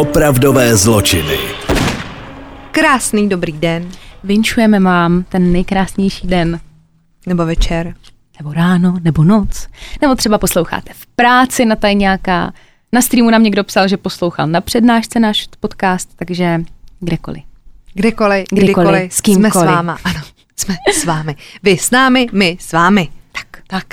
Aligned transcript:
Opravdové 0.00 0.76
zločiny. 0.76 1.38
Krásný 2.70 3.28
dobrý 3.28 3.52
den. 3.52 3.88
Vinčujeme 4.24 4.80
vám 4.80 5.22
ten 5.28 5.52
nejkrásnější 5.52 6.26
den. 6.26 6.60
Nebo 7.26 7.46
večer. 7.46 7.94
Nebo 8.38 8.52
ráno, 8.52 8.96
nebo 9.02 9.24
noc. 9.24 9.68
Nebo 10.00 10.14
třeba 10.14 10.38
posloucháte 10.38 10.92
v 10.94 11.06
práci 11.06 11.64
na 11.64 11.76
tajňáka. 11.76 12.52
Na 12.92 13.02
streamu 13.02 13.30
nám 13.30 13.42
někdo 13.42 13.64
psal, 13.64 13.88
že 13.88 13.96
poslouchal 13.96 14.46
na 14.46 14.60
přednášce 14.60 15.20
náš 15.20 15.48
podcast, 15.60 16.08
takže 16.16 16.60
kdekoliv. 17.00 17.42
Kdekoliv, 17.94 18.44
Kdykoliv, 18.52 18.84
kdykoliv, 18.84 19.12
s 19.12 19.20
kýmkoliv. 19.20 19.52
jsme 19.52 19.62
s 19.62 19.66
váma. 19.66 19.98
Ano, 20.04 20.20
jsme 20.56 20.74
s 20.92 21.04
vámi. 21.04 21.36
Vy 21.62 21.78
s 21.78 21.90
námi, 21.90 22.26
my 22.32 22.56
s 22.60 22.72
vámi. 22.72 23.08
Tak, 23.32 23.62
tak. 23.66 23.84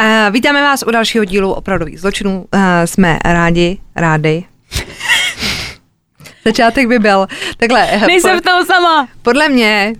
Uh, 0.00 0.32
vítáme 0.34 0.62
vás 0.62 0.84
u 0.86 0.90
dalšího 0.90 1.24
dílu 1.24 1.52
opravdových 1.52 2.00
zločinů. 2.00 2.46
Uh, 2.54 2.60
jsme 2.84 3.18
rádi, 3.24 3.78
rádi. 3.96 4.44
Začátek 6.44 6.88
by 6.88 6.98
byl. 6.98 7.26
Takhle, 7.56 7.88
eh, 7.90 8.06
Nejsem 8.06 8.38
v 8.38 8.42
tom 8.42 8.66
sama. 8.66 9.08
podle 9.22 9.48
mě 9.48 9.92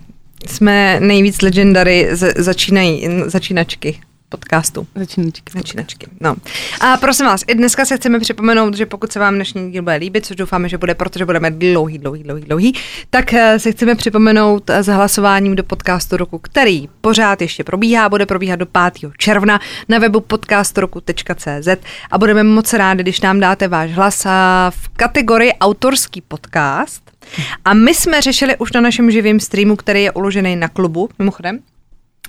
jsme 0.47 0.99
nejvíc 0.99 1.41
legendary 1.41 2.07
z, 2.11 2.33
začínají, 2.37 3.07
začínačky 3.25 4.01
podcastu. 4.31 4.87
Začínačky. 4.95 5.51
Začínačky. 5.53 6.07
No. 6.19 6.35
A 6.81 6.97
prosím 6.97 7.25
vás, 7.25 7.43
i 7.47 7.55
dneska 7.55 7.85
se 7.85 7.97
chceme 7.97 8.19
připomenout, 8.19 8.73
že 8.73 8.85
pokud 8.85 9.11
se 9.11 9.19
vám 9.19 9.35
dnešní 9.35 9.71
díl 9.71 9.83
bude 9.83 9.95
líbit, 9.95 10.25
což 10.25 10.35
doufáme, 10.35 10.69
že 10.69 10.77
bude, 10.77 10.95
protože 10.95 11.25
budeme 11.25 11.51
dlouhý, 11.51 11.97
dlouhý, 11.97 12.23
dlouhý, 12.23 12.41
dlouhý, 12.41 12.73
tak 13.09 13.33
eh, 13.33 13.59
se 13.59 13.71
chceme 13.71 13.95
připomenout 13.95 14.69
eh, 14.69 14.83
s 14.83 14.87
hlasováním 14.87 15.55
do 15.55 15.63
podcastu 15.63 16.17
roku, 16.17 16.39
který 16.39 16.89
pořád 17.01 17.41
ještě 17.41 17.63
probíhá, 17.63 18.09
bude 18.09 18.25
probíhat 18.25 18.55
do 18.55 18.65
5. 18.65 19.11
června 19.17 19.59
na 19.89 19.99
webu 19.99 20.19
podcastroku.cz 20.19 21.67
a 22.11 22.17
budeme 22.17 22.43
moc 22.43 22.73
rádi, 22.73 23.03
když 23.03 23.21
nám 23.21 23.39
dáte 23.39 23.67
váš 23.67 23.91
hlas 23.91 24.25
a 24.25 24.71
v 24.75 24.89
kategorii 24.89 25.53
autorský 25.53 26.21
podcast. 26.21 27.11
A 27.65 27.73
my 27.73 27.93
jsme 27.93 28.21
řešili 28.21 28.57
už 28.57 28.71
na 28.71 28.81
našem 28.81 29.11
živém 29.11 29.39
streamu, 29.39 29.75
který 29.75 30.03
je 30.03 30.11
uložený 30.11 30.55
na 30.55 30.67
klubu, 30.67 31.09
mimochodem, 31.19 31.59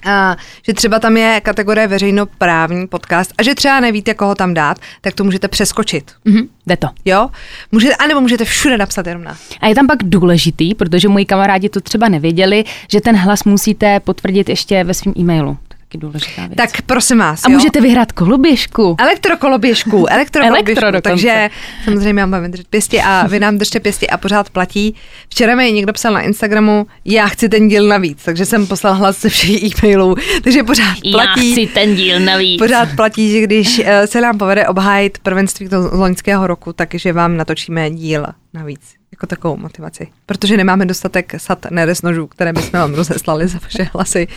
a, 0.04 0.36
že 0.66 0.74
třeba 0.74 0.98
tam 0.98 1.16
je 1.16 1.40
kategorie 1.40 1.86
veřejnoprávní 1.86 2.86
podcast 2.86 3.32
a 3.38 3.42
že 3.42 3.54
třeba 3.54 3.80
nevíte, 3.80 4.14
koho 4.14 4.34
tam 4.34 4.54
dát, 4.54 4.78
tak 5.00 5.14
to 5.14 5.24
můžete 5.24 5.48
přeskočit. 5.48 6.12
Mhm, 6.24 6.48
jde 6.66 6.76
to. 6.76 6.88
Jo? 7.04 7.28
Můžete, 7.72 7.94
anebo 7.96 8.20
můžete 8.20 8.44
všude 8.44 8.78
napsat 8.78 9.06
jenom 9.06 9.24
nás. 9.24 9.50
A 9.60 9.68
je 9.68 9.74
tam 9.74 9.86
pak 9.86 9.98
důležitý, 10.02 10.74
protože 10.74 11.08
moji 11.08 11.24
kamarádi 11.24 11.68
to 11.68 11.80
třeba 11.80 12.08
nevěděli, 12.08 12.64
že 12.88 13.00
ten 13.00 13.16
hlas 13.16 13.44
musíte 13.44 14.00
potvrdit 14.00 14.48
ještě 14.48 14.84
ve 14.84 14.94
svém 14.94 15.14
e-mailu. 15.18 15.58
Taky 15.92 15.98
důležitá 15.98 16.46
věc. 16.46 16.56
Tak 16.56 16.82
prosím 16.82 17.18
vás, 17.18 17.44
a 17.44 17.50
jo? 17.50 17.58
můžete 17.58 17.80
vyhrát 17.80 18.12
koloběžku. 18.12 18.96
Elektrokoloběžku, 18.98 20.06
elektrokoloběžku, 20.10 20.84
Elektro 20.84 21.00
takže 21.00 21.50
samozřejmě 21.84 22.26
máme 22.26 22.48
držet 22.48 22.68
pěstí 22.68 23.00
a 23.00 23.26
vy 23.26 23.40
nám 23.40 23.58
držte 23.58 23.80
pěstí 23.80 24.10
a 24.10 24.16
pořád 24.16 24.50
platí. 24.50 24.94
Včera 25.28 25.54
mi 25.54 25.72
někdo 25.72 25.92
psal 25.92 26.12
na 26.12 26.20
Instagramu, 26.20 26.86
já 27.04 27.26
chci 27.26 27.48
ten 27.48 27.68
díl 27.68 27.88
navíc, 27.88 28.24
takže 28.24 28.46
jsem 28.46 28.66
poslal 28.66 28.94
hlas 28.94 29.20
ze 29.20 29.28
všech 29.28 29.62
e-mailů, 29.62 30.14
takže 30.42 30.62
pořád 30.62 30.96
platí. 31.12 31.66
ten 31.66 31.94
díl 31.94 32.20
navíc. 32.20 32.58
Pořád 32.58 32.88
platí, 32.96 33.32
že 33.32 33.40
když 33.40 33.82
eh, 33.84 34.06
se 34.06 34.20
nám 34.20 34.38
povede 34.38 34.68
obhájit 34.68 35.18
prvenství 35.18 35.68
to 35.68 35.82
z 35.82 35.92
loňského 35.92 36.46
roku, 36.46 36.72
takže 36.72 37.12
vám 37.12 37.36
natočíme 37.36 37.90
díl 37.90 38.26
navíc. 38.54 39.01
Jako 39.22 39.26
takovou 39.26 39.56
motivaci. 39.56 40.08
Protože 40.26 40.56
nemáme 40.56 40.86
dostatek 40.86 41.34
sad 41.36 41.66
neres 41.70 42.02
nožů, 42.02 42.26
které 42.26 42.52
bychom 42.52 42.80
vám 42.80 42.94
rozeslali 42.94 43.48
za 43.48 43.58
vaše 43.62 43.82
hlasy. 43.94 44.28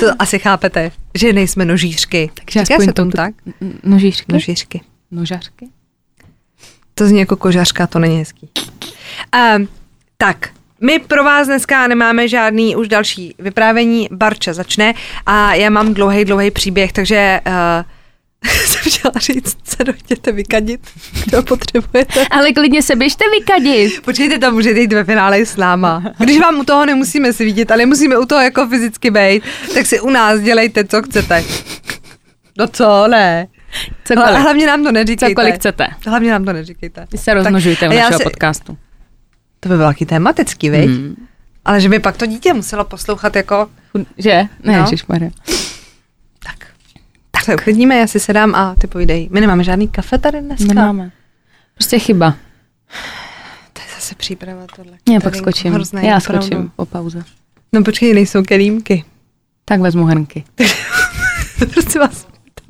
To 0.00 0.06
asi 0.18 0.38
chápete, 0.38 0.90
že 1.14 1.32
nejsme 1.32 1.64
nožířky. 1.64 2.30
Takže 2.34 2.64
Říká 2.64 2.80
se 2.84 2.92
tomu 2.92 3.10
to- 3.10 3.16
tak? 3.16 3.34
Nožířky? 3.84 4.32
Nožířky. 4.32 4.80
Nožařky? 5.10 5.68
To 6.94 7.06
zní 7.06 7.18
jako 7.18 7.36
kožařka, 7.36 7.86
to 7.86 7.98
není 7.98 8.18
hezký. 8.18 8.50
Um, 9.56 9.68
tak, 10.16 10.48
my 10.80 10.98
pro 10.98 11.24
vás 11.24 11.46
dneska 11.46 11.86
nemáme 11.88 12.28
žádný 12.28 12.76
už 12.76 12.88
další 12.88 13.34
vyprávění. 13.38 14.08
Barča 14.12 14.52
začne 14.52 14.94
a 15.26 15.54
já 15.54 15.70
mám 15.70 15.94
dlouhý, 15.94 16.24
dlouhý 16.24 16.50
příběh, 16.50 16.92
takže 16.92 17.40
uh, 17.46 17.52
jsem 18.66 18.92
chtěla 18.92 19.12
říct, 19.20 19.56
se 19.64 19.84
dojděte 19.84 20.32
vykadit, 20.32 20.80
kdo 21.26 21.42
potřebujete. 21.42 22.24
Ale 22.30 22.52
klidně 22.52 22.82
se 22.82 22.96
běžte 22.96 23.24
vykadit. 23.38 24.00
Počkejte, 24.04 24.38
tam 24.38 24.54
můžete 24.54 24.80
jít 24.80 24.92
ve 24.92 25.04
finále 25.04 25.46
s 25.46 25.56
náma. 25.56 26.02
Když 26.18 26.38
vám 26.40 26.58
u 26.58 26.64
toho 26.64 26.86
nemusíme 26.86 27.32
svítit, 27.32 27.70
ale 27.70 27.86
musíme 27.86 28.18
u 28.18 28.26
toho 28.26 28.40
jako 28.40 28.68
fyzicky 28.68 29.10
být, 29.10 29.42
tak 29.74 29.86
si 29.86 30.00
u 30.00 30.10
nás 30.10 30.40
dělejte, 30.40 30.84
co 30.84 31.02
chcete. 31.02 31.44
No 32.58 32.66
co, 32.68 33.08
ne. 33.08 33.46
Cokoliv, 34.04 34.28
Hla, 34.30 34.38
hlavně 34.38 34.66
nám 34.66 34.82
to 34.84 34.92
neříkejte. 34.92 35.30
cokoliv 35.34 35.54
chcete. 35.54 35.86
Hlavně 36.06 36.30
nám 36.30 36.44
to 36.44 36.52
neříkejte. 36.52 37.06
Vy 37.12 37.18
se 37.18 37.34
rozmnožujte 37.34 37.88
u 37.88 37.90
a 37.90 37.94
já 37.94 38.00
našeho 38.02 38.18
si- 38.18 38.24
podcastu. 38.24 38.78
To 39.60 39.68
by 39.68 39.76
bylo 39.76 39.88
taky 39.88 40.06
tematický, 40.06 40.70
viď? 40.70 40.86
Hmm. 40.90 41.14
Ale 41.64 41.80
že 41.80 41.88
by 41.88 41.98
pak 41.98 42.16
to 42.16 42.26
dítě 42.26 42.52
muselo 42.54 42.84
poslouchat 42.84 43.36
jako... 43.36 43.68
Že? 44.18 44.30
Ne, 44.34 44.48
No. 44.62 44.72
no. 44.72 44.78
Ježišmarja. 44.78 45.30
Se 47.50 47.54
uklidníme, 47.56 47.96
já 47.98 48.06
si 48.06 48.20
sedám 48.20 48.54
a 48.54 48.74
ty 48.74 48.86
povídej. 48.86 49.28
My 49.32 49.40
nemáme 49.40 49.64
žádný 49.64 49.88
kafe 49.88 50.18
tady 50.18 50.40
dneska. 50.40 50.64
Nemáme. 50.68 51.10
Prostě 51.74 51.98
chyba. 51.98 52.34
To 53.72 53.80
je 53.80 53.86
zase 53.94 54.14
příprava 54.14 54.66
tohle. 54.76 54.92
Já 55.08 55.14
pak 55.20 55.22
Tady 55.32 55.38
skočím. 55.38 55.72
hrozný, 55.72 56.06
Já 56.06 56.16
opravdu. 56.16 56.46
skočím 56.46 56.70
po 56.76 56.86
pauze. 56.86 57.22
No 57.72 57.84
počkej, 57.84 58.14
nejsou 58.14 58.42
kelímky. 58.42 59.04
Tak 59.64 59.80
vezmu 59.80 60.04
hrnky. 60.04 60.44
Prosím 61.74 62.00
vás, 62.00 62.26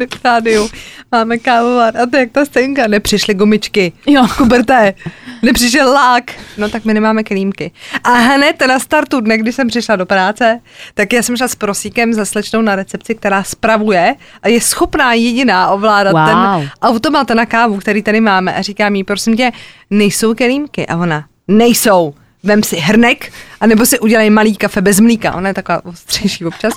v 0.07 0.25
rádiu 0.25 0.69
máme 1.13 1.39
kávovar 1.39 1.97
a 1.97 2.07
to 2.07 2.17
je 2.17 2.21
jak 2.21 2.31
ta 2.33 2.45
scénka. 2.45 2.87
Nepřišly 2.87 3.35
gumičky. 3.35 3.93
Jo. 4.07 4.27
Kuberte, 4.37 4.95
nepřišel 5.43 5.93
lák. 5.93 6.33
No 6.59 6.69
tak 6.69 6.85
my 6.85 6.95
nemáme 6.95 7.23
kelímky. 7.23 7.71
A 8.05 8.11
hned 8.13 8.63
na 8.69 8.79
startu 8.79 9.21
dne, 9.21 9.39
když 9.39 9.55
jsem 9.55 9.69
přišla 9.69 9.97
do 9.97 10.07
práce, 10.07 10.61
tak 10.95 11.13
já 11.13 11.23
jsem 11.23 11.37
šla 11.37 11.49
s 11.49 11.55
prosíkem 11.55 12.13
za 12.15 12.25
slečnou 12.25 12.63
na 12.63 12.77
recepci, 12.77 13.15
která 13.15 13.43
spravuje 13.43 14.15
a 14.43 14.49
je 14.49 14.61
schopná 14.61 15.13
jediná 15.15 15.71
ovládat 15.71 16.13
Wow. 16.13 16.27
ten 16.61 16.71
automat 16.83 17.31
na 17.31 17.47
kávu, 17.47 17.77
který 17.77 18.03
tady 18.03 18.21
máme. 18.21 18.55
A 18.55 18.63
říká 18.63 18.89
mi, 18.89 19.05
prosím 19.05 19.37
tě, 19.37 19.53
nejsou 19.91 20.35
kelímky. 20.35 20.87
A 20.87 20.97
ona, 20.97 21.25
nejsou. 21.49 22.15
Vem 22.43 22.63
si 22.63 22.77
hrnek, 22.77 23.33
anebo 23.61 23.87
si 23.87 23.99
udělej 23.99 24.31
malý 24.31 24.57
kafe 24.57 24.81
bez 24.81 25.01
mlíka. 25.01 25.35
Ona 25.35 25.49
je 25.49 25.55
taková 25.55 25.85
ostřejší 25.85 26.45
občas. 26.45 26.73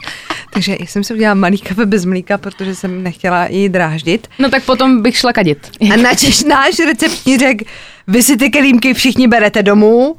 Takže 0.53 0.77
jsem 0.79 1.03
si 1.03 1.13
udělala 1.13 1.35
malý 1.35 1.57
kafe 1.57 1.85
bez 1.85 2.05
mlíka, 2.05 2.37
protože 2.37 2.75
jsem 2.75 3.03
nechtěla 3.03 3.45
ji 3.45 3.69
dráždit. 3.69 4.27
No 4.39 4.49
tak 4.49 4.63
potom 4.63 5.01
bych 5.01 5.17
šla 5.17 5.33
kadit. 5.33 5.71
A 5.93 5.97
načež 5.97 6.43
náš 6.43 6.79
receptní 6.79 7.37
řekl, 7.37 7.65
vy 8.07 8.23
si 8.23 8.37
ty 8.37 8.49
kelímky 8.49 8.93
všichni 8.93 9.27
berete 9.27 9.63
domů. 9.63 10.15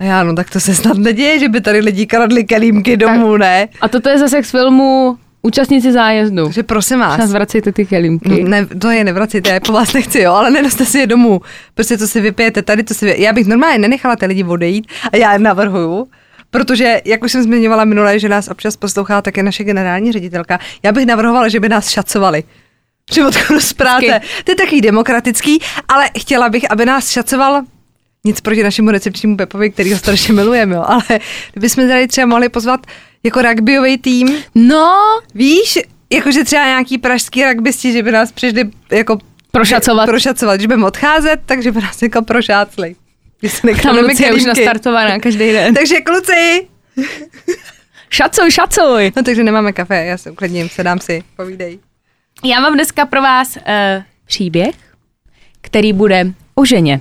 A 0.00 0.04
já, 0.04 0.22
no 0.22 0.34
tak 0.34 0.50
to 0.50 0.60
se 0.60 0.74
snad 0.74 0.98
neděje, 0.98 1.38
že 1.38 1.48
by 1.48 1.60
tady 1.60 1.78
lidi 1.80 2.06
kradli 2.06 2.44
kelímky 2.44 2.96
domů, 2.96 3.36
ne? 3.36 3.68
A 3.80 3.88
toto 3.88 4.08
je 4.08 4.18
zase 4.18 4.42
z 4.42 4.50
filmu 4.50 5.18
Účastníci 5.42 5.92
zájezdu. 5.92 6.44
Takže 6.44 6.62
prosím 6.62 6.98
vás. 6.98 7.18
Nás 7.18 7.32
vracejte 7.32 7.72
ty 7.72 7.86
kelímky. 7.86 8.44
Ne, 8.44 8.66
to 8.66 8.90
je 8.90 9.04
nevracíte, 9.04 9.48
já 9.48 9.54
je 9.54 9.60
po 9.60 9.72
vás 9.72 9.92
nechci, 9.92 10.20
jo, 10.20 10.32
ale 10.32 10.50
nenoste 10.50 10.84
si 10.84 10.98
je 10.98 11.06
domů. 11.06 11.40
Prostě 11.74 11.98
to 11.98 12.06
si 12.06 12.20
vypijete 12.20 12.62
tady, 12.62 12.82
to 12.82 12.94
si 12.94 13.06
vy... 13.06 13.22
Já 13.22 13.32
bych 13.32 13.46
normálně 13.46 13.78
nenechala 13.78 14.16
ty 14.16 14.26
lidi 14.26 14.44
odejít 14.44 14.86
a 15.12 15.16
já 15.16 15.32
je 15.32 15.38
navrhuju, 15.38 16.08
protože, 16.50 17.00
jak 17.04 17.24
už 17.24 17.32
jsem 17.32 17.42
zmiňovala 17.42 17.84
minule, 17.84 18.18
že 18.18 18.28
nás 18.28 18.48
občas 18.48 18.76
poslouchá 18.76 19.22
také 19.22 19.42
naše 19.42 19.64
generální 19.64 20.12
ředitelka, 20.12 20.58
já 20.82 20.92
bych 20.92 21.06
navrhovala, 21.06 21.48
že 21.48 21.60
by 21.60 21.68
nás 21.68 21.88
šacovali. 21.90 22.44
Odchodu 23.26 23.60
z 23.60 23.72
práce. 23.72 24.20
To 24.44 24.52
je 24.52 24.56
takový 24.56 24.80
demokratický, 24.80 25.58
ale 25.88 26.08
chtěla 26.18 26.48
bych, 26.48 26.70
aby 26.70 26.86
nás 26.86 27.10
šacoval 27.10 27.62
nic 28.24 28.40
proti 28.40 28.62
našemu 28.62 28.90
recepčnímu 28.90 29.36
Pepovi, 29.36 29.70
který 29.70 29.92
ho 29.92 29.98
strašně 29.98 30.34
milujeme, 30.34 30.76
ale 30.76 31.02
kdybychom 31.52 31.88
tady 31.88 32.08
třeba 32.08 32.26
mohli 32.26 32.48
pozvat 32.48 32.86
jako 33.22 33.42
rugbyový 33.42 33.98
tým, 33.98 34.36
No, 34.54 34.94
Víš, 35.34 35.78
jakože 36.12 36.44
třeba 36.44 36.64
nějaký 36.64 36.98
pražský 36.98 37.44
rugbysti, 37.44 37.92
že 37.92 38.02
by 38.02 38.12
nás 38.12 38.32
přišli 38.32 38.70
jako 38.90 39.18
Prošacovat. 39.52 40.06
prošacovat, 40.08 40.60
že 40.60 40.66
budeme 40.66 40.86
odcházet, 40.86 41.40
takže 41.46 41.72
by 41.72 41.80
nás 41.80 42.02
jako 42.02 42.22
prošácli. 42.22 42.96
Když 43.40 43.60
tam 43.82 43.96
Lucie 43.96 44.28
je 44.28 44.32
už 44.34 44.44
nastartovaná 44.44 45.18
každý 45.18 45.52
den. 45.52 45.74
Takže 45.74 46.00
kluci, 46.00 46.66
Šacuj, 48.10 48.50
šacuj. 48.50 49.12
no 49.16 49.22
takže 49.22 49.44
nemáme 49.44 49.72
kafe, 49.72 50.04
já 50.04 50.18
se 50.18 50.30
uklidním, 50.30 50.68
sedám 50.68 50.98
si, 50.98 51.22
povídej. 51.36 51.78
Já 52.44 52.60
mám 52.60 52.74
dneska 52.74 53.06
pro 53.06 53.22
vás 53.22 53.56
uh, 53.56 53.62
příběh, 54.26 54.74
který 55.60 55.92
bude 55.92 56.26
o 56.54 56.64
ženě. 56.64 57.00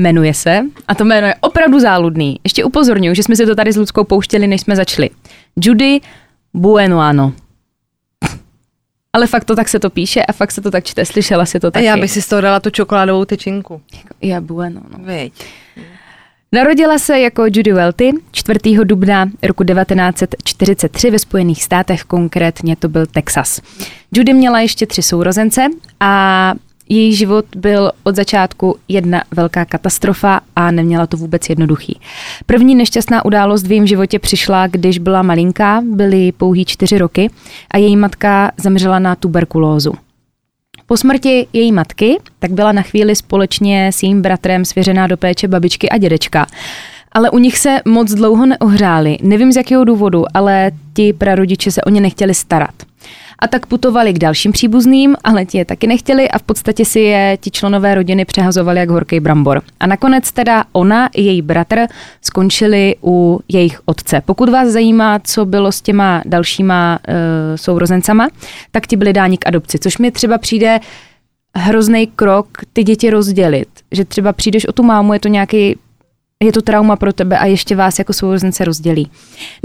Jmenuje 0.00 0.34
se, 0.34 0.60
a 0.88 0.94
to 0.94 1.04
jméno 1.04 1.26
je 1.26 1.34
opravdu 1.40 1.80
záludný. 1.80 2.36
Ještě 2.44 2.64
upozorňuji, 2.64 3.14
že 3.14 3.22
jsme 3.22 3.36
si 3.36 3.46
to 3.46 3.54
tady 3.54 3.72
s 3.72 3.76
Ludskou 3.76 4.04
pouštěli, 4.04 4.46
než 4.46 4.60
jsme 4.60 4.76
začali. 4.76 5.10
Judy 5.64 6.00
Buenoano. 6.54 7.32
Ale 9.12 9.26
fakt 9.26 9.44
to 9.44 9.56
tak 9.56 9.68
se 9.68 9.78
to 9.78 9.90
píše 9.90 10.22
a 10.22 10.32
fakt 10.32 10.50
se 10.52 10.60
to 10.60 10.70
tak 10.70 10.84
čte. 10.84 11.04
Slyšela 11.04 11.46
si 11.46 11.60
to 11.60 11.66
A 11.66 11.70
taky. 11.70 11.84
já 11.84 11.96
bych 11.96 12.10
si 12.10 12.22
z 12.22 12.28
toho 12.28 12.40
dala 12.40 12.60
tu 12.60 12.70
čokoládovou 12.70 13.24
tyčinku. 13.24 13.80
Je 14.20 14.40
bueno, 14.40 14.80
no. 14.98 15.04
Viď. 15.04 15.32
Narodila 16.52 16.98
se 16.98 17.20
jako 17.20 17.44
Judy 17.44 17.72
Welty 17.72 18.10
4. 18.32 18.58
dubna 18.84 19.30
roku 19.42 19.64
1943 19.64 21.10
ve 21.10 21.18
Spojených 21.18 21.62
státech, 21.64 22.02
konkrétně 22.04 22.76
to 22.76 22.88
byl 22.88 23.06
Texas. 23.06 23.60
Judy 24.14 24.32
měla 24.32 24.60
ještě 24.60 24.86
tři 24.86 25.02
sourozence 25.02 25.66
a 26.00 26.54
její 26.90 27.14
život 27.14 27.44
byl 27.56 27.92
od 28.02 28.16
začátku 28.16 28.76
jedna 28.88 29.22
velká 29.30 29.64
katastrofa 29.64 30.40
a 30.56 30.70
neměla 30.70 31.06
to 31.06 31.16
vůbec 31.16 31.48
jednoduchý. 31.48 32.00
První 32.46 32.74
nešťastná 32.74 33.24
událost 33.24 33.66
v 33.66 33.70
jejím 33.70 33.86
životě 33.86 34.18
přišla, 34.18 34.66
když 34.66 34.98
byla 34.98 35.22
malinká, 35.22 35.82
byly 35.84 36.32
pouhý 36.32 36.64
čtyři 36.64 36.98
roky 36.98 37.30
a 37.70 37.78
její 37.78 37.96
matka 37.96 38.52
zemřela 38.56 38.98
na 38.98 39.14
tuberkulózu. 39.16 39.92
Po 40.86 40.96
smrti 40.96 41.46
její 41.52 41.72
matky 41.72 42.18
tak 42.38 42.50
byla 42.50 42.72
na 42.72 42.82
chvíli 42.82 43.16
společně 43.16 43.88
s 43.92 44.02
jejím 44.02 44.22
bratrem 44.22 44.64
svěřená 44.64 45.06
do 45.06 45.16
péče 45.16 45.48
babičky 45.48 45.88
a 45.88 45.98
dědečka. 45.98 46.46
Ale 47.12 47.30
u 47.30 47.38
nich 47.38 47.58
se 47.58 47.80
moc 47.84 48.12
dlouho 48.12 48.46
neohřáli. 48.46 49.18
Nevím 49.22 49.52
z 49.52 49.56
jakého 49.56 49.84
důvodu, 49.84 50.24
ale 50.34 50.70
ti 50.94 51.12
prarodiče 51.12 51.70
se 51.70 51.82
o 51.82 51.90
ně 51.90 52.00
nechtěli 52.00 52.34
starat 52.34 52.74
a 53.40 53.46
tak 53.46 53.66
putovali 53.66 54.12
k 54.12 54.18
dalším 54.18 54.52
příbuzným, 54.52 55.16
ale 55.24 55.44
ti 55.44 55.58
je 55.58 55.64
taky 55.64 55.86
nechtěli 55.86 56.30
a 56.30 56.38
v 56.38 56.42
podstatě 56.42 56.84
si 56.84 57.00
je 57.00 57.38
ti 57.40 57.50
členové 57.50 57.94
rodiny 57.94 58.24
přehazovali 58.24 58.78
jak 58.78 58.90
horký 58.90 59.20
brambor. 59.20 59.62
A 59.80 59.86
nakonec 59.86 60.32
teda 60.32 60.64
ona 60.72 61.06
i 61.06 61.22
její 61.22 61.42
bratr 61.42 61.86
skončili 62.22 62.96
u 63.04 63.40
jejich 63.48 63.80
otce. 63.84 64.22
Pokud 64.24 64.48
vás 64.48 64.68
zajímá, 64.68 65.18
co 65.18 65.44
bylo 65.44 65.72
s 65.72 65.82
těma 65.82 66.22
dalšíma 66.26 66.98
uh, 67.08 67.14
sourozencama, 67.56 68.28
tak 68.70 68.86
ti 68.86 68.96
byli 68.96 69.12
dáni 69.12 69.38
k 69.38 69.46
adopci, 69.46 69.78
což 69.78 69.98
mi 69.98 70.10
třeba 70.10 70.38
přijde 70.38 70.80
hrozný 71.54 72.06
krok 72.06 72.48
ty 72.72 72.84
děti 72.84 73.10
rozdělit. 73.10 73.68
Že 73.92 74.04
třeba 74.04 74.32
přijdeš 74.32 74.66
o 74.66 74.72
tu 74.72 74.82
mámu, 74.82 75.12
je 75.12 75.20
to 75.20 75.28
nějaký 75.28 75.76
je 76.44 76.52
to 76.52 76.62
trauma 76.62 76.96
pro 76.96 77.12
tebe 77.12 77.38
a 77.38 77.46
ještě 77.46 77.76
vás 77.76 77.98
jako 77.98 78.12
sourozence 78.12 78.64
rozdělí. 78.64 79.10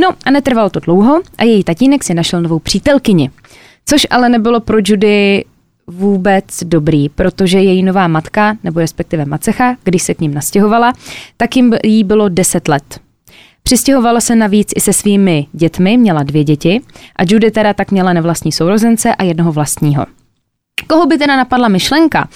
No 0.02 0.10
a 0.26 0.32
netrvalo 0.32 0.70
to 0.70 0.80
dlouho 0.80 1.22
a 1.38 1.44
její 1.44 1.64
tatínek 1.64 2.04
si 2.04 2.14
našel 2.14 2.42
novou 2.42 2.60
přítelkyni. 2.60 3.32
Což 3.86 4.08
ale 4.10 4.30
nebylo 4.30 4.60
pro 4.60 4.78
Judy 4.86 5.46
vůbec 5.88 6.46
dobrý, 6.64 7.10
protože 7.10 7.60
její 7.60 7.84
nová 7.84 8.08
matka, 8.08 8.58
nebo 8.64 8.80
respektive 8.80 9.26
macecha, 9.26 9.76
když 9.84 10.04
se 10.04 10.14
k 10.14 10.22
ním 10.22 10.34
nastěhovala, 10.34 10.94
tak 11.38 11.56
jim 11.56 11.76
jí 11.84 12.04
bylo 12.04 12.30
10 12.30 12.68
let. 12.68 13.00
Přistěhovala 13.64 14.22
se 14.22 14.36
navíc 14.36 14.70
i 14.76 14.82
se 14.82 14.94
svými 14.94 15.48
dětmi, 15.52 15.98
měla 15.98 16.24
dvě 16.24 16.44
děti 16.44 16.82
a 17.16 17.24
Judy 17.28 17.52
teda 17.52 17.74
tak 17.74 17.92
měla 17.92 18.14
nevlastní 18.14 18.52
sourozence 18.52 19.16
a 19.16 19.24
jednoho 19.24 19.52
vlastního. 19.52 20.06
Koho 20.88 21.06
by 21.06 21.18
teda 21.18 21.38
napadla 21.38 21.68
myšlenka, 21.68 22.30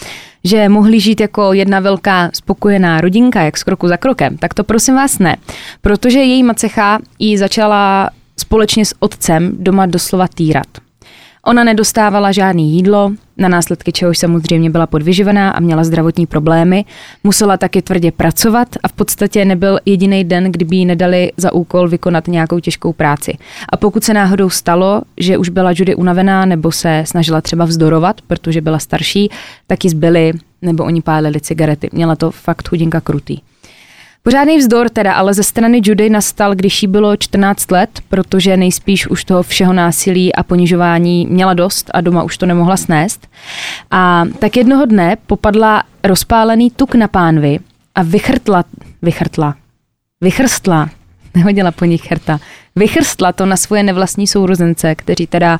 že 0.44 0.70
mohli 0.70 1.00
žít 1.00 1.20
jako 1.20 1.54
jedna 1.54 1.80
velká 1.80 2.30
spokojená 2.34 3.02
rodinka, 3.02 3.42
jak 3.42 3.58
z 3.58 3.64
kroku 3.64 3.88
za 3.88 3.98
krokem, 3.98 4.38
tak 4.38 4.54
to 4.54 4.64
prosím 4.64 4.96
vás 4.96 5.20
ne. 5.20 5.38
Protože 5.82 6.20
její 6.20 6.44
macecha 6.44 7.00
ji 7.20 7.38
začala 7.38 8.10
společně 8.38 8.86
s 8.86 8.96
otcem 9.00 9.52
doma 9.60 9.86
doslova 9.86 10.28
týrat. 10.28 10.68
Ona 11.46 11.64
nedostávala 11.64 12.32
žádný 12.32 12.72
jídlo, 12.72 13.12
na 13.38 13.48
následky 13.48 13.92
čehož 13.92 14.18
samozřejmě 14.18 14.70
byla 14.70 14.88
podvyživená 14.88 15.52
a 15.52 15.60
měla 15.60 15.84
zdravotní 15.84 16.26
problémy. 16.26 16.86
Musela 17.24 17.58
taky 17.58 17.82
tvrdě 17.82 18.12
pracovat 18.12 18.68
a 18.84 18.88
v 18.88 18.94
podstatě 18.94 19.46
nebyl 19.46 19.80
jediný 19.86 20.24
den, 20.24 20.52
kdyby 20.52 20.76
jí 20.76 20.86
nedali 20.86 21.32
za 21.38 21.54
úkol 21.54 21.88
vykonat 21.88 22.28
nějakou 22.28 22.60
těžkou 22.60 22.94
práci. 22.94 23.38
A 23.70 23.78
pokud 23.78 24.04
se 24.04 24.14
náhodou 24.14 24.50
stalo, 24.50 25.02
že 25.18 25.38
už 25.38 25.50
byla 25.50 25.72
Judy 25.76 25.96
unavená 25.96 26.46
nebo 26.46 26.72
se 26.72 27.04
snažila 27.08 27.42
třeba 27.42 27.66
vzdorovat, 27.66 28.22
protože 28.22 28.62
byla 28.62 28.80
starší, 28.80 29.30
tak 29.68 29.84
ji 29.84 29.90
zbyli 29.90 30.34
nebo 30.62 30.84
oni 30.84 31.02
pálili 31.02 31.40
cigarety. 31.42 31.90
Měla 31.92 32.16
to 32.16 32.32
fakt 32.32 32.70
chudinka 32.70 33.02
krutý. 33.02 33.38
Pořádný 34.24 34.58
vzdor 34.58 34.90
teda 34.90 35.14
ale 35.14 35.34
ze 35.34 35.44
strany 35.44 35.82
Judy 35.84 36.10
nastal, 36.10 36.56
když 36.56 36.84
jí 36.84 36.88
bylo 36.88 37.18
14 37.18 37.72
let, 37.72 37.90
protože 38.10 38.58
nejspíš 38.58 39.08
už 39.08 39.24
toho 39.24 39.44
všeho 39.44 39.74
násilí 39.74 40.36
a 40.36 40.44
ponižování 40.44 41.28
měla 41.30 41.54
dost 41.54 41.92
a 41.94 42.02
doma 42.02 42.24
už 42.24 42.38
to 42.38 42.46
nemohla 42.46 42.78
snést. 42.78 43.28
A 43.92 44.24
tak 44.40 44.58
jednoho 44.58 44.86
dne 44.86 45.18
popadla 45.28 45.84
rozpálený 46.04 46.72
tuk 46.72 46.96
na 46.96 47.08
pánvi 47.08 47.60
a 47.96 48.04
vychrtla, 48.04 48.64
vychrtla, 49.02 49.56
vychrstla, 50.22 50.90
nehodila 51.36 51.72
po 51.72 51.86
nich 51.86 52.02
cherta, 52.02 52.40
vychrstla 52.76 53.32
to 53.34 53.46
na 53.46 53.58
svoje 53.58 53.84
nevlastní 53.84 54.28
sourozence, 54.28 54.96
kteří 54.96 55.28
teda 55.28 55.60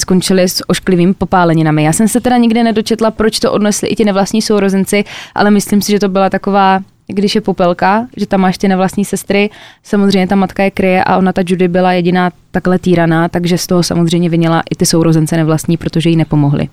skončili 0.00 0.42
s 0.42 0.68
ošklivými 0.68 1.14
popáleninami. 1.14 1.84
Já 1.84 1.92
jsem 1.92 2.08
se 2.08 2.20
teda 2.20 2.36
nikdy 2.36 2.62
nedočetla, 2.62 3.10
proč 3.10 3.40
to 3.40 3.52
odnesli 3.52 3.88
i 3.88 3.96
ti 3.96 4.04
nevlastní 4.04 4.42
sourozenci, 4.42 5.04
ale 5.34 5.50
myslím 5.50 5.82
si, 5.82 5.92
že 5.92 5.98
to 5.98 6.08
byla 6.08 6.30
taková 6.30 6.80
když 7.12 7.34
je 7.34 7.40
popelka, 7.40 8.06
že 8.16 8.26
tam 8.26 8.40
máš 8.40 8.58
ty 8.58 8.68
nevlastní 8.68 9.04
sestry, 9.04 9.50
samozřejmě 9.82 10.26
ta 10.26 10.36
matka 10.36 10.62
je 10.62 10.70
kryje 10.70 11.04
a 11.04 11.16
ona, 11.16 11.32
ta 11.32 11.42
Judy, 11.46 11.68
byla 11.68 11.92
jediná 11.92 12.30
takhle 12.50 12.78
týraná, 12.78 13.28
takže 13.28 13.58
z 13.58 13.66
toho 13.66 13.82
samozřejmě 13.82 14.28
vyněla 14.28 14.62
i 14.70 14.76
ty 14.76 14.86
sourozence 14.86 15.36
nevlastní, 15.36 15.76
protože 15.76 16.10
jí 16.10 16.16
nepomohli. 16.16 16.68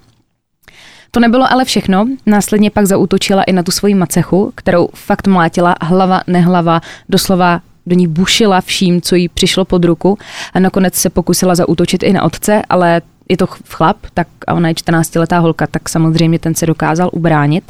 To 1.11 1.19
nebylo 1.19 1.51
ale 1.51 1.65
všechno, 1.65 2.07
následně 2.25 2.71
pak 2.71 2.85
zautočila 2.85 3.43
i 3.43 3.53
na 3.53 3.63
tu 3.63 3.71
svoji 3.71 3.95
macechu, 3.95 4.51
kterou 4.55 4.89
fakt 4.93 5.27
mlátila 5.27 5.75
hlava, 5.81 6.21
nehlava, 6.27 6.81
doslova 7.09 7.61
do 7.85 7.95
ní 7.95 8.07
bušila 8.07 8.61
vším, 8.61 9.01
co 9.01 9.15
jí 9.15 9.29
přišlo 9.29 9.65
pod 9.65 9.85
ruku 9.85 10.17
a 10.53 10.59
nakonec 10.59 10.95
se 10.95 11.09
pokusila 11.09 11.55
zautočit 11.55 12.03
i 12.03 12.13
na 12.13 12.23
otce, 12.23 12.61
ale 12.69 13.01
je 13.29 13.37
to 13.37 13.47
chlap, 13.47 13.97
tak 14.13 14.27
a 14.47 14.53
ona 14.53 14.67
je 14.69 14.73
14-letá 14.75 15.39
holka, 15.39 15.67
tak 15.67 15.89
samozřejmě 15.89 16.39
ten 16.39 16.55
se 16.55 16.65
dokázal 16.65 17.09
ubránit. 17.13 17.63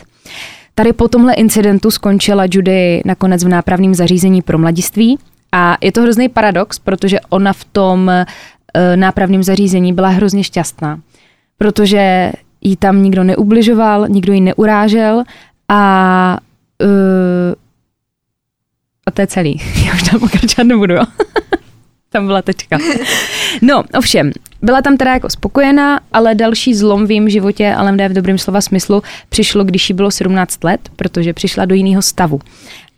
Tady 0.77 0.93
po 0.93 1.07
tomhle 1.07 1.33
incidentu 1.33 1.91
skončila 1.91 2.43
Judy 2.51 3.01
nakonec 3.05 3.43
v 3.43 3.47
nápravném 3.47 3.95
zařízení 3.95 4.41
pro 4.41 4.57
mladiství 4.57 5.19
a 5.51 5.77
je 5.81 5.91
to 5.91 6.01
hrozný 6.01 6.29
paradox, 6.29 6.79
protože 6.79 7.19
ona 7.29 7.53
v 7.53 7.63
tom 7.63 8.07
uh, 8.07 8.95
nápravném 8.95 9.43
zařízení 9.43 9.93
byla 9.93 10.09
hrozně 10.09 10.43
šťastná, 10.43 10.99
protože 11.57 12.31
jí 12.61 12.75
tam 12.75 13.03
nikdo 13.03 13.23
neubližoval, 13.23 14.07
nikdo 14.07 14.33
ji 14.33 14.41
neurážel 14.41 15.23
a 15.69 16.37
uh, 16.83 17.53
a 19.05 19.11
to 19.11 19.21
je 19.21 19.27
celý. 19.27 19.61
Já 19.85 19.93
už 19.93 20.03
tam 20.03 20.19
pokračovat 20.19 20.63
nebudu, 20.63 20.93
jo. 20.93 21.03
tam 22.09 22.25
byla 22.25 22.41
tečka. 22.41 22.77
No, 23.61 23.83
ovšem, 23.97 24.31
byla 24.61 24.81
tam 24.81 24.97
teda 24.97 25.13
jako 25.13 25.29
spokojená, 25.29 25.99
ale 26.13 26.35
další 26.35 26.75
zlom 26.75 27.07
v 27.07 27.11
jejím 27.11 27.29
životě, 27.29 27.73
ale 27.73 28.09
v 28.09 28.13
dobrém 28.13 28.37
slova 28.37 28.61
smyslu, 28.61 29.03
přišlo, 29.29 29.63
když 29.63 29.89
jí 29.89 29.95
bylo 29.95 30.11
17 30.11 30.63
let, 30.63 30.89
protože 30.95 31.33
přišla 31.33 31.65
do 31.65 31.75
jiného 31.75 32.01
stavu. 32.01 32.39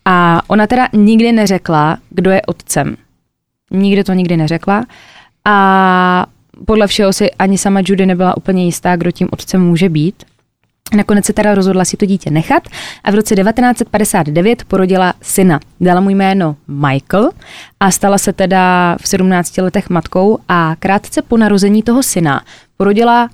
A 0.05 0.41
ona 0.47 0.67
teda 0.67 0.87
nikdy 0.93 1.31
neřekla, 1.31 1.97
kdo 2.09 2.31
je 2.31 2.41
otcem. 2.41 2.97
Nikdy 3.71 4.03
to 4.03 4.13
nikdy 4.13 4.37
neřekla. 4.37 4.85
A 5.45 6.25
podle 6.65 6.87
všeho 6.87 7.13
si 7.13 7.31
ani 7.31 7.57
sama 7.57 7.81
Judy 7.85 8.05
nebyla 8.05 8.37
úplně 8.37 8.65
jistá, 8.65 8.95
kdo 8.95 9.11
tím 9.11 9.27
otcem 9.31 9.61
může 9.61 9.89
být. 9.89 10.23
Nakonec 10.95 11.25
se 11.25 11.33
teda 11.33 11.55
rozhodla 11.55 11.85
si 11.85 11.97
to 11.97 12.05
dítě 12.05 12.31
nechat 12.31 12.63
a 13.03 13.11
v 13.11 13.15
roce 13.15 13.35
1959 13.35 14.63
porodila 14.63 15.13
syna. 15.21 15.59
Dala 15.81 16.01
mu 16.01 16.09
jméno 16.09 16.55
Michael 16.67 17.29
a 17.79 17.91
stala 17.91 18.17
se 18.17 18.33
teda 18.33 18.95
v 19.01 19.07
17 19.07 19.57
letech 19.57 19.89
matkou 19.89 20.39
a 20.47 20.75
krátce 20.79 21.21
po 21.21 21.37
narození 21.37 21.83
toho 21.83 22.03
syna 22.03 22.41
porodila, 22.77 23.29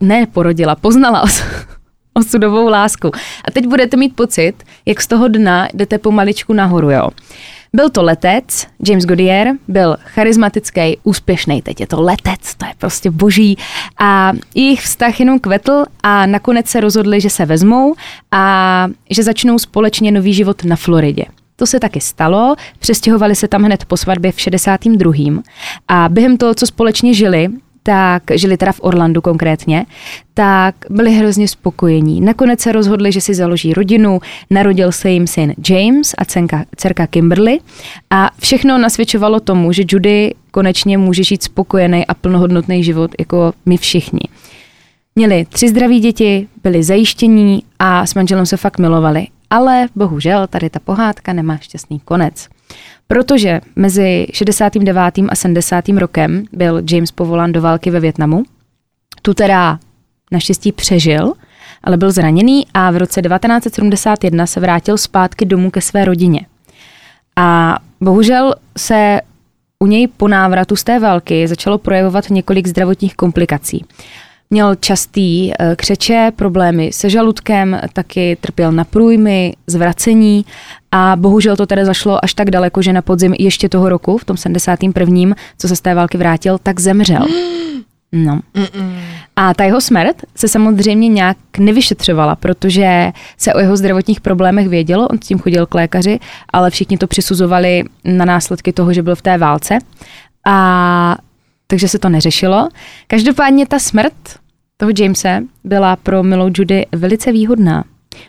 ne 0.00 0.26
porodila, 0.26 0.74
poznala 0.74 1.22
os, 1.22 1.42
osudovou 2.14 2.68
lásku. 2.68 3.10
A 3.44 3.50
teď 3.52 3.66
budete 3.66 3.96
mít 3.96 4.16
pocit, 4.16 4.54
jak 4.86 5.02
z 5.02 5.06
toho 5.06 5.28
dna 5.28 5.68
jdete 5.74 5.98
pomaličku 5.98 6.52
nahoru, 6.52 6.90
jo. 6.90 7.08
Byl 7.76 7.90
to 7.90 8.02
letec, 8.02 8.66
James 8.88 9.04
Goodyear, 9.04 9.48
byl 9.68 9.96
charismatický, 10.00 10.98
úspěšný, 11.04 11.62
teď 11.62 11.80
je 11.80 11.86
to 11.86 12.02
letec, 12.02 12.54
to 12.54 12.66
je 12.66 12.72
prostě 12.78 13.10
boží. 13.10 13.58
A 13.98 14.32
jejich 14.54 14.80
vztah 14.80 15.20
jenom 15.20 15.38
kvetl 15.38 15.84
a 16.02 16.26
nakonec 16.26 16.68
se 16.68 16.80
rozhodli, 16.80 17.20
že 17.20 17.30
se 17.30 17.46
vezmou 17.46 17.94
a 18.30 18.86
že 19.10 19.22
začnou 19.22 19.58
společně 19.58 20.12
nový 20.12 20.34
život 20.34 20.64
na 20.64 20.76
Floridě. 20.76 21.24
To 21.56 21.66
se 21.66 21.80
taky 21.80 22.00
stalo, 22.00 22.56
přestěhovali 22.78 23.34
se 23.34 23.48
tam 23.48 23.62
hned 23.62 23.84
po 23.84 23.96
svatbě 23.96 24.32
v 24.32 24.40
62. 24.40 25.12
A 25.88 26.08
během 26.08 26.36
toho, 26.36 26.54
co 26.54 26.66
společně 26.66 27.14
žili, 27.14 27.48
tak 27.82 28.22
žili 28.34 28.56
teda 28.56 28.72
v 28.72 28.80
Orlandu 28.82 29.20
konkrétně, 29.20 29.86
tak 30.34 30.74
byli 30.90 31.10
hrozně 31.12 31.48
spokojení. 31.48 32.20
Nakonec 32.20 32.60
se 32.60 32.72
rozhodli, 32.72 33.12
že 33.12 33.20
si 33.20 33.34
založí 33.34 33.74
rodinu, 33.74 34.20
narodil 34.50 34.92
se 34.92 35.10
jim 35.10 35.26
syn 35.26 35.54
James 35.68 36.14
a 36.18 36.24
dcenka, 36.24 36.64
dcerka 36.76 37.06
Kimberly 37.06 37.58
a 38.10 38.30
všechno 38.38 38.78
nasvědčovalo 38.78 39.40
tomu, 39.40 39.72
že 39.72 39.82
Judy 39.88 40.34
konečně 40.50 40.98
může 40.98 41.24
žít 41.24 41.42
spokojený 41.42 42.06
a 42.06 42.14
plnohodnotný 42.14 42.84
život 42.84 43.10
jako 43.18 43.52
my 43.66 43.76
všichni. 43.76 44.20
Měli 45.16 45.44
tři 45.44 45.68
zdraví 45.68 46.00
děti, 46.00 46.48
byli 46.62 46.82
zajištění 46.82 47.62
a 47.78 48.06
s 48.06 48.14
manželem 48.14 48.46
se 48.46 48.56
fakt 48.56 48.78
milovali. 48.78 49.26
Ale 49.50 49.88
bohužel 49.96 50.46
tady 50.46 50.70
ta 50.70 50.78
pohádka 50.80 51.32
nemá 51.32 51.56
šťastný 51.56 52.00
konec. 52.00 52.48
Protože 53.06 53.60
mezi 53.76 54.26
69. 54.32 54.96
a 55.28 55.34
70. 55.34 55.88
rokem 55.88 56.44
byl 56.52 56.82
James 56.90 57.10
povolán 57.10 57.52
do 57.52 57.60
války 57.62 57.90
ve 57.90 58.00
Větnamu. 58.00 58.42
Tu 59.22 59.34
teda 59.34 59.78
naštěstí 60.30 60.72
přežil, 60.72 61.32
ale 61.84 61.96
byl 61.96 62.12
zraněný 62.12 62.66
a 62.74 62.90
v 62.90 62.96
roce 62.96 63.22
1971 63.22 64.46
se 64.46 64.60
vrátil 64.60 64.98
zpátky 64.98 65.44
domů 65.44 65.70
ke 65.70 65.80
své 65.80 66.04
rodině. 66.04 66.46
A 67.36 67.78
bohužel 68.00 68.54
se 68.78 69.20
u 69.78 69.86
něj 69.86 70.06
po 70.06 70.28
návratu 70.28 70.76
z 70.76 70.84
té 70.84 70.98
války 70.98 71.48
začalo 71.48 71.78
projevovat 71.78 72.30
několik 72.30 72.66
zdravotních 72.66 73.16
komplikací. 73.16 73.84
Měl 74.52 74.74
častý 74.74 75.52
eh, 75.52 75.76
křeče, 75.76 76.32
problémy 76.36 76.90
se 76.92 77.10
žaludkem, 77.10 77.80
taky 77.92 78.36
trpěl 78.40 78.72
na 78.72 78.84
průjmy, 78.84 79.52
zvracení 79.66 80.44
a 80.90 81.16
bohužel 81.16 81.56
to 81.56 81.66
tedy 81.66 81.84
zašlo 81.84 82.24
až 82.24 82.34
tak 82.34 82.50
daleko, 82.50 82.82
že 82.82 82.92
na 82.92 83.02
podzim 83.02 83.34
ještě 83.38 83.68
toho 83.68 83.88
roku, 83.88 84.18
v 84.18 84.24
tom 84.24 84.36
71., 84.36 85.34
co 85.58 85.68
se 85.68 85.76
z 85.76 85.80
té 85.80 85.94
války 85.94 86.18
vrátil, 86.18 86.58
tak 86.62 86.80
zemřel. 86.80 87.26
No. 88.14 88.40
A 89.36 89.54
ta 89.54 89.64
jeho 89.64 89.80
smrt 89.80 90.16
se 90.36 90.48
samozřejmě 90.48 91.08
nějak 91.08 91.36
nevyšetřovala, 91.58 92.36
protože 92.36 93.12
se 93.38 93.54
o 93.54 93.58
jeho 93.58 93.76
zdravotních 93.76 94.20
problémech 94.20 94.68
vědělo, 94.68 95.08
on 95.08 95.18
s 95.18 95.26
tím 95.26 95.38
chodil 95.38 95.66
k 95.66 95.74
lékaři, 95.74 96.18
ale 96.52 96.70
všichni 96.70 96.98
to 96.98 97.06
přisuzovali 97.06 97.84
na 98.04 98.24
následky 98.24 98.72
toho, 98.72 98.92
že 98.92 99.02
byl 99.02 99.16
v 99.16 99.22
té 99.22 99.38
válce. 99.38 99.78
A 100.46 101.16
takže 101.66 101.88
se 101.88 101.98
to 101.98 102.08
neřešilo. 102.08 102.68
Každopádně 103.06 103.66
ta 103.66 103.78
smrt 103.78 104.12
toho 104.82 104.92
Jamese 104.98 105.42
byla 105.64 105.96
pro 105.96 106.22
milou 106.22 106.50
Judy 106.54 106.86
velice 106.92 107.32
výhodná, 107.32 107.84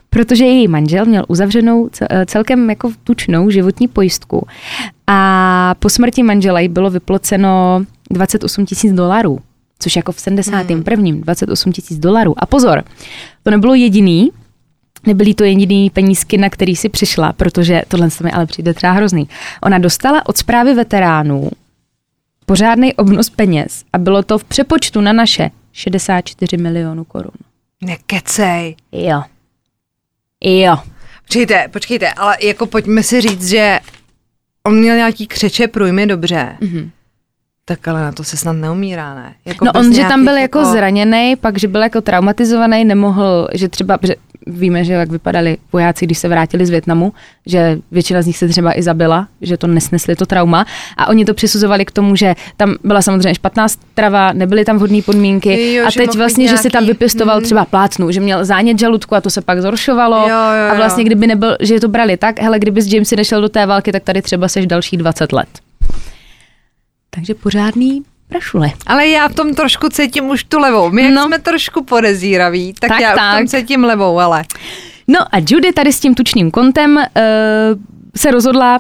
protože 0.10 0.46
její 0.46 0.68
manžel 0.68 1.06
měl 1.06 1.26
uzavřenou 1.28 1.90
eh, 2.02 2.26
celkem 2.26 2.70
jako 2.70 2.92
tučnou 3.04 3.50
životní 3.50 3.88
pojistku 3.88 4.48
a 5.08 5.76
po 5.80 5.90
smrti 5.90 6.24
manžela 6.24 6.60
jí 6.60 6.68
bylo 6.68 6.90
vyploceno 6.90 7.84
28 8.12 8.66
tisíc 8.66 8.94
dolarů, 8.94 9.40
což 9.80 9.96
jako 9.96 10.12
v 10.12 10.20
71. 10.20 11.10
Hmm. 11.10 11.22
28 11.22 11.72
tisíc 11.72 12.00
dolarů. 12.00 12.34
A 12.38 12.46
pozor, 12.46 12.84
to 13.44 13.52
nebylo 13.52 13.74
jediný, 13.74 14.32
Nebyly 15.08 15.34
to 15.34 15.44
jediný 15.44 15.90
penízky, 15.90 16.38
na 16.38 16.50
který 16.50 16.76
si 16.76 16.90
přišla, 16.90 17.34
protože 17.34 17.82
tohle 17.88 18.10
se 18.10 18.24
mi 18.24 18.32
ale 18.32 18.46
přijde 18.46 18.74
třeba 18.74 18.92
hrozný. 18.92 19.28
Ona 19.64 19.78
dostala 19.78 20.28
od 20.30 20.38
zprávy 20.38 20.74
veteránů 20.74 21.50
pořádný 22.46 22.94
obnos 22.94 23.30
peněz 23.30 23.84
a 23.94 23.98
bylo 23.98 24.24
to 24.24 24.38
v 24.38 24.44
přepočtu 24.44 25.02
na 25.02 25.14
naše 25.14 25.50
64 25.74 26.58
milionů 26.58 27.04
korun. 27.04 27.32
Nekecej. 27.82 28.76
Jo. 28.92 29.24
Jo. 30.44 30.78
Počkejte, 31.24 31.68
počkejte, 31.68 32.14
ale 32.14 32.38
jako 32.42 32.66
pojďme 32.66 33.04
si 33.04 33.22
říct, 33.22 33.50
že 33.50 33.80
on 34.64 34.80
měl 34.80 34.96
nějaký 34.96 35.28
křeče 35.28 35.68
průjmy 35.68 36.08
dobře. 36.08 36.58
Mm-hmm. 36.62 36.90
Tak 37.66 37.88
ale 37.88 38.02
na 38.02 38.12
to 38.12 38.24
se 38.24 38.38
snad 38.38 38.54
neumírá, 38.54 39.16
ne? 39.16 39.36
Jako 39.46 39.66
no 39.66 39.72
on, 39.76 39.94
že 39.94 40.02
tam 40.02 40.26
byl 40.26 40.38
jako, 40.38 40.60
jako 40.60 40.72
zraněný, 40.72 41.36
pak, 41.36 41.60
že 41.60 41.68
byl 41.68 41.84
jako 41.84 42.02
traumatizovaný, 42.02 42.86
nemohl, 42.86 43.48
že 43.54 43.70
třeba, 43.70 44.00
že 44.04 44.16
víme, 44.48 44.84
že 44.84 44.94
jak 44.94 45.12
vypadali 45.12 45.58
vojáci, 45.74 46.06
když 46.06 46.18
se 46.18 46.28
vrátili 46.28 46.66
z 46.66 46.70
Větnamu, 46.70 47.14
že 47.46 47.78
většina 47.92 48.22
z 48.22 48.28
nich 48.28 48.38
se 48.38 48.48
třeba 48.48 48.78
i 48.80 48.84
zabila, 48.84 49.28
že 49.42 49.58
to 49.58 49.68
nesnesli 49.68 50.16
to 50.16 50.26
trauma 50.26 50.66
a 50.98 51.08
oni 51.08 51.26
to 51.26 51.34
přisuzovali 51.34 51.86
k 51.86 51.92
tomu, 51.92 52.16
že 52.16 52.36
tam 52.58 52.76
byla 52.84 53.02
samozřejmě 53.02 53.36
špatná 53.36 53.68
strava, 53.68 54.34
nebyly 54.34 54.66
tam 54.66 54.78
vhodné 54.78 55.02
podmínky 55.02 55.74
jo, 55.74 55.86
a 55.88 55.92
teď 55.92 56.16
vlastně, 56.16 56.44
nějaký... 56.44 56.58
že 56.58 56.62
si 56.62 56.70
tam 56.70 56.86
vypěstoval 56.86 57.36
hmm. 57.36 57.44
třeba 57.44 57.66
plácnu, 57.66 58.12
že 58.12 58.20
měl 58.20 58.46
zánět 58.46 58.80
žaludku 58.80 59.16
a 59.16 59.22
to 59.22 59.30
se 59.30 59.42
pak 59.42 59.62
zhoršovalo 59.62 60.18
jo, 60.18 60.28
jo, 60.28 60.66
jo. 60.66 60.72
a 60.72 60.74
vlastně 60.74 61.04
kdyby 61.04 61.28
nebyl, 61.28 61.58
že 61.60 61.80
to 61.80 61.88
brali 61.88 62.18
tak, 62.18 62.40
hele, 62.40 62.60
kdyby 62.60 62.82
s 62.82 62.94
Jamesy 62.94 63.16
nešel 63.16 63.42
do 63.42 63.50
té 63.50 63.66
války, 63.66 63.92
tak 63.92 64.04
tady 64.04 64.22
třeba 64.22 64.48
seš 64.48 64.68
další 64.68 64.98
20 64.98 65.34
let. 65.34 65.50
Takže 67.10 67.34
pořádný 67.34 68.04
prašule. 68.34 68.72
Ale 68.88 69.08
já 69.08 69.28
v 69.28 69.34
tom 69.34 69.54
trošku 69.54 69.90
cítím 69.90 70.30
už 70.30 70.44
tu 70.44 70.60
levou. 70.60 70.92
My 70.92 71.04
jak 71.04 71.14
no. 71.14 71.26
jsme 71.26 71.40
trošku 71.40 71.84
podezíraví, 71.84 72.74
tak, 72.80 72.90
tak 72.90 73.02
já 73.02 73.16
tak. 73.16 73.36
v 73.36 73.38
tom 73.38 73.48
cítím 73.48 73.84
levou, 73.84 74.20
ale... 74.20 74.44
No 75.08 75.20
a 75.20 75.38
Judy 75.50 75.74
tady 75.74 75.94
s 75.94 76.00
tím 76.00 76.16
tučným 76.16 76.52
kontem 76.52 76.96
uh, 76.98 77.04
se 78.16 78.32
rozhodla 78.32 78.80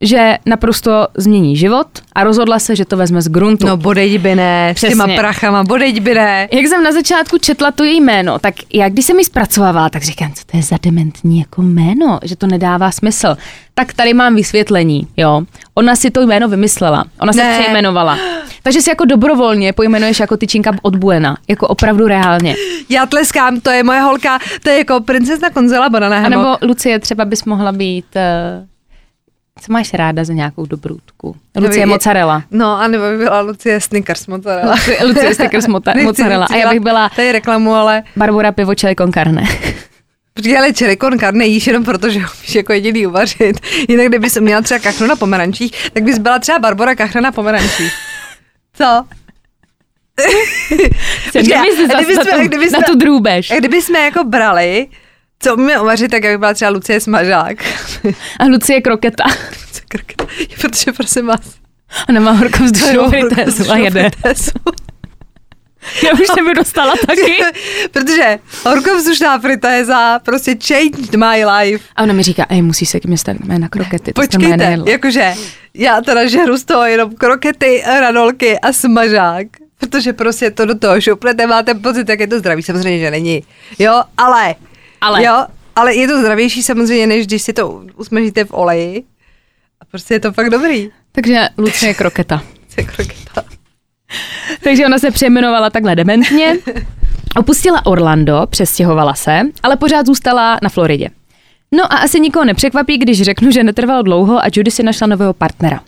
že 0.00 0.38
naprosto 0.46 1.06
změní 1.16 1.56
život 1.56 1.86
a 2.12 2.24
rozhodla 2.24 2.58
se, 2.58 2.76
že 2.76 2.84
to 2.84 2.96
vezme 2.96 3.22
z 3.22 3.28
gruntu. 3.28 3.66
No 3.66 3.76
bodeď 3.76 4.18
by 4.18 4.34
ne, 4.34 4.72
Přesně. 4.74 4.96
s 4.96 4.98
těma 4.98 5.06
prachama, 5.16 5.64
bodeď 5.64 6.00
by 6.00 6.14
ne. 6.14 6.48
Jak 6.52 6.66
jsem 6.66 6.82
na 6.82 6.92
začátku 6.92 7.38
četla 7.38 7.70
to 7.70 7.84
její 7.84 8.00
jméno, 8.00 8.38
tak 8.38 8.54
já 8.72 8.88
když 8.88 9.04
jsem 9.04 9.16
mi 9.16 9.24
zpracovávala, 9.24 9.88
tak 9.88 10.02
říkám, 10.02 10.32
co 10.32 10.44
to 10.44 10.56
je 10.56 10.62
za 10.62 10.76
dementní 10.82 11.38
jako 11.38 11.62
jméno, 11.62 12.18
že 12.22 12.36
to 12.36 12.46
nedává 12.46 12.90
smysl. 12.90 13.36
Tak 13.74 13.92
tady 13.92 14.14
mám 14.14 14.34
vysvětlení, 14.34 15.06
jo. 15.16 15.42
Ona 15.74 15.96
si 15.96 16.10
to 16.10 16.20
jméno 16.20 16.48
vymyslela, 16.48 17.04
ona 17.20 17.32
se 17.32 17.56
přejmenovala. 17.60 18.18
Takže 18.62 18.82
si 18.82 18.90
jako 18.90 19.04
dobrovolně 19.04 19.72
pojmenuješ 19.72 20.20
jako 20.20 20.36
tyčinka 20.36 20.72
od 20.82 20.96
Buena, 20.96 21.36
jako 21.48 21.68
opravdu 21.68 22.06
reálně. 22.06 22.56
Já 22.88 23.06
tleskám, 23.06 23.60
to 23.60 23.70
je 23.70 23.82
moje 23.82 24.00
holka, 24.00 24.38
to 24.62 24.70
je 24.70 24.78
jako 24.78 25.00
princezna 25.00 25.50
konzela 25.50 25.88
Banana 25.88 26.26
A 26.26 26.28
nebo 26.28 26.56
Lucie 26.62 26.98
třeba 26.98 27.24
bys 27.24 27.44
mohla 27.44 27.72
být 27.72 28.06
uh, 28.16 28.70
co 29.60 29.72
máš 29.72 29.94
ráda 29.94 30.24
za 30.24 30.32
nějakou 30.32 30.66
dobrůdku? 30.66 31.36
Lucie 31.56 31.86
no, 31.86 31.92
mozzarella. 31.92 32.42
No, 32.50 32.80
a 32.80 32.88
nebo 32.88 33.04
by 33.10 33.16
byla 33.18 33.40
Lucie 33.40 33.80
Snickers 33.80 34.26
mozzarella. 34.26 34.74
Lucie, 34.74 35.06
Lucie 35.06 35.34
Snickers 35.38 35.66
mozzarella. 35.66 36.46
A 36.50 36.56
já 36.56 36.70
bych 36.70 36.80
byla... 36.80 37.08
Tady 37.16 37.32
reklamu, 37.32 37.74
ale... 37.74 38.02
Barbara 38.16 38.52
pivo 38.52 38.72
chili 38.80 38.94
con 38.94 39.12
carne. 39.12 39.42
Ale 40.58 40.72
chili 40.72 40.96
con 40.96 41.18
carne 41.18 41.46
jíš 41.46 41.66
jenom 41.66 41.84
proto, 41.84 42.10
že 42.10 42.18
umíš 42.18 42.54
jako 42.54 42.72
jediný 42.72 43.06
uvařit. 43.06 43.60
Jinak 43.88 44.06
kdybys 44.06 44.36
měla 44.36 44.62
třeba 44.62 44.80
kachnu 44.80 45.06
na 45.06 45.16
pomerančích, 45.16 45.90
tak 45.92 46.02
bys 46.02 46.18
byla 46.18 46.38
třeba 46.38 46.58
Barbara 46.58 46.94
kachna 46.94 47.20
na 47.20 47.32
pomerančích. 47.32 47.92
Co? 48.74 49.04
Počkej, 51.32 51.76
kdyby 51.96 52.14
na, 52.16 52.24
tu, 52.24 52.48
kdyby 52.48 52.70
na 52.70 52.78
tu 52.86 52.94
drůbež. 52.94 53.50
A 53.50 53.56
kdyby 53.56 53.82
jsme 53.82 53.98
jako 53.98 54.24
brali 54.24 54.86
co 55.42 55.54
umíme 55.54 55.80
uvařit, 55.80 56.10
tak 56.10 56.24
jak 56.24 56.34
by 56.34 56.38
byla 56.38 56.54
třeba 56.54 56.70
Lucie 56.70 57.00
Smažák. 57.00 57.64
A 58.40 58.44
Lucie 58.44 58.80
Kroketa. 58.80 59.24
Lucie 59.24 59.84
Kroketa, 59.88 60.24
protože 60.60 60.92
prosím 60.92 61.26
vás. 61.26 61.40
Ona 62.08 62.20
má 62.20 62.30
horkovzdušnou 62.30 63.08
fritézu 63.08 63.72
a 63.72 63.76
jede. 63.76 64.10
Já 66.04 66.12
už 66.12 66.26
jsem 66.34 66.44
mi 66.44 66.54
dostala 66.54 66.94
taky. 67.06 67.36
Protože 67.90 68.38
horkovzdušná 68.64 69.38
fritéza 69.38 70.18
prostě 70.18 70.56
changed 70.66 71.14
my 71.14 71.44
life. 71.44 71.84
A 71.96 72.02
ona 72.02 72.12
mi 72.12 72.22
říká, 72.22 72.46
ej, 72.48 72.62
musí 72.62 72.86
se 72.86 72.98
mě 73.04 73.18
stavit 73.18 73.44
na 73.44 73.68
krokety. 73.68 74.12
Počkejte, 74.12 74.78
jakože 74.86 75.34
já 75.74 76.00
teda 76.00 76.26
žeru 76.26 76.58
z 76.58 76.64
toho 76.64 76.84
jenom 76.84 77.14
krokety, 77.14 77.82
ranolky 78.00 78.58
a 78.58 78.72
smažák. 78.72 79.46
Protože 79.78 80.12
prostě 80.12 80.50
to 80.50 80.64
do 80.66 80.78
toho 80.78 81.00
šupnete, 81.00 81.46
máte 81.46 81.74
pocit, 81.74 82.08
jak 82.08 82.20
je 82.20 82.26
to 82.26 82.38
zdraví. 82.38 82.62
Samozřejmě, 82.62 82.98
že 82.98 83.10
není. 83.10 83.44
Jo, 83.78 84.02
ale 84.16 84.54
ale... 85.00 85.24
Jo, 85.24 85.46
ale 85.76 85.94
je 85.94 86.08
to 86.08 86.20
zdravější 86.20 86.62
samozřejmě, 86.62 87.06
než 87.06 87.26
když 87.26 87.42
si 87.42 87.52
to 87.52 87.82
usmažíte 87.96 88.44
v 88.44 88.52
oleji. 88.52 89.04
A 89.80 89.84
prostě 89.84 90.14
je 90.14 90.20
to 90.20 90.32
fakt 90.32 90.50
dobrý. 90.50 90.90
Takže 91.12 91.48
Lucie 91.58 91.90
je 91.90 91.94
kroketa. 91.94 92.42
Lucie 92.62 92.86
kroketa. 92.86 93.42
Takže 94.64 94.86
ona 94.86 94.98
se 94.98 95.10
přejmenovala 95.10 95.70
takhle 95.70 95.96
dementně. 95.96 96.58
Opustila 97.36 97.86
Orlando, 97.86 98.46
přestěhovala 98.50 99.14
se, 99.14 99.40
ale 99.62 99.76
pořád 99.76 100.06
zůstala 100.06 100.58
na 100.62 100.68
Floridě. 100.68 101.08
No 101.72 101.92
a 101.92 101.96
asi 101.96 102.20
nikoho 102.20 102.44
nepřekvapí, 102.44 102.98
když 102.98 103.22
řeknu, 103.22 103.50
že 103.50 103.64
netrvalo 103.64 104.02
dlouho 104.02 104.38
a 104.38 104.48
Judy 104.56 104.70
si 104.70 104.82
našla 104.82 105.06
nového 105.06 105.32
partnera. 105.32 105.80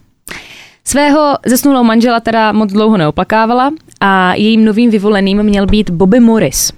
Svého 0.85 1.37
zesnulou 1.47 1.85
manžela 1.85 2.21
teda 2.21 2.53
moc 2.53 2.73
dlouho 2.73 2.97
neoplakávala 2.97 3.71
a 4.01 4.35
jejím 4.35 4.65
novým 4.65 4.91
vyvoleným 4.91 5.43
měl 5.43 5.67
být 5.67 5.91
Bobby 5.91 6.21
Morris. 6.21 6.73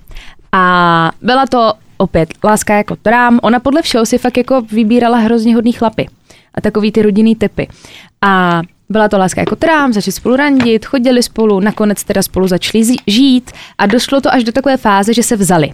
A 0.52 1.10
byla 1.22 1.46
to 1.46 1.72
opět 1.96 2.28
láska 2.44 2.74
jako 2.74 2.96
trám. 2.96 3.40
Ona 3.42 3.60
podle 3.60 3.82
všeho 3.82 4.06
si 4.06 4.18
fakt 4.18 4.36
jako 4.36 4.60
vybírala 4.60 5.18
hrozně 5.18 5.54
hodný 5.54 5.72
chlapy 5.72 6.08
a 6.54 6.60
takový 6.60 6.92
ty 6.92 7.02
rodinný 7.02 7.36
typy. 7.36 7.68
A 8.22 8.62
byla 8.88 9.08
to 9.08 9.18
láska 9.18 9.40
jako 9.40 9.56
trám, 9.56 9.92
začali 9.92 10.12
spolu 10.12 10.36
randit, 10.36 10.86
chodili 10.86 11.22
spolu, 11.22 11.60
nakonec 11.60 12.04
teda 12.04 12.22
spolu 12.22 12.48
začali 12.48 12.84
žít 13.06 13.50
a 13.78 13.86
došlo 13.86 14.20
to 14.20 14.32
až 14.32 14.44
do 14.44 14.52
takové 14.52 14.76
fáze, 14.76 15.14
že 15.14 15.22
se 15.22 15.36
vzali. 15.36 15.72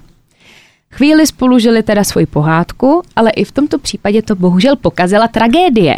Chvíli 0.90 1.26
spolu 1.26 1.58
žili 1.58 1.82
teda 1.82 2.04
svoji 2.04 2.26
pohádku, 2.26 3.02
ale 3.16 3.30
i 3.30 3.44
v 3.44 3.52
tomto 3.52 3.78
případě 3.78 4.22
to 4.22 4.34
bohužel 4.34 4.76
pokazila 4.76 5.28
tragédie. 5.28 5.96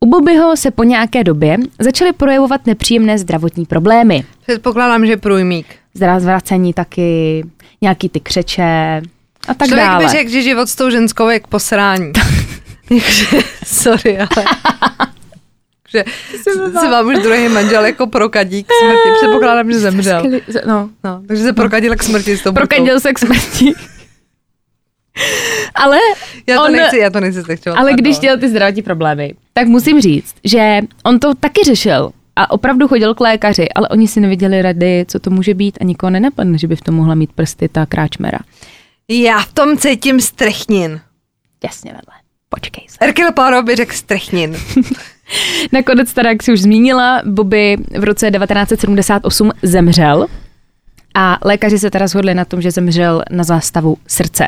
U 0.00 0.06
Bobbyho 0.06 0.56
se 0.56 0.70
po 0.70 0.84
nějaké 0.84 1.24
době 1.24 1.56
začaly 1.78 2.12
projevovat 2.12 2.66
nepříjemné 2.66 3.18
zdravotní 3.18 3.66
problémy. 3.66 4.24
Předpokládám, 4.46 5.06
že 5.06 5.16
průjmík. 5.16 5.66
Zvracení 5.94 6.72
taky, 6.72 7.44
nějaký 7.80 8.08
ty 8.08 8.20
křeče, 8.20 9.02
a 9.48 9.54
tak 9.54 9.68
Člověk 9.68 9.86
dále. 9.86 10.04
by 10.04 10.10
řekl, 10.10 10.30
že 10.30 10.42
život 10.42 10.68
s 10.68 10.76
tou 10.76 10.90
ženskou 10.90 11.28
je 11.28 11.40
k 11.40 11.46
posrání. 11.46 12.12
sorry, 13.66 14.18
ale... 14.18 14.44
že 15.88 16.04
se 16.80 16.88
vám 16.88 17.06
už 17.06 17.18
druhý 17.18 17.48
manžel 17.48 17.84
jako 17.86 18.06
prokadí 18.06 18.64
k 18.64 18.66
smrti. 18.72 19.18
Předpokládám, 19.20 19.72
že 19.72 19.78
zemřel. 19.78 20.22
No, 20.66 20.90
no, 21.04 21.22
takže 21.28 21.42
se 21.42 21.52
prokadil 21.52 21.96
k 21.96 22.02
smrti 22.02 22.36
s 22.36 22.42
tou 22.42 22.52
Prokadil 22.52 23.00
se 23.00 23.12
k 23.12 23.18
smrti. 23.18 23.74
ale 25.74 25.98
já 26.46 26.56
to 26.56 26.64
on, 26.64 26.72
nechci, 26.72 26.98
já 26.98 27.10
to 27.10 27.20
nechci 27.20 27.42
zlehčovat. 27.42 27.78
Ale 27.78 27.92
když 27.92 28.20
měl 28.20 28.38
ty 28.38 28.48
zdravotní 28.48 28.82
problémy, 28.82 29.34
tak 29.52 29.66
musím 29.66 30.00
říct, 30.00 30.34
že 30.44 30.80
on 31.04 31.18
to 31.18 31.34
taky 31.34 31.60
řešil 31.64 32.10
a 32.36 32.50
opravdu 32.50 32.88
chodil 32.88 33.14
k 33.14 33.20
lékaři, 33.20 33.68
ale 33.74 33.88
oni 33.88 34.08
si 34.08 34.20
neviděli 34.20 34.62
rady, 34.62 35.04
co 35.08 35.18
to 35.18 35.30
může 35.30 35.54
být 35.54 35.78
a 35.80 35.84
nikoho 35.84 36.10
nenapadne, 36.10 36.58
že 36.58 36.66
by 36.66 36.76
v 36.76 36.80
tom 36.80 36.94
mohla 36.94 37.14
mít 37.14 37.32
prsty 37.32 37.68
ta 37.68 37.86
kráčmera. 37.86 38.38
Já 39.10 39.40
v 39.40 39.52
tom 39.52 39.78
cítím 39.78 40.20
strechnin. 40.20 41.00
Jasně 41.64 41.90
vedle. 41.90 42.14
Počkej 42.48 42.86
se. 42.88 42.96
Hercule 43.00 43.32
Poirot 43.32 43.64
by 43.64 43.76
řekl 43.76 43.92
strechnin. 43.92 44.56
Nakonec 45.72 46.12
teda, 46.12 46.30
jak 46.30 46.42
si 46.42 46.52
už 46.52 46.60
zmínila, 46.60 47.22
Bobby 47.24 47.76
v 47.98 48.04
roce 48.04 48.30
1978 48.30 49.50
zemřel 49.62 50.26
a 51.14 51.38
lékaři 51.44 51.78
se 51.78 51.90
teda 51.90 52.08
shodli 52.08 52.34
na 52.34 52.44
tom, 52.44 52.62
že 52.62 52.70
zemřel 52.70 53.22
na 53.30 53.44
zástavu 53.44 53.96
srdce. 54.06 54.46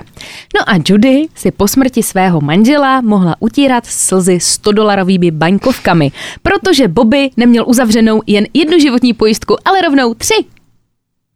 No 0.55 0.71
a 0.71 0.79
Judy 0.87 1.26
si 1.35 1.50
po 1.50 1.69
smrti 1.69 2.02
svého 2.02 2.40
manžela 2.40 3.00
mohla 3.00 3.37
utírat 3.40 3.87
slzy 3.87 4.37
100-dolarovými 4.37 5.31
baňkovkami, 5.31 6.12
protože 6.43 6.88
Bobby 6.88 7.31
neměl 7.37 7.64
uzavřenou 7.69 8.23
jen 8.26 8.47
jednu 8.55 8.79
životní 8.79 9.14
pojistku, 9.14 9.57
ale 9.64 9.81
rovnou 9.81 10.14
tři. 10.14 10.45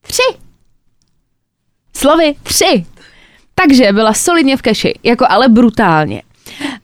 Tři. 0.02 0.38
Slovy 1.96 2.34
tři. 2.42 2.84
Takže 3.54 3.92
byla 3.92 4.14
solidně 4.14 4.56
v 4.56 4.62
keši, 4.62 4.94
jako 5.02 5.26
ale 5.28 5.48
brutálně. 5.48 6.22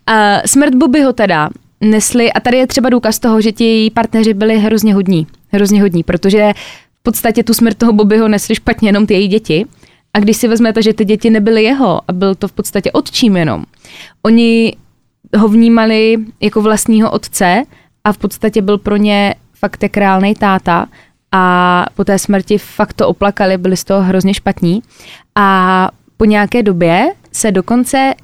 A 0.06 0.38
smrt 0.46 0.74
Bobbyho 0.74 1.12
teda 1.12 1.50
nesli, 1.80 2.32
a 2.32 2.40
tady 2.40 2.56
je 2.56 2.66
třeba 2.66 2.90
důkaz 2.90 3.18
toho, 3.18 3.40
že 3.40 3.52
ti 3.52 3.64
její 3.64 3.90
partneři 3.90 4.34
byli 4.34 4.58
hrozně 4.58 4.94
hodní, 4.94 5.26
hrozně 5.48 5.82
hodní, 5.82 6.02
protože 6.02 6.52
v 7.00 7.02
podstatě 7.02 7.44
tu 7.44 7.54
smrt 7.54 7.78
toho 7.78 7.92
Bobbyho 7.92 8.28
nesli 8.28 8.54
špatně 8.54 8.88
jenom 8.88 9.06
ty 9.06 9.14
její 9.14 9.28
děti. 9.28 9.66
A 10.14 10.18
když 10.18 10.36
si 10.36 10.48
vezmete, 10.48 10.82
že 10.82 10.94
ty 10.94 11.04
děti 11.04 11.30
nebyly 11.30 11.62
jeho 11.62 12.00
a 12.08 12.12
byl 12.12 12.34
to 12.34 12.48
v 12.48 12.52
podstatě 12.52 12.92
otčím 12.92 13.36
jenom, 13.36 13.64
oni 14.22 14.76
ho 15.36 15.48
vnímali 15.48 16.16
jako 16.40 16.62
vlastního 16.62 17.10
otce 17.10 17.62
a 18.04 18.12
v 18.12 18.18
podstatě 18.18 18.62
byl 18.62 18.78
pro 18.78 18.96
ně 18.96 19.34
fakt 19.54 19.82
jak 19.82 19.96
reálnej 19.96 20.34
táta 20.34 20.86
a 21.32 21.86
po 21.94 22.04
té 22.04 22.18
smrti 22.18 22.58
fakt 22.58 22.92
to 22.92 23.08
oplakali, 23.08 23.58
byli 23.58 23.76
z 23.76 23.84
toho 23.84 24.02
hrozně 24.02 24.34
špatní 24.34 24.82
a 25.34 25.88
po 26.20 26.24
nějaké 26.24 26.62
době 26.62 27.06
se 27.32 27.50
dokonce 27.52 28.14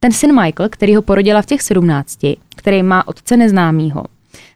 ten 0.00 0.12
syn 0.12 0.40
Michael, 0.42 0.68
který 0.68 0.96
ho 0.96 1.02
porodila 1.02 1.42
v 1.42 1.46
těch 1.46 1.62
17, 1.62 2.18
který 2.56 2.82
má 2.82 3.08
otce 3.08 3.36
neznámýho, 3.36 4.04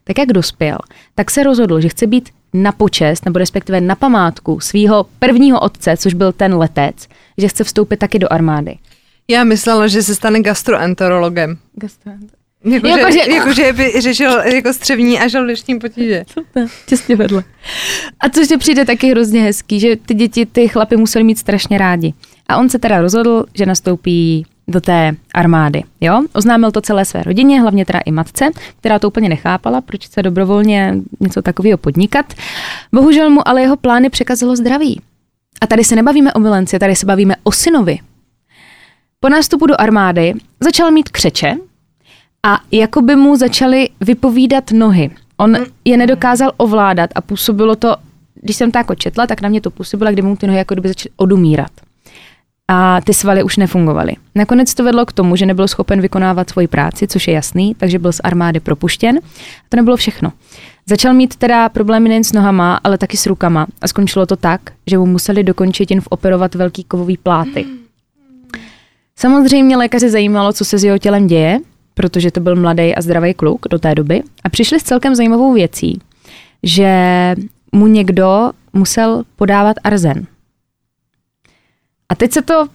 tak 0.03 0.17
jak 0.17 0.27
dospěl, 0.33 0.77
tak 1.15 1.31
se 1.31 1.43
rozhodl, 1.43 1.81
že 1.81 1.89
chce 1.89 2.07
být 2.07 2.29
na 2.53 2.71
počest, 2.71 3.25
nebo 3.25 3.39
respektive 3.39 3.81
na 3.81 3.95
památku 3.95 4.59
svého 4.59 5.05
prvního 5.19 5.59
otce, 5.59 5.97
což 5.97 6.13
byl 6.13 6.31
ten 6.31 6.55
letec, 6.55 7.07
že 7.37 7.47
chce 7.47 7.63
vstoupit 7.63 7.97
taky 7.97 8.19
do 8.19 8.33
armády. 8.33 8.75
Já 9.27 9.43
myslela, 9.43 9.87
že 9.87 10.03
se 10.03 10.15
stane 10.15 10.41
gastroenterologem. 10.41 11.57
Gastroenterolog. 11.75 12.37
Jako, 12.65 12.87
Jako, 12.87 13.11
že, 13.11 13.19
že- 13.25 13.31
jako, 13.31 13.53
že 13.53 13.73
by 13.73 13.93
řešil 14.01 14.31
jako 14.39 14.73
střevní 14.73 15.19
a 15.19 15.27
žaludeční 15.27 15.79
potíže. 15.79 16.23
Těsně 16.85 17.15
vedle. 17.15 17.43
A 18.19 18.29
což 18.29 18.47
ti 18.47 18.57
přijde 18.57 18.85
taky 18.85 19.11
hrozně 19.11 19.41
hezký, 19.41 19.79
že 19.79 19.95
ty 19.95 20.13
děti, 20.13 20.45
ty 20.45 20.67
chlapy 20.67 20.97
museli 20.97 21.23
mít 21.23 21.37
strašně 21.39 21.77
rádi. 21.77 22.13
A 22.47 22.57
on 22.57 22.69
se 22.69 22.79
teda 22.79 23.01
rozhodl, 23.01 23.45
že 23.53 23.65
nastoupí 23.65 24.45
do 24.67 24.81
té 24.81 25.15
armády. 25.33 25.83
Jo? 26.01 26.23
Oznámil 26.33 26.71
to 26.71 26.81
celé 26.81 27.05
své 27.05 27.23
rodině, 27.23 27.61
hlavně 27.61 27.85
teda 27.85 27.99
i 27.99 28.11
matce, 28.11 28.49
která 28.79 28.99
to 28.99 29.07
úplně 29.07 29.29
nechápala, 29.29 29.81
proč 29.81 30.05
chce 30.05 30.23
dobrovolně 30.23 30.95
něco 31.19 31.41
takového 31.41 31.77
podnikat. 31.77 32.33
Bohužel 32.93 33.29
mu 33.29 33.47
ale 33.47 33.61
jeho 33.61 33.77
plány 33.77 34.09
překazilo 34.09 34.55
zdraví. 34.55 35.01
A 35.61 35.67
tady 35.67 35.83
se 35.83 35.95
nebavíme 35.95 36.33
o 36.33 36.39
milenci, 36.39 36.79
tady 36.79 36.95
se 36.95 37.05
bavíme 37.05 37.35
o 37.43 37.51
synovi. 37.51 37.99
Po 39.19 39.29
nástupu 39.29 39.65
do 39.65 39.81
armády 39.81 40.33
začal 40.59 40.91
mít 40.91 41.09
křeče 41.09 41.55
a 42.43 42.59
jako 42.71 43.01
by 43.01 43.15
mu 43.15 43.35
začaly 43.35 43.89
vypovídat 44.01 44.71
nohy. 44.71 45.11
On 45.37 45.55
je 45.85 45.97
nedokázal 45.97 46.51
ovládat 46.57 47.09
a 47.15 47.21
působilo 47.21 47.75
to, 47.75 47.95
když 48.35 48.55
jsem 48.55 48.71
to 48.71 48.77
jako 48.77 48.95
četla, 48.95 49.27
tak 49.27 49.41
na 49.41 49.49
mě 49.49 49.61
to 49.61 49.69
působilo, 49.71 50.11
kdy 50.11 50.21
mu 50.21 50.35
ty 50.35 50.47
nohy 50.47 50.59
jako 50.59 50.75
kdyby 50.75 50.87
začaly 50.87 51.13
odumírat. 51.17 51.71
A 52.67 53.01
ty 53.01 53.13
svaly 53.13 53.43
už 53.43 53.57
nefungovaly. 53.57 54.13
Nakonec 54.35 54.73
to 54.73 54.83
vedlo 54.83 55.05
k 55.05 55.11
tomu, 55.11 55.35
že 55.35 55.45
nebyl 55.45 55.67
schopen 55.67 56.01
vykonávat 56.01 56.49
svoji 56.49 56.67
práci, 56.67 57.07
což 57.07 57.27
je 57.27 57.33
jasný, 57.33 57.75
takže 57.75 57.99
byl 57.99 58.11
z 58.11 58.21
armády 58.23 58.59
propuštěn. 58.59 59.17
A 59.17 59.65
to 59.69 59.77
nebylo 59.77 59.97
všechno. 59.97 60.33
Začal 60.89 61.13
mít 61.13 61.35
teda 61.35 61.69
problémy 61.69 62.09
nejen 62.09 62.23
s 62.23 62.33
nohama, 62.33 62.79
ale 62.83 62.97
taky 62.97 63.17
s 63.17 63.25
rukama. 63.25 63.67
A 63.81 63.87
skončilo 63.87 64.25
to 64.25 64.35
tak, 64.35 64.61
že 64.87 64.97
mu 64.97 65.05
museli 65.05 65.43
dokončit 65.43 65.91
jen 65.91 66.01
operovat 66.09 66.55
velký 66.55 66.83
kovový 66.83 67.17
pláty. 67.17 67.65
Samozřejmě 69.15 69.77
lékaře 69.77 70.09
zajímalo, 70.09 70.53
co 70.53 70.65
se 70.65 70.77
s 70.77 70.83
jeho 70.83 70.97
tělem 70.97 71.27
děje, 71.27 71.59
protože 71.93 72.31
to 72.31 72.39
byl 72.39 72.55
mladý 72.55 72.95
a 72.95 73.01
zdravý 73.01 73.33
kluk 73.33 73.65
do 73.69 73.79
té 73.79 73.95
doby. 73.95 74.23
A 74.43 74.49
přišli 74.49 74.79
s 74.79 74.83
celkem 74.83 75.15
zajímavou 75.15 75.53
věcí, 75.53 76.01
že 76.63 76.91
mu 77.71 77.87
někdo 77.87 78.51
musel 78.73 79.23
podávat 79.35 79.77
arzen. 79.83 80.25
A 82.09 82.15
teď 82.15 82.31
se 82.31 82.41
to, 82.41 82.67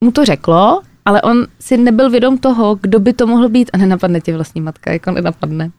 mu 0.00 0.12
to 0.12 0.24
řeklo, 0.24 0.82
ale 1.04 1.22
on 1.22 1.46
si 1.60 1.76
nebyl 1.76 2.10
vědom 2.10 2.38
toho, 2.38 2.78
kdo 2.80 3.00
by 3.00 3.12
to 3.12 3.26
mohl 3.26 3.48
být 3.48 3.70
a 3.72 3.76
nenapadne 3.76 4.20
tě 4.20 4.34
vlastní 4.34 4.60
matka, 4.60 4.92
jako 4.92 5.10
nenapadne. 5.10 5.70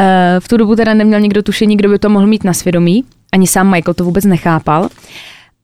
Eh, 0.00 0.36
V 0.40 0.48
tu 0.48 0.56
dobu 0.56 0.76
teda 0.76 0.94
neměl 0.94 1.20
nikdo 1.20 1.42
tušení, 1.42 1.76
kdo 1.76 1.88
by 1.88 1.98
to 1.98 2.08
mohl 2.08 2.26
mít 2.26 2.44
na 2.44 2.52
svědomí, 2.52 3.04
ani 3.32 3.46
sám 3.46 3.70
Michael 3.70 3.94
to 3.94 4.04
vůbec 4.04 4.24
nechápal. 4.24 4.88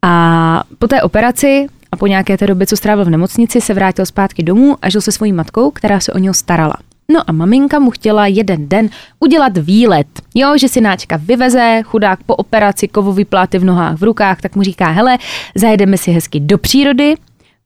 A 0.03 0.65
po 0.79 0.89
té 0.89 1.03
operaci 1.03 1.67
a 1.93 1.97
po 1.97 2.07
nějaké 2.07 2.39
té 2.39 2.47
době, 2.47 2.67
co 2.67 2.77
strávil 2.77 3.05
v 3.05 3.11
nemocnici, 3.11 3.61
se 3.61 3.75
vrátil 3.75 4.07
zpátky 4.07 4.43
domů 4.43 4.77
a 4.83 4.91
žil 4.91 5.01
se 5.01 5.13
svojí 5.13 5.33
matkou, 5.33 5.71
která 5.71 6.01
se 6.01 6.13
o 6.13 6.19
něho 6.19 6.35
starala. 6.35 6.75
No 7.13 7.21
a 7.27 7.33
maminka 7.33 7.79
mu 7.79 7.91
chtěla 7.91 8.27
jeden 8.27 8.69
den 8.69 8.89
udělat 9.21 9.59
výlet. 9.59 10.07
Jo, 10.35 10.59
že 10.59 10.69
si 10.69 10.81
náčka 10.81 11.17
vyveze, 11.17 11.83
chudák 11.85 12.23
po 12.23 12.37
operaci, 12.37 12.89
kovový 12.89 13.25
pláty 13.25 13.59
v 13.59 13.65
nohách, 13.65 13.99
v 13.99 14.03
rukách, 14.03 14.41
tak 14.41 14.57
mu 14.57 14.63
říká, 14.63 14.91
hele, 14.91 15.19
zajedeme 15.55 15.99
si 15.99 16.11
hezky 16.11 16.41
do 16.41 16.59
přírody, 16.59 17.15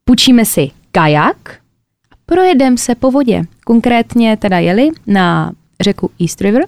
půjčíme 0.04 0.44
si 0.44 0.70
kajak 0.92 1.50
a 2.12 2.14
projedeme 2.26 2.78
se 2.78 2.94
po 2.94 3.10
vodě. 3.10 3.42
Konkrétně 3.64 4.36
teda 4.36 4.58
jeli 4.58 4.88
na 5.06 5.52
řeku 5.80 6.10
East 6.20 6.40
River, 6.40 6.66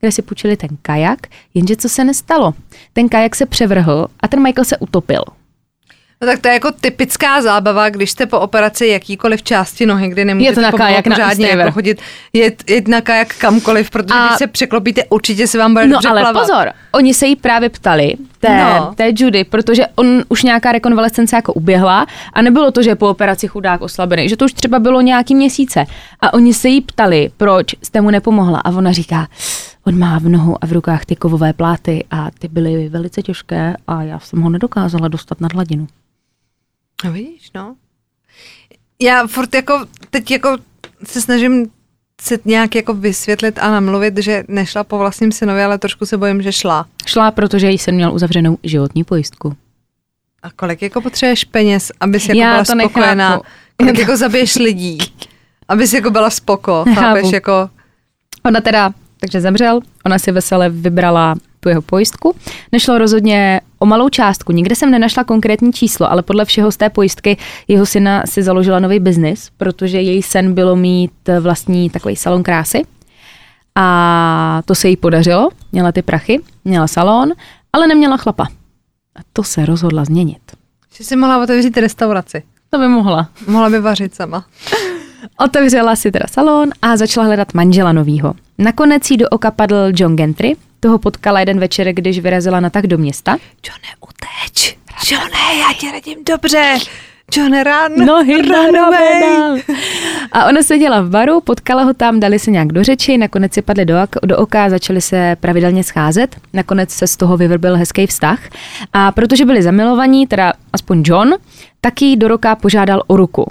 kde 0.00 0.12
si 0.12 0.22
půjčili 0.22 0.56
ten 0.56 0.70
kajak, 0.82 1.26
jenže 1.54 1.76
co 1.76 1.88
se 1.88 2.04
nestalo? 2.04 2.54
Ten 2.92 3.08
kajak 3.08 3.36
se 3.36 3.46
převrhl 3.46 4.06
a 4.20 4.28
ten 4.28 4.42
Michael 4.42 4.64
se 4.64 4.78
utopil. 4.78 5.22
No 6.24 6.30
tak 6.32 6.40
to 6.40 6.48
je 6.48 6.54
jako 6.54 6.70
typická 6.80 7.42
zábava, 7.42 7.88
když 7.88 8.10
jste 8.10 8.26
po 8.26 8.40
operaci 8.40 8.86
jakýkoliv 8.86 9.42
části 9.42 9.86
nohy, 9.86 10.08
kdy 10.08 10.24
nemůžete 10.24 10.50
Je 10.50 10.54
to 10.54 10.60
na 10.60 10.72
kajak 10.72 11.06
na 11.06 11.16
pořádně 11.16 11.46
jako 11.48 11.70
chodit, 11.72 12.00
jet, 12.32 12.70
jet 12.70 12.88
na 12.88 13.00
kajak 13.00 13.34
kamkoliv, 13.38 13.90
protože 13.90 14.14
A- 14.14 14.26
když 14.26 14.38
se 14.38 14.46
překlopíte, 14.46 15.02
určitě 15.10 15.46
se 15.46 15.58
vám 15.58 15.72
bude 15.74 15.86
No 15.86 15.98
ale 16.08 16.20
plavat. 16.20 16.42
pozor, 16.42 16.70
oni 16.92 17.14
se 17.14 17.26
jí 17.26 17.36
právě 17.36 17.68
ptali, 17.68 18.14
té, 18.40 18.64
No. 18.64 18.92
té 18.94 19.12
Judy, 19.16 19.44
protože 19.44 19.86
on 19.96 20.22
už 20.28 20.42
nějaká 20.42 20.72
rekonvalescence 20.72 21.36
jako 21.36 21.52
uběhla 21.52 22.06
a 22.32 22.42
nebylo 22.42 22.70
to, 22.70 22.82
že 22.82 22.90
je 22.90 22.94
po 22.96 23.08
operaci 23.08 23.48
chudák 23.48 23.80
oslabený, 23.82 24.28
že 24.28 24.36
to 24.36 24.44
už 24.44 24.52
třeba 24.52 24.78
bylo 24.78 25.00
nějaký 25.00 25.34
měsíce. 25.34 25.84
A 26.20 26.34
oni 26.34 26.54
se 26.54 26.68
jí 26.68 26.80
ptali, 26.80 27.30
proč 27.36 27.74
jste 27.82 28.00
mu 28.00 28.10
nepomohla. 28.10 28.58
A 28.58 28.70
ona 28.70 28.92
říká, 28.92 29.28
on 29.86 29.98
má 29.98 30.18
v 30.18 30.28
nohu 30.28 30.56
a 30.60 30.66
v 30.66 30.72
rukách 30.72 31.04
ty 31.04 31.16
kovové 31.16 31.52
pláty 31.52 32.04
a 32.10 32.28
ty 32.38 32.48
byly 32.48 32.88
velice 32.88 33.22
těžké 33.22 33.74
a 33.86 34.02
já 34.02 34.18
jsem 34.18 34.40
ho 34.40 34.50
nedokázala 34.50 35.08
dostat 35.08 35.40
nad 35.40 35.52
hladinu. 35.52 35.86
No 37.04 37.12
vidíš, 37.12 37.50
no. 37.54 37.76
Já 39.02 39.26
furt 39.26 39.54
jako, 39.54 39.86
teď 40.10 40.30
jako 40.30 40.56
se 41.04 41.20
snažím 41.20 41.70
se 42.20 42.38
nějak 42.44 42.74
jako 42.74 42.94
vysvětlit 42.94 43.58
a 43.58 43.70
namluvit, 43.70 44.18
že 44.18 44.44
nešla 44.48 44.84
po 44.84 44.98
vlastním 44.98 45.32
synovi, 45.32 45.62
ale 45.64 45.78
trošku 45.78 46.06
se 46.06 46.16
bojím, 46.18 46.42
že 46.42 46.52
šla. 46.52 46.86
Šla, 47.06 47.30
protože 47.30 47.70
jí 47.70 47.78
jsem 47.78 47.94
měl 47.94 48.14
uzavřenou 48.14 48.58
životní 48.62 49.04
pojistku. 49.04 49.56
A 50.42 50.50
kolik 50.50 50.82
jako 50.82 51.00
potřebuješ 51.00 51.44
peněz, 51.44 51.92
aby 52.00 52.20
si 52.20 52.30
jako 52.30 52.40
Já 52.40 52.52
byla 52.52 52.64
to 52.64 52.74
nechápu. 52.74 52.92
spokojená? 52.92 53.40
Kolik 53.76 53.98
jako 53.98 54.16
zabiješ 54.16 54.54
lidí, 54.54 54.98
aby 55.68 55.86
si 55.86 55.96
jako 55.96 56.10
byla 56.10 56.30
spoko, 56.30 56.82
Nechápu. 56.86 57.06
chápeš, 57.06 57.32
jako... 57.32 57.70
Ona 58.44 58.60
teda, 58.60 58.90
takže 59.20 59.40
zemřel, 59.40 59.80
ona 60.06 60.18
si 60.18 60.32
vesele 60.32 60.70
vybrala 60.70 61.34
tu 61.60 61.68
jeho 61.68 61.82
pojistku. 61.82 62.36
Nešlo 62.72 62.98
rozhodně 62.98 63.60
o 63.84 63.86
malou 63.86 64.08
částku, 64.08 64.52
nikde 64.52 64.74
jsem 64.74 64.90
nenašla 64.90 65.24
konkrétní 65.24 65.72
číslo, 65.72 66.12
ale 66.12 66.22
podle 66.22 66.44
všeho 66.44 66.72
z 66.72 66.76
té 66.76 66.90
pojistky 66.90 67.36
jeho 67.68 67.86
syna 67.86 68.22
si 68.26 68.42
založila 68.42 68.78
nový 68.78 68.98
biznis, 69.00 69.50
protože 69.56 70.00
její 70.00 70.22
sen 70.22 70.54
bylo 70.54 70.76
mít 70.76 71.12
vlastní 71.40 71.90
takový 71.90 72.16
salon 72.16 72.42
krásy. 72.42 72.82
A 73.74 74.62
to 74.64 74.74
se 74.74 74.88
jí 74.88 74.96
podařilo, 74.96 75.48
měla 75.72 75.92
ty 75.92 76.02
prachy, 76.02 76.40
měla 76.64 76.86
salon, 76.86 77.32
ale 77.72 77.86
neměla 77.86 78.16
chlapa. 78.16 78.44
A 79.16 79.20
to 79.32 79.42
se 79.42 79.66
rozhodla 79.66 80.04
změnit. 80.04 80.42
Že 80.96 81.04
si 81.04 81.16
mohla 81.16 81.42
otevřít 81.42 81.76
restauraci. 81.76 82.42
To 82.70 82.78
by 82.78 82.88
mohla. 82.88 83.28
Mohla 83.46 83.70
by 83.70 83.80
vařit 83.80 84.14
sama. 84.14 84.44
Otevřela 85.38 85.96
si 85.96 86.10
teda 86.10 86.26
salon 86.30 86.70
a 86.82 86.96
začala 86.96 87.26
hledat 87.26 87.54
manžela 87.54 87.92
novýho. 87.92 88.34
Nakonec 88.58 89.10
jí 89.10 89.16
do 89.16 89.28
oka 89.28 89.50
padl 89.50 89.92
John 89.94 90.16
Gentry, 90.16 90.56
toho 90.84 90.98
potkala 90.98 91.40
jeden 91.40 91.60
večer, 91.60 91.92
když 91.92 92.18
vyrazila 92.18 92.60
na 92.60 92.70
tak 92.70 92.86
do 92.86 92.98
města. 92.98 93.36
Johne, 93.66 93.88
uteč. 94.08 94.76
Johne, 95.10 95.58
já 95.58 95.72
tě 95.80 95.92
radím 95.92 96.24
dobře. 96.24 96.76
Johne, 97.36 97.64
rán. 97.64 97.92
Nohy 97.96 98.42
na 98.42 98.66
run 98.66 98.76
away. 98.76 99.62
A 100.32 100.46
ona 100.46 100.62
seděla 100.62 101.00
v 101.00 101.10
baru, 101.10 101.40
potkala 101.40 101.82
ho 101.82 101.94
tam, 101.94 102.20
dali 102.20 102.38
se 102.38 102.50
nějak 102.50 102.68
do 102.68 102.84
řeči, 102.84 103.18
nakonec 103.18 103.54
si 103.54 103.62
padli 103.62 103.84
do, 103.84 103.94
do 104.22 104.38
oka, 104.38 104.70
začali 104.70 105.00
se 105.00 105.36
pravidelně 105.40 105.84
scházet, 105.84 106.36
nakonec 106.52 106.90
se 106.90 107.06
z 107.06 107.16
toho 107.16 107.36
vyvrbil 107.36 107.76
hezký 107.76 108.06
vztah. 108.06 108.40
A 108.92 109.12
protože 109.12 109.44
byli 109.44 109.62
zamilovaní, 109.62 110.26
teda 110.26 110.52
aspoň 110.72 111.02
John, 111.06 111.34
tak 111.80 112.02
jí 112.02 112.16
do 112.16 112.28
roka 112.28 112.56
požádal 112.56 113.02
o 113.06 113.16
ruku. 113.16 113.50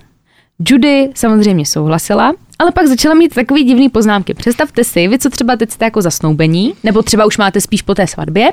Judy 0.69 1.09
samozřejmě 1.15 1.65
souhlasila, 1.65 2.33
ale 2.59 2.71
pak 2.71 2.87
začala 2.87 3.15
mít 3.15 3.35
takový 3.35 3.63
divný 3.63 3.89
poznámky. 3.89 4.33
Představte 4.33 4.83
si, 4.83 5.07
vy 5.07 5.19
co 5.19 5.29
třeba 5.29 5.55
teď 5.55 5.71
jste 5.71 5.85
jako 5.85 6.01
zasnoubení, 6.01 6.73
nebo 6.83 7.01
třeba 7.01 7.25
už 7.25 7.37
máte 7.37 7.61
spíš 7.61 7.81
po 7.81 7.95
té 7.95 8.07
svatbě, 8.07 8.51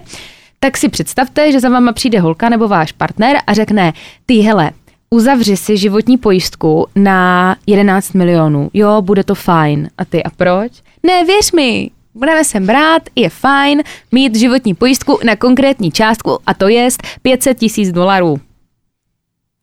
Tak 0.62 0.76
si 0.76 0.88
představte, 0.88 1.52
že 1.52 1.60
za 1.60 1.68
váma 1.68 1.92
přijde 1.92 2.20
holka 2.20 2.48
nebo 2.48 2.68
váš 2.68 2.92
partner 2.92 3.36
a 3.46 3.54
řekne, 3.54 3.92
ty 4.26 4.38
hele, 4.38 4.70
uzavři 5.10 5.56
si 5.56 5.76
životní 5.76 6.18
pojistku 6.18 6.86
na 6.96 7.56
11 7.66 8.12
milionů. 8.12 8.70
Jo, 8.74 9.02
bude 9.02 9.24
to 9.24 9.34
fajn. 9.34 9.90
A 9.98 10.04
ty, 10.04 10.22
a 10.22 10.30
proč? 10.30 10.72
Ne, 11.02 11.24
věř 11.24 11.52
mi, 11.52 11.90
budeme 12.14 12.44
se 12.44 12.60
brát, 12.60 13.02
je 13.16 13.30
fajn 13.30 13.82
mít 14.12 14.36
životní 14.36 14.74
pojistku 14.74 15.18
na 15.24 15.36
konkrétní 15.36 15.90
částku 15.90 16.38
a 16.46 16.54
to 16.54 16.68
je 16.68 16.88
500 17.22 17.58
tisíc 17.58 17.92
dolarů. 17.92 18.40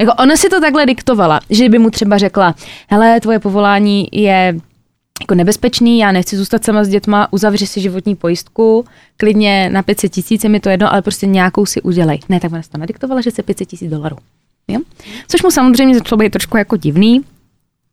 Jako 0.01 0.13
ona 0.13 0.38
si 0.38 0.49
to 0.49 0.62
takhle 0.62 0.86
diktovala, 0.86 1.39
že 1.49 1.69
by 1.69 1.79
mu 1.79 1.89
třeba 1.89 2.17
řekla, 2.17 2.55
hele, 2.89 3.19
tvoje 3.19 3.39
povolání 3.39 4.07
je 4.12 4.60
jako 5.21 5.36
nebezpečný, 5.36 5.99
já 5.99 6.12
nechci 6.12 6.38
zůstat 6.38 6.63
sama 6.63 6.83
s 6.83 6.88
dětma, 6.88 7.33
uzavři 7.33 7.67
si 7.67 7.81
životní 7.81 8.15
pojistku, 8.15 8.86
klidně 9.17 9.69
na 9.69 9.83
500 9.83 10.12
tisíc, 10.12 10.43
je 10.43 10.49
mi 10.49 10.60
to 10.60 10.69
jedno, 10.69 10.93
ale 10.93 11.01
prostě 11.01 11.27
nějakou 11.27 11.65
si 11.65 11.81
udělej. 11.81 12.19
Ne, 12.29 12.39
tak 12.39 12.51
ona 12.51 12.62
si 12.62 12.69
to 12.69 12.77
nadiktovala, 12.77 13.21
že 13.21 13.31
se 13.31 13.43
500 13.43 13.67
tisíc 13.67 13.91
dolarů. 13.91 14.17
Jo? 14.67 14.79
Což 15.27 15.43
mu 15.43 15.51
samozřejmě 15.51 15.95
začalo 15.95 16.19
být 16.19 16.29
trošku 16.29 16.57
jako 16.57 16.77
divný, 16.77 17.21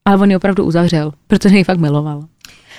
ale 0.05 0.19
on 0.19 0.31
ji 0.31 0.37
opravdu 0.37 0.65
uzavřel, 0.65 1.13
protože 1.27 1.57
ji 1.57 1.65
fakt 1.65 1.79
miloval. 1.79 2.25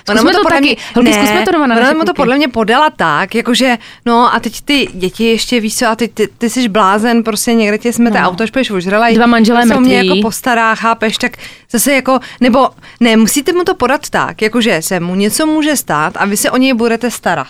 Ona 0.08 0.22
mu 0.22 0.30
to, 0.30 0.36
podle 0.42 0.50
taky. 0.56 0.76
mě, 1.00 1.10
ne, 1.10 1.12
zkusme 1.12 1.42
to 1.44 1.52
doma 1.52 1.66
na 1.66 1.76
ona 1.76 1.92
mu 1.92 2.04
to 2.04 2.14
podle 2.14 2.36
mě 2.36 2.48
podala 2.48 2.90
tak, 2.90 3.34
jakože, 3.34 3.78
no 4.06 4.34
a 4.34 4.40
teď 4.40 4.60
ty 4.60 4.88
děti 4.94 5.24
ještě 5.24 5.60
víš 5.60 5.76
co, 5.76 5.86
a 5.86 5.96
teď 5.96 6.10
ty, 6.14 6.28
ty 6.38 6.50
jsi 6.50 6.68
blázen, 6.68 7.22
prostě 7.22 7.54
někde 7.54 7.78
tě 7.78 7.92
smete 7.92 8.20
No. 8.20 8.28
auto, 8.28 8.42
až 8.44 8.50
půjdeš 8.50 8.70
ožralej. 8.70 9.14
Dva 9.14 9.26
manželé 9.26 9.62
o 9.76 9.80
mě 9.80 9.94
mrtví. 9.96 10.08
jako 10.08 10.22
postará, 10.22 10.74
chápeš, 10.74 11.18
tak 11.18 11.36
zase 11.70 11.92
jako, 11.92 12.18
nebo 12.40 12.68
ne, 13.00 13.16
musíte 13.16 13.52
mu 13.52 13.64
to 13.64 13.74
podat 13.74 14.10
tak, 14.10 14.42
jakože 14.42 14.82
se 14.82 15.00
mu 15.00 15.14
něco 15.14 15.46
může 15.46 15.76
stát 15.76 16.12
a 16.16 16.24
vy 16.24 16.36
se 16.36 16.50
o 16.50 16.56
něj 16.56 16.74
budete 16.74 17.10
starat. 17.10 17.46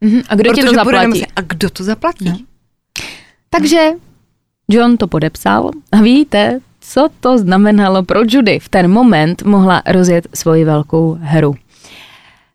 Mhm. 0.00 0.22
A 0.28 0.34
kdo 0.34 0.52
ti 0.52 0.62
to 0.62 0.74
zaplatí? 0.74 1.00
nemoci- 1.00 1.26
A 1.36 1.40
kdo 1.40 1.70
to 1.70 1.84
zaplatí? 1.84 2.24
No. 2.28 2.36
Takže 3.50 3.88
John 4.68 4.96
to 4.96 5.06
podepsal 5.08 5.70
a 5.92 5.96
víte, 6.00 6.60
co 6.80 7.08
to 7.20 7.38
znamenalo 7.38 8.02
pro 8.02 8.20
Judy. 8.28 8.58
V 8.58 8.68
ten 8.68 8.90
moment 8.90 9.42
mohla 9.42 9.82
rozjet 9.86 10.26
svoji 10.34 10.64
velkou 10.64 11.18
hru. 11.20 11.54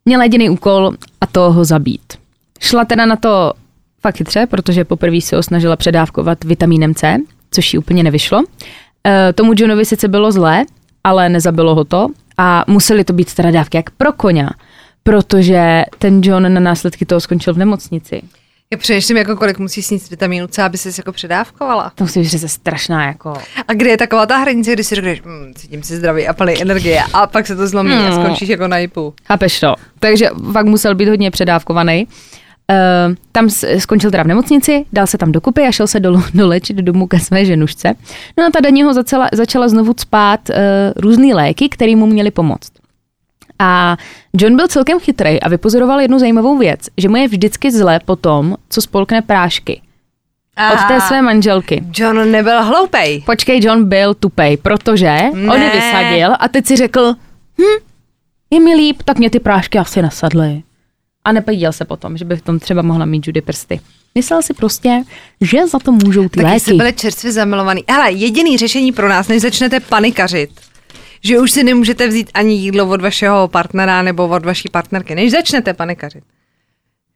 Měla 0.08 0.24
jediný 0.24 0.50
úkol 0.50 0.91
a 1.22 1.26
to 1.26 1.52
ho 1.52 1.65
zabít. 1.65 2.13
Šla 2.60 2.86
teda 2.86 3.06
na 3.06 3.15
to 3.15 3.54
fakt 4.02 4.18
chytře, 4.18 4.46
protože 4.46 4.86
poprvé 4.86 5.22
se 5.22 5.36
ho 5.36 5.44
snažila 5.44 5.76
předávkovat 5.76 6.44
vitamínem 6.44 6.96
C, 6.96 7.18
což 7.52 7.74
jí 7.74 7.80
úplně 7.80 8.04
nevyšlo. 8.04 8.44
E, 9.08 9.34
tomu 9.34 9.54
Johnovi 9.56 9.86
sice 9.86 10.08
bylo 10.08 10.32
zlé, 10.32 10.65
ale 11.04 11.30
nezabilo 11.30 11.76
ho 11.76 11.84
to 11.84 12.08
a 12.38 12.63
museli 12.68 13.04
to 13.04 13.13
být 13.13 13.34
teda 13.34 13.52
dávky 13.52 13.78
jak 13.78 13.89
pro 13.89 14.13
koně, 14.13 14.50
protože 15.04 15.84
ten 16.00 16.22
John 16.24 16.54
na 16.54 16.60
následky 16.60 17.06
toho 17.06 17.22
skončil 17.22 17.54
v 17.54 17.58
nemocnici. 17.58 18.22
Já 18.73 18.78
přemýšlím, 18.78 19.17
jako 19.17 19.36
kolik 19.36 19.60
musí 19.60 19.82
sníst 19.82 20.10
vitamínu 20.10 20.47
C, 20.47 20.63
aby 20.63 20.78
se 20.78 20.89
jako 20.97 21.12
předávkovala. 21.12 21.91
To 21.95 22.04
musí 22.04 22.19
být 22.19 22.28
přece 22.28 22.47
strašná 22.49 23.06
jako... 23.08 23.34
A 23.67 23.73
kde 23.73 23.89
je 23.89 23.97
taková 23.97 24.25
ta 24.25 24.38
hranice, 24.38 24.73
kdy 24.73 24.84
si 24.84 24.95
řekneš, 24.95 25.21
mm, 25.21 25.54
cítím 25.56 25.84
si 25.84 25.95
zdravý 25.97 26.28
a 26.28 26.34
plný 26.34 26.62
energie 26.62 27.01
a 27.13 27.28
pak 27.28 27.47
se 27.47 27.56
to 27.56 27.67
zlomí 27.67 27.93
a 27.93 28.10
No. 28.10 28.23
skončíš 28.23 28.49
jako 28.49 28.67
na 28.67 28.78
jipu. 28.78 29.13
Chápeš 29.28 29.60
to? 29.60 29.75
Takže 29.99 30.30
fakt 30.54 30.65
musel 30.65 30.95
být 30.95 31.10
hodně 31.10 31.32
předávkovaný. 31.32 32.08
Uh, 32.71 33.15
tam 33.32 33.49
skončil 33.78 34.12
teda 34.12 34.23
v 34.23 34.28
nemocnici, 34.28 34.86
dal 34.93 35.08
se 35.08 35.17
tam 35.17 35.32
dokupy 35.32 35.62
a 35.62 35.71
šel 35.71 35.88
se 35.88 35.99
dolů, 35.99 36.23
dolečit 36.34 36.78
domů 36.78 37.08
ke 37.08 37.19
své 37.19 37.45
ženušce. 37.45 37.93
No 38.38 38.45
a 38.45 38.49
ta 38.54 38.60
Daní 38.60 38.84
ho 38.84 38.93
začala, 38.93 39.30
začala 39.34 39.67
znovu 39.67 39.93
spát 39.99 40.39
uh, 40.49 40.56
různý 40.95 41.34
léky, 41.34 41.69
které 41.69 41.95
mu 41.95 42.06
měly 42.06 42.32
pomoct. 42.32 42.71
A 43.60 43.98
John 44.38 44.56
byl 44.56 44.68
celkem 44.68 45.00
chytrý 45.00 45.41
a 45.41 45.50
vypozoroval 45.50 46.02
jednu 46.02 46.20
zajímavou 46.20 46.58
věc, 46.58 46.80
že 46.98 47.10
mu 47.10 47.15
je 47.15 47.28
vždycky 47.28 47.72
zle 47.72 48.00
po 48.06 48.15
tom, 48.15 48.56
co 48.70 48.82
spolkne 48.82 49.22
prášky. 49.22 49.82
Od 50.74 50.80
té 50.88 51.02
své 51.02 51.22
manželky. 51.22 51.84
John 51.98 52.32
nebyl 52.32 52.63
hloupej. 52.63 53.22
Počkej, 53.26 53.60
John 53.63 53.89
byl 53.89 54.13
tupej, 54.13 54.58
protože 54.58 55.06
ne. 55.06 55.32
on 55.34 55.62
ji 55.62 55.68
Ne. 55.68 55.72
vysadil 55.76 56.34
a 56.39 56.48
teď 56.48 56.65
si 56.65 56.76
řekl, 56.76 57.13
hm, 57.62 57.84
je 58.52 58.60
mi 58.60 58.76
líp, 58.76 59.04
tak 59.06 59.18
mě 59.20 59.30
ty 59.30 59.39
prášky 59.39 59.78
asi 59.78 60.02
nasadly. 60.02 60.63
A 61.26 61.32
nepoděl 61.32 61.74
se 61.74 61.86
potom, 61.86 62.18
že 62.18 62.26
by 62.26 62.36
v 62.36 62.41
tom 62.41 62.60
třeba 62.60 62.82
mohla 62.82 63.06
mít 63.06 63.28
Judy 63.28 63.41
prsty. 63.41 63.80
Myslel 64.15 64.41
si 64.41 64.54
prostě, 64.54 65.04
že 65.41 65.68
za 65.68 65.80
to 65.80 65.91
můžou 65.91 66.24
ty 66.24 66.30
Taky 66.30 66.46
léky. 66.46 66.60
jste 66.60 66.74
byli 66.74 66.94
čerstvě 66.94 67.32
zamilovaný. 67.32 67.84
Hele, 67.89 68.12
jediný 68.12 68.58
řešení 68.58 68.91
pro 68.91 69.10
nás, 69.10 69.28
než 69.28 69.41
začnete 69.41 69.80
panikařit, 69.80 70.50
že 71.26 71.40
už 71.40 71.52
si 71.52 71.64
nemůžete 71.64 72.08
vzít 72.08 72.30
ani 72.34 72.54
jídlo 72.54 72.90
od 72.90 73.02
vašeho 73.02 73.48
partnera 73.48 74.02
nebo 74.02 74.28
od 74.28 74.46
vaší 74.46 74.70
partnerky, 74.70 75.16
než 75.16 75.32
začnete 75.32 75.74
panikařit. 75.74 76.24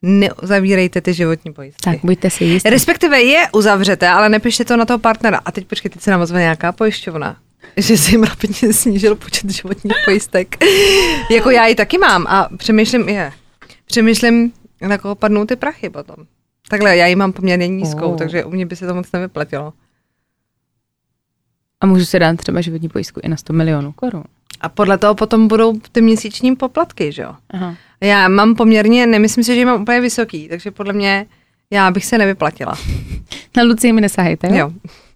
Neuzavírejte 0.02 1.02
ty 1.02 1.14
životní 1.14 1.54
pojistky. 1.54 1.82
Tak 1.84 2.00
buďte 2.04 2.30
si 2.30 2.44
jistí. 2.44 2.70
Respektive 2.70 3.22
je 3.22 3.48
uzavřete, 3.54 4.08
ale 4.08 4.30
nepište 4.30 4.66
to 4.66 4.78
na 4.78 4.86
toho 4.86 5.00
partnera. 5.00 5.42
A 5.46 5.52
teď 5.52 5.68
počkej, 5.68 5.92
teď 5.92 6.02
se 6.02 6.12
nám 6.12 6.22
ozve 6.22 6.40
nějaká 6.40 6.72
pojišťovna 6.72 7.38
že 7.78 7.98
si 7.98 8.12
jim 8.12 8.24
rapidně 8.24 8.74
snížil 8.74 9.16
počet 9.16 9.50
životních 9.50 9.94
pojistek. 10.06 10.64
jako 11.32 11.50
já 11.50 11.68
ji 11.68 11.76
taky 11.76 11.98
mám 11.98 12.28
a 12.28 12.50
přemýšlím, 12.58 13.10
je, 13.10 13.32
přemýšlím, 13.86 14.54
na 14.82 14.98
koho 14.98 15.16
padnou 15.16 15.46
ty 15.46 15.56
prachy 15.56 15.90
potom. 15.90 16.16
Takhle, 16.70 16.98
já 16.98 17.08
ji 17.08 17.16
mám 17.16 17.34
poměrně 17.34 17.68
nízkou, 17.68 18.12
oh. 18.12 18.18
takže 18.18 18.46
u 18.46 18.52
mě 18.52 18.66
by 18.66 18.76
se 18.76 18.88
to 18.88 18.96
moc 18.96 19.12
nevyplatilo. 19.12 19.74
A 21.82 21.86
můžu 21.86 22.06
si 22.06 22.20
dát 22.20 22.38
třeba 22.38 22.62
životní 22.62 22.90
pojistku 22.90 23.20
i 23.24 23.28
na 23.28 23.38
100 23.38 23.54
milionů 23.54 23.92
korun. 23.92 24.24
A 24.62 24.70
podle 24.70 24.98
toho 24.98 25.16
potom 25.16 25.48
budou 25.48 25.80
ty 25.92 26.02
měsíční 26.02 26.56
poplatky, 26.56 27.12
že 27.12 27.22
jo? 27.22 27.36
Aha. 27.50 27.76
Já 28.02 28.28
mám 28.28 28.56
poměrně, 28.56 29.08
nemyslím 29.08 29.44
si, 29.44 29.56
že 29.56 29.66
mám 29.66 29.82
úplně 29.82 30.02
vysoký, 30.02 30.48
takže 30.50 30.72
podle 30.72 30.94
mě 30.94 31.26
já 31.72 31.92
bych 31.92 32.06
se 32.06 32.18
nevyplatila. 32.18 32.78
Na 33.58 33.64
Lucii 33.64 33.94
mi 33.94 34.02
nesahejte, 34.02 34.48
jo? 34.48 34.56
Jo. 34.56 34.72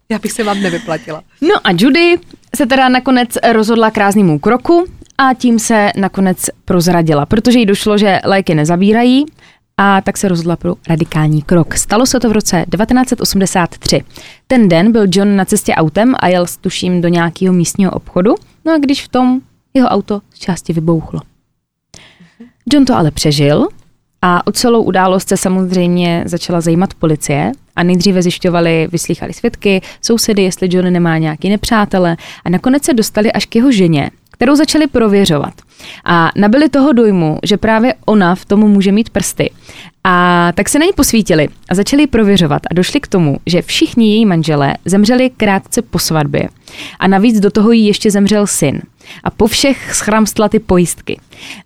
Já 0.10 0.19
bych 0.19 0.32
se 0.32 0.43
vám 0.43 0.62
nevyplatila. 0.62 1.23
No 1.41 1.56
a 1.63 1.71
Judy 1.80 2.19
se 2.56 2.65
teda 2.65 2.89
nakonec 2.89 3.30
rozhodla 3.52 3.91
k 3.91 3.97
ráznému 3.97 4.39
kroku 4.39 4.86
a 5.17 5.34
tím 5.34 5.60
se 5.60 5.91
nakonec 5.97 6.49
prozradila, 6.65 7.26
protože 7.26 7.60
jí 7.60 7.65
došlo, 7.65 7.97
že 7.97 8.19
léky 8.23 8.56
nezabírají 8.56 9.26
a 9.78 10.02
tak 10.02 10.18
se 10.18 10.28
rozhodla 10.28 10.56
pro 10.56 10.76
radikální 10.90 11.42
krok. 11.42 11.74
Stalo 11.74 12.06
se 12.06 12.20
to 12.20 12.30
v 12.30 12.32
roce 12.32 12.66
1983. 12.72 14.04
Ten 14.48 14.70
den 14.70 14.92
byl 14.92 15.06
John 15.12 15.36
na 15.36 15.46
cestě 15.46 15.76
autem 15.76 16.14
a 16.20 16.28
jel 16.28 16.48
s 16.48 16.58
tuším 16.58 17.02
do 17.02 17.08
nějakého 17.08 17.54
místního 17.54 17.92
obchodu, 17.92 18.36
no 18.66 18.74
a 18.74 18.78
když 18.78 19.06
v 19.06 19.08
tom 19.08 19.42
jeho 19.74 19.88
auto 19.90 20.22
z 20.34 20.40
části 20.40 20.74
vybouchlo. 20.74 21.20
John 22.74 22.86
to 22.86 22.96
ale 22.96 23.12
přežil 23.12 23.68
a 24.22 24.48
o 24.48 24.52
celou 24.52 24.84
událost 24.84 25.28
se 25.28 25.38
samozřejmě 25.38 26.24
začala 26.26 26.62
zajímat 26.62 26.94
policie 26.94 27.52
a 27.76 27.84
nejdříve 27.84 28.22
zjišťovali, 28.22 28.88
vyslýchali 28.92 29.34
svědky, 29.34 29.82
sousedy, 30.02 30.44
jestli 30.44 30.70
John 30.72 30.94
nemá 30.94 31.18
nějaký 31.18 31.50
nepřátele 31.50 32.18
a 32.46 32.50
nakonec 32.50 32.84
se 32.84 32.94
dostali 32.94 33.32
až 33.32 33.46
k 33.46 33.56
jeho 33.56 33.72
ženě, 33.72 34.12
kterou 34.44 34.56
začali 34.56 34.88
prověřovat. 34.88 35.54
A 36.06 36.30
nabili 36.36 36.70
toho 36.70 36.94
dojmu, 36.94 37.40
že 37.44 37.58
právě 37.58 37.94
ona 38.06 38.36
v 38.36 38.46
tomu 38.46 38.68
může 38.68 38.92
mít 38.92 39.10
prsty. 39.10 39.52
A 40.04 40.52
tak 40.56 40.70
se 40.70 40.80
na 40.80 40.86
ní 40.86 40.92
posvítili 40.96 41.48
a 41.70 41.76
začali 41.76 42.08
prověřovat 42.08 42.62
a 42.72 42.74
došli 42.74 43.00
k 43.00 43.08
tomu, 43.08 43.38
že 43.46 43.62
všichni 43.62 44.16
její 44.16 44.26
manželé 44.26 44.76
zemřeli 44.86 45.30
krátce 45.30 45.82
po 45.82 46.00
svatbě. 46.00 46.50
A 47.00 47.08
navíc 47.08 47.40
do 47.40 47.52
toho 47.52 47.72
jí 47.72 47.88
ještě 47.88 48.12
zemřel 48.12 48.48
syn. 48.48 48.82
A 49.24 49.30
po 49.30 49.48
všech 49.48 49.96
schramstla 49.96 50.50
ty 50.50 50.60
pojistky. 50.60 51.20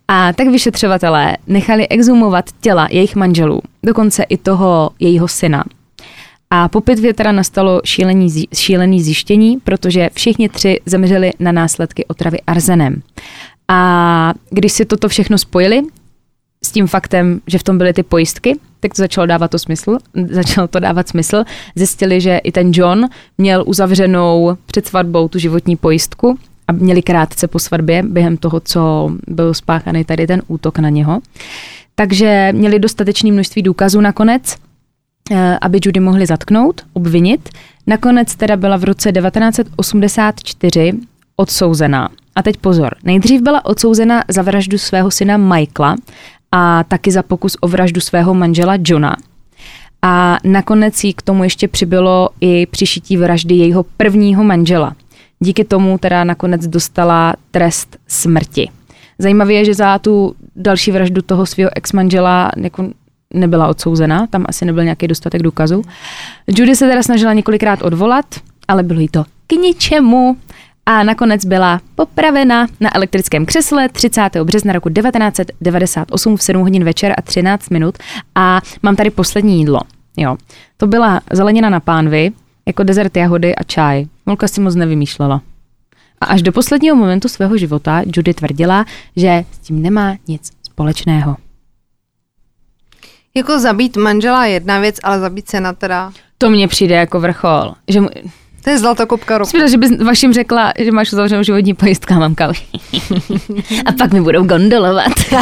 A 0.07 0.33
tak 0.33 0.47
vyšetřovatelé 0.47 1.37
nechali 1.47 1.87
exhumovat 1.87 2.45
těla 2.61 2.87
jejich 2.91 3.15
manželů, 3.15 3.61
dokonce 3.83 4.23
i 4.23 4.37
toho 4.37 4.89
jejího 4.99 5.27
syna. 5.27 5.63
A 6.49 6.67
po 6.67 6.81
pitvě 6.81 7.13
teda 7.13 7.31
nastalo 7.31 7.81
šílený, 7.85 8.29
šílený 8.53 9.01
zjištění, 9.01 9.57
protože 9.63 10.09
všichni 10.13 10.49
tři 10.49 10.79
zemřeli 10.85 11.31
na 11.39 11.51
následky 11.51 12.05
otravy 12.05 12.37
arzenem. 12.47 13.01
A 13.67 14.33
když 14.49 14.71
si 14.71 14.85
toto 14.85 15.09
všechno 15.09 15.37
spojili 15.37 15.81
s 16.63 16.71
tím 16.71 16.87
faktem, 16.87 17.41
že 17.47 17.57
v 17.57 17.63
tom 17.63 17.77
byly 17.77 17.93
ty 17.93 18.03
pojistky, 18.03 18.59
tak 18.79 18.93
to 18.93 19.01
začalo 19.01 19.27
dávat 19.27 19.51
to 19.51 19.59
smysl, 19.59 19.97
začalo 20.29 20.67
to 20.67 20.79
dávat 20.79 21.07
smysl. 21.07 21.43
Zjistili, 21.75 22.21
že 22.21 22.37
i 22.37 22.51
ten 22.51 22.71
John 22.73 23.05
měl 23.37 23.63
uzavřenou 23.67 24.57
před 24.65 24.87
svatbou 24.87 25.27
tu 25.27 25.39
životní 25.39 25.75
pojistku 25.75 26.39
a 26.67 26.71
měli 26.71 27.01
krátce 27.01 27.47
po 27.47 27.59
svatbě 27.59 28.03
během 28.03 28.37
toho, 28.37 28.59
co 28.59 29.11
byl 29.27 29.53
spáchaný 29.53 30.03
tady 30.03 30.27
ten 30.27 30.41
útok 30.47 30.79
na 30.79 30.89
něho. 30.89 31.19
Takže 31.95 32.49
měli 32.51 32.79
dostatečné 32.79 33.31
množství 33.31 33.61
důkazů 33.61 34.01
nakonec, 34.01 34.55
aby 35.61 35.79
Judy 35.83 35.99
mohli 35.99 36.25
zatknout, 36.25 36.81
obvinit. 36.93 37.49
Nakonec 37.87 38.35
teda 38.35 38.55
byla 38.55 38.77
v 38.77 38.83
roce 38.83 39.11
1984 39.11 40.93
odsouzená. 41.35 42.09
A 42.35 42.43
teď 42.43 42.57
pozor, 42.57 42.95
nejdřív 43.03 43.41
byla 43.41 43.65
odsouzena 43.65 44.23
za 44.27 44.41
vraždu 44.41 44.77
svého 44.77 45.11
syna 45.11 45.37
Michaela 45.37 45.95
a 46.51 46.83
taky 46.83 47.11
za 47.11 47.23
pokus 47.23 47.57
o 47.61 47.67
vraždu 47.67 48.01
svého 48.01 48.33
manžela 48.33 48.73
Johna. 48.83 49.15
A 50.01 50.37
nakonec 50.43 51.03
jí 51.03 51.13
k 51.13 51.21
tomu 51.21 51.43
ještě 51.43 51.67
přibylo 51.67 52.29
i 52.41 52.65
přišití 52.65 53.17
vraždy 53.17 53.55
jejího 53.55 53.83
prvního 53.83 54.43
manžela. 54.43 54.95
Díky 55.39 55.63
tomu 55.63 55.97
teda 55.97 56.23
nakonec 56.23 56.67
dostala 56.67 57.33
trest 57.51 57.97
smrti. 58.07 58.69
Zajímavé 59.19 59.53
je, 59.53 59.65
že 59.65 59.73
za 59.73 59.99
tu 59.99 60.35
další 60.55 60.91
vraždu 60.91 61.21
toho 61.21 61.45
svého 61.45 61.71
ex-manžela 61.75 62.51
jako 62.57 62.89
nebyla 63.33 63.67
odsouzena, 63.67 64.27
tam 64.27 64.45
asi 64.47 64.65
nebyl 64.65 64.83
nějaký 64.83 65.07
dostatek 65.07 65.43
důkazů. 65.43 65.81
Judy 66.47 66.75
se 66.75 66.87
teda 66.87 67.03
snažila 67.03 67.33
několikrát 67.33 67.81
odvolat, 67.81 68.25
ale 68.67 68.83
bylo 68.83 68.99
jí 68.99 69.07
to 69.07 69.23
k 69.47 69.51
ničemu 69.51 70.37
a 70.85 71.03
nakonec 71.03 71.45
byla 71.45 71.81
popravena 71.95 72.67
na 72.79 72.95
elektrickém 72.95 73.45
křesle 73.45 73.89
30. 73.89 74.29
března 74.43 74.73
roku 74.73 74.89
1998 74.89 76.37
v 76.37 76.43
7 76.43 76.61
hodin 76.61 76.83
večer 76.83 77.13
a 77.17 77.21
13 77.21 77.69
minut 77.69 77.97
a 78.35 78.61
mám 78.83 78.95
tady 78.95 79.09
poslední 79.09 79.59
jídlo. 79.59 79.79
Jo. 80.17 80.37
To 80.77 80.87
byla 80.87 81.21
zelenina 81.31 81.69
na 81.69 81.79
pánvi, 81.79 82.31
jako 82.65 82.83
dezert 82.83 83.17
jahody 83.17 83.55
a 83.55 83.63
čaj. 83.63 84.05
Molka 84.25 84.47
si 84.47 84.61
moc 84.61 84.75
nevymýšlela. 84.75 85.41
A 86.21 86.25
až 86.25 86.41
do 86.41 86.51
posledního 86.51 86.95
momentu 86.95 87.27
svého 87.27 87.57
života 87.57 88.01
Judy 88.05 88.33
tvrdila, 88.33 88.85
že 89.15 89.43
s 89.51 89.57
tím 89.57 89.81
nemá 89.81 90.15
nic 90.27 90.51
společného. 90.63 91.35
Jako 93.37 93.59
zabít 93.59 93.97
manžela 93.97 94.45
je 94.45 94.53
jedna 94.53 94.79
věc, 94.79 94.95
ale 95.03 95.19
zabít 95.19 95.49
se 95.49 95.59
na 95.59 95.73
teda... 95.73 96.11
To 96.37 96.49
mně 96.49 96.67
přijde 96.67 96.95
jako 96.95 97.19
vrchol. 97.19 97.73
Že 97.87 98.01
mu... 98.01 98.09
To 98.63 98.69
je 98.69 98.77
zlatokopka 98.77 99.37
roku. 99.37 99.49
Spíš, 99.49 99.71
že 99.71 99.77
bys 99.77 100.01
vašim 100.03 100.33
řekla, 100.33 100.73
že 100.79 100.91
máš 100.91 101.13
uzavřenou 101.13 101.43
životní 101.43 101.73
pojistku 101.73 102.13
a 102.13 102.19
mamka. 102.19 102.51
a 103.85 103.91
pak 103.97 104.13
mi 104.13 104.21
budou 104.21 104.43
gondolovat. 104.43 105.11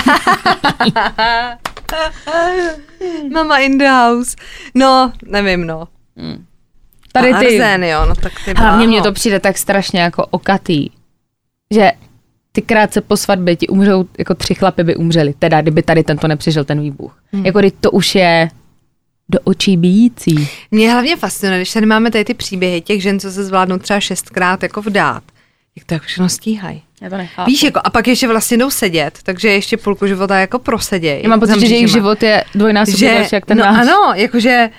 Mama 3.34 3.58
in 3.58 3.78
the 3.78 3.88
house. 3.88 4.36
No, 4.74 5.12
nevím, 5.26 5.68
no. 5.68 5.88
Hmm. 6.18 6.46
Tady 7.12 7.34
ty... 7.34 7.62
Arzen, 7.62 7.84
jo, 7.84 8.06
no 8.06 8.16
tak 8.16 8.34
ty 8.46 8.54
Hlavně 8.58 8.88
mně 8.88 9.02
to 9.02 9.12
přijde 9.12 9.40
tak 9.40 9.58
strašně 9.58 10.02
jako 10.02 10.26
okatý, 10.26 10.90
že 11.72 11.92
ty 12.56 12.62
krátce 12.62 13.02
po 13.02 13.18
svatbě 13.18 13.56
ti 13.56 13.68
umřou, 13.68 14.06
jako 14.18 14.34
tři 14.34 14.56
chlapy 14.56 14.84
by 14.84 14.96
umřeli, 14.96 15.34
teda 15.40 15.62
kdyby 15.62 15.84
tady 15.84 16.04
tento 16.04 16.28
nepřežil 16.28 16.64
ten 16.64 16.82
výbuch. 16.82 17.18
Hmm. 17.34 17.46
Jako 17.46 17.60
to 17.80 17.92
už 17.92 18.16
je 18.16 18.50
do 19.30 19.40
očí 19.44 19.78
bíjící. 19.78 20.50
Mě 20.72 20.92
hlavně 20.92 21.16
fascinuje, 21.16 21.60
když 21.60 21.74
tady 21.74 21.86
máme 21.86 22.12
tady 22.12 22.26
ty 22.26 22.34
příběhy 22.34 22.82
těch 22.82 23.02
žen, 23.02 23.20
co 23.20 23.32
se 23.32 23.44
zvládnou 23.44 23.78
třeba 23.78 24.00
šestkrát 24.00 24.64
jako 24.64 24.82
vdát, 24.82 25.24
jak 25.76 25.86
to 25.86 25.94
jako 25.94 26.06
všechno 26.06 26.30
stíhají. 26.30 26.82
Já 27.02 27.10
to 27.10 27.18
nechápu. 27.18 27.52
Víš, 27.52 27.64
jako, 27.64 27.80
a 27.84 27.90
pak 27.90 28.08
ještě 28.08 28.28
vlastně 28.28 28.58
jdou 28.58 28.70
sedět, 28.70 29.20
takže 29.24 29.48
ještě 29.48 29.78
půlku 29.78 30.08
života 30.08 30.40
jako 30.40 30.60
prosedějí. 30.60 31.24
Já 31.24 31.30
mám 31.30 31.40
pocit, 31.40 31.60
že 31.60 31.66
jejich 31.66 31.92
život 31.92 32.24
je 32.24 32.44
dvojnásobně 32.56 33.28
jak 33.32 33.46
ten 33.46 33.58
no 33.58 33.66
náš. 33.66 33.88
ano, 33.88 34.14
jakože, 34.16 34.70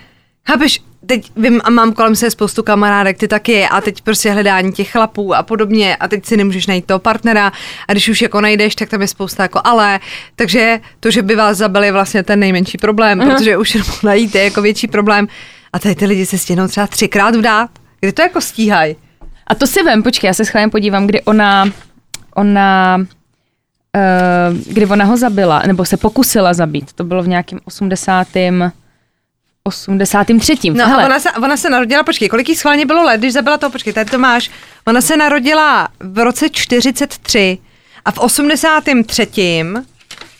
chápeš, 0.47 0.81
teď 1.07 1.33
vím 1.37 1.61
a 1.65 1.71
mám 1.71 1.93
kolem 1.93 2.17
se 2.17 2.31
spoustu 2.31 2.63
kamarádek, 2.63 3.19
ty 3.19 3.29
taky 3.29 3.65
a 3.65 3.81
teď 3.81 4.01
prostě 4.01 4.31
hledání 4.31 4.73
těch 4.73 4.91
chlapů 4.91 5.35
a 5.35 5.43
podobně 5.43 5.97
a 5.97 6.09
teď 6.09 6.27
si 6.27 6.37
nemůžeš 6.37 6.67
najít 6.67 6.87
toho 6.87 6.99
partnera 6.99 7.53
a 7.89 7.93
když 7.93 8.09
už 8.09 8.23
jako 8.23 8.41
najdeš, 8.41 8.75
tak 8.75 8.89
tam 8.89 9.01
je 9.01 9.09
spousta 9.09 9.43
jako 9.43 9.61
ale, 9.65 10.01
takže 10.37 10.81
to, 11.01 11.11
že 11.11 11.23
by 11.23 11.37
vás 11.37 11.57
zabili 11.57 11.87
je 11.87 11.93
vlastně 11.93 12.23
ten 12.23 12.41
nejmenší 12.41 12.79
problém, 12.79 13.19
uh-huh. 13.19 13.37
protože 13.37 13.57
už 13.57 13.75
jenom 13.75 13.89
najít 14.03 14.35
je 14.35 14.45
jako 14.45 14.63
větší 14.63 14.87
problém 14.87 15.29
a 15.73 15.79
tady 15.79 15.95
ty 15.95 16.07
lidi 16.07 16.27
se 16.27 16.39
stěhnou 16.39 16.69
třeba 16.69 16.87
třikrát 16.87 17.37
vdát, 17.37 17.71
kdy 18.01 18.13
to 18.13 18.23
jako 18.23 18.41
stíhají. 18.41 18.97
A 19.47 19.55
to 19.55 19.67
si 19.67 19.83
vem, 19.83 20.03
počkej, 20.03 20.29
já 20.29 20.35
se 20.35 20.45
schválně 20.45 20.69
podívám, 20.69 21.07
kdy 21.07 21.23
ona, 21.23 21.71
ona, 22.35 22.97
uh, 23.97 24.59
kdy 24.73 24.87
ona 24.87 25.05
ho 25.05 25.17
zabila, 25.17 25.63
nebo 25.67 25.85
se 25.85 25.97
pokusila 25.97 26.55
zabít, 26.55 26.93
to 26.93 27.05
bylo 27.05 27.23
v 27.23 27.29
nějakém 27.29 27.59
80. 27.65 28.29
83. 29.67 30.71
No 30.71 30.87
Hele. 30.87 31.03
a 31.03 31.07
ona 31.07 31.21
se, 31.21 31.31
ona 31.33 31.57
se 31.57 31.71
narodila, 31.71 32.03
počkej, 32.03 32.29
kolik 32.29 32.49
jí 32.49 32.57
schválně 32.57 32.87
bylo 32.87 33.03
let, 33.03 33.19
když 33.19 33.33
zabila 33.33 33.59
toho, 33.59 33.71
počkej, 33.71 33.93
tady 33.93 34.11
to 34.11 34.19
máš. 34.19 34.51
Ona 34.87 35.01
se 35.01 35.17
narodila 35.17 35.89
v 36.01 36.25
roce 36.25 36.51
43 36.51 37.59
a 38.05 38.11
v 38.11 38.19
83. 38.19 39.27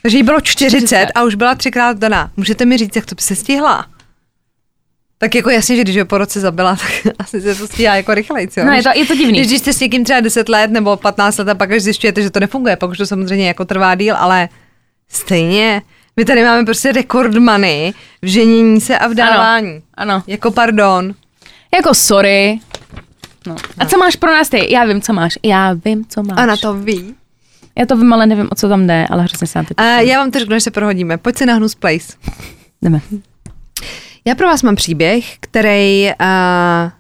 Takže 0.03 0.17
jí 0.17 0.23
bylo 0.23 0.41
40, 0.41 0.77
40. 0.77 1.07
a 1.15 1.23
už 1.23 1.35
byla 1.35 1.55
třikrát 1.55 1.99
daná. 1.99 2.31
Můžete 2.37 2.65
mi 2.65 2.77
říct, 2.79 2.97
jak 2.97 3.07
to 3.07 3.15
by 3.15 3.23
se 3.23 3.37
stihla? 3.37 3.87
Tak 5.19 5.35
jako 5.35 5.51
jasně, 5.51 5.77
že 5.77 5.83
když 5.83 5.99
ho 5.99 6.05
po 6.05 6.19
roce 6.19 6.41
zabila, 6.41 6.77
tak 7.05 7.15
asi 7.19 7.41
se 7.41 7.55
to 7.55 7.67
stíhá 7.67 7.97
jako 7.97 8.15
rychleji. 8.15 8.49
No 8.65 8.73
je 8.73 8.83
to, 8.83 8.89
je 8.95 9.07
to 9.07 9.15
divný. 9.15 9.33
Když, 9.33 9.47
když 9.47 9.59
jste 9.59 9.73
s 9.73 9.81
někým 9.81 10.05
třeba 10.05 10.21
10 10.21 10.49
let 10.49 10.71
nebo 10.71 10.97
15 10.97 11.39
let 11.39 11.49
a 11.49 11.55
pak 11.55 11.71
až 11.73 11.83
zjišťujete, 11.83 12.23
že 12.23 12.31
to 12.31 12.41
nefunguje, 12.41 12.77
pak 12.77 12.91
už 12.91 12.99
to 12.99 13.07
samozřejmě 13.07 13.47
jako 13.47 13.65
trvá 13.65 13.95
díl, 13.95 14.17
ale 14.17 14.49
stejně 15.09 15.83
my 16.17 16.25
tady 16.25 16.43
máme 16.43 16.65
prostě 16.65 16.93
rekordmany 16.93 17.95
v 18.23 18.27
ženění 18.27 18.81
se 18.81 18.99
a 18.99 19.09
v 19.09 19.15
dávání. 19.15 19.83
Ano, 19.95 20.15
ano. 20.15 20.23
Jako 20.27 20.51
pardon. 20.51 21.15
Jako 21.75 21.95
sorry. 21.95 22.61
No. 23.47 23.57
A 23.79 23.85
no. 23.85 23.91
co 23.91 23.99
máš 23.99 24.17
pro 24.17 24.31
nás 24.31 24.49
ty? 24.49 24.73
Já 24.73 24.85
vím, 24.85 25.01
co 25.01 25.13
máš. 25.13 25.39
Já 25.43 25.73
vím, 25.73 26.05
co 26.09 26.23
máš. 26.23 26.39
Ana 26.39 26.57
to 26.57 26.75
ví. 26.75 27.15
Já 27.79 27.87
to 27.87 27.97
vím, 27.97 28.13
ale 28.13 28.27
nevím, 28.27 28.49
o 28.53 28.55
co 28.55 28.69
tam 28.69 28.87
jde, 28.87 29.07
ale 29.11 29.23
hrozně 29.23 29.47
se 29.47 29.59
na 29.59 29.65
uh, 29.81 30.09
Já 30.09 30.19
vám 30.19 30.31
to 30.31 30.39
řeknu, 30.39 30.57
že 30.57 30.61
se 30.61 30.71
prohodíme. 30.71 31.19
Pojď 31.19 31.37
si 31.37 31.47
na 31.47 31.55
Hnus 31.55 31.75
Place. 31.75 32.13
Jdeme. 32.83 33.01
Já 34.25 34.35
pro 34.35 34.47
vás 34.47 34.63
mám 34.63 34.77
příběh, 34.77 35.39
který 35.41 36.07
uh, 36.21 36.91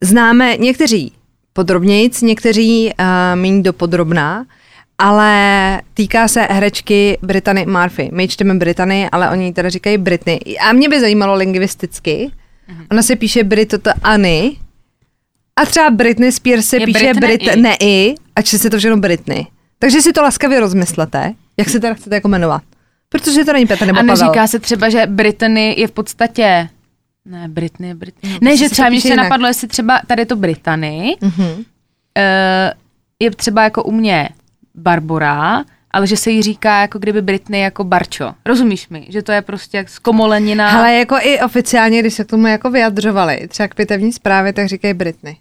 známe 0.00 0.56
někteří 0.56 1.12
podrobnějíc, 1.52 2.22
někteří 2.22 2.92
uh, 3.00 3.04
méně 3.34 3.62
dopodrobná 3.62 4.46
ale 5.00 5.82
týká 5.94 6.28
se 6.28 6.40
herečky 6.50 7.18
Brittany 7.22 7.66
Murphy. 7.66 8.10
My 8.12 8.28
čteme 8.28 8.54
Brittany, 8.54 9.08
ale 9.12 9.30
oni 9.30 9.52
teda 9.52 9.68
říkají 9.68 9.98
Britney. 9.98 10.38
A 10.68 10.72
mě 10.72 10.88
by 10.88 11.00
zajímalo 11.00 11.34
lingvisticky. 11.34 12.30
Mhm. 12.68 12.86
Ona 12.90 13.02
se 13.02 13.16
píše 13.16 13.44
Britota 13.44 13.92
Anny 14.02 14.56
a 15.56 15.66
třeba 15.66 15.90
Britney 15.90 16.32
Spears 16.32 16.66
se 16.66 16.76
Je 16.76 16.86
píše 16.86 17.14
Britney 17.14 17.38
Britney 17.56 18.14
a 18.36 18.42
čte 18.42 18.58
se 18.58 18.70
to 18.70 18.78
všechno 18.78 18.96
Britney. 18.96 19.46
Takže 19.78 20.00
si 20.02 20.12
to 20.12 20.22
laskavě 20.22 20.60
rozmyslete, 20.60 21.32
jak 21.56 21.68
se 21.68 21.80
teda 21.80 21.94
chcete 21.94 22.14
jako 22.14 22.28
jmenovat. 22.28 22.62
Protože 23.08 23.44
to 23.44 23.52
není 23.52 23.66
Petr 23.66 23.86
nebo 23.86 23.98
A 23.98 24.02
Pavel. 24.02 24.16
neříká 24.16 24.46
se 24.46 24.58
třeba, 24.58 24.88
že 24.88 25.06
Brittany 25.06 25.74
je 25.78 25.86
v 25.86 25.90
podstatě 25.92 26.68
ne, 27.24 27.48
Britney, 27.48 27.94
Britney. 27.94 28.38
Ne, 28.40 28.56
že 28.56 28.68
třeba 28.68 28.86
to 28.86 28.90
mě 28.90 28.96
píše 29.00 29.08
se 29.08 29.16
napadlo, 29.16 29.46
jestli 29.48 29.68
třeba 29.68 30.00
tady 30.06 30.22
je 30.22 30.26
to 30.26 30.36
Britany, 30.36 31.16
Mhm. 31.20 31.48
uh, 31.50 31.54
je 33.20 33.30
třeba 33.30 33.62
jako 33.64 33.82
u 33.82 33.90
mě 33.92 34.28
Barbora, 34.74 35.64
ale 35.90 36.06
že 36.06 36.16
se 36.16 36.30
jí 36.30 36.42
říká 36.42 36.80
jako 36.80 36.98
kdyby 36.98 37.22
Britney 37.22 37.60
jako 37.60 37.84
Barčo. 37.84 38.34
Rozumíš 38.46 38.88
mi? 38.88 39.06
Že 39.08 39.22
to 39.22 39.32
je 39.32 39.42
prostě 39.42 39.76
jak 39.76 39.88
zkomolenina. 39.88 40.78
Ale 40.78 40.94
jako 40.94 41.16
i 41.22 41.40
oficiálně, 41.40 42.00
když 42.00 42.14
se 42.14 42.24
k 42.24 42.28
tomu 42.28 42.46
jako 42.46 42.70
vyjadřovali, 42.70 43.48
třeba 43.48 43.68
k 43.68 43.74
pitevní 43.74 44.12
zprávě, 44.12 44.52
tak 44.52 44.68
říkají 44.68 44.94
Britney. 44.94 45.36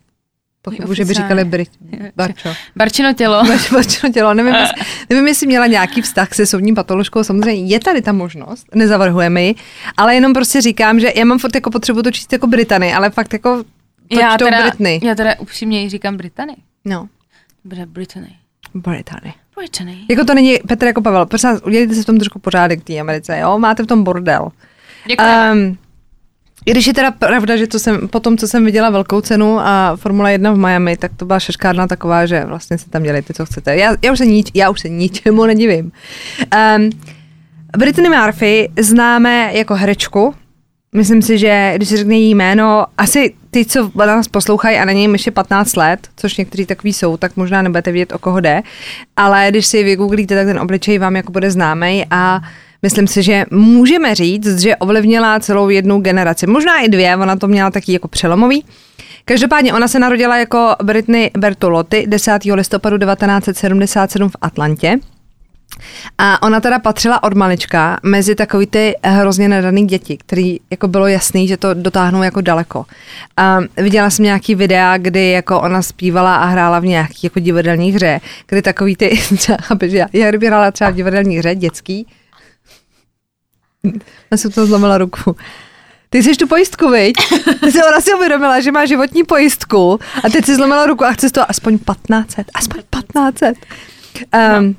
Pochybuji, 0.61 0.95
že 0.95 1.05
by 1.05 1.13
říkali 1.13 1.45
Brit, 1.45 1.69
Barčo. 2.15 2.49
Barčino 2.75 3.13
tělo. 3.13 3.43
Barčo 3.71 4.09
tělo. 4.09 4.33
Nevím, 4.33 4.55
jestli, 4.59 4.81
nevím, 5.09 5.27
jestli 5.27 5.47
měla 5.47 5.67
nějaký 5.67 6.01
vztah 6.01 6.33
se 6.33 6.45
soudní 6.45 6.75
patoložkou. 6.75 7.23
Samozřejmě 7.23 7.73
je 7.73 7.79
tady 7.79 8.01
ta 8.01 8.11
možnost, 8.11 8.67
nezavrhujeme 8.75 9.41
ji, 9.41 9.55
ale 9.97 10.15
jenom 10.15 10.33
prostě 10.33 10.61
říkám, 10.61 10.99
že 10.99 11.11
já 11.15 11.25
mám 11.25 11.39
furt 11.39 11.55
jako 11.55 11.71
potřebu 11.71 12.01
to 12.03 12.11
číst 12.11 12.33
jako 12.33 12.47
Britany, 12.47 12.93
ale 12.93 13.09
fakt 13.09 13.33
jako 13.33 13.63
to 14.07 14.19
já 14.19 14.35
čtou 14.37 14.45
teda, 14.45 14.61
Britney. 14.61 14.99
já 15.03 15.15
teda 15.15 15.35
upřímně 15.39 15.81
jí 15.81 15.89
říkám 15.89 16.17
Britany. 16.17 16.55
No, 16.85 17.07
Dobře, 17.65 17.85
Britany. 17.85 18.35
Britany. 18.73 19.33
Britany. 19.55 19.97
Jako 20.09 20.25
to 20.25 20.33
není 20.33 20.57
Petr 20.67 20.85
jako 20.85 21.01
Pavel. 21.01 21.25
Prosím 21.25 21.49
vás, 21.49 21.61
udělejte 21.61 21.93
si 21.93 22.03
v 22.03 22.05
tom 22.05 22.17
trošku 22.17 22.39
pořádek 22.39 22.83
té 22.83 22.99
Americe, 22.99 23.39
jo? 23.39 23.59
Máte 23.59 23.83
v 23.83 23.87
tom 23.87 24.03
bordel. 24.03 24.49
Děkujeme. 25.07 25.51
Um, 25.51 25.77
i 26.65 26.71
když 26.71 26.87
je 26.87 26.93
teda 26.93 27.11
pravda, 27.11 27.57
že 27.57 27.67
to 27.67 27.79
jsem, 27.79 28.07
po 28.07 28.19
tom, 28.19 28.37
co 28.37 28.47
jsem 28.47 28.65
viděla 28.65 28.89
velkou 28.89 29.21
cenu 29.21 29.59
a 29.59 29.95
Formule 29.95 30.31
1 30.31 30.51
v 30.51 30.57
Miami, 30.57 30.97
tak 30.97 31.11
to 31.17 31.25
byla 31.25 31.39
šeškárna 31.39 31.87
taková, 31.87 32.25
že 32.25 32.45
vlastně 32.45 32.77
si 32.77 32.89
tam 32.89 33.03
dělejte, 33.03 33.33
co 33.33 33.45
chcete. 33.45 33.75
Já, 33.75 33.95
já, 34.01 34.11
už, 34.11 34.17
se 34.17 34.25
nič, 34.25 34.51
já 34.53 34.69
už 34.69 34.79
se 34.79 34.89
ničemu 34.89 35.45
nedivím. 35.45 35.91
Um, 36.77 36.89
Brittany 37.77 38.09
Murphy 38.09 38.69
známe 38.79 39.51
jako 39.53 39.75
herečku. 39.75 40.35
Myslím 40.95 41.21
si, 41.21 41.37
že 41.37 41.73
když 41.75 41.89
se 41.89 41.97
řekne 41.97 42.15
její 42.15 42.35
jméno, 42.35 42.85
asi 42.97 43.33
ty, 43.51 43.65
co 43.65 43.91
nás 43.95 44.27
poslouchají 44.27 44.77
a 44.77 44.85
na 44.85 44.91
něj 44.91 45.11
ještě 45.11 45.31
15 45.31 45.75
let, 45.75 46.07
což 46.15 46.37
někteří 46.37 46.65
takový 46.65 46.93
jsou, 46.93 47.17
tak 47.17 47.37
možná 47.37 47.61
nebudete 47.61 47.91
vědět, 47.91 48.11
o 48.11 48.19
koho 48.19 48.39
jde, 48.39 48.61
ale 49.15 49.47
když 49.49 49.67
si 49.67 49.83
vygooglíte, 49.83 50.35
tak 50.35 50.47
ten 50.47 50.59
obličej 50.59 50.99
vám 50.99 51.15
jako 51.15 51.31
bude 51.31 51.51
známý 51.51 52.05
a 52.11 52.41
myslím 52.81 53.07
si, 53.07 53.23
že 53.23 53.45
můžeme 53.51 54.15
říct, 54.15 54.59
že 54.59 54.75
ovlivnila 54.75 55.39
celou 55.39 55.69
jednu 55.69 55.99
generaci. 55.99 56.47
Možná 56.47 56.79
i 56.79 56.89
dvě, 56.89 57.15
ona 57.15 57.35
to 57.35 57.47
měla 57.47 57.71
taky 57.71 57.93
jako 57.93 58.07
přelomový. 58.07 58.65
Každopádně 59.25 59.73
ona 59.73 59.87
se 59.87 59.99
narodila 59.99 60.37
jako 60.37 60.75
Britney 60.83 61.31
Bertolotti 61.37 62.07
10. 62.07 62.39
listopadu 62.53 62.97
1977 62.97 64.29
v 64.29 64.35
Atlantě. 64.41 64.99
A 66.17 66.41
ona 66.41 66.59
teda 66.59 66.79
patřila 66.79 67.23
od 67.23 67.33
malička 67.33 67.99
mezi 68.03 68.35
takový 68.35 68.67
ty 68.67 68.95
hrozně 69.03 69.49
nadaný 69.49 69.87
děti, 69.87 70.17
který 70.17 70.59
jako 70.71 70.87
bylo 70.87 71.07
jasný, 71.07 71.47
že 71.47 71.57
to 71.57 71.73
dotáhnou 71.73 72.23
jako 72.23 72.41
daleko. 72.41 72.85
A 73.37 73.59
viděla 73.77 74.09
jsem 74.09 74.25
nějaký 74.25 74.55
videa, 74.55 74.97
kdy 74.97 75.31
jako 75.31 75.61
ona 75.61 75.81
zpívala 75.81 76.35
a 76.35 76.45
hrála 76.45 76.79
v 76.79 76.85
nějakých 76.85 77.23
jako 77.23 77.39
divadelní 77.39 77.91
hře, 77.91 78.21
kdy 78.47 78.61
takový 78.61 78.95
ty, 78.95 79.09
třeba, 79.37 79.57
já, 79.81 80.07
já 80.13 80.29
kdyby 80.29 80.47
hrála 80.47 80.71
třeba 80.71 80.89
v 80.89 80.95
divadelní 80.95 81.37
hře 81.37 81.55
dětský, 81.55 82.07
já 84.31 84.37
jsem 84.37 84.51
to 84.51 84.65
zlomila 84.65 84.97
ruku. 84.97 85.35
Ty 86.09 86.23
jsi 86.23 86.35
tu 86.35 86.47
pojistku, 86.47 86.89
viď? 86.89 87.15
Ty 87.59 87.71
se 87.71 87.85
ona 87.85 88.01
si 88.01 88.13
uvědomila, 88.13 88.59
že 88.59 88.71
má 88.71 88.85
životní 88.85 89.23
pojistku 89.23 89.99
a 90.23 90.29
teď 90.29 90.45
si 90.45 90.55
zlomila 90.55 90.85
ruku 90.85 91.05
a 91.05 91.11
chce 91.11 91.29
toho 91.29 91.45
aspoň 91.49 91.77
1500, 91.77 92.47
aspoň 92.53 92.81
1500. 93.11 93.55
Um, 94.59 94.75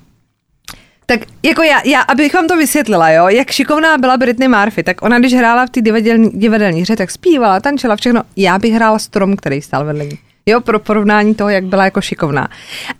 Tak 1.10 1.20
jako 1.42 1.62
já, 1.62 1.80
já, 1.84 2.00
abych 2.00 2.34
vám 2.34 2.46
to 2.46 2.56
vysvětlila, 2.56 3.10
jo, 3.10 3.28
jak 3.28 3.50
šikovná 3.50 3.98
byla 3.98 4.16
Britney 4.16 4.48
Murphy, 4.48 4.82
tak 4.82 5.02
ona, 5.02 5.18
když 5.18 5.34
hrála 5.34 5.66
v 5.66 5.70
té 5.70 5.80
divadelní, 5.80 6.30
divadelní 6.30 6.82
hře, 6.82 6.96
tak 6.96 7.10
zpívala, 7.10 7.60
tančila 7.60 7.96
všechno. 7.96 8.22
Já 8.36 8.58
bych 8.58 8.72
hrála 8.72 8.98
strom, 8.98 9.36
který 9.36 9.62
stál 9.62 9.84
vedle 9.84 10.06
ní. 10.06 10.18
Jo, 10.46 10.60
pro 10.60 10.78
porovnání 10.78 11.34
toho, 11.34 11.50
jak 11.50 11.64
byla 11.64 11.84
jako 11.84 12.00
šikovná. 12.00 12.48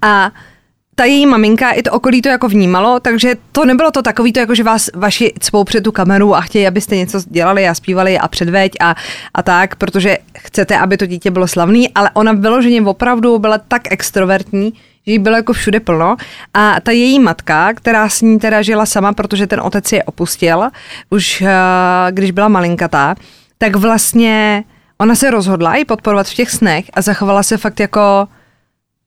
A 0.02 0.30
ta 0.94 1.04
její 1.04 1.26
maminka 1.26 1.70
i 1.70 1.82
to 1.82 1.92
okolí 1.92 2.22
to 2.22 2.28
jako 2.28 2.48
vnímalo, 2.48 3.00
takže 3.00 3.34
to 3.52 3.64
nebylo 3.64 3.90
to 3.90 4.02
takový, 4.02 4.32
to 4.32 4.40
jako, 4.40 4.54
že 4.54 4.62
vás 4.62 4.90
vaši 4.94 5.32
cpou 5.40 5.64
před 5.64 5.84
tu 5.84 5.92
kameru 5.92 6.34
a 6.34 6.40
chtějí, 6.40 6.66
abyste 6.66 6.96
něco 6.96 7.20
dělali 7.26 7.68
a 7.68 7.74
zpívali 7.74 8.18
a 8.18 8.28
předveď 8.28 8.72
a, 8.80 8.94
a 9.34 9.42
tak, 9.42 9.76
protože 9.76 10.18
chcete, 10.38 10.78
aby 10.78 10.96
to 10.96 11.06
dítě 11.06 11.30
bylo 11.30 11.48
slavný, 11.48 11.94
ale 11.94 12.10
ona 12.14 12.32
vyloženě 12.32 12.82
opravdu 12.82 13.38
byla 13.38 13.58
tak 13.58 13.92
extrovertní, 13.92 14.72
že 15.06 15.12
jí 15.12 15.18
bylo 15.18 15.36
jako 15.36 15.52
všude 15.52 15.80
plno. 15.80 16.16
A 16.54 16.80
ta 16.80 16.90
její 16.90 17.20
matka, 17.20 17.74
která 17.74 18.08
s 18.08 18.20
ní 18.22 18.38
teda 18.38 18.62
žila 18.62 18.86
sama, 18.86 19.12
protože 19.12 19.46
ten 19.46 19.60
otec 19.60 19.92
je 19.92 20.04
opustil, 20.04 20.68
už 21.10 21.40
uh, 21.40 21.48
když 22.10 22.30
byla 22.30 22.48
malinkatá, 22.48 23.14
tak 23.58 23.76
vlastně 23.76 24.64
ona 24.98 25.14
se 25.14 25.30
rozhodla 25.30 25.74
i 25.74 25.84
podporovat 25.84 26.26
v 26.26 26.34
těch 26.34 26.50
snech 26.50 26.84
a 26.94 27.02
zachovala 27.02 27.42
se 27.42 27.56
fakt 27.56 27.80
jako 27.80 28.28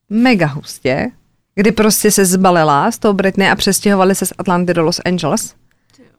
mega 0.09 0.47
hustě, 0.47 1.11
kdy 1.55 1.71
prostě 1.71 2.11
se 2.11 2.25
zbalila 2.25 2.91
s 2.91 2.99
tou 2.99 3.13
Britney 3.13 3.49
a 3.49 3.55
přestěhovali 3.55 4.15
se 4.15 4.25
z 4.25 4.33
Atlanty 4.37 4.73
do 4.73 4.83
Los 4.83 5.01
Angeles, 5.05 5.55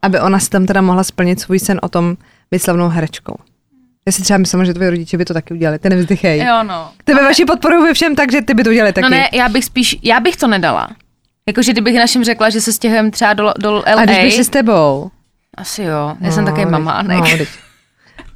aby 0.03 0.21
ona 0.21 0.39
si 0.39 0.51
tam 0.51 0.67
teda 0.67 0.81
mohla 0.81 1.05
splnit 1.05 1.41
svůj 1.41 1.59
sen 1.59 1.81
o 1.83 1.89
tom 1.89 2.17
být 2.51 2.59
slavnou 2.59 2.89
herečkou. 2.89 3.37
Já 4.07 4.12
si 4.12 4.23
třeba 4.23 4.38
myslím, 4.38 4.64
že 4.64 4.75
tvoje 4.75 4.90
rodiče 4.90 5.19
by 5.19 5.25
to 5.25 5.35
taky 5.35 5.55
udělali, 5.55 5.79
ty 5.79 5.88
nevzdychej. 5.88 6.38
Jo, 6.38 6.62
no. 6.62 6.90
Tebe 7.05 7.21
Ale... 7.21 7.29
vaši 7.29 7.45
podporují 7.45 7.83
ve 7.83 7.95
všem 7.95 8.17
tak, 8.17 8.33
že 8.33 8.43
ty 8.43 8.55
by 8.55 8.64
to 8.64 8.71
udělali 8.71 8.93
taky. 8.93 9.03
No 9.03 9.11
ne, 9.11 9.29
já 9.33 9.49
bych 9.49 9.64
spíš, 9.64 9.97
já 10.03 10.21
bych 10.21 10.37
to 10.37 10.47
nedala. 10.47 10.88
Jakože 11.49 11.73
kdybych 11.73 11.97
našim 11.97 12.25
řekla, 12.25 12.51
že 12.51 12.61
se 12.61 12.73
stěhujeme 12.73 13.11
třeba 13.11 13.33
do, 13.33 13.53
do 13.59 13.73
LA. 13.73 13.83
A 13.97 14.05
když 14.05 14.19
bych 14.19 14.35
si 14.35 14.45
s 14.45 14.49
tebou? 14.49 15.11
Asi 15.55 15.83
jo, 15.83 16.17
já 16.21 16.27
no, 16.27 16.33
jsem 16.33 16.45
také 16.45 16.67
mama. 16.67 17.03
No, 17.03 17.25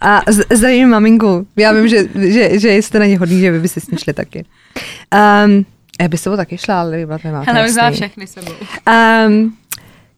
a 0.01 0.23
zdravím 0.51 0.89
maminku. 0.89 1.47
Já 1.57 1.73
vím, 1.73 1.89
že, 1.89 2.09
že, 2.15 2.59
že 2.59 2.73
jste 2.73 2.99
na 2.99 3.07
ně 3.07 3.19
hodný, 3.19 3.41
že 3.41 3.51
vy 3.51 3.61
byste 3.61 3.81
s 3.81 3.91
ní 3.91 3.99
šli 3.99 4.13
taky. 4.13 4.45
Um, 5.45 5.67
já 6.01 6.09
bych 6.09 6.21
s 6.21 6.23
tebou 6.23 6.37
taky 6.37 6.59
šla, 6.59 6.81
ale 6.81 7.07
byla 7.07 7.19
to 7.19 7.29
Hele, 7.29 7.63
bych 7.63 7.95
všechny 7.95 8.27
sebou. 8.27 8.53
Um, 9.27 9.57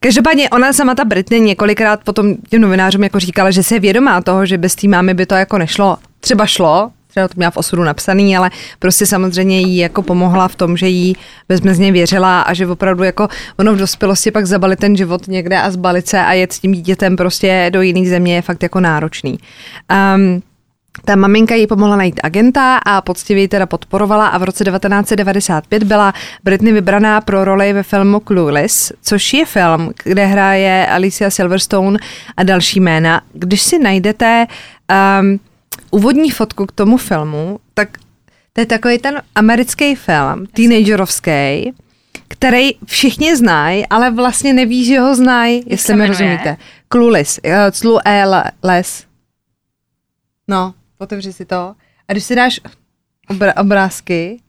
Každopádně 0.03 0.49
ona 0.49 0.73
sama 0.73 0.95
ta 0.95 1.05
Britney 1.05 1.41
několikrát 1.41 2.03
potom 2.03 2.35
těm 2.49 2.61
novinářům 2.61 3.03
jako 3.03 3.19
říkala, 3.19 3.51
že 3.51 3.63
se 3.63 3.75
je 3.75 3.79
vědomá 3.79 4.21
toho, 4.21 4.45
že 4.45 4.57
bez 4.57 4.75
té 4.75 4.87
mámy 4.87 5.13
by 5.13 5.25
to 5.25 5.35
jako 5.35 5.57
nešlo. 5.57 5.97
Třeba 6.19 6.45
šlo, 6.45 6.91
třeba 7.07 7.27
to 7.27 7.33
měla 7.37 7.51
v 7.51 7.57
osudu 7.57 7.83
napsaný, 7.83 8.37
ale 8.37 8.51
prostě 8.79 9.05
samozřejmě 9.05 9.59
jí 9.59 9.77
jako 9.77 10.01
pomohla 10.01 10.47
v 10.47 10.55
tom, 10.55 10.77
že 10.77 10.87
jí 10.87 11.15
bezmezně 11.49 11.91
věřila 11.91 12.41
a 12.41 12.53
že 12.53 12.67
opravdu 12.67 13.03
jako 13.03 13.27
ono 13.57 13.73
v 13.73 13.77
dospělosti 13.77 14.31
pak 14.31 14.45
zabalit 14.45 14.79
ten 14.79 14.97
život 14.97 15.27
někde 15.27 15.61
a 15.61 15.71
zbalit 15.71 16.07
se 16.07 16.19
a 16.19 16.33
jet 16.33 16.53
s 16.53 16.59
tím 16.59 16.71
dítětem 16.71 17.15
prostě 17.15 17.69
do 17.73 17.81
jiných 17.81 18.09
země 18.09 18.35
je 18.35 18.41
fakt 18.41 18.63
jako 18.63 18.79
náročný. 18.79 19.39
Um, 20.15 20.41
ta 21.05 21.15
maminka 21.15 21.55
jí 21.55 21.67
pomohla 21.67 21.95
najít 21.95 22.19
agenta 22.23 22.77
a 22.77 23.01
poctivě 23.01 23.43
ji 23.43 23.47
teda 23.47 23.65
podporovala 23.65 24.27
a 24.27 24.37
v 24.37 24.43
roce 24.43 24.63
1995 24.63 25.83
byla 25.83 26.13
Britney 26.43 26.73
vybraná 26.73 27.21
pro 27.21 27.45
roli 27.45 27.73
ve 27.73 27.83
filmu 27.83 28.19
Clueless, 28.19 28.91
což 29.01 29.33
je 29.33 29.45
film, 29.45 29.93
kde 30.03 30.25
hraje 30.25 30.87
Alicia 30.87 31.29
Silverstone 31.29 31.99
a 32.37 32.43
další 32.43 32.79
jména. 32.79 33.21
Když 33.33 33.61
si 33.61 33.79
najdete 33.79 34.47
um, 35.21 35.39
úvodní 35.91 36.31
fotku 36.31 36.65
k 36.65 36.71
tomu 36.71 36.97
filmu, 36.97 37.59
tak 37.73 37.97
to 38.53 38.61
je 38.61 38.65
takový 38.65 38.97
ten 38.97 39.21
americký 39.35 39.95
film, 39.95 40.45
teenagerovský, 40.53 41.73
který 42.27 42.71
všichni 42.85 43.35
znají, 43.35 43.85
ale 43.87 44.11
vlastně 44.11 44.53
neví, 44.53 44.85
že 44.85 44.99
ho 44.99 45.15
znají, 45.15 45.63
jestli 45.65 45.95
mi 45.95 46.07
rozumíte. 46.07 46.57
Clueless, 46.91 47.39
uh, 47.45 47.51
Clu 47.71 47.99
Les. 48.63 49.05
No, 50.47 50.73
otevři 51.01 51.33
si 51.33 51.45
to. 51.45 51.75
A 52.07 52.11
když 52.11 52.23
si 52.23 52.35
dáš 52.35 52.59
obra- 53.29 53.61
obrázky, 53.61 54.39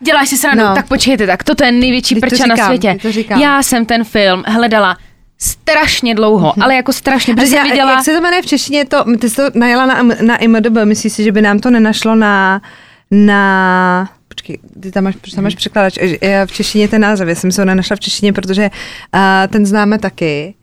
Děláš 0.00 0.28
si 0.28 0.36
srandu, 0.36 0.64
no. 0.64 0.74
tak 0.74 0.88
počkejte, 0.88 1.26
tak 1.26 1.44
toto 1.44 1.64
je 1.64 1.72
největší 1.72 2.14
Teď 2.14 2.20
prča 2.20 2.36
říkám, 2.36 2.48
na 2.48 2.66
světě. 2.66 2.98
Já 3.40 3.62
jsem 3.62 3.86
ten 3.86 4.04
film 4.04 4.42
hledala 4.46 4.96
strašně 5.38 6.14
dlouho, 6.14 6.50
mm-hmm. 6.50 6.64
ale 6.64 6.74
jako 6.74 6.92
strašně, 6.92 7.34
protože 7.34 7.46
jsem 7.46 7.64
viděla... 7.64 7.90
Jak 7.90 8.04
se 8.04 8.12
to 8.12 8.20
jmenuje 8.20 8.42
v 8.42 8.46
češtině, 8.46 8.84
to, 8.84 9.04
ty 9.18 9.30
jsi 9.30 9.36
to 9.36 9.42
najela 9.54 9.86
na, 9.86 10.02
na 10.02 10.36
IMDB, 10.36 10.76
myslíš 10.84 11.12
si, 11.12 11.24
že 11.24 11.32
by 11.32 11.42
nám 11.42 11.58
to 11.58 11.70
nenašlo 11.70 12.14
na, 12.14 12.62
na 13.10 14.10
počkej, 14.28 14.58
ty 14.80 14.92
tam 14.92 15.04
máš, 15.04 15.14
tam 15.34 15.44
máš 15.44 15.54
překladač, 15.54 15.98
v 16.46 16.52
češtině 16.52 16.88
ten 16.88 17.00
název, 17.00 17.28
já 17.28 17.34
jsem 17.34 17.52
se 17.52 17.60
ho 17.60 17.64
nenašla 17.64 17.96
v 17.96 18.00
češtině, 18.00 18.32
protože 18.32 18.70
uh, 19.14 19.20
ten 19.48 19.66
známe 19.66 19.98
taky 19.98 20.54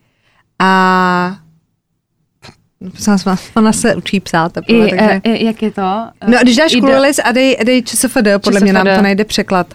a 0.58 1.36
Ona 3.56 3.72
se 3.72 3.94
učí 3.94 4.20
psát. 4.20 4.52
Teprve, 4.52 4.86
I, 4.86 4.90
takže... 4.90 5.20
e, 5.24 5.44
jak 5.44 5.62
je 5.62 5.70
to? 5.70 5.82
No 6.26 6.38
a 6.38 6.42
když 6.42 6.56
dáš 6.56 6.72
Clueless 6.72 7.20
a 7.24 7.32
dej, 7.32 7.56
dej 7.64 7.82
ČSFD, 7.82 8.28
podle 8.44 8.60
mě 8.60 8.72
nám 8.72 8.86
to 8.96 9.02
najde 9.02 9.24
překlad. 9.24 9.66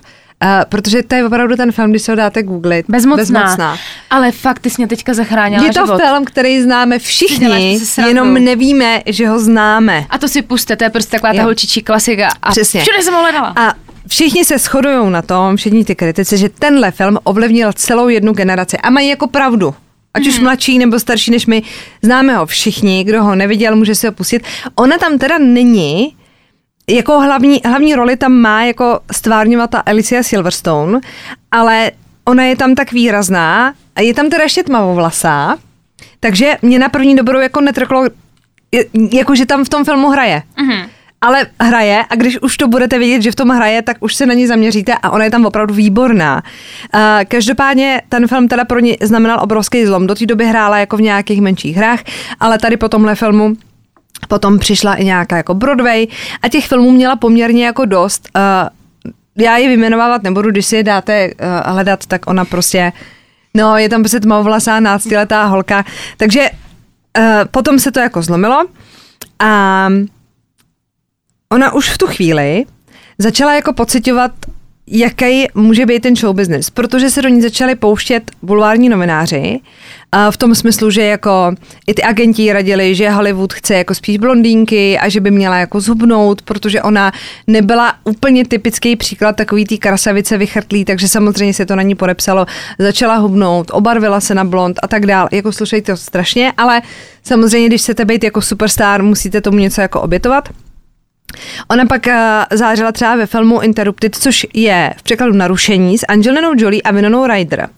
Uh, 0.44 0.50
protože 0.70 1.04
to 1.04 1.16
je 1.16 1.26
opravdu 1.26 1.56
ten 1.56 1.72
film, 1.72 1.90
když 1.90 2.02
se 2.02 2.12
ho 2.12 2.16
dáte 2.16 2.44
googlit. 2.44 2.86
Bezmocná. 2.90 3.22
Bezmocná. 3.22 3.78
Ale 4.10 4.32
fakt, 4.32 4.60
ty 4.60 4.70
jsi 4.70 4.76
mě 4.78 4.88
teďka 4.88 5.14
zachránila 5.14 5.64
Je 5.64 5.74
to 5.74 5.86
život. 5.86 6.02
film, 6.02 6.26
který 6.26 6.62
známe 6.62 7.00
všichni, 7.00 7.80
jenom 8.08 8.34
nevíme, 8.34 9.02
že 9.06 9.28
ho 9.28 9.40
známe. 9.40 10.06
A 10.10 10.18
to 10.18 10.28
si 10.28 10.42
puste, 10.42 10.76
to 10.76 10.84
je 10.84 10.90
prostě 10.90 11.12
taková 11.12 11.34
ta 11.34 11.44
holčičí 11.44 11.82
klasika. 11.82 12.30
A 12.42 12.52
Přesně. 12.52 12.82
všude 12.82 13.04
jsem 13.04 13.14
ho 13.14 13.22
hledala. 13.22 13.54
A 13.56 13.74
všichni 14.08 14.46
se 14.46 14.58
shodují 14.58 15.12
na 15.12 15.22
tom, 15.22 15.56
všichni 15.56 15.86
ty 15.86 15.96
kritici, 15.96 16.38
že 16.38 16.50
tenhle 16.50 16.92
film 16.92 17.18
ovlivnil 17.24 17.74
celou 17.74 18.08
jednu 18.08 18.34
generaci. 18.34 18.78
A 18.78 18.90
mají 18.90 19.10
jako 19.10 19.28
pravdu. 19.28 19.76
Ať 20.14 20.28
už 20.28 20.36
hmm. 20.36 20.44
mladší 20.44 20.80
nebo 20.80 21.00
starší 21.00 21.32
než 21.32 21.46
my, 21.46 21.62
známe 22.02 22.36
ho 22.36 22.46
všichni, 22.46 23.04
kdo 23.04 23.24
ho 23.24 23.36
neviděl, 23.36 23.76
může 23.76 23.96
si 23.96 24.08
ho 24.08 24.14
pustit. 24.14 24.44
Ona 24.76 24.98
tam 24.98 25.18
teda 25.18 25.38
není, 25.38 26.16
jako 26.90 27.20
hlavní, 27.20 27.62
hlavní 27.66 27.96
roli 27.96 28.18
tam 28.18 28.34
má 28.34 28.64
jako 28.64 29.00
stvárňovat 29.12 29.70
ta 29.70 29.80
Alicia 29.80 30.24
Silverstone, 30.24 31.00
ale 31.52 31.92
ona 32.26 32.44
je 32.44 32.56
tam 32.56 32.76
tak 32.76 32.92
výrazná 32.92 33.74
a 33.96 34.02
je 34.02 34.14
tam 34.14 34.30
teda 34.30 34.44
ještě 34.44 34.64
tmavovlasá, 34.64 35.58
takže 36.20 36.58
mě 36.62 36.80
na 36.80 36.90
první 36.90 37.16
dobrou 37.16 37.40
jako 37.40 37.62
netrklo, 37.62 38.06
jako 39.12 39.36
že 39.36 39.46
tam 39.46 39.66
v 39.66 39.70
tom 39.70 39.86
filmu 39.86 40.10
hraje. 40.10 40.44
Mm-hmm 40.58 40.90
ale 41.22 41.46
hraje 41.62 42.04
a 42.10 42.16
když 42.16 42.42
už 42.42 42.58
to 42.58 42.68
budete 42.68 43.00
vidět, 43.00 43.22
že 43.22 43.32
v 43.32 43.36
tom 43.36 43.50
hraje, 43.50 43.82
tak 43.82 43.98
už 44.00 44.16
se 44.16 44.26
na 44.26 44.34
ní 44.34 44.48
zaměříte 44.48 44.94
a 44.94 45.10
ona 45.10 45.24
je 45.24 45.32
tam 45.32 45.46
opravdu 45.46 45.74
výborná. 45.74 46.44
Uh, 46.94 47.02
každopádně 47.28 48.02
ten 48.10 48.28
film 48.28 48.48
teda 48.48 48.66
pro 48.66 48.80
ní 48.80 48.98
znamenal 49.02 49.40
obrovský 49.42 49.86
zlom. 49.86 50.08
Do 50.08 50.16
té 50.16 50.26
doby 50.26 50.46
hrála 50.46 50.78
jako 50.78 50.98
v 50.98 51.02
nějakých 51.02 51.42
menších 51.42 51.78
hrách, 51.78 52.00
ale 52.40 52.60
tady 52.60 52.78
po 52.78 52.90
tomhle 52.90 53.16
filmu 53.16 53.56
Potom 54.28 54.60
přišla 54.60 54.96
i 54.96 55.06
nějaká 55.06 55.38
jako 55.38 55.54
Broadway 55.54 56.08
a 56.42 56.50
těch 56.50 56.68
filmů 56.68 56.92
měla 56.92 57.16
poměrně 57.16 57.66
jako 57.66 57.86
dost. 57.86 58.30
Uh, 58.36 58.70
já 59.44 59.58
je 59.58 59.68
vyjmenovávat 59.68 60.24
nebudu, 60.24 60.52
když 60.52 60.66
si 60.66 60.76
je 60.76 60.84
dáte 60.84 61.28
uh, 61.28 61.74
hledat, 61.74 62.06
tak 62.06 62.30
ona 62.30 62.46
prostě, 62.46 62.94
no 63.54 63.78
je 63.78 63.90
tam 63.90 64.02
prostě 64.02 64.20
tmavovlasá 64.20 64.80
náctiletá 64.80 65.46
holka. 65.46 65.86
Takže 66.18 66.50
uh, 66.50 67.24
potom 67.52 67.80
se 67.80 67.92
to 67.92 68.00
jako 68.00 68.22
zlomilo 68.22 68.66
a 69.40 69.88
ona 71.54 71.74
už 71.74 71.90
v 71.90 71.98
tu 71.98 72.08
chvíli 72.08 72.66
začala 73.18 73.56
jako 73.56 73.74
pocitovat, 73.74 74.32
jaký 74.88 75.48
může 75.56 75.86
být 75.86 76.00
ten 76.00 76.16
show 76.16 76.36
business, 76.36 76.70
protože 76.70 77.10
se 77.10 77.22
do 77.22 77.30
ní 77.30 77.42
začali 77.42 77.76
pouštět 77.76 78.32
bulvární 78.42 78.90
novináři 78.90 79.60
v 80.32 80.38
tom 80.38 80.56
smyslu, 80.56 80.90
že 80.90 81.02
jako 81.02 81.54
i 81.88 81.94
ty 81.94 82.04
agenti 82.04 82.54
radili, 82.54 82.96
že 82.96 83.10
Hollywood 83.10 83.54
chce 83.54 83.74
jako 83.74 83.96
spíš 83.96 84.18
blondýnky 84.18 85.00
a 85.00 85.10
že 85.10 85.20
by 85.20 85.32
měla 85.32 85.58
jako 85.58 85.82
zhubnout, 85.82 86.42
protože 86.42 86.82
ona 86.82 87.12
nebyla 87.48 87.94
úplně 88.04 88.46
typický 88.46 88.96
příklad 88.96 89.36
takový 89.36 89.66
té 89.66 89.78
krasavice 89.78 90.38
vychrtlý, 90.38 90.86
takže 90.86 91.08
samozřejmě 91.08 91.54
se 91.54 91.66
to 91.66 91.76
na 91.76 91.82
ní 91.82 91.96
podepsalo. 91.96 92.46
Začala 92.80 93.16
hubnout, 93.16 93.72
obarvila 93.74 94.22
se 94.22 94.36
na 94.36 94.44
blond 94.44 94.80
a 94.84 94.88
tak 94.88 95.06
dál. 95.06 95.28
Jako 95.32 95.52
slušejte 95.52 95.92
to 95.94 95.98
strašně, 95.98 96.54
ale 96.58 96.82
samozřejmě, 97.24 97.68
když 97.68 97.82
chcete 97.82 98.06
být 98.06 98.24
jako 98.24 98.42
superstar, 98.42 99.04
musíte 99.04 99.42
tomu 99.42 99.58
něco 99.58 99.82
jako 99.82 100.02
obětovat. 100.02 100.50
Ona 101.68 101.86
pak 101.86 102.08
uh, 102.08 102.14
zářila 102.58 102.92
třeba 102.92 103.16
ve 103.16 103.26
filmu 103.26 103.62
Interrupted, 103.62 104.16
což 104.16 104.48
je 104.54 104.94
v 104.98 105.04
překladu 105.04 105.34
narušení 105.34 105.98
s 105.98 106.06
Angelinou 106.08 106.52
Jolie 106.58 106.82
a 106.82 106.92
Vinonou 106.92 107.28
Ryder. 107.28 107.70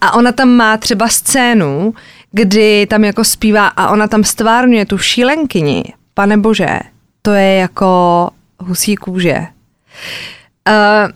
A 0.00 0.14
ona 0.14 0.32
tam 0.32 0.48
má 0.48 0.76
třeba 0.76 1.08
scénu, 1.08 1.94
kdy 2.32 2.86
tam 2.86 3.04
jako 3.04 3.24
zpívá 3.24 3.66
a 3.66 3.90
ona 3.90 4.08
tam 4.08 4.24
stvárňuje 4.24 4.86
tu 4.86 4.98
šílenkyni. 4.98 5.84
Pane 6.14 6.36
bože, 6.36 6.78
to 7.22 7.30
je 7.30 7.54
jako 7.54 8.30
husí 8.58 8.96
kůže. 8.96 9.36
Uh, 10.68 11.10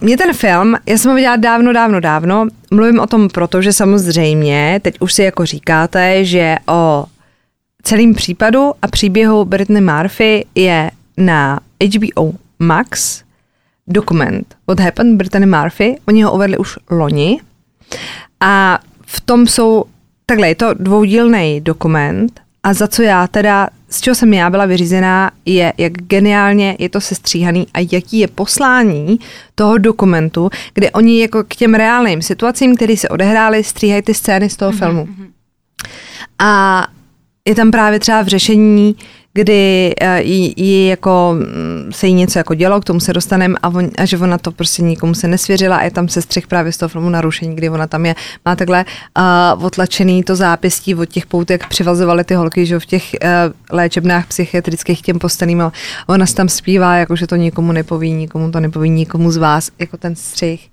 mě 0.00 0.16
ten 0.16 0.32
film, 0.32 0.76
já 0.86 0.98
jsem 0.98 1.10
ho 1.10 1.14
viděla 1.14 1.36
dávno, 1.36 1.72
dávno, 1.72 2.00
dávno, 2.00 2.46
mluvím 2.70 2.98
o 2.98 3.06
tom 3.06 3.28
proto, 3.28 3.62
že 3.62 3.72
samozřejmě, 3.72 4.80
teď 4.82 4.96
už 5.00 5.12
si 5.12 5.22
jako 5.22 5.46
říkáte, 5.46 6.24
že 6.24 6.56
o 6.68 7.04
celým 7.82 8.14
případu 8.14 8.72
a 8.82 8.88
příběhu 8.88 9.44
Britney 9.44 9.80
Murphy 9.80 10.44
je 10.54 10.90
na 11.20 11.60
HBO 11.80 12.32
Max 12.58 13.22
dokument 13.86 14.56
What 14.66 14.80
Happened 14.80 15.16
Brittany 15.16 15.46
Murphy. 15.46 15.96
Oni 16.08 16.22
ho 16.22 16.32
uvedli 16.32 16.58
už 16.58 16.78
loni. 16.90 17.40
A 18.40 18.78
v 19.06 19.20
tom 19.20 19.46
jsou, 19.46 19.84
takhle, 20.26 20.48
je 20.48 20.54
to 20.54 20.74
dvoudílný 20.74 21.60
dokument 21.60 22.40
a 22.62 22.74
za 22.74 22.88
co 22.88 23.02
já 23.02 23.26
teda, 23.26 23.68
z 23.88 24.00
čeho 24.00 24.14
jsem 24.14 24.34
já 24.34 24.50
byla 24.50 24.66
vyřízená, 24.66 25.30
je, 25.46 25.72
jak 25.78 25.92
geniálně 25.92 26.76
je 26.78 26.88
to 26.88 27.00
sestříhaný 27.00 27.66
a 27.74 27.78
jaký 27.92 28.18
je 28.18 28.28
poslání 28.28 29.20
toho 29.54 29.78
dokumentu, 29.78 30.50
kde 30.74 30.90
oni 30.90 31.20
jako 31.20 31.44
k 31.44 31.56
těm 31.56 31.74
reálným 31.74 32.22
situacím, 32.22 32.76
které 32.76 32.96
se 32.96 33.08
odehrály, 33.08 33.64
stříhají 33.64 34.02
ty 34.02 34.14
scény 34.14 34.50
z 34.50 34.56
toho 34.56 34.72
mm-hmm. 34.72 34.78
filmu. 34.78 35.08
A 36.38 36.86
je 37.44 37.54
tam 37.54 37.70
právě 37.70 38.00
třeba 38.00 38.22
v 38.22 38.26
řešení, 38.26 38.94
uh, 38.94 39.19
jí, 40.18 40.54
jí 40.56 40.86
jako 40.86 41.36
mm, 41.38 41.92
se 41.92 42.06
jí 42.06 42.14
něco 42.14 42.38
jako 42.38 42.54
dělo, 42.54 42.80
k 42.80 42.84
tomu 42.84 43.00
se 43.00 43.12
dostaneme 43.12 43.54
a, 43.62 43.68
on, 43.68 43.90
a 43.98 44.04
že 44.04 44.18
ona 44.18 44.38
to 44.38 44.52
prostě 44.52 44.82
nikomu 44.82 45.14
se 45.14 45.28
nesvěřila 45.28 45.76
a 45.76 45.82
je 45.82 45.90
tam 45.90 46.08
sestřih 46.08 46.46
právě 46.46 46.72
z 46.72 46.76
toho 46.76 46.88
filmu 46.88 47.10
narušení, 47.10 47.56
kdy 47.56 47.70
ona 47.70 47.86
tam 47.86 48.06
je, 48.06 48.14
má 48.44 48.56
takhle 48.56 48.84
uh, 49.56 49.64
otlačený 49.64 50.22
to 50.22 50.36
zápěstí 50.36 50.94
od 50.94 51.08
těch 51.08 51.26
poutek, 51.26 51.66
přivazovali 51.68 52.24
ty 52.24 52.34
holky, 52.34 52.66
že 52.66 52.80
v 52.80 52.86
těch 52.86 53.04
uh, 53.22 53.28
léčebnách 53.70 54.26
psychiatrických 54.26 55.02
těm 55.02 55.18
postaným 55.18 55.60
a 55.60 55.72
ona 56.06 56.26
se 56.26 56.34
tam 56.34 56.48
zpívá, 56.48 56.96
jako 56.96 57.16
že 57.16 57.26
to 57.26 57.36
nikomu 57.36 57.72
nepoví, 57.72 58.12
nikomu 58.12 58.50
to 58.50 58.60
nepoví, 58.60 58.90
nikomu 58.90 59.30
z 59.30 59.36
vás, 59.36 59.70
jako 59.78 59.96
ten 59.96 60.16
střih, 60.16 60.68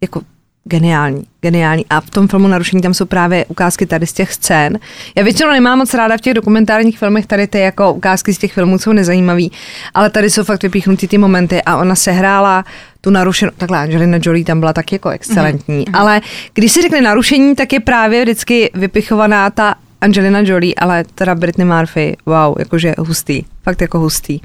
jako 0.00 0.20
geniální, 0.64 1.24
geniální. 1.40 1.86
A 1.90 2.00
v 2.00 2.10
tom 2.10 2.28
filmu 2.28 2.48
Narušení 2.48 2.82
tam 2.82 2.94
jsou 2.94 3.04
právě 3.04 3.44
ukázky 3.44 3.86
tady 3.86 4.06
z 4.06 4.12
těch 4.12 4.32
scén. 4.32 4.78
Já 5.16 5.24
většinou 5.24 5.50
nemám 5.50 5.78
moc 5.78 5.94
ráda 5.94 6.16
v 6.16 6.20
těch 6.20 6.34
dokumentárních 6.34 6.98
filmech 6.98 7.26
tady 7.26 7.46
ty 7.46 7.58
jako 7.58 7.92
ukázky 7.92 8.34
z 8.34 8.38
těch 8.38 8.52
filmů 8.52 8.78
jsou 8.78 8.92
nezajímavý, 8.92 9.52
ale 9.94 10.10
tady 10.10 10.30
jsou 10.30 10.44
fakt 10.44 10.62
vypíchnutý 10.62 11.08
ty 11.08 11.18
momenty 11.18 11.62
a 11.62 11.76
ona 11.76 11.94
se 11.94 12.12
hrála 12.12 12.64
tu 13.00 13.10
narušenou, 13.10 13.52
takhle 13.56 13.78
Angelina 13.78 14.18
Jolie 14.22 14.44
tam 14.44 14.60
byla 14.60 14.72
tak 14.72 14.92
jako 14.92 15.08
excelentní, 15.08 15.84
mm-hmm. 15.84 15.98
ale 15.98 16.20
když 16.54 16.72
se 16.72 16.82
řekne 16.82 17.00
narušení, 17.00 17.54
tak 17.54 17.72
je 17.72 17.80
právě 17.80 18.22
vždycky 18.22 18.70
vypichovaná 18.74 19.50
ta 19.50 19.74
Angelina 20.00 20.40
Jolie, 20.40 20.74
ale 20.78 21.04
teda 21.14 21.34
Britney 21.34 21.66
Murphy, 21.66 22.16
wow, 22.26 22.54
jakože 22.58 22.94
hustý, 22.98 23.42
fakt 23.62 23.80
jako 23.80 23.98
hustý. 23.98 24.40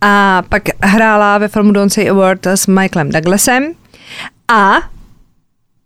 A 0.00 0.42
pak 0.48 0.62
hrála 0.82 1.38
ve 1.38 1.48
filmu 1.48 1.72
Don't 1.72 1.92
Say 1.92 2.10
a 2.10 2.12
Word 2.12 2.46
s 2.46 2.66
Michaelem 2.66 3.10
Douglasem 3.10 3.72
a 4.48 4.74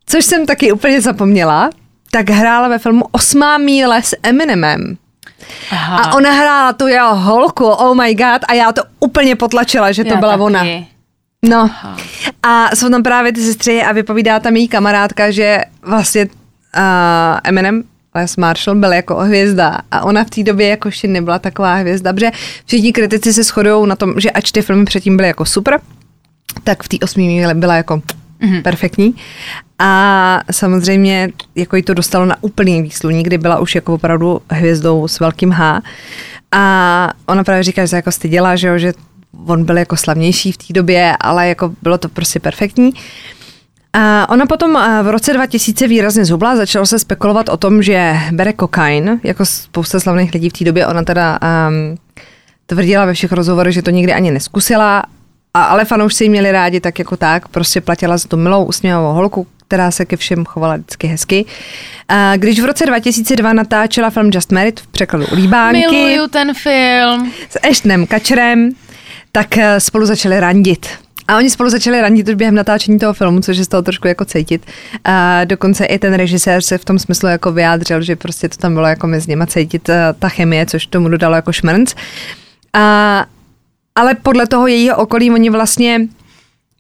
což 0.07 0.24
jsem 0.24 0.46
taky 0.46 0.72
úplně 0.72 1.00
zapomněla, 1.00 1.70
tak 2.11 2.30
hrála 2.30 2.68
ve 2.68 2.78
filmu 2.78 3.04
Osmá 3.12 3.59
míle 3.59 4.02
s 4.02 4.16
Eminemem. 4.22 4.96
Aha. 5.70 5.98
A 5.98 6.16
ona 6.16 6.30
hrála 6.32 6.72
tu 6.72 6.86
jeho 6.86 7.16
holku, 7.16 7.64
oh 7.64 7.96
my 7.96 8.14
god, 8.14 8.42
a 8.48 8.54
já 8.54 8.72
to 8.72 8.82
úplně 9.00 9.36
potlačila, 9.36 9.92
že 9.92 10.04
to 10.04 10.14
já 10.14 10.16
byla 10.16 10.32
taky. 10.32 10.42
ona. 10.42 10.64
No. 11.48 11.61
Aha. 11.61 11.96
A 12.42 12.76
jsou 12.76 12.88
tam 12.88 13.02
právě 13.02 13.32
ty 13.32 13.40
sestry 13.40 13.82
a 13.82 13.92
vypovídá 13.92 14.40
tam 14.40 14.57
její 14.57 14.68
kamarádka, 14.68 15.30
že 15.30 15.61
vlastně 15.82 16.24
uh, 16.24 16.30
Eminem 17.44 17.82
Les 18.14 18.36
Marshall 18.36 18.76
byl 18.76 18.92
jako 18.92 19.14
hvězda 19.14 19.78
a 19.90 20.04
ona 20.04 20.24
v 20.24 20.30
té 20.30 20.42
době 20.42 20.68
jako 20.68 20.88
ještě 20.88 21.09
nebyla 21.09 21.38
taková 21.38 21.74
hvězda, 21.74 22.12
protože 22.12 22.30
všichni 22.66 22.92
kritici 22.92 23.32
se 23.32 23.42
shodují 23.42 23.88
na 23.88 23.96
tom, 23.96 24.14
že 24.16 24.30
ač 24.30 24.50
ty 24.50 24.62
filmy 24.62 24.84
předtím 24.84 25.16
byly 25.16 25.28
jako 25.28 25.44
super, 25.44 25.80
tak 26.64 26.82
v 26.82 26.88
té 26.88 26.96
osmí 27.02 27.44
byla 27.54 27.74
jako 27.74 28.02
mm-hmm. 28.41 28.62
perfektní. 28.62 29.14
A 29.78 30.41
samozřejmě 30.51 31.28
jako 31.55 31.76
jí 31.76 31.82
to 31.82 31.95
dostalo 31.95 32.26
na 32.26 32.37
úplný 32.41 32.82
výsluní, 32.82 33.22
kdy 33.22 33.39
byla 33.39 33.59
už 33.59 33.74
jako 33.74 33.95
opravdu 33.95 34.41
hvězdou 34.51 35.09
s 35.09 35.20
velkým 35.20 35.53
H. 35.53 35.82
A 36.53 37.12
ona 37.26 37.45
právě 37.45 37.62
říká, 37.62 37.82
že 37.82 37.89
se 37.89 37.97
jako 37.97 38.12
styděla, 38.12 38.57
že, 38.57 38.68
jo, 38.68 38.78
že 38.78 38.93
on 39.47 39.64
byl 39.64 39.78
jako 39.78 39.97
slavnější 39.97 40.53
v 40.53 40.57
té 40.57 40.72
době, 40.72 41.16
ale 41.20 41.49
jako 41.49 41.72
bylo 41.82 41.99
to 41.99 42.09
prostě 42.09 42.41
perfektní. 42.41 42.93
A 43.93 44.28
ona 44.28 44.47
potom 44.47 44.78
v 45.03 45.11
roce 45.11 45.32
2000 45.32 45.89
výrazně 45.89 46.24
zhubla, 46.24 46.57
začalo 46.57 46.87
se 46.87 46.99
spekulovat 46.99 47.49
o 47.49 47.57
tom, 47.57 47.82
že 47.82 48.16
bere 48.32 48.53
kokain, 48.53 49.20
jako 49.24 49.47
spousta 49.47 50.01
slavných 50.01 50.34
lidí 50.34 50.51
v 50.51 50.53
té 50.53 50.64
době. 50.64 50.87
Ona 50.87 51.03
teda 51.03 51.39
um, 51.43 51.99
tvrdila 52.66 53.05
ve 53.05 53.14
všech 53.14 53.32
rozhovorech, 53.32 53.74
že 53.74 53.82
to 53.82 53.91
nikdy 53.91 54.12
ani 54.12 54.30
neskusila, 54.30 55.03
a, 55.57 55.64
ale 55.64 55.84
fanoušci 55.84 56.24
ji 56.24 56.30
měli 56.30 56.52
rádi 56.52 56.80
tak 56.80 56.98
jako 56.98 57.16
tak, 57.16 57.48
prostě 57.48 57.80
platila 57.80 58.16
za 58.16 58.28
tu 58.28 58.36
milou 58.36 58.64
usměvavou 58.64 59.12
holku, 59.12 59.46
která 59.66 59.90
se 59.90 60.04
ke 60.04 60.16
všem 60.16 60.44
chovala 60.44 60.76
vždycky 60.76 61.07
hezky. 61.07 61.44
A 62.09 62.36
když 62.36 62.61
v 62.61 62.64
roce 62.64 62.86
2002 62.86 63.52
natáčela 63.52 64.11
film 64.11 64.30
Just 64.34 64.52
Married 64.52 64.80
v 64.80 64.86
překladu 64.86 65.26
Líbánky. 65.32 65.80
Miluju 65.80 66.28
ten 66.28 66.54
film. 66.54 67.32
S 67.50 67.59
Ashtonem 67.70 68.07
Kačerem, 68.07 68.70
tak 69.32 69.59
eh, 69.59 69.80
spolu 69.80 70.07
začali 70.07 70.40
randit. 70.40 70.86
A 71.28 71.36
oni 71.36 71.50
spolu 71.50 71.70
začali 71.70 72.00
randit 72.00 72.28
už 72.28 72.34
během 72.34 72.54
natáčení 72.54 72.98
toho 72.98 73.14
filmu, 73.14 73.40
což 73.40 73.57
je 73.57 73.64
z 73.64 73.68
toho 73.68 73.82
trošku 73.82 74.09
jako 74.09 74.24
cítit. 74.24 74.66
A 75.04 75.44
dokonce 75.44 75.84
i 75.84 75.98
ten 75.98 76.14
režisér 76.14 76.62
se 76.62 76.78
v 76.78 76.84
tom 76.84 76.98
smyslu 76.98 77.28
jako 77.28 77.52
vyjádřil, 77.52 78.02
že 78.02 78.16
prostě 78.16 78.48
to 78.48 78.57
tam 78.57 78.74
bylo 78.74 78.86
jako 78.86 79.07
mezi 79.07 79.30
nimi 79.30 79.46
cítit 79.46 79.88
eh, 79.88 80.14
ta 80.18 80.28
chemie, 80.28 80.66
což 80.66 80.86
tomu 80.86 81.09
dodalo 81.09 81.34
jako 81.34 81.52
šmrnc. 81.52 81.94
A, 82.72 83.24
ale 83.97 84.14
podle 84.14 84.47
toho 84.47 84.66
jejího 84.66 84.97
okolí 84.97 85.30
oni 85.30 85.51
vlastně 85.51 86.01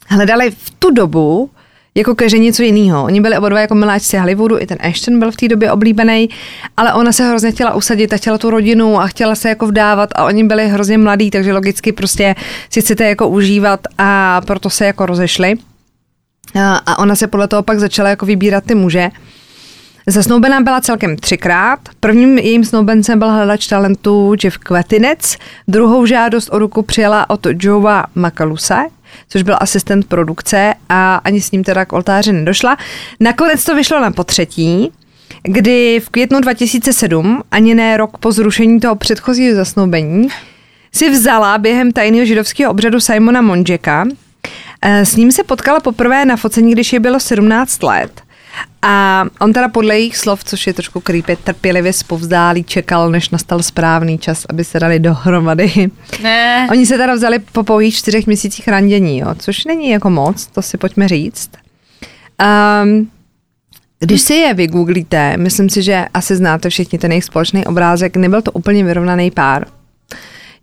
hledali 0.08 0.50
v 0.50 0.70
tu 0.78 0.90
dobu 0.90 1.50
jako 1.94 2.14
každý 2.14 2.38
něco 2.38 2.62
jiného. 2.62 3.04
Oni 3.04 3.20
byli 3.20 3.38
oba 3.38 3.48
dva 3.48 3.60
jako 3.60 3.74
miláčci 3.74 4.16
Hollywoodu, 4.16 4.58
i 4.60 4.66
ten 4.66 4.78
Ashton 4.80 5.18
byl 5.18 5.30
v 5.30 5.36
té 5.36 5.48
době 5.48 5.72
oblíbený, 5.72 6.28
ale 6.76 6.92
ona 6.92 7.12
se 7.12 7.28
hrozně 7.28 7.52
chtěla 7.52 7.74
usadit 7.74 8.12
a 8.12 8.16
chtěla 8.16 8.38
tu 8.38 8.50
rodinu 8.50 9.00
a 9.00 9.06
chtěla 9.06 9.34
se 9.34 9.48
jako 9.48 9.66
vdávat 9.66 10.10
a 10.14 10.24
oni 10.24 10.44
byli 10.44 10.68
hrozně 10.68 10.98
mladí, 10.98 11.30
takže 11.30 11.52
logicky 11.52 11.92
prostě 11.92 12.34
si 12.70 12.80
chcete 12.80 13.08
jako 13.08 13.28
užívat 13.28 13.80
a 13.98 14.40
proto 14.40 14.70
se 14.70 14.86
jako 14.86 15.06
rozešli. 15.06 15.54
A 16.86 16.98
ona 16.98 17.16
se 17.16 17.26
podle 17.26 17.48
toho 17.48 17.62
pak 17.62 17.78
začala 17.78 18.08
jako 18.08 18.26
vybírat 18.26 18.64
ty 18.64 18.74
muže. 18.74 19.10
Zasnoubená 20.08 20.60
byla 20.60 20.80
celkem 20.80 21.16
třikrát. 21.16 21.78
Prvním 22.00 22.38
jejím 22.38 22.64
snoubencem 22.64 23.18
byl 23.18 23.30
hledač 23.30 23.66
talentu 23.66 24.34
Jeff 24.44 24.58
Kvetinec, 24.58 25.36
druhou 25.68 26.06
žádost 26.06 26.48
o 26.52 26.58
ruku 26.58 26.82
přijela 26.82 27.30
od 27.30 27.46
Joea 27.60 28.06
Makaluse, 28.14 28.76
což 29.28 29.42
byl 29.42 29.56
asistent 29.60 30.06
produkce 30.06 30.74
a 30.88 31.16
ani 31.16 31.40
s 31.40 31.50
ním 31.50 31.64
teda 31.64 31.84
k 31.84 31.92
oltáři 31.92 32.32
nedošla. 32.32 32.76
Nakonec 33.20 33.64
to 33.64 33.74
vyšlo 33.74 34.00
na 34.00 34.10
potřetí, 34.10 34.92
kdy 35.42 36.00
v 36.04 36.08
květnu 36.08 36.40
2007, 36.40 37.42
ani 37.50 37.74
ne 37.74 37.96
rok 37.96 38.18
po 38.18 38.32
zrušení 38.32 38.80
toho 38.80 38.94
předchozího 38.94 39.56
zasnoubení, 39.56 40.28
si 40.92 41.10
vzala 41.10 41.58
během 41.58 41.92
tajného 41.92 42.26
židovského 42.26 42.70
obřadu 42.70 43.00
Simona 43.00 43.40
Monžeka. 43.40 44.04
Eh, 44.82 45.06
s 45.06 45.16
ním 45.16 45.32
se 45.32 45.44
potkala 45.44 45.80
poprvé 45.80 46.24
na 46.24 46.36
focení, 46.36 46.72
když 46.72 46.92
je 46.92 47.00
bylo 47.00 47.20
17 47.20 47.82
let. 47.82 48.25
A 48.88 49.24
on 49.40 49.52
teda 49.52 49.68
podle 49.68 49.94
jejich 49.94 50.16
slov, 50.16 50.44
což 50.44 50.66
je 50.66 50.72
trošku 50.72 51.00
creepy, 51.00 51.36
trpělivě 51.36 51.92
zpovzdálí 51.92 52.64
čekal, 52.64 53.10
než 53.10 53.30
nastal 53.30 53.62
správný 53.62 54.18
čas, 54.18 54.46
aby 54.48 54.64
se 54.64 54.80
dali 54.80 54.98
dohromady. 54.98 55.90
Ne. 56.22 56.68
Oni 56.70 56.86
se 56.86 56.96
teda 56.96 57.14
vzali 57.14 57.38
po 57.38 57.62
pouhých 57.62 57.96
čtyřech 57.96 58.26
měsících 58.26 58.68
randění, 58.68 59.18
jo, 59.18 59.34
což 59.38 59.64
není 59.64 59.90
jako 59.90 60.10
moc, 60.10 60.46
to 60.46 60.62
si 60.62 60.78
pojďme 60.78 61.08
říct. 61.08 61.50
Um, 62.82 63.10
když 63.98 64.20
si 64.20 64.34
je 64.34 64.54
vygooglíte, 64.54 65.36
myslím 65.36 65.70
si, 65.70 65.82
že 65.82 66.04
asi 66.14 66.36
znáte 66.36 66.70
všichni 66.70 66.98
ten 66.98 67.12
jejich 67.12 67.24
společný 67.24 67.66
obrázek, 67.66 68.16
nebyl 68.16 68.42
to 68.42 68.52
úplně 68.52 68.84
vyrovnaný 68.84 69.30
pár. 69.30 69.66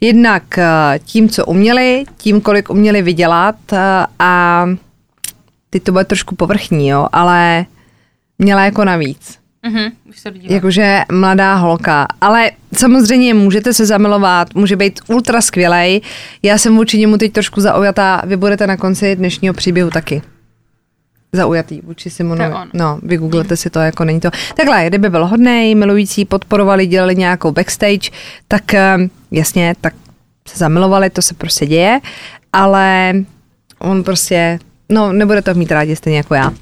Jednak 0.02 0.58
eh, 0.58 1.00
tím, 1.06 1.30
co 1.30 1.46
uměli, 1.46 2.04
tím, 2.18 2.42
kolik 2.42 2.70
uměli 2.70 3.02
vydělat 3.02 3.56
eh, 3.74 4.06
a 4.20 4.66
teď 5.70 5.84
to 5.84 5.92
bude 5.92 6.04
trošku 6.04 6.36
povrchní, 6.36 6.88
jo, 6.88 7.08
ale 7.12 7.66
měla 8.40 8.66
jako 8.66 8.86
navíc. 8.86 9.40
Mm-hmm, 9.68 9.92
už 10.10 10.20
se 10.20 10.32
Jakože 10.42 11.02
mladá 11.12 11.56
holka. 11.56 12.08
Ale 12.22 12.52
samozřejmě 12.74 13.34
můžete 13.34 13.74
se 13.74 13.86
zamilovat, 13.86 14.56
může 14.56 14.76
být 14.76 15.00
ultra 15.08 15.42
skvělej. 15.42 16.02
Já 16.44 16.58
jsem 16.58 16.76
vůči 16.76 16.98
němu 16.98 17.18
teď 17.18 17.32
trošku 17.32 17.62
zaujatá. 17.62 18.22
Vy 18.26 18.38
budete 18.38 18.68
na 18.68 18.78
konci 18.78 19.16
dnešního 19.16 19.54
příběhu 19.54 19.90
taky 19.90 20.22
zaujatý 21.34 21.82
vůči 21.82 22.10
Simonovi. 22.10 22.56
No, 22.74 23.00
vygooglete 23.04 23.58
si 23.58 23.70
to, 23.70 23.80
jako 23.80 24.06
není 24.06 24.20
to. 24.20 24.30
Takhle, 24.56 24.86
kdyby 24.88 25.10
byl 25.10 25.28
hodný, 25.28 25.76
milující, 25.76 26.26
podporovali, 26.26 26.88
dělali 26.88 27.16
nějakou 27.16 27.52
backstage, 27.52 28.10
tak 28.48 28.74
eh, 28.74 28.98
jasně, 29.32 29.76
tak 29.82 29.94
se 30.48 30.58
zamilovali, 30.58 31.10
to 31.10 31.22
se 31.22 31.34
prostě 31.34 31.66
děje, 31.66 32.00
ale 32.54 33.14
on 33.80 34.04
prostě, 34.04 34.60
no, 34.90 35.14
nebude 35.14 35.42
to 35.42 35.54
mít 35.54 35.72
rádi 35.72 35.96
stejně 35.96 36.18
jako 36.18 36.36
já. 36.36 36.54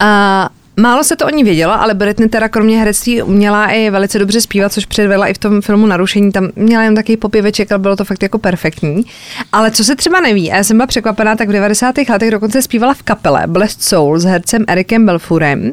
A 0.00 0.50
Málo 0.80 1.04
se 1.04 1.16
to 1.16 1.26
o 1.26 1.30
ní 1.30 1.44
vědělo, 1.44 1.80
ale 1.80 1.94
Britney 1.94 2.28
teda 2.28 2.48
kromě 2.48 2.78
herectví 2.78 3.22
uměla 3.22 3.66
i 3.66 3.90
velice 3.90 4.18
dobře 4.18 4.40
zpívat, 4.40 4.72
což 4.72 4.86
předvedla 4.86 5.26
i 5.26 5.34
v 5.34 5.38
tom 5.38 5.60
filmu 5.60 5.86
Narušení. 5.86 6.32
Tam 6.32 6.48
měla 6.56 6.82
jen 6.82 6.94
takový 6.94 7.16
popěveček 7.16 7.72
a 7.72 7.78
bylo 7.78 7.96
to 7.96 8.04
fakt 8.04 8.22
jako 8.22 8.38
perfektní. 8.38 9.04
Ale 9.52 9.70
co 9.70 9.84
se 9.84 9.96
třeba 9.96 10.20
neví, 10.20 10.52
a 10.52 10.56
já 10.56 10.64
jsem 10.64 10.76
byla 10.76 10.86
překvapená, 10.86 11.36
tak 11.36 11.48
v 11.48 11.52
90. 11.52 11.94
letech 12.08 12.30
dokonce 12.30 12.62
zpívala 12.62 12.94
v 12.94 13.02
kapele 13.02 13.42
Blessed 13.46 13.82
Soul 13.82 14.18
s 14.18 14.24
hercem 14.24 14.64
Erikem 14.68 15.06
Belfurem. 15.06 15.72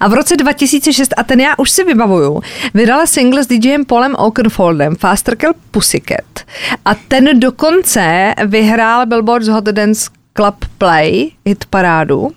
A 0.00 0.08
v 0.08 0.14
roce 0.14 0.36
2006, 0.36 1.14
a 1.16 1.22
ten 1.22 1.40
já 1.40 1.54
už 1.58 1.70
si 1.70 1.84
vybavuju, 1.84 2.40
vydala 2.74 3.06
single 3.06 3.44
s 3.44 3.46
DJem 3.46 3.84
Paulem 3.84 4.14
Oakenfoldem 4.18 4.96
Faster 4.96 5.36
Kill 5.36 5.52
Pussycat. 5.70 6.40
A 6.84 6.94
ten 6.94 7.40
dokonce 7.40 8.34
vyhrál 8.46 9.06
Billboard's 9.06 9.48
Hot 9.48 9.64
Dance 9.64 10.10
Club 10.36 10.56
Play 10.78 11.30
hit 11.44 11.64
parádu 11.70 12.32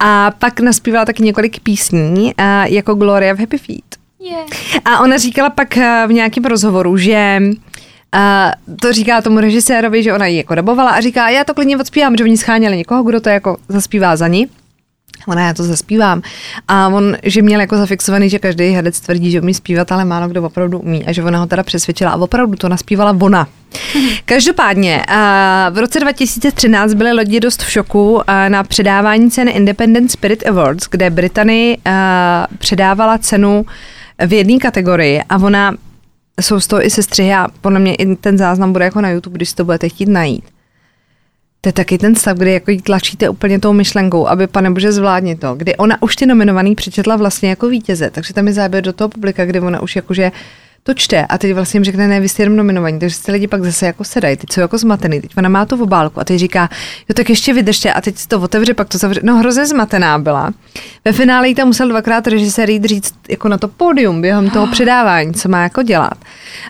A 0.00 0.30
pak 0.38 0.60
naspívala 0.60 1.04
taky 1.04 1.22
několik 1.22 1.60
písní, 1.60 2.34
a 2.38 2.66
jako 2.66 2.94
Gloria 2.94 3.34
v 3.34 3.38
Happy 3.38 3.58
Feet. 3.58 3.96
Yeah. 4.20 4.46
A 4.84 5.00
ona 5.00 5.16
říkala 5.16 5.50
pak 5.50 5.76
eh, 5.76 6.04
v 6.06 6.12
nějakém 6.12 6.44
rozhovoru, 6.44 6.96
že 6.96 7.40
a 8.12 8.52
to 8.80 8.92
říká 8.92 9.22
tomu 9.22 9.40
režisérovi, 9.40 10.02
že 10.02 10.12
ona 10.12 10.26
ji 10.26 10.36
jako 10.36 10.54
dabovala 10.54 10.90
a 10.90 11.00
říká, 11.00 11.28
já 11.28 11.44
to 11.44 11.54
klidně 11.54 11.76
odspívám, 11.76 12.16
že 12.16 12.24
oni 12.24 12.36
scháněli 12.36 12.76
někoho, 12.76 13.02
kdo 13.02 13.20
to 13.20 13.28
jako 13.28 13.56
zaspívá 13.68 14.16
za 14.16 14.28
ní. 14.28 14.48
Ona, 15.28 15.46
já 15.46 15.54
to 15.54 15.62
zaspívám. 15.62 16.22
A 16.68 16.88
on, 16.88 17.16
že 17.22 17.42
měl 17.42 17.60
jako 17.60 17.76
zafixovaný, 17.76 18.30
že 18.30 18.38
každý 18.38 18.70
herec 18.70 19.00
tvrdí, 19.00 19.30
že 19.30 19.40
umí 19.40 19.54
zpívat, 19.54 19.92
ale 19.92 20.04
málo 20.04 20.28
kdo 20.28 20.42
opravdu 20.42 20.78
umí. 20.78 21.06
A 21.06 21.12
že 21.12 21.22
ona 21.22 21.38
ho 21.38 21.46
teda 21.46 21.62
přesvědčila 21.62 22.10
a 22.10 22.16
opravdu 22.16 22.56
to 22.56 22.68
naspívala 22.68 23.16
ona. 23.20 23.48
Každopádně, 24.24 25.04
a 25.08 25.70
v 25.70 25.78
roce 25.78 26.00
2013 26.00 26.94
byly 26.94 27.12
lidi 27.12 27.40
dost 27.40 27.62
v 27.62 27.70
šoku 27.70 28.20
na 28.48 28.64
předávání 28.64 29.30
ceny 29.30 29.50
Independent 29.50 30.10
Spirit 30.10 30.46
Awards, 30.46 30.88
kde 30.90 31.10
Britany 31.10 31.78
předávala 32.58 33.18
cenu 33.18 33.66
v 34.26 34.32
jedné 34.32 34.58
kategorii 34.58 35.22
a 35.28 35.36
ona 35.36 35.74
jsou 36.40 36.60
z 36.60 36.66
toho 36.66 36.86
i 36.86 36.90
sestřihy 36.90 37.34
a 37.34 37.48
podle 37.60 37.78
mě 37.78 37.94
i 37.94 38.16
ten 38.16 38.38
záznam 38.38 38.72
bude 38.72 38.84
jako 38.84 39.00
na 39.00 39.10
YouTube, 39.10 39.36
když 39.36 39.48
si 39.48 39.54
to 39.54 39.64
budete 39.64 39.88
chtít 39.88 40.08
najít. 40.08 40.44
To 41.66 41.68
je 41.68 41.72
taky 41.72 41.98
ten 41.98 42.14
stav, 42.14 42.38
kdy 42.38 42.52
jako 42.52 42.70
jí 42.70 42.82
tlačíte 42.82 43.28
úplně 43.28 43.58
tou 43.58 43.72
myšlenkou, 43.72 44.26
aby 44.26 44.46
pane 44.46 44.70
bože 44.70 44.92
zvládni 44.92 45.36
to, 45.36 45.54
kdy 45.54 45.76
ona 45.76 46.02
už 46.02 46.16
ty 46.16 46.26
nominovaný 46.26 46.74
přečetla 46.74 47.16
vlastně 47.16 47.48
jako 47.48 47.68
vítěze, 47.68 48.10
takže 48.10 48.34
tam 48.34 48.46
je 48.46 48.52
záběr 48.52 48.84
do 48.84 48.92
toho 48.92 49.08
publika, 49.08 49.44
kdy 49.44 49.60
ona 49.60 49.82
už 49.82 49.96
jakože 49.96 50.32
to 50.86 50.94
čte 50.94 51.26
a 51.26 51.38
teď 51.38 51.54
vlastně 51.54 51.78
jim 51.78 51.84
řekne, 51.84 52.08
ne, 52.08 52.20
vy 52.20 52.28
jste 52.28 52.42
jenom 52.42 52.56
nominovaní, 52.56 52.98
takže 52.98 53.16
se 53.16 53.32
lidi 53.32 53.48
pak 53.48 53.64
zase 53.64 53.86
jako 53.86 54.04
sedají, 54.04 54.36
teď 54.36 54.52
jsou 54.52 54.60
jako 54.60 54.78
zmatený, 54.78 55.20
teď 55.20 55.30
ona 55.36 55.48
má 55.48 55.64
tu 55.64 55.82
obálku 55.82 56.20
a 56.20 56.24
teď 56.24 56.38
říká, 56.38 56.68
jo 57.08 57.14
tak 57.14 57.30
ještě 57.30 57.52
vydržte 57.52 57.92
a 57.92 58.00
teď 58.00 58.26
to 58.26 58.40
otevře, 58.40 58.74
pak 58.74 58.88
to 58.88 58.98
zavře, 58.98 59.20
no 59.24 59.36
hrozně 59.36 59.66
zmatená 59.66 60.18
byla. 60.18 60.52
Ve 61.04 61.12
finále 61.12 61.48
jí 61.48 61.54
tam 61.54 61.66
musel 61.66 61.88
dvakrát 61.88 62.26
režisér 62.26 62.70
jít 62.70 62.84
říct 62.84 63.14
jako 63.28 63.48
na 63.48 63.58
to 63.58 63.68
pódium 63.68 64.22
během 64.22 64.50
toho 64.50 64.66
předávání, 64.72 65.34
co 65.34 65.48
má 65.48 65.62
jako 65.62 65.82
dělat. 65.82 66.18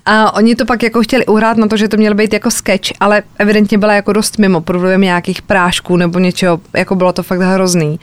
A 0.07 0.35
oni 0.35 0.57
to 0.57 0.67
pak 0.67 0.83
jako 0.83 1.03
chtěli 1.03 1.27
uhrát 1.27 1.57
na 1.57 1.67
to, 1.67 1.77
že 1.77 1.89
to 1.89 1.97
měl 1.97 2.15
být 2.15 2.33
jako 2.33 2.51
sketch, 2.51 2.89
ale 3.01 3.23
evidentně 3.39 3.79
byla 3.79 3.95
jako 3.95 4.13
dost 4.13 4.39
mimo, 4.39 4.61
problém 4.61 5.01
nějakých 5.01 5.43
prášků 5.43 5.97
nebo 5.97 6.19
něčeho, 6.19 6.61
jako 6.77 6.95
bylo 6.95 7.13
to 7.13 7.23
fakt 7.23 7.41
hrozný 7.41 8.01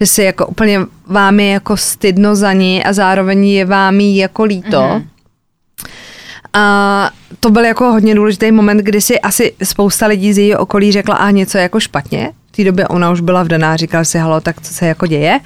že 0.00 0.06
si 0.06 0.22
jako 0.22 0.46
úplně 0.46 0.80
vám 1.06 1.40
je 1.40 1.50
jako 1.50 1.76
stydno 1.76 2.36
za 2.36 2.52
ní 2.52 2.84
a 2.84 2.92
zároveň 2.92 3.46
je 3.46 3.64
vám 3.64 4.00
jako 4.00 4.44
líto. 4.44 4.80
Mm-hmm 4.80 5.15
a 6.56 7.10
to 7.40 7.50
byl 7.50 7.64
jako 7.64 7.84
hodně 7.84 8.14
důležitý 8.14 8.52
moment, 8.52 8.78
kdy 8.78 9.00
si 9.00 9.20
asi 9.20 9.52
spousta 9.62 10.06
lidí 10.06 10.32
z 10.32 10.38
jejího 10.38 10.58
okolí 10.58 10.92
řekla, 10.92 11.14
a 11.14 11.30
něco 11.30 11.58
jako 11.58 11.80
špatně. 11.80 12.32
V 12.52 12.56
té 12.56 12.64
době 12.64 12.88
ona 12.88 13.10
už 13.10 13.20
byla 13.20 13.42
vdaná, 13.42 13.76
říkala 13.76 14.04
si, 14.04 14.18
halo, 14.18 14.40
tak 14.40 14.60
co 14.60 14.74
se 14.74 14.86
jako 14.86 15.06
děje. 15.06 15.40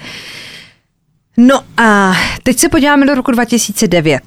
No 1.37 1.59
a 1.77 2.13
teď 2.43 2.59
se 2.59 2.69
podíváme 2.69 3.05
do 3.05 3.15
roku 3.15 3.31
2009. 3.31 4.21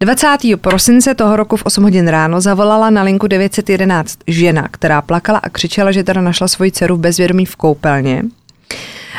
20. 0.00 0.36
prosince 0.60 1.14
toho 1.14 1.36
roku 1.36 1.56
v 1.56 1.66
8 1.66 1.82
hodin 1.84 2.08
ráno 2.08 2.40
zavolala 2.40 2.90
na 2.90 3.02
linku 3.02 3.26
911 3.26 4.18
žena, 4.26 4.68
která 4.70 5.02
plakala 5.02 5.38
a 5.38 5.48
křičela, 5.48 5.92
že 5.92 6.04
teda 6.04 6.20
našla 6.20 6.48
svoji 6.48 6.70
dceru 6.72 6.96
v 6.96 7.00
bezvědomí 7.00 7.46
v 7.46 7.56
koupelně. 7.56 8.22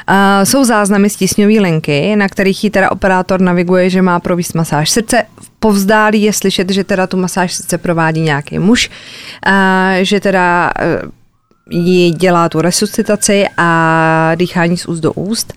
Uh, 0.10 0.44
jsou 0.44 0.64
záznamy 0.64 1.10
z 1.10 1.16
tisňové 1.16 1.54
linky, 1.54 2.16
na 2.16 2.30
kterých 2.30 2.64
ji 2.64 2.70
teda 2.70 2.92
operátor 2.92 3.42
naviguje, 3.42 3.90
že 3.90 4.02
má 4.02 4.20
provést 4.20 4.54
masáž 4.54 4.90
srdce. 4.90 5.24
V 5.42 5.50
povzdálí 5.50 6.22
je 6.22 6.34
slyšet, 6.34 6.70
že 6.70 6.84
teda 6.84 7.08
tu 7.08 7.18
masáž 7.18 7.54
srdce 7.54 7.78
provádí 7.78 8.22
nějaký 8.22 8.60
muž, 8.60 8.90
uh, 9.48 9.54
že 10.02 10.20
teda 10.20 10.72
uh, 11.04 11.10
jí 11.70 12.12
dělá 12.12 12.50
tu 12.50 12.62
resuscitaci 12.62 13.46
a 13.58 14.32
dýchání 14.36 14.78
z 14.78 14.86
úst 14.86 15.00
do 15.00 15.14
úst. 15.14 15.54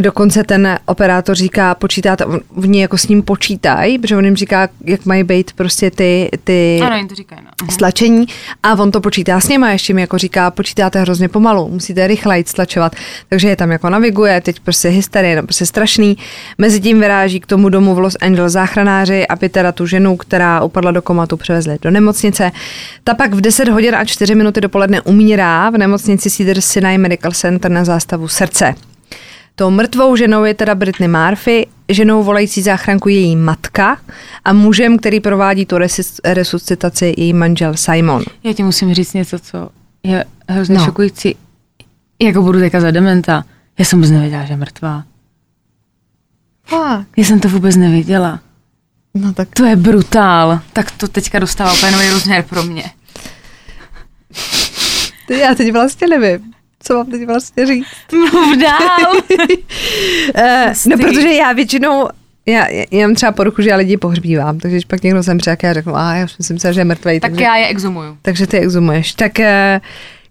Dokonce 0.00 0.44
ten 0.44 0.78
operátor 0.86 1.36
říká, 1.36 1.74
počítáte, 1.74 2.24
v 2.56 2.68
ní 2.68 2.78
jako 2.78 2.98
s 2.98 3.08
ním 3.08 3.22
počítají, 3.22 3.98
protože 3.98 4.16
on 4.16 4.24
jim 4.24 4.36
říká, 4.36 4.68
jak 4.84 5.06
mají 5.06 5.24
být 5.24 5.52
prostě 5.52 5.90
ty, 5.90 6.30
ty 6.44 6.80
ano, 6.82 6.96
jim 6.96 7.08
to 7.08 7.14
říkají, 7.14 7.40
no. 7.44 7.50
Mhm. 7.62 7.70
stlačení 7.70 8.26
a 8.62 8.74
on 8.74 8.90
to 8.90 9.00
počítá 9.00 9.40
s 9.40 9.48
nimi, 9.48 9.66
ještě 9.70 9.94
mi 9.94 10.00
jako 10.00 10.18
říká, 10.18 10.50
počítáte 10.50 11.00
hrozně 11.00 11.28
pomalu, 11.28 11.68
musíte 11.68 12.06
rychleji 12.06 12.44
stlačovat, 12.46 12.96
takže 13.28 13.48
je 13.48 13.56
tam 13.56 13.70
jako 13.70 13.90
naviguje, 13.90 14.40
teď 14.40 14.60
prostě 14.60 14.88
hysterie, 14.88 15.36
no 15.36 15.42
prostě 15.42 15.66
strašný. 15.66 16.16
Mezi 16.58 16.80
tím 16.80 17.00
vyráží 17.00 17.40
k 17.40 17.46
tomu 17.46 17.68
domu 17.68 17.94
v 17.94 17.98
Los 17.98 18.16
Angeles 18.20 18.52
záchranáři, 18.52 19.26
aby 19.26 19.48
teda 19.48 19.72
tu 19.72 19.86
ženu, 19.86 20.16
která 20.16 20.62
upadla 20.62 20.90
do 20.90 21.02
komatu, 21.02 21.36
převezli 21.36 21.78
do 21.82 21.90
nemocnice. 21.90 22.52
Ta 23.04 23.14
pak 23.14 23.34
v 23.34 23.40
10 23.40 23.68
hodin 23.68 23.94
a 23.94 24.04
4 24.04 24.34
minuty 24.34 24.60
dopoledne 24.60 25.00
umírá 25.00 25.70
v 25.70 25.78
nemocnici 25.78 26.30
Cedar 26.30 26.60
Sinai 26.60 26.98
Medical 26.98 27.32
Center 27.32 27.70
na 27.70 27.84
zástavu 27.84 28.28
srdce. 28.28 28.74
Tou 29.58 29.70
mrtvou 29.70 30.16
ženou 30.16 30.44
je 30.44 30.54
teda 30.54 30.74
Britney 30.74 31.08
Murphy, 31.08 31.66
ženou 31.88 32.22
volající 32.22 32.62
záchranku 32.62 33.08
její 33.08 33.36
matka 33.36 33.98
a 34.44 34.52
mužem, 34.52 34.98
který 34.98 35.20
provádí 35.20 35.66
tu 35.66 35.76
resuscitaci 36.24 37.14
její 37.16 37.32
manžel 37.32 37.76
Simon. 37.76 38.22
Já 38.44 38.52
ti 38.52 38.62
musím 38.62 38.94
říct 38.94 39.12
něco, 39.12 39.38
co 39.38 39.68
je 40.02 40.24
hrozně 40.48 40.78
no. 40.78 40.84
šokující. 40.84 41.36
Jako 42.22 42.42
budu 42.42 42.58
teďka 42.58 42.80
za 42.80 42.90
dementa. 42.90 43.44
Já 43.78 43.84
jsem 43.84 43.98
vůbec 43.98 44.10
nevěděla, 44.10 44.44
že 44.44 44.52
je 44.52 44.56
mrtvá. 44.56 45.04
Fakt. 46.64 47.06
Já 47.16 47.24
jsem 47.24 47.40
to 47.40 47.48
vůbec 47.48 47.76
nevěděla. 47.76 48.40
No 49.14 49.32
tak. 49.32 49.48
To 49.54 49.64
je 49.64 49.76
brutál. 49.76 50.60
Tak 50.72 50.90
to 50.90 51.08
teďka 51.08 51.38
dostává 51.38 51.72
úplně 51.72 51.92
nový 51.92 52.10
rozměr 52.10 52.42
pro 52.42 52.62
mě. 52.62 52.84
Já 55.40 55.54
teď 55.54 55.72
vlastně 55.72 56.08
nevím 56.08 56.55
co 56.86 56.94
mám 56.94 57.06
teď 57.06 57.26
vlastně 57.26 57.66
říct. 57.66 57.86
Mluv 58.12 58.58
dál. 58.58 59.12
uh, 60.36 60.74
no, 60.86 60.98
protože 60.98 61.32
já 61.32 61.52
většinou 61.52 62.08
já, 62.48 62.66
já 62.90 63.06
mám 63.06 63.14
třeba 63.14 63.32
poruchu, 63.32 63.62
že 63.62 63.70
já 63.70 63.76
lidi 63.76 63.96
pohřbívám, 63.96 64.58
takže 64.58 64.74
když 64.74 64.84
pak 64.84 65.02
někdo 65.02 65.22
zemře, 65.22 65.50
jak 65.50 65.62
já 65.62 65.72
řeknu, 65.72 65.96
a 65.96 66.14
já 66.14 66.24
už 66.24 66.38
myslím 66.38 66.58
se, 66.58 66.72
že 66.72 66.80
je 66.80 66.84
mrtvý. 66.84 67.20
Tak 67.20 67.30
takže, 67.30 67.44
já 67.44 67.56
je 67.56 67.66
exumuju. 67.66 68.18
Takže 68.22 68.46
ty 68.46 68.58
exumuješ. 68.58 69.14
Tak 69.14 69.32
uh, 69.38 69.44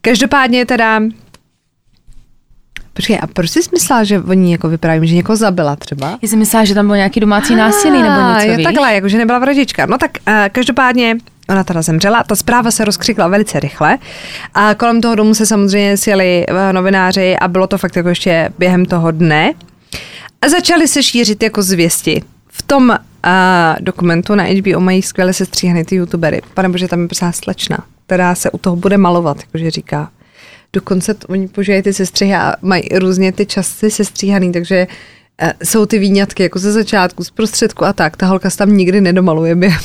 každopádně 0.01 0.65
teda 0.65 1.01
Počkej, 2.93 3.19
a 3.21 3.27
proč 3.27 3.49
jsi 3.49 3.59
myslela, 3.73 4.03
že 4.03 4.19
oni 4.19 4.51
jako 4.51 4.69
vypráví, 4.69 5.07
že 5.07 5.15
někoho 5.15 5.35
zabila 5.35 5.75
třeba? 5.75 6.19
Já 6.21 6.27
jsem 6.27 6.39
myslela, 6.39 6.65
že 6.65 6.73
tam 6.73 6.85
bylo 6.85 6.95
nějaký 6.95 7.19
domácí 7.19 7.55
násilí 7.55 8.01
nebo 8.01 8.15
něco, 8.33 8.47
jo, 8.47 8.63
takhle, 8.63 8.93
jako 8.93 9.07
že 9.07 9.17
nebyla 9.17 9.39
vražička. 9.39 9.85
No 9.85 9.97
tak 9.97 10.11
uh, 10.27 10.33
každopádně 10.51 11.17
Ona 11.49 11.63
teda 11.63 11.81
zemřela, 11.81 12.23
ta 12.23 12.35
zpráva 12.35 12.71
se 12.71 12.85
rozkřikla 12.85 13.27
velice 13.27 13.59
rychle 13.59 13.97
a 14.53 14.75
kolem 14.75 15.01
toho 15.01 15.15
domu 15.15 15.33
se 15.33 15.45
samozřejmě 15.45 15.97
sjeli 15.97 16.45
eh, 16.47 16.73
novináři 16.73 17.35
a 17.37 17.47
bylo 17.47 17.67
to 17.67 17.77
fakt 17.77 17.95
jako 17.95 18.09
ještě 18.09 18.49
během 18.59 18.85
toho 18.85 19.11
dne. 19.11 19.53
A 20.41 20.49
začaly 20.49 20.87
se 20.87 21.03
šířit 21.03 21.43
jako 21.43 21.63
zvěsti. 21.63 22.21
V 22.47 22.61
tom 22.61 22.89
uh, 22.89 22.95
dokumentu 23.79 24.35
na 24.35 24.43
HBO 24.43 24.79
mají 24.79 25.01
skvěle 25.01 25.33
se 25.33 25.45
stříhaný 25.45 25.85
ty 25.85 25.95
youtubery. 25.95 26.41
Pane 26.53 26.69
bože, 26.69 26.87
tam 26.87 27.01
je 27.01 27.07
prostě 27.07 27.25
slečna, 27.31 27.77
která 28.05 28.35
se 28.35 28.51
u 28.51 28.57
toho 28.57 28.75
bude 28.75 28.97
malovat, 28.97 29.37
jakože 29.41 29.71
říká. 29.71 30.09
Dokonce 30.73 31.13
to, 31.13 31.27
oni 31.27 31.47
používají 31.47 31.83
ty 31.83 31.93
sestřihy 31.93 32.35
a 32.35 32.53
mají 32.61 32.83
různě 32.93 33.31
ty 33.31 33.45
časy 33.45 33.91
sestříhaný, 33.91 34.51
takže 34.51 34.87
uh, 35.41 35.49
jsou 35.63 35.85
ty 35.85 35.99
výňatky 35.99 36.43
jako 36.43 36.59
ze 36.59 36.71
začátku, 36.71 37.23
z 37.23 37.31
prostředku 37.31 37.85
a 37.85 37.93
tak. 37.93 38.17
Ta 38.17 38.27
holka 38.27 38.49
se 38.49 38.57
tam 38.57 38.77
nikdy 38.77 39.01
nedomaluje 39.01 39.55
během 39.55 39.81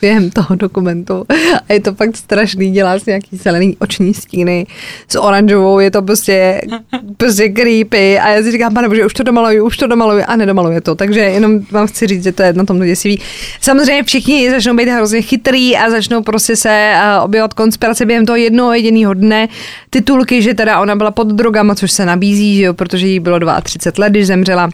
během 0.00 0.30
toho 0.30 0.54
dokumentu. 0.54 1.24
A 1.68 1.72
je 1.72 1.80
to 1.80 1.94
fakt 1.94 2.16
strašný, 2.16 2.70
dělá 2.70 2.98
si 2.98 3.10
nějaký 3.10 3.36
zelený 3.36 3.76
oční 3.78 4.14
stíny 4.14 4.66
s 5.08 5.18
oranžovou, 5.18 5.78
je 5.78 5.90
to 5.90 6.02
prostě, 6.02 6.60
prostě 7.16 7.48
creepy. 7.48 8.18
A 8.18 8.28
já 8.28 8.42
si 8.42 8.52
říkám, 8.52 8.74
pane 8.74 8.88
bože, 8.88 9.06
už 9.06 9.14
to 9.14 9.22
domaluju, 9.22 9.66
už 9.66 9.76
to 9.76 9.86
domaluju 9.86 10.24
a 10.26 10.36
nedomaluje 10.36 10.80
to. 10.80 10.94
Takže 10.94 11.20
jenom 11.20 11.60
vám 11.70 11.86
chci 11.86 12.06
říct, 12.06 12.24
že 12.24 12.32
to 12.32 12.42
je 12.42 12.52
na 12.52 12.64
tom 12.64 12.80
děsivý. 12.80 13.20
Samozřejmě 13.60 14.02
všichni 14.02 14.50
začnou 14.50 14.76
být 14.76 14.88
hrozně 14.88 15.22
chytrý 15.22 15.76
a 15.76 15.90
začnou 15.90 16.22
prostě 16.22 16.56
se 16.56 16.94
objevovat 17.22 17.54
konspirace 17.54 18.06
během 18.06 18.26
toho 18.26 18.36
jednoho 18.36 18.72
jediného 18.72 19.14
dne. 19.14 19.48
Titulky, 19.90 20.42
že 20.42 20.54
teda 20.54 20.80
ona 20.80 20.96
byla 20.96 21.10
pod 21.10 21.26
drogama, 21.26 21.74
což 21.74 21.92
se 21.92 22.06
nabízí, 22.06 22.56
že 22.56 22.62
jo, 22.62 22.74
protože 22.74 23.06
jí 23.06 23.20
bylo 23.20 23.38
32 23.62 24.04
let, 24.04 24.10
když 24.10 24.26
zemřela 24.26 24.70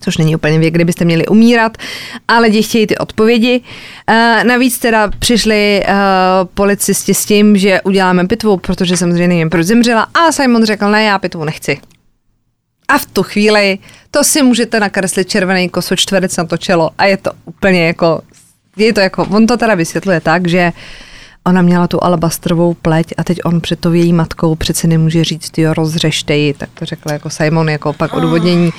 což 0.00 0.18
není 0.18 0.36
úplně 0.36 0.58
věk, 0.58 0.74
kdybyste 0.74 1.04
měli 1.04 1.26
umírat, 1.26 1.78
ale 2.28 2.46
lidi 2.46 2.62
chtějí 2.62 2.86
ty 2.86 2.98
odpovědi. 2.98 3.60
Uh, 3.60 4.44
navíc 4.44 4.78
teda 4.78 5.08
přišli 5.18 5.82
uh, 5.88 5.94
policisti 6.54 7.14
s 7.14 7.24
tím, 7.24 7.56
že 7.56 7.80
uděláme 7.82 8.26
pitvu, 8.26 8.56
protože 8.56 8.96
samozřejmě 8.96 9.28
nevím, 9.28 9.50
proč 9.50 9.66
zemřela 9.66 10.06
a 10.14 10.32
Simon 10.32 10.64
řekl, 10.64 10.90
ne, 10.90 11.04
já 11.04 11.18
pitvu 11.18 11.44
nechci. 11.44 11.80
A 12.88 12.98
v 12.98 13.06
tu 13.06 13.22
chvíli 13.22 13.78
to 14.10 14.24
si 14.24 14.42
můžete 14.42 14.80
nakreslit 14.80 15.28
červený 15.28 15.68
koso 15.68 15.96
čtverec 15.96 16.36
na 16.36 16.44
to 16.44 16.56
čelo 16.56 16.90
a 16.98 17.04
je 17.04 17.16
to 17.16 17.30
úplně 17.44 17.86
jako, 17.86 18.22
je 18.76 18.92
to 18.92 19.00
jako, 19.00 19.26
on 19.30 19.46
to 19.46 19.56
teda 19.56 19.74
vysvětluje 19.74 20.20
tak, 20.20 20.48
že 20.48 20.72
ona 21.44 21.62
měla 21.62 21.88
tu 21.88 22.04
alabastrovou 22.04 22.74
pleť 22.74 23.06
a 23.16 23.24
teď 23.24 23.38
on 23.44 23.60
před 23.60 23.80
to 23.80 23.92
její 23.92 24.12
matkou 24.12 24.54
přece 24.54 24.86
nemůže 24.86 25.24
říct, 25.24 25.58
jo, 25.58 25.74
rozřešte 25.74 26.36
ji, 26.36 26.54
tak 26.54 26.68
to 26.74 26.84
řekl 26.84 27.12
jako 27.12 27.30
Simon, 27.30 27.68
jako 27.68 27.92
pak 27.92 28.14
odvodnění, 28.14 28.70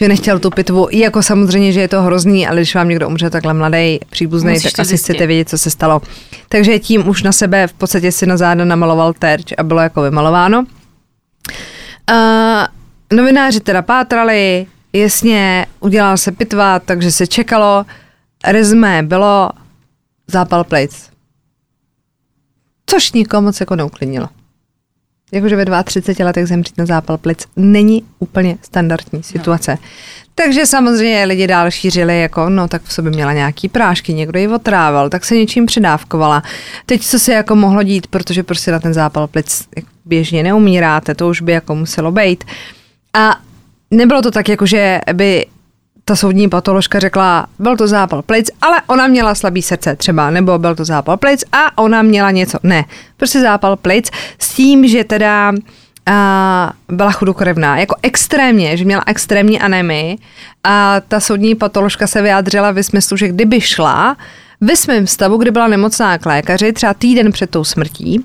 že 0.00 0.08
nechtěl 0.08 0.38
tu 0.38 0.50
pitvu. 0.50 0.88
I 0.90 0.98
jako 0.98 1.22
samozřejmě, 1.22 1.72
že 1.72 1.80
je 1.80 1.88
to 1.88 2.02
hrozný, 2.02 2.46
ale 2.46 2.56
když 2.56 2.74
vám 2.74 2.88
někdo 2.88 3.08
umře 3.08 3.30
takhle 3.30 3.54
mladý, 3.54 3.98
příbuzný, 4.10 4.60
tak 4.60 4.78
asi 4.78 4.88
zjistit. 4.88 5.04
chcete 5.04 5.26
vědět, 5.26 5.48
co 5.48 5.58
se 5.58 5.70
stalo. 5.70 6.02
Takže 6.48 6.78
tím 6.78 7.08
už 7.08 7.22
na 7.22 7.32
sebe 7.32 7.66
v 7.66 7.72
podstatě 7.72 8.12
si 8.12 8.26
na 8.26 8.36
záda 8.36 8.64
namaloval 8.64 9.12
terč 9.12 9.52
a 9.58 9.62
bylo 9.62 9.80
jako 9.80 10.02
vymalováno. 10.02 10.64
Uh, 12.10 13.16
novináři 13.18 13.60
teda 13.60 13.82
pátrali, 13.82 14.66
jasně, 14.92 15.66
udělala 15.80 16.16
se 16.16 16.32
pitva, 16.32 16.78
takže 16.78 17.12
se 17.12 17.26
čekalo. 17.26 17.84
Rezme 18.46 19.02
bylo 19.02 19.50
zápal 20.26 20.64
plic. 20.64 21.15
Což 22.90 23.12
nikomu 23.12 23.44
moc 23.46 23.60
jako 23.60 23.76
neuklidnilo. 23.76 24.28
Jakože 25.32 25.56
ve 25.56 25.84
32 25.84 26.26
letech 26.26 26.46
zemřít 26.46 26.78
na 26.78 26.86
zápal 26.86 27.18
plic 27.18 27.44
není 27.56 28.04
úplně 28.18 28.58
standardní 28.62 29.22
situace. 29.22 29.70
No. 29.70 29.88
Takže 30.34 30.66
samozřejmě 30.66 31.24
lidi 31.24 31.46
dál 31.46 31.70
šířili, 31.70 32.20
jako 32.20 32.48
no 32.48 32.68
tak 32.68 32.82
v 32.82 32.92
sobě 32.92 33.10
měla 33.10 33.32
nějaký 33.32 33.68
prášky, 33.68 34.14
někdo 34.14 34.38
ji 34.38 34.48
otrával, 34.48 35.10
tak 35.10 35.24
se 35.24 35.36
něčím 35.36 35.66
přidávkovala. 35.66 36.42
Teď 36.86 37.02
co 37.02 37.18
se 37.18 37.32
jako 37.32 37.56
mohlo 37.56 37.82
dít, 37.82 38.06
protože 38.06 38.42
prostě 38.42 38.72
na 38.72 38.80
ten 38.80 38.94
zápal 38.94 39.26
plic 39.26 39.68
běžně 40.04 40.42
neumíráte, 40.42 41.14
to 41.14 41.28
už 41.28 41.40
by 41.40 41.52
jako 41.52 41.74
muselo 41.74 42.12
být. 42.12 42.44
A 43.14 43.36
nebylo 43.90 44.22
to 44.22 44.30
tak, 44.30 44.48
jako 44.48 44.66
že 44.66 45.00
by 45.12 45.46
ta 46.08 46.16
soudní 46.16 46.48
patoložka 46.48 46.98
řekla, 46.98 47.46
byl 47.58 47.76
to 47.76 47.86
zápal 47.86 48.22
plic, 48.22 48.50
ale 48.62 48.76
ona 48.86 49.06
měla 49.06 49.34
slabý 49.34 49.62
srdce 49.62 49.96
třeba, 49.96 50.30
nebo 50.30 50.58
byl 50.58 50.74
to 50.74 50.84
zápal 50.84 51.16
plic 51.16 51.44
a 51.52 51.78
ona 51.78 52.02
měla 52.02 52.30
něco. 52.30 52.58
Ne, 52.62 52.84
prostě 53.16 53.40
zápal 53.40 53.76
plic 53.76 54.10
s 54.38 54.54
tím, 54.54 54.88
že 54.88 55.04
teda 55.04 55.52
a 56.06 56.72
byla 56.88 57.12
chudokrevná, 57.12 57.78
jako 57.78 57.94
extrémně, 58.02 58.76
že 58.76 58.84
měla 58.84 59.02
extrémní 59.06 59.60
anemii 59.60 60.18
a 60.64 61.00
ta 61.08 61.20
soudní 61.20 61.54
patoložka 61.54 62.06
se 62.06 62.22
vyjádřila 62.22 62.70
ve 62.70 62.82
smyslu, 62.82 63.16
že 63.16 63.28
kdyby 63.28 63.60
šla 63.60 64.16
ve 64.60 64.76
svém 64.76 65.06
stavu, 65.06 65.36
kdy 65.36 65.50
byla 65.50 65.68
nemocná 65.68 66.18
k 66.18 66.26
lékaři, 66.26 66.72
třeba 66.72 66.94
týden 66.94 67.32
před 67.32 67.50
tou 67.50 67.64
smrtí, 67.64 68.24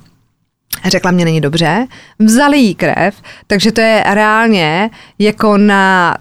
řekla 0.85 1.11
mě 1.11 1.25
není 1.25 1.41
dobře, 1.41 1.87
vzali 2.19 2.57
jí 2.57 2.75
krev, 2.75 3.15
takže 3.47 3.71
to 3.71 3.81
je 3.81 4.03
reálně 4.07 4.89
jako 5.19 5.57
na 5.57 6.17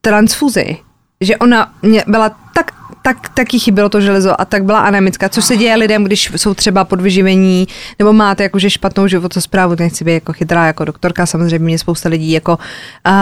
transfuzi, 0.00 0.76
že 1.22 1.36
ona 1.36 1.72
mě 1.82 2.04
byla 2.06 2.28
tak 2.54 2.72
tak 3.02 3.28
taky 3.28 3.58
chybělo 3.58 3.88
to 3.88 4.00
železo 4.00 4.40
a 4.40 4.44
tak 4.44 4.64
byla 4.64 4.80
anemická, 4.80 5.28
což 5.28 5.44
se 5.44 5.56
děje 5.56 5.76
lidem, 5.76 6.04
když 6.04 6.30
jsou 6.36 6.54
třeba 6.54 6.84
podvyživení 6.84 7.68
nebo 7.98 8.12
máte 8.12 8.42
jakože 8.42 8.70
špatnou 8.70 9.06
životosprávu, 9.06 9.74
nechci 9.78 10.04
být 10.04 10.12
jako 10.12 10.32
chytrá 10.32 10.66
jako 10.66 10.84
doktorka, 10.84 11.26
samozřejmě 11.26 11.58
mě 11.58 11.78
spousta 11.78 12.08
lidí 12.08 12.32
jako 12.32 12.58
uh, 13.06 13.12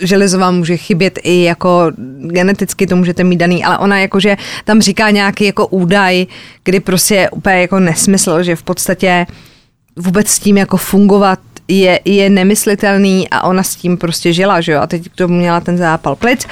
železo 0.00 0.38
vám 0.38 0.56
může 0.56 0.76
chybět 0.76 1.18
i 1.22 1.42
jako 1.42 1.92
geneticky, 2.20 2.86
to 2.86 2.96
můžete 2.96 3.24
mít 3.24 3.36
daný, 3.36 3.64
ale 3.64 3.78
ona 3.78 3.98
jakože 3.98 4.36
tam 4.64 4.80
říká 4.80 5.10
nějaký 5.10 5.44
jako 5.44 5.66
údaj, 5.66 6.26
kdy 6.64 6.80
prostě 6.80 7.14
je 7.14 7.30
úplně 7.30 7.60
jako 7.60 7.80
nesmysl, 7.80 8.42
že 8.42 8.56
v 8.56 8.62
podstatě 8.62 9.26
vůbec 9.96 10.28
s 10.28 10.38
tím 10.38 10.56
jako 10.56 10.76
fungovat 10.76 11.38
je, 11.68 12.00
je 12.04 12.30
nemyslitelný 12.30 13.30
a 13.30 13.42
ona 13.42 13.62
s 13.62 13.76
tím 13.76 13.96
prostě 13.96 14.32
žila, 14.32 14.60
že 14.60 14.72
jo, 14.72 14.80
a 14.80 14.86
teď 14.86 15.08
tomu 15.14 15.34
měla 15.34 15.60
ten 15.60 15.76
zápal 15.76 16.16
plic 16.16 16.46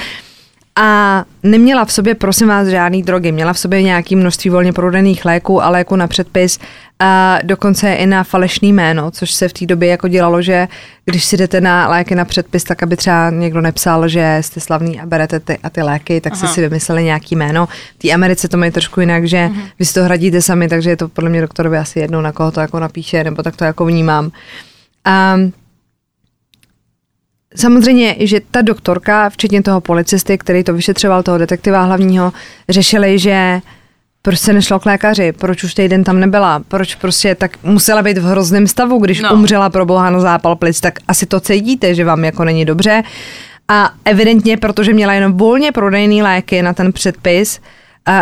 a 0.79 1.25
neměla 1.43 1.85
v 1.85 1.93
sobě, 1.93 2.15
prosím 2.15 2.49
vás, 2.49 2.69
žádný 2.69 3.03
drogy. 3.03 3.33
Měla 3.33 3.53
v 3.53 3.59
sobě 3.59 3.83
nějaké 3.83 4.17
množství 4.17 4.51
volně 4.51 4.73
prodaných 4.73 5.25
léků 5.25 5.63
a 5.63 5.69
léků 5.69 5.97
na 5.97 6.07
předpis 6.07 6.59
a 6.99 7.39
dokonce 7.43 7.95
i 7.95 8.07
na 8.07 8.25
falešný 8.25 8.73
jméno, 8.73 9.11
což 9.11 9.31
se 9.31 9.49
v 9.49 9.53
té 9.53 9.67
době 9.67 9.89
jako 9.89 10.09
dělalo, 10.09 10.43
že 10.43 10.69
když 11.05 11.25
si 11.25 11.37
jdete 11.37 11.61
na 11.61 11.89
léky 11.89 12.15
na 12.15 12.25
předpis, 12.25 12.65
tak 12.65 12.83
aby 12.83 12.97
třeba 12.97 13.31
někdo 13.31 13.61
nepsal, 13.61 14.09
že 14.09 14.39
jste 14.41 14.61
slavný 14.61 15.01
a 15.01 15.07
berete 15.07 15.41
ty 15.41 15.59
a 15.63 15.71
ty 15.71 15.83
léky, 15.83 16.21
tak 16.21 16.33
Aha. 16.33 16.47
si 16.47 16.55
si 16.55 16.61
vymysleli 16.61 17.05
nějaký 17.05 17.37
jméno. 17.37 17.67
V 17.67 17.99
té 17.99 18.11
Americe 18.11 18.49
to 18.49 18.57
mají 18.57 18.71
trošku 18.71 19.01
jinak, 19.01 19.25
že 19.25 19.39
Aha. 19.39 19.63
vy 19.79 19.85
si 19.85 19.95
to 19.95 20.05
hradíte 20.05 20.43
sami, 20.43 20.69
takže 20.69 20.91
je 20.91 20.97
to 20.97 21.09
podle 21.09 21.31
mě 21.31 21.41
doktorovi 21.41 21.79
asi 21.79 21.99
jednou, 21.99 22.21
na 22.21 22.33
koho 22.33 22.51
to 22.51 22.61
jako 22.61 22.81
napíše, 22.81 23.25
nebo 23.25 23.43
tak 23.43 23.57
to 23.57 23.65
jako 23.65 23.85
vnímám. 23.85 24.31
Um, 25.35 25.53
Samozřejmě, 27.57 28.17
že 28.19 28.41
ta 28.51 28.63
doktorka, 28.63 29.31
včetně 29.31 29.63
toho 29.63 29.81
policisty, 29.81 30.39
který 30.39 30.65
to 30.65 30.75
vyšetřoval, 30.75 31.23
toho 31.23 31.39
detektiva 31.39 31.83
hlavního, 31.83 32.33
řešili, 32.69 33.19
že 33.19 33.61
proč 34.23 34.39
se 34.39 34.53
nešlo 34.53 34.81
k 34.81 34.87
lékaři, 34.87 35.33
proč 35.33 35.65
už 35.65 35.75
týden 35.75 36.05
tam 36.05 36.21
nebyla, 36.21 36.63
proč 36.69 36.95
prostě 36.95 37.35
tak 37.35 37.51
musela 37.63 38.03
být 38.03 38.19
v 38.19 38.25
hrozném 38.25 38.67
stavu, 38.67 38.99
když 38.99 39.21
no. 39.21 39.35
umřela 39.35 39.71
pro 39.71 39.87
boha 39.87 40.11
na 40.11 40.21
zápal 40.21 40.57
plic, 40.57 40.81
tak 40.81 40.99
asi 41.09 41.27
to 41.27 41.41
cítíte, 41.41 41.95
že 41.95 42.05
vám 42.05 42.25
jako 42.25 42.45
není 42.45 42.65
dobře. 42.65 43.03
A 43.69 43.91
evidentně, 44.05 44.57
protože 44.57 44.93
měla 44.93 45.15
jenom 45.15 45.33
volně 45.33 45.73
prodejný 45.73 46.23
léky 46.23 46.63
na 46.63 46.73
ten 46.73 46.93
předpis, 46.93 47.61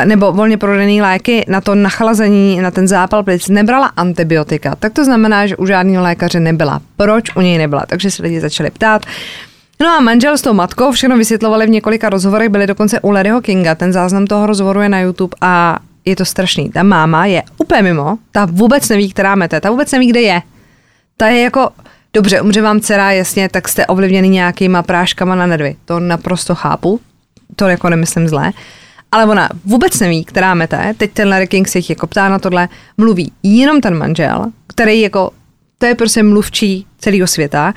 nebo 0.04 0.32
volně 0.32 0.56
prodaný 0.56 1.02
léky 1.02 1.44
na 1.48 1.60
to 1.60 1.74
nachlazení, 1.74 2.60
na 2.60 2.70
ten 2.70 2.88
zápal 2.88 3.22
plic, 3.22 3.48
nebrala 3.48 3.86
antibiotika, 3.86 4.76
tak 4.76 4.92
to 4.92 5.04
znamená, 5.04 5.46
že 5.46 5.56
u 5.56 5.66
žádného 5.66 6.02
lékaře 6.02 6.40
nebyla. 6.40 6.80
Proč 6.96 7.36
u 7.36 7.40
něj 7.40 7.58
nebyla? 7.58 7.82
Takže 7.86 8.10
se 8.10 8.22
lidi 8.22 8.40
začali 8.40 8.70
ptát. 8.70 9.02
No 9.80 9.88
a 9.88 10.00
manžel 10.00 10.38
s 10.38 10.42
tou 10.42 10.52
matkou 10.52 10.92
všechno 10.92 11.16
vysvětlovali 11.16 11.66
v 11.66 11.70
několika 11.70 12.10
rozhovorech, 12.10 12.48
byli 12.48 12.66
dokonce 12.66 13.00
u 13.00 13.10
Larryho 13.10 13.40
Kinga, 13.40 13.74
ten 13.74 13.92
záznam 13.92 14.26
toho 14.26 14.46
rozhovoru 14.46 14.80
je 14.80 14.88
na 14.88 15.00
YouTube 15.00 15.36
a 15.40 15.78
je 16.04 16.16
to 16.16 16.24
strašný. 16.24 16.70
Ta 16.70 16.82
máma 16.82 17.26
je 17.26 17.42
úplně 17.58 17.82
mimo, 17.82 18.18
ta 18.32 18.44
vůbec 18.44 18.88
neví, 18.88 19.10
která 19.10 19.34
mete, 19.34 19.60
ta 19.60 19.70
vůbec 19.70 19.92
neví, 19.92 20.06
kde 20.06 20.20
je. 20.20 20.42
Ta 21.16 21.26
je 21.26 21.42
jako, 21.42 21.70
dobře, 22.12 22.40
umře 22.40 22.62
vám 22.62 22.80
dcera, 22.80 23.12
jasně, 23.12 23.48
tak 23.48 23.68
jste 23.68 23.86
ovlivněni 23.86 24.28
nějakýma 24.28 24.82
práškama 24.82 25.34
na 25.34 25.46
nervy. 25.46 25.76
To 25.84 26.00
naprosto 26.00 26.54
chápu, 26.54 27.00
to 27.56 27.68
jako 27.68 27.90
nemyslím 27.90 28.28
zlé 28.28 28.52
ale 29.12 29.26
ona 29.26 29.48
vůbec 29.64 30.00
neví, 30.00 30.24
která 30.24 30.54
mete, 30.54 30.94
teď 30.96 31.12
ten 31.12 31.28
Larry 31.28 31.46
King 31.46 31.68
se 31.68 31.78
jich 31.78 31.90
jako 31.90 32.06
ptá 32.06 32.28
na 32.28 32.38
tohle, 32.38 32.68
mluví 32.98 33.32
jenom 33.42 33.80
ten 33.80 33.98
manžel, 33.98 34.46
který 34.66 35.00
jako, 35.00 35.30
to 35.78 35.86
je 35.86 35.94
prostě 35.94 36.22
mluvčí 36.22 36.86
celého 36.98 37.26
světa. 37.26 37.74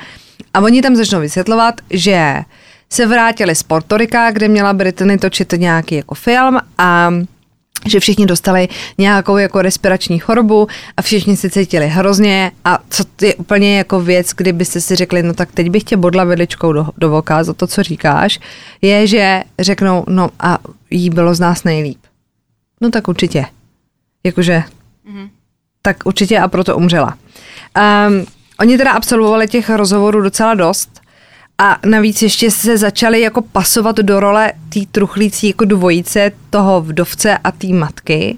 A 0.53 0.59
oni 0.59 0.81
tam 0.81 0.95
začnou 0.95 1.19
vysvětlovat, 1.19 1.75
že 1.89 2.39
se 2.89 3.05
vrátili 3.05 3.55
z 3.55 3.63
Portorika, 3.63 4.31
kde 4.31 4.47
měla 4.47 4.73
Britney 4.73 5.17
točit 5.17 5.53
nějaký 5.57 5.95
jako 5.95 6.15
film 6.15 6.59
a 6.77 7.11
že 7.85 7.99
všichni 7.99 8.25
dostali 8.25 8.67
nějakou 8.97 9.37
jako 9.37 9.61
respirační 9.61 10.19
chorobu 10.19 10.67
a 10.97 11.01
všichni 11.01 11.37
se 11.37 11.49
cítili 11.49 11.87
hrozně 11.87 12.51
a 12.65 12.79
co 12.89 13.03
je 13.21 13.35
úplně 13.35 13.77
jako 13.77 14.01
věc, 14.01 14.29
kdybyste 14.37 14.81
si 14.81 14.95
řekli, 14.95 15.23
no 15.23 15.33
tak 15.33 15.51
teď 15.51 15.69
bych 15.69 15.83
tě 15.83 15.97
bodla 15.97 16.23
vidličkou 16.23 16.73
do, 16.73 16.87
do 16.97 17.09
voka 17.09 17.43
za 17.43 17.53
to, 17.53 17.67
co 17.67 17.83
říkáš, 17.83 18.39
je, 18.81 19.07
že 19.07 19.43
řeknou, 19.59 20.03
no 20.07 20.29
a 20.39 20.57
jí 20.89 21.09
bylo 21.09 21.35
z 21.35 21.39
nás 21.39 21.63
nejlíp. 21.63 21.99
No 22.81 22.89
tak 22.89 23.07
určitě. 23.07 23.45
Jakože, 24.23 24.63
mm-hmm. 25.09 25.29
tak 25.81 25.97
určitě 26.05 26.39
a 26.39 26.47
proto 26.47 26.77
umřela. 26.77 27.17
Um, 28.07 28.25
oni 28.59 28.77
teda 28.77 28.91
absolvovali 28.91 29.47
těch 29.47 29.69
rozhovorů 29.69 30.21
docela 30.21 30.53
dost 30.53 31.01
a 31.57 31.79
navíc 31.85 32.21
ještě 32.21 32.51
se 32.51 32.77
začali 32.77 33.21
jako 33.21 33.41
pasovat 33.41 33.95
do 33.95 34.19
role 34.19 34.53
té 34.69 34.79
truchlící 34.91 35.47
jako 35.47 35.65
dvojice 35.65 36.31
toho 36.49 36.81
vdovce 36.81 37.37
a 37.37 37.51
té 37.51 37.67
matky. 37.67 38.37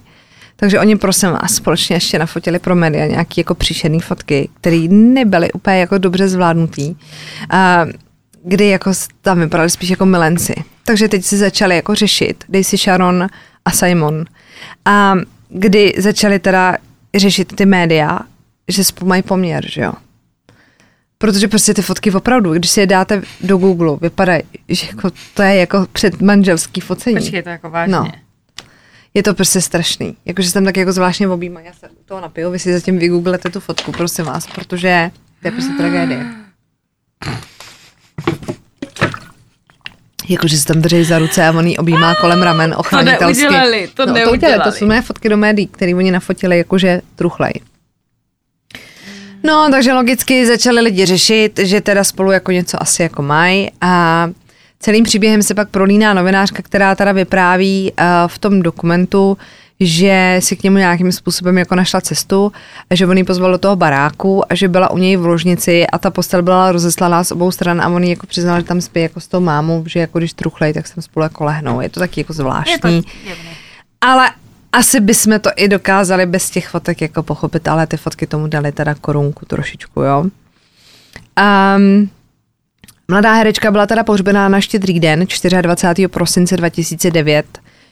Takže 0.55 0.79
oni, 0.79 0.95
prosím 0.95 1.29
vás, 1.29 1.55
společně 1.55 1.95
ještě 1.95 2.19
nafotili 2.19 2.59
pro 2.59 2.75
média 2.75 3.05
nějaké 3.05 3.33
jako 3.37 3.55
příšerné 3.55 3.99
fotky, 3.99 4.49
které 4.61 4.87
nebyly 4.89 5.51
úplně 5.51 5.79
jako 5.79 5.97
dobře 5.97 6.27
zvládnutý. 6.27 6.95
A 7.49 7.85
kdy 8.43 8.67
jako 8.67 8.91
tam 9.21 9.39
vypadali 9.39 9.69
spíš 9.69 9.89
jako 9.89 10.05
milenci. 10.05 10.55
Takže 10.85 11.07
teď 11.07 11.25
si 11.25 11.37
začali 11.37 11.75
jako 11.75 11.95
řešit 11.95 12.43
Daisy 12.49 12.77
Sharon 12.77 13.27
a 13.65 13.71
Simon. 13.71 14.25
A 14.85 15.15
kdy 15.49 15.93
začali 15.97 16.39
teda 16.39 16.77
řešit 17.15 17.55
ty 17.55 17.65
média, 17.65 18.19
že 18.67 18.83
spolu 18.83 19.09
mají 19.09 19.21
poměr, 19.21 19.69
že 19.69 19.81
jo. 19.81 19.93
Protože 21.17 21.47
prostě 21.47 21.73
ty 21.73 21.81
fotky 21.81 22.11
opravdu, 22.11 22.53
když 22.53 22.71
si 22.71 22.79
je 22.79 22.87
dáte 22.87 23.21
do 23.41 23.57
Google, 23.57 23.97
vypadají, 24.01 24.43
že 24.69 24.87
jako, 24.87 25.11
to 25.33 25.41
je 25.41 25.55
jako 25.55 25.87
předmanželský 25.93 26.81
focení. 26.81 27.15
Počkej, 27.15 27.43
to 27.43 27.49
jako 27.49 27.69
vážně. 27.69 27.95
No. 27.95 28.11
Je 29.13 29.23
to 29.23 29.33
prostě 29.33 29.61
strašný. 29.61 30.17
Jakože 30.25 30.49
jsem 30.49 30.65
tak 30.65 30.77
jako 30.77 30.91
zvláštně 30.91 31.27
objímá. 31.27 31.61
Já 31.61 31.73
se 31.73 31.89
toho 32.05 32.21
napiju, 32.21 32.51
vy 32.51 32.59
si 32.59 32.73
zatím 32.73 32.99
vygooglete 32.99 33.49
tu 33.49 33.59
fotku, 33.59 33.91
prosím 33.91 34.25
vás, 34.25 34.47
protože 34.47 35.11
to 35.41 35.47
je 35.47 35.51
prostě 35.51 35.73
tragédie. 35.77 36.25
Jakože 40.29 40.57
se 40.57 40.65
tam 40.65 40.81
drží 40.81 41.03
za 41.03 41.19
ruce 41.19 41.47
a 41.47 41.51
on 41.51 41.67
jí 41.67 41.77
objímá 41.77 42.15
kolem 42.15 42.41
ramen 42.41 42.75
ochranitelsky. 42.77 43.43
To 43.43 43.51
neudělali, 43.51 43.89
to 43.93 44.05
no, 44.05 44.13
neudělali. 44.13 44.39
To, 44.39 44.47
udělali, 44.47 44.71
to 44.71 44.77
jsou 44.77 44.85
mé 44.85 45.01
fotky 45.01 45.29
do 45.29 45.37
médií, 45.37 45.67
které 45.67 45.95
oni 45.95 46.11
nafotili 46.11 46.57
jakože 46.57 47.01
truchlej. 47.15 47.53
No, 49.43 49.67
takže 49.71 49.93
logicky 49.93 50.45
začali 50.45 50.81
lidi 50.81 51.05
řešit, 51.05 51.59
že 51.63 51.81
teda 51.81 52.03
spolu 52.03 52.31
jako 52.31 52.51
něco 52.51 52.81
asi 52.81 53.03
jako 53.03 53.21
mají 53.21 53.71
a 53.81 54.27
celým 54.79 55.03
příběhem 55.03 55.43
se 55.43 55.53
pak 55.53 55.69
prolíná 55.69 56.13
novinářka, 56.13 56.61
která 56.63 56.95
teda 56.95 57.11
vypráví 57.11 57.91
uh, 57.91 58.05
v 58.27 58.39
tom 58.39 58.61
dokumentu, 58.61 59.37
že 59.79 60.37
si 60.39 60.55
k 60.55 60.63
němu 60.63 60.77
nějakým 60.77 61.11
způsobem 61.11 61.57
jako 61.57 61.75
našla 61.75 62.01
cestu, 62.01 62.51
že 62.91 63.07
on 63.07 63.17
ji 63.17 63.23
pozval 63.23 63.51
do 63.51 63.57
toho 63.57 63.75
baráku 63.75 64.51
a 64.51 64.55
že 64.55 64.67
byla 64.67 64.91
u 64.91 64.97
něj 64.97 65.17
v 65.17 65.25
ložnici 65.25 65.87
a 65.87 65.97
ta 65.97 66.09
postel 66.11 66.41
byla 66.41 66.71
rozeslaná 66.71 67.23
z 67.23 67.31
obou 67.31 67.51
stran 67.51 67.81
a 67.81 67.89
on 67.89 68.03
jako 68.03 68.27
přiznal, 68.27 68.59
že 68.59 68.65
tam 68.65 68.81
spí 68.81 69.01
jako 69.01 69.19
s 69.19 69.27
tou 69.27 69.39
mámou, 69.39 69.83
že 69.87 69.99
jako 69.99 70.19
když 70.19 70.33
truchlej, 70.33 70.73
tak 70.73 70.87
jsem 70.87 71.03
spolu 71.03 71.23
jako 71.23 71.43
lehnou. 71.43 71.81
Je 71.81 71.89
to 71.89 71.99
taky 71.99 72.21
jako 72.21 72.33
zvláštní. 72.33 72.95
Je 72.95 73.01
to, 73.01 73.09
ale 74.01 74.29
asi 74.71 74.99
bychom 74.99 75.39
to 75.39 75.49
i 75.55 75.67
dokázali 75.67 76.25
bez 76.25 76.49
těch 76.49 76.67
fotek 76.67 77.01
jako 77.01 77.23
pochopit, 77.23 77.67
ale 77.67 77.87
ty 77.87 77.97
fotky 77.97 78.27
tomu 78.27 78.47
dali 78.47 78.71
teda 78.71 78.95
korunku 78.95 79.45
trošičku, 79.45 80.01
jo. 80.01 80.25
Um, 81.77 82.09
mladá 83.07 83.33
herečka 83.33 83.71
byla 83.71 83.85
teda 83.85 84.03
pohřbená 84.03 84.49
na 84.49 84.61
štědrý 84.61 84.99
den 84.99 85.25
24. 85.61 86.07
prosince 86.07 86.57
2009, 86.57 87.45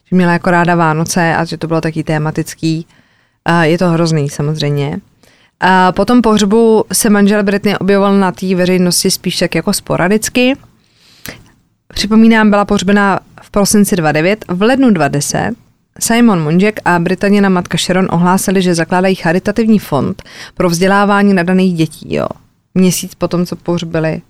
že 0.10 0.16
měla 0.16 0.34
jako 0.34 0.52
ráda 0.52 0.76
Vánoce 0.76 1.36
a 1.36 1.46
že 1.46 1.58
to 1.58 1.68
bylo 1.68 1.82
taky 1.82 2.04
tematický. 2.04 2.86
Uh, 3.50 3.62
je 3.62 3.78
to 3.78 3.90
hrozný 3.90 4.30
samozřejmě. 4.30 4.98
A 5.60 5.92
po 5.92 6.06
tom 6.06 6.22
pohřbu 6.22 6.86
se 6.94 7.10
manžel 7.10 7.44
Britney 7.44 7.76
objevoval 7.76 8.18
na 8.18 8.32
té 8.32 8.56
veřejnosti 8.56 9.12
spíš 9.12 9.38
tak 9.38 9.56
jako 9.56 9.74
sporadicky. 9.74 10.54
Připomínám, 11.94 12.50
byla 12.50 12.66
pohřbená 12.66 13.20
v 13.42 13.50
prosinci 13.50 13.96
29, 13.96 14.46
v 14.48 14.62
lednu 14.62 14.92
20 14.92 15.65
Simon 16.00 16.44
Munžek 16.44 16.80
a 16.86 17.00
Britanina 17.00 17.50
matka 17.50 17.78
Sharon 17.78 18.08
ohlásili, 18.12 18.62
že 18.62 18.76
zakládají 18.76 19.16
charitativní 19.16 19.80
fond 19.80 20.24
pro 20.54 20.70
vzdělávání 20.70 21.34
nadaných 21.34 21.74
dětí, 21.74 22.16
jo. 22.16 22.28
Měsíc 22.74 23.16
potom, 23.16 23.46
co 23.46 23.56
pohřbili 23.56 24.22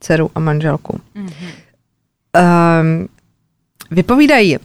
dceru 0.00 0.30
a 0.34 0.40
manželku. 0.40 1.00
Mm-hmm. 1.16 1.48
Um, 2.80 3.08
vypovídají 3.90 4.58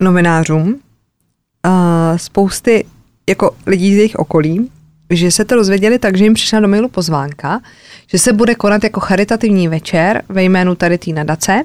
novinářům 0.00 0.68
uh, 0.68 2.16
spousty 2.16 2.86
jako 3.28 3.56
lidí 3.66 3.94
z 3.94 3.96
jejich 3.96 4.16
okolí, 4.16 4.70
že 5.10 5.30
se 5.30 5.44
to 5.44 5.54
dozvěděli 5.54 5.98
tak, 5.98 6.16
že 6.16 6.24
jim 6.24 6.34
přišla 6.34 6.60
do 6.60 6.68
mailu 6.68 6.88
pozvánka, 6.88 7.60
že 8.06 8.18
se 8.18 8.32
bude 8.32 8.54
konat 8.54 8.84
jako 8.84 9.00
charitativní 9.00 9.68
večer 9.68 10.22
ve 10.28 10.42
jménu 10.42 10.74
tady 10.74 10.98
té 10.98 11.10
nadace 11.10 11.64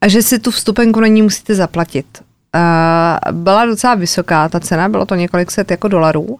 a 0.00 0.08
že 0.08 0.22
si 0.22 0.38
tu 0.38 0.50
vstupenku 0.50 1.00
na 1.00 1.06
ní 1.06 1.22
musíte 1.22 1.54
zaplatit. 1.54 2.27
Byla 3.32 3.66
docela 3.66 3.94
vysoká 3.94 4.48
ta 4.48 4.60
cena, 4.60 4.88
bylo 4.88 5.06
to 5.06 5.14
několik 5.14 5.50
set 5.50 5.70
jako 5.70 5.88
dolarů 5.88 6.38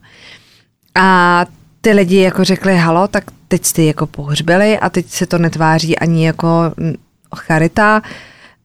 a 0.95 1.47
ty 1.81 1.93
lidi 1.93 2.21
jako 2.21 2.45
řekli, 2.45 2.77
halo, 2.77 3.09
tak 3.09 3.25
teď 3.49 3.65
jste 3.65 3.83
jako 3.83 4.07
pohřbili 4.07 4.79
a 4.79 4.91
teď 4.91 5.07
se 5.09 5.27
to 5.27 5.39
netváří 5.39 5.99
ani 5.99 6.27
jako 6.27 6.73
charita, 7.37 8.03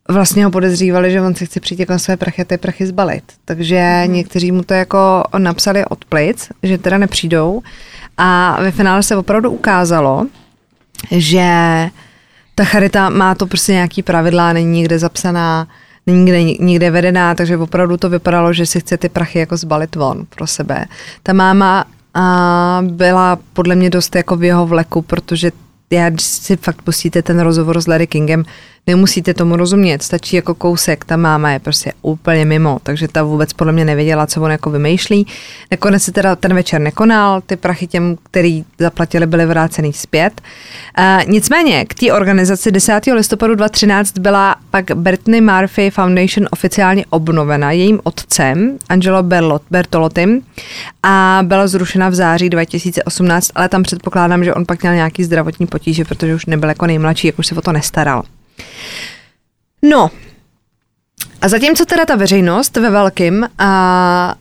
vlastně 0.09 0.45
ho 0.45 0.51
podezřívali, 0.51 1.11
že 1.11 1.21
on 1.21 1.35
si 1.35 1.45
chce 1.45 1.59
přijít 1.59 1.79
jako 1.79 1.99
své 1.99 2.17
prachy 2.17 2.41
a 2.41 2.45
ty 2.45 2.57
prachy 2.57 2.87
zbalit. 2.87 3.23
Takže 3.45 4.03
mm. 4.07 4.13
někteří 4.13 4.51
mu 4.51 4.63
to 4.63 4.73
jako 4.73 5.23
napsali 5.37 5.85
od 5.85 6.05
plic, 6.05 6.49
že 6.63 6.77
teda 6.77 6.97
nepřijdou. 6.97 7.61
A 8.17 8.57
ve 8.61 8.71
finále 8.71 9.03
se 9.03 9.15
opravdu 9.15 9.51
ukázalo, 9.51 10.27
že 11.11 11.49
ta 12.55 12.63
charita 12.63 13.09
má 13.09 13.35
to 13.35 13.47
prostě 13.47 13.71
nějaký 13.71 14.03
pravidla, 14.03 14.53
není 14.53 14.71
nikde 14.71 14.99
zapsaná, 14.99 15.67
nikde, 16.07 16.43
nikde 16.43 16.91
vedená, 16.91 17.35
takže 17.35 17.57
opravdu 17.57 17.97
to 17.97 18.09
vypadalo, 18.09 18.53
že 18.53 18.65
si 18.65 18.79
chce 18.79 18.97
ty 18.97 19.09
prachy 19.09 19.39
jako 19.39 19.57
zbalit 19.57 19.95
von 19.95 20.25
pro 20.35 20.47
sebe. 20.47 20.85
Ta 21.23 21.33
máma 21.33 21.85
a 22.13 22.83
byla 22.87 23.39
podle 23.53 23.75
mě 23.75 23.89
dost 23.89 24.15
jako 24.15 24.35
v 24.35 24.43
jeho 24.43 24.67
vleku, 24.67 25.01
protože 25.01 25.51
já, 25.89 26.09
když 26.09 26.25
si 26.25 26.57
fakt 26.57 26.81
pustíte 26.81 27.21
ten 27.21 27.39
rozhovor 27.39 27.81
s 27.81 27.87
Larry 27.87 28.07
Kingem, 28.07 28.43
nemusíte 28.87 29.33
tomu 29.33 29.55
rozumět, 29.55 30.03
stačí 30.03 30.35
jako 30.35 30.55
kousek, 30.55 31.05
ta 31.05 31.17
máma 31.17 31.51
je 31.51 31.59
prostě 31.59 31.93
úplně 32.01 32.45
mimo, 32.45 32.79
takže 32.83 33.07
ta 33.07 33.23
vůbec 33.23 33.53
podle 33.53 33.73
mě 33.73 33.85
nevěděla, 33.85 34.27
co 34.27 34.41
on 34.41 34.51
jako 34.51 34.69
vymýšlí. 34.69 35.27
Nakonec 35.71 36.03
se 36.03 36.11
teda 36.11 36.35
ten 36.35 36.53
večer 36.53 36.81
nekonal, 36.81 37.41
ty 37.41 37.55
prachy 37.55 37.87
těm, 37.87 38.17
který 38.23 38.65
zaplatili, 38.79 39.27
byly 39.27 39.45
vrácený 39.45 39.93
zpět. 39.93 40.41
Uh, 40.97 41.31
nicméně 41.31 41.85
k 41.85 41.93
té 41.93 42.13
organizaci 42.13 42.71
10. 42.71 43.05
listopadu 43.05 43.55
2013 43.55 44.17
byla 44.17 44.55
pak 44.71 44.91
Britney 44.93 45.41
Murphy 45.41 45.91
Foundation 45.91 46.47
oficiálně 46.51 47.05
obnovena 47.09 47.71
jejím 47.71 47.99
otcem, 48.03 48.77
Angelo 48.89 49.23
Bertolotim, 49.71 50.41
a 51.03 51.39
byla 51.43 51.67
zrušena 51.67 52.09
v 52.09 52.13
září 52.13 52.49
2018, 52.49 53.49
ale 53.55 53.69
tam 53.69 53.83
předpokládám, 53.83 54.43
že 54.43 54.53
on 54.53 54.65
pak 54.65 54.81
měl 54.81 54.95
nějaký 54.95 55.23
zdravotní 55.23 55.67
potíže, 55.67 56.05
protože 56.05 56.35
už 56.35 56.45
nebyl 56.45 56.69
jako 56.69 56.87
nejmladší, 56.87 57.27
jak 57.27 57.39
už 57.39 57.47
se 57.47 57.55
o 57.55 57.61
to 57.61 57.71
nestaral. 57.71 58.23
No, 59.81 60.11
a 61.41 61.47
zatímco 61.47 61.85
teda 61.85 62.05
ta 62.05 62.15
veřejnost 62.15 62.77
ve 62.77 62.89
velkým 62.89 63.49
a 63.57 64.35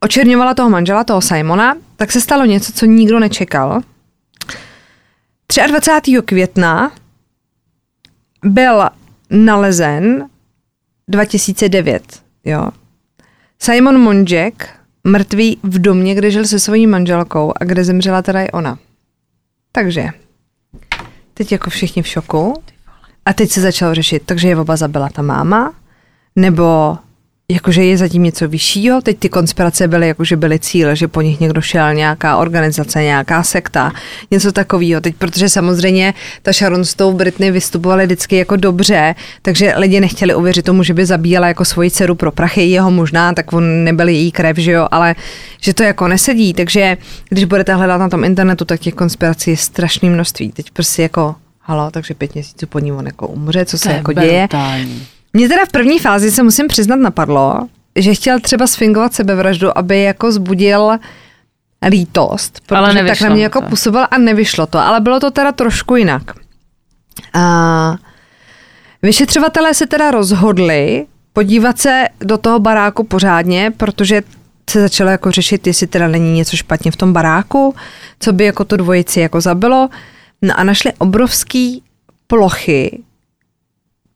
očerňovala 0.00 0.54
toho 0.54 0.70
manžela, 0.70 1.04
toho 1.04 1.20
Simona, 1.20 1.76
tak 1.96 2.12
se 2.12 2.20
stalo 2.20 2.44
něco, 2.44 2.72
co 2.72 2.86
nikdo 2.86 3.18
nečekal. 3.18 3.80
23. 5.68 6.12
května 6.24 6.92
byl 8.44 8.88
nalezen 9.30 10.28
2009, 11.08 12.22
jo. 12.44 12.68
Simon 13.58 13.98
Monjek 13.98 14.68
mrtvý 15.04 15.58
v 15.62 15.78
domě, 15.78 16.14
kde 16.14 16.30
žil 16.30 16.44
se 16.44 16.58
svojí 16.58 16.86
manželkou 16.86 17.52
a 17.60 17.64
kde 17.64 17.84
zemřela 17.84 18.22
teda 18.22 18.42
i 18.42 18.50
ona. 18.50 18.78
Takže, 19.72 20.08
teď 21.34 21.52
jako 21.52 21.70
všichni 21.70 22.02
v 22.02 22.06
šoku. 22.06 22.62
A 23.24 23.32
teď 23.32 23.50
se 23.50 23.60
začalo 23.60 23.94
řešit, 23.94 24.22
takže 24.26 24.48
je 24.48 24.56
oba 24.56 24.76
zabila 24.76 25.08
ta 25.08 25.22
máma, 25.22 25.72
nebo 26.36 26.96
jakože 27.50 27.84
je 27.84 27.96
zatím 27.96 28.22
něco 28.22 28.48
vyššího. 28.48 29.00
Teď 29.00 29.18
ty 29.18 29.28
konspirace 29.28 29.88
byly, 29.88 30.08
jakože 30.08 30.36
byly 30.36 30.58
cíle, 30.58 30.96
že 30.96 31.08
po 31.08 31.20
nich 31.20 31.40
někdo 31.40 31.60
šel, 31.60 31.94
nějaká 31.94 32.36
organizace, 32.36 33.02
nějaká 33.02 33.42
sekta, 33.42 33.92
něco 34.30 34.52
takového. 34.52 35.00
Teď, 35.00 35.14
protože 35.16 35.48
samozřejmě 35.48 36.14
ta 36.42 36.52
Sharon 36.52 36.84
s 36.84 36.94
tou 36.94 37.12
Britney 37.12 37.50
vystupovaly 37.50 38.06
vždycky 38.06 38.36
jako 38.36 38.56
dobře, 38.56 39.14
takže 39.42 39.74
lidi 39.76 40.00
nechtěli 40.00 40.34
uvěřit 40.34 40.64
tomu, 40.64 40.82
že 40.82 40.94
by 40.94 41.06
zabíjela 41.06 41.48
jako 41.48 41.64
svoji 41.64 41.90
dceru 41.90 42.14
pro 42.14 42.32
prachy, 42.32 42.62
jeho 42.62 42.90
možná, 42.90 43.32
tak 43.32 43.52
on 43.52 43.84
nebyl 43.84 44.08
její 44.08 44.32
krev, 44.32 44.56
že 44.56 44.72
jo, 44.72 44.88
ale 44.90 45.14
že 45.60 45.74
to 45.74 45.82
jako 45.82 46.08
nesedí. 46.08 46.54
Takže 46.54 46.96
když 47.28 47.44
budete 47.44 47.74
hledat 47.74 47.98
na 47.98 48.08
tom 48.08 48.24
internetu, 48.24 48.64
tak 48.64 48.80
těch 48.80 48.94
konspirací 48.94 49.50
je 49.50 49.56
strašné 49.56 50.10
množství. 50.10 50.52
Teď 50.52 50.70
prostě 50.70 51.02
jako 51.02 51.34
halo, 51.70 51.90
takže 51.90 52.14
pět 52.14 52.34
měsíců 52.34 52.66
po 52.66 52.78
ní 52.78 52.92
on 52.92 53.06
jako 53.06 53.28
umře, 53.28 53.64
co 53.64 53.78
se 53.78 53.92
jako 53.92 54.12
děje. 54.12 54.48
Mně 55.32 55.48
teda 55.48 55.64
v 55.64 55.72
první 55.72 55.98
fázi 55.98 56.30
se 56.30 56.42
musím 56.42 56.68
přiznat 56.68 56.96
napadlo, 56.96 57.60
že 57.96 58.14
chtěl 58.14 58.40
třeba 58.40 58.66
sfingovat 58.66 59.14
sebevraždu, 59.14 59.78
aby 59.78 60.02
jako 60.02 60.32
zbudil 60.32 60.98
lítost, 61.88 62.60
protože 62.66 62.78
ale 62.78 63.04
tak 63.04 63.20
na 63.20 63.28
mě 63.28 63.42
jako 63.42 63.62
působil 63.62 64.06
a 64.10 64.18
nevyšlo 64.18 64.66
to, 64.66 64.78
ale 64.78 65.00
bylo 65.00 65.20
to 65.20 65.30
teda 65.30 65.52
trošku 65.52 65.96
jinak. 65.96 66.22
A 67.34 67.94
vyšetřovatelé 69.02 69.74
se 69.74 69.86
teda 69.86 70.10
rozhodli 70.10 71.06
podívat 71.32 71.78
se 71.78 72.04
do 72.20 72.38
toho 72.38 72.58
baráku 72.58 73.04
pořádně, 73.04 73.72
protože 73.76 74.22
se 74.70 74.80
začalo 74.80 75.10
jako 75.10 75.30
řešit, 75.30 75.66
jestli 75.66 75.86
teda 75.86 76.08
není 76.08 76.34
něco 76.34 76.56
špatně 76.56 76.90
v 76.90 76.96
tom 76.96 77.12
baráku, 77.12 77.74
co 78.20 78.32
by 78.32 78.44
jako 78.44 78.64
tu 78.64 78.76
dvojici 78.76 79.20
jako 79.20 79.40
zabilo. 79.40 79.88
No 80.42 80.60
a 80.60 80.64
našli 80.64 80.92
obrovský 80.98 81.82
plochy 82.26 83.02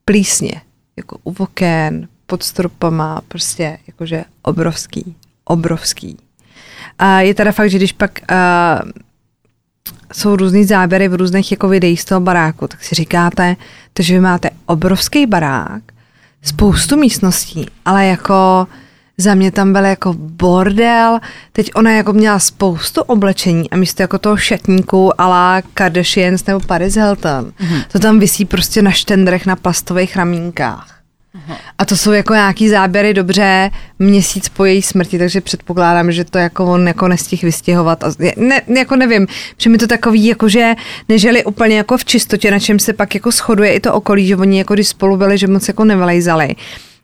plísně, 0.04 0.60
jako 0.96 1.18
u 1.24 1.34
oken, 1.38 2.08
pod 2.26 2.42
stropama, 2.42 3.20
prostě 3.28 3.78
jakože 3.86 4.24
obrovský, 4.42 5.16
obrovský. 5.44 6.16
A 6.98 7.20
je 7.20 7.34
teda 7.34 7.52
fakt, 7.52 7.70
že 7.70 7.78
když 7.78 7.92
pak 7.92 8.20
uh, 8.30 8.90
jsou 10.12 10.36
různý 10.36 10.64
záběry 10.64 11.08
v 11.08 11.14
různých 11.14 11.50
jako 11.50 11.68
videích 11.68 12.00
z 12.00 12.04
toho 12.04 12.20
baráku, 12.20 12.68
tak 12.68 12.84
si 12.84 12.94
říkáte, 12.94 13.56
že 13.98 14.14
vy 14.14 14.20
máte 14.20 14.50
obrovský 14.66 15.26
barák, 15.26 15.82
spoustu 16.42 16.96
místností, 16.96 17.66
ale 17.84 18.06
jako 18.06 18.66
za 19.18 19.34
mě 19.34 19.50
tam 19.50 19.72
byl 19.72 19.84
jako 19.84 20.14
bordel. 20.18 21.18
Teď 21.52 21.70
ona 21.74 21.90
jako 21.90 22.12
měla 22.12 22.38
spoustu 22.38 23.02
oblečení 23.02 23.70
a 23.70 23.76
místo 23.76 24.02
jako 24.02 24.18
toho 24.18 24.36
šatníku 24.36 25.20
a 25.20 25.28
la 25.28 25.62
Kardashians 25.74 26.46
nebo 26.46 26.60
Paris 26.60 26.94
Hilton, 26.94 27.44
mm-hmm. 27.44 27.84
to 27.92 27.98
tam 27.98 28.18
visí 28.18 28.44
prostě 28.44 28.82
na 28.82 28.90
štendrech 28.90 29.46
na 29.46 29.56
plastových 29.56 30.16
ramínkách. 30.16 30.94
A 31.78 31.84
to 31.84 31.96
jsou 31.96 32.12
jako 32.12 32.34
nějaký 32.34 32.68
záběry 32.68 33.14
dobře 33.14 33.70
měsíc 33.98 34.48
po 34.48 34.64
její 34.64 34.82
smrti, 34.82 35.18
takže 35.18 35.40
předpokládám, 35.40 36.12
že 36.12 36.24
to 36.24 36.38
jako 36.38 36.64
on 36.64 36.88
jako 36.88 37.08
nestih 37.08 37.44
vystěhovat. 37.44 38.04
A 38.04 38.12
ne, 38.36 38.62
jako 38.76 38.96
nevím, 38.96 39.26
že 39.58 39.70
mi 39.70 39.78
to 39.78 39.86
takový, 39.86 40.26
jako 40.26 40.48
že 40.48 40.74
nežili 41.08 41.44
úplně 41.44 41.76
jako 41.76 41.96
v 41.96 42.04
čistotě, 42.04 42.50
na 42.50 42.58
čem 42.58 42.78
se 42.78 42.92
pak 42.92 43.14
jako 43.14 43.30
shoduje 43.30 43.74
i 43.74 43.80
to 43.80 43.94
okolí, 43.94 44.26
že 44.26 44.36
oni 44.36 44.58
jako 44.58 44.74
když 44.74 44.88
spolu 44.88 45.16
byli, 45.16 45.38
že 45.38 45.46
moc 45.46 45.68
jako 45.68 45.84
nevylejzali 45.84 46.54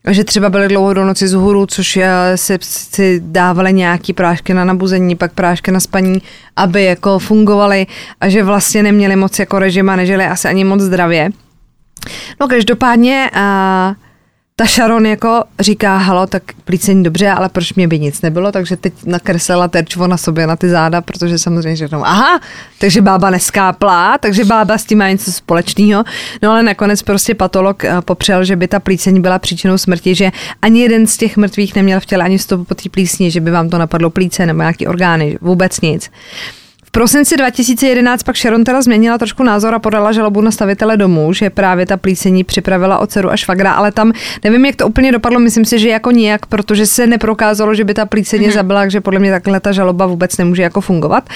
že 0.09 0.23
třeba 0.23 0.49
byly 0.49 0.67
dlouho 0.67 0.93
do 0.93 1.05
noci 1.05 1.27
z 1.27 1.33
hůru, 1.33 1.65
což 1.65 1.99
si, 2.35 2.57
si 2.61 3.21
dávali 3.25 3.73
nějaký 3.73 4.13
prášky 4.13 4.53
na 4.53 4.65
nabuzení, 4.65 5.15
pak 5.15 5.33
prášky 5.33 5.71
na 5.71 5.79
spaní, 5.79 6.21
aby 6.55 6.83
jako 6.83 7.19
fungovaly 7.19 7.87
a 8.21 8.29
že 8.29 8.43
vlastně 8.43 8.83
neměli 8.83 9.15
moc 9.15 9.39
jako 9.39 9.59
režim 9.59 9.89
a 9.89 9.95
nežili 9.95 10.25
asi 10.25 10.47
ani 10.47 10.63
moc 10.63 10.81
zdravě. 10.81 11.29
No 12.39 12.47
každopádně 12.47 13.29
uh, 13.35 13.41
ta 14.61 14.67
Sharon 14.67 15.05
jako 15.05 15.43
říká, 15.59 15.97
halo, 15.97 16.27
tak 16.27 16.43
plícení 16.65 17.03
dobře, 17.03 17.29
ale 17.29 17.49
proč 17.49 17.73
mě 17.73 17.87
by 17.87 17.99
nic 17.99 18.21
nebylo, 18.21 18.51
takže 18.51 18.77
teď 18.77 18.93
nakreslila 19.05 19.67
terčvo 19.67 20.07
na 20.07 20.17
sobě 20.17 20.47
na 20.47 20.55
ty 20.55 20.69
záda, 20.69 21.01
protože 21.01 21.39
samozřejmě 21.39 21.75
řeknou, 21.75 22.05
aha, 22.05 22.41
takže 22.79 23.01
bába 23.01 23.29
neskápla, 23.29 24.17
takže 24.17 24.45
bába 24.45 24.77
s 24.77 24.85
tím 24.85 24.97
má 24.97 25.09
něco 25.09 25.31
společného. 25.31 26.03
No 26.41 26.51
ale 26.51 26.63
nakonec 26.63 27.01
prostě 27.01 27.35
patolog 27.35 27.83
eh, 27.83 28.01
popřel, 28.01 28.43
že 28.43 28.55
by 28.55 28.67
ta 28.67 28.79
plícení 28.79 29.21
byla 29.21 29.39
příčinou 29.39 29.77
smrti, 29.77 30.15
že 30.15 30.31
ani 30.61 30.81
jeden 30.81 31.07
z 31.07 31.17
těch 31.17 31.37
mrtvých 31.37 31.75
neměl 31.75 31.99
v 31.99 32.05
těle 32.05 32.25
ani 32.25 32.39
stopu 32.39 32.63
po 32.63 32.75
té 32.75 32.89
plísni, 32.89 33.31
že 33.31 33.41
by 33.41 33.51
vám 33.51 33.69
to 33.69 33.77
napadlo 33.77 34.09
plíce 34.09 34.45
nebo 34.45 34.59
nějaký 34.59 34.87
orgány, 34.87 35.37
vůbec 35.41 35.81
nic 35.81 36.11
V 36.91 36.99
prosinci 36.99 37.37
2011 37.37 38.23
pak 38.23 38.37
Sharon 38.37 38.63
teda 38.63 38.81
změnila 38.81 39.17
trošku 39.17 39.43
názor 39.43 39.75
a 39.75 39.79
podala 39.79 40.11
žalobu 40.11 40.41
na 40.41 40.51
stavitele 40.51 40.97
domů, 40.97 41.33
že 41.33 41.49
právě 41.49 41.85
ta 41.85 41.97
plísení 41.97 42.43
připravila 42.43 42.99
o 42.99 43.07
dceru 43.07 43.31
a 43.31 43.37
švagra, 43.37 43.71
ale 43.71 43.91
tam 43.91 44.11
nevím, 44.43 44.65
jak 44.65 44.75
to 44.75 44.87
úplně 44.87 45.11
dopadlo, 45.11 45.39
myslím 45.39 45.65
si, 45.65 45.79
že 45.79 45.89
jako 45.89 46.11
nijak, 46.11 46.45
protože 46.45 46.85
se 46.85 47.07
neprokázalo, 47.07 47.75
že 47.75 47.83
by 47.83 47.93
ta 47.93 48.05
plíseně 48.05 48.49
mm-hmm. 48.49 48.53
zabila, 48.53 48.81
takže 48.81 49.01
podle 49.01 49.19
mě 49.19 49.31
takhle 49.31 49.59
ta 49.59 49.71
žaloba 49.71 50.05
vůbec 50.05 50.37
nemůže 50.37 50.63
jako 50.63 50.81
fungovat. 50.81 51.29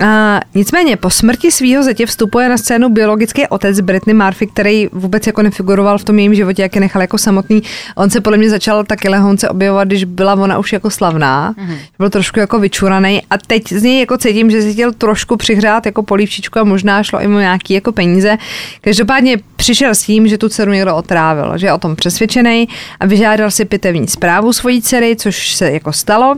A 0.00 0.40
nicméně 0.54 0.96
po 0.96 1.10
smrti 1.10 1.50
svého 1.50 1.82
zetě 1.82 2.06
vstupuje 2.06 2.48
na 2.48 2.56
scénu 2.56 2.88
biologický 2.88 3.46
otec 3.46 3.80
Britney 3.80 4.14
Murphy, 4.14 4.46
který 4.46 4.88
vůbec 4.92 5.26
jako 5.26 5.42
nefiguroval 5.42 5.98
v 5.98 6.04
tom 6.04 6.18
jejím 6.18 6.34
životě, 6.34 6.62
jak 6.62 6.74
je 6.74 6.80
nechal 6.80 7.02
jako 7.02 7.18
samotný. 7.18 7.62
On 7.96 8.10
se 8.10 8.20
podle 8.20 8.38
mě 8.38 8.50
začal 8.50 8.84
taky 8.84 9.08
lehonce 9.08 9.48
objevovat, 9.48 9.88
když 9.88 10.04
byla 10.04 10.34
ona 10.34 10.58
už 10.58 10.72
jako 10.72 10.90
slavná. 10.90 11.52
Mm-hmm. 11.52 11.78
Byl 11.98 12.10
trošku 12.10 12.40
jako 12.40 12.58
vyčuraný 12.58 13.22
a 13.30 13.38
teď 13.46 13.72
z 13.72 13.82
něj 13.82 14.00
jako 14.00 14.18
cítím, 14.18 14.50
že 14.50 14.62
si 14.62 14.72
chtěl 14.72 14.92
trošku 14.92 15.36
přihřát 15.36 15.86
jako 15.86 16.02
polívčičku 16.02 16.58
a 16.58 16.64
možná 16.64 17.02
šlo 17.02 17.20
i 17.20 17.28
mu 17.28 17.38
nějaký 17.38 17.74
jako 17.74 17.92
peníze. 17.92 18.36
Každopádně 18.80 19.36
přišel 19.56 19.90
s 19.90 20.02
tím, 20.02 20.28
že 20.28 20.38
tu 20.38 20.48
dceru 20.48 20.72
někdo 20.72 20.96
otrávil, 20.96 21.58
že 21.58 21.66
je 21.66 21.72
o 21.72 21.78
tom 21.78 21.96
přesvědčený 21.96 22.68
a 23.00 23.06
vyžádal 23.06 23.50
si 23.50 23.64
pitevní 23.64 24.08
zprávu 24.08 24.52
svojí 24.52 24.82
dcery, 24.82 25.16
což 25.16 25.54
se 25.54 25.72
jako 25.72 25.92
stalo. 25.92 26.36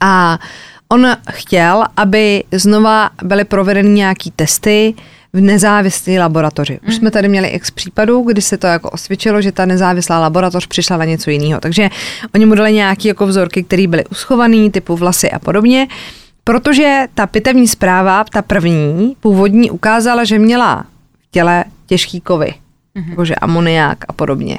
A 0.00 0.38
On 0.88 1.16
chtěl, 1.30 1.84
aby 1.96 2.44
znova 2.52 3.10
byly 3.22 3.44
provedeny 3.44 3.88
nějaký 3.88 4.30
testy 4.30 4.94
v 5.32 5.40
nezávislé 5.40 6.18
laboratoři. 6.18 6.80
Už 6.88 6.94
jsme 6.94 7.10
tady 7.10 7.28
měli 7.28 7.48
x 7.48 7.70
případů, 7.70 8.22
kdy 8.22 8.42
se 8.42 8.56
to 8.56 8.66
jako 8.66 8.90
osvědčilo, 8.90 9.42
že 9.42 9.52
ta 9.52 9.66
nezávislá 9.66 10.18
laboratoř 10.18 10.66
přišla 10.66 10.96
na 10.96 11.04
něco 11.04 11.30
jiného. 11.30 11.60
Takže 11.60 11.88
oni 12.34 12.46
mu 12.46 12.54
dali 12.54 12.72
nějaké 12.72 13.08
jako 13.08 13.26
vzorky, 13.26 13.62
které 13.62 13.86
byly 13.86 14.04
uschované, 14.04 14.70
typu 14.70 14.96
vlasy 14.96 15.30
a 15.30 15.38
podobně. 15.38 15.88
Protože 16.44 17.06
ta 17.14 17.26
pitevní 17.26 17.68
zpráva, 17.68 18.24
ta 18.24 18.42
první, 18.42 19.16
původní, 19.20 19.70
ukázala, 19.70 20.24
že 20.24 20.38
měla 20.38 20.84
v 21.22 21.30
těle 21.30 21.64
těžký 21.86 22.20
kovy, 22.20 22.54
mm-hmm. 22.96 23.10
jakože 23.10 23.34
amoniák 23.34 23.98
a 24.08 24.12
podobně 24.12 24.58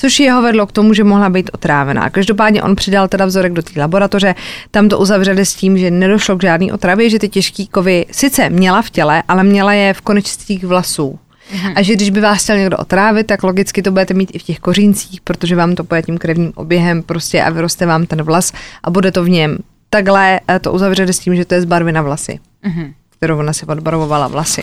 což 0.00 0.20
jeho 0.20 0.42
vedlo 0.42 0.66
k 0.66 0.72
tomu, 0.72 0.94
že 0.94 1.04
mohla 1.04 1.30
být 1.30 1.50
otrávená. 1.52 2.10
Každopádně 2.10 2.62
on 2.62 2.76
přidal 2.76 3.08
teda 3.08 3.26
vzorek 3.26 3.52
do 3.52 3.62
té 3.62 3.80
laboratoře, 3.80 4.34
tam 4.70 4.88
to 4.88 4.98
uzavřeli 4.98 5.46
s 5.46 5.54
tím, 5.54 5.78
že 5.78 5.90
nedošlo 5.90 6.36
k 6.36 6.42
žádný 6.42 6.72
otravě, 6.72 7.10
že 7.10 7.18
ty 7.18 7.28
těžké 7.28 7.66
kovy 7.66 8.06
sice 8.10 8.50
měla 8.50 8.82
v 8.82 8.90
těle, 8.90 9.22
ale 9.28 9.44
měla 9.44 9.72
je 9.72 9.94
v 9.94 10.00
konečcích 10.00 10.64
vlasů. 10.64 11.18
Mhm. 11.54 11.72
A 11.76 11.82
že 11.82 11.92
když 11.92 12.10
by 12.10 12.20
vás 12.20 12.42
chtěl 12.42 12.58
někdo 12.58 12.76
otrávit, 12.76 13.26
tak 13.26 13.42
logicky 13.42 13.82
to 13.82 13.90
budete 13.90 14.14
mít 14.14 14.30
i 14.32 14.38
v 14.38 14.42
těch 14.42 14.58
koříncích, 14.58 15.20
protože 15.20 15.56
vám 15.56 15.74
to 15.74 15.84
pojede 15.84 16.06
tím 16.06 16.18
krevním 16.18 16.52
oběhem 16.54 17.02
prostě 17.02 17.42
a 17.42 17.50
vyroste 17.50 17.86
vám 17.86 18.06
ten 18.06 18.22
vlas 18.22 18.52
a 18.82 18.90
bude 18.90 19.12
to 19.12 19.24
v 19.24 19.28
něm. 19.28 19.58
Takhle 19.90 20.40
eh, 20.48 20.58
to 20.58 20.72
uzavřeli 20.72 21.12
s 21.12 21.18
tím, 21.18 21.36
že 21.36 21.44
to 21.44 21.54
je 21.54 21.60
z 21.60 21.64
barvy 21.64 21.92
na 21.92 22.02
vlasy, 22.02 22.40
uh-huh. 22.64 22.92
kterou 23.16 23.38
ona 23.38 23.52
si 23.52 23.66
odbarvovala 23.66 24.28
vlasy. 24.28 24.62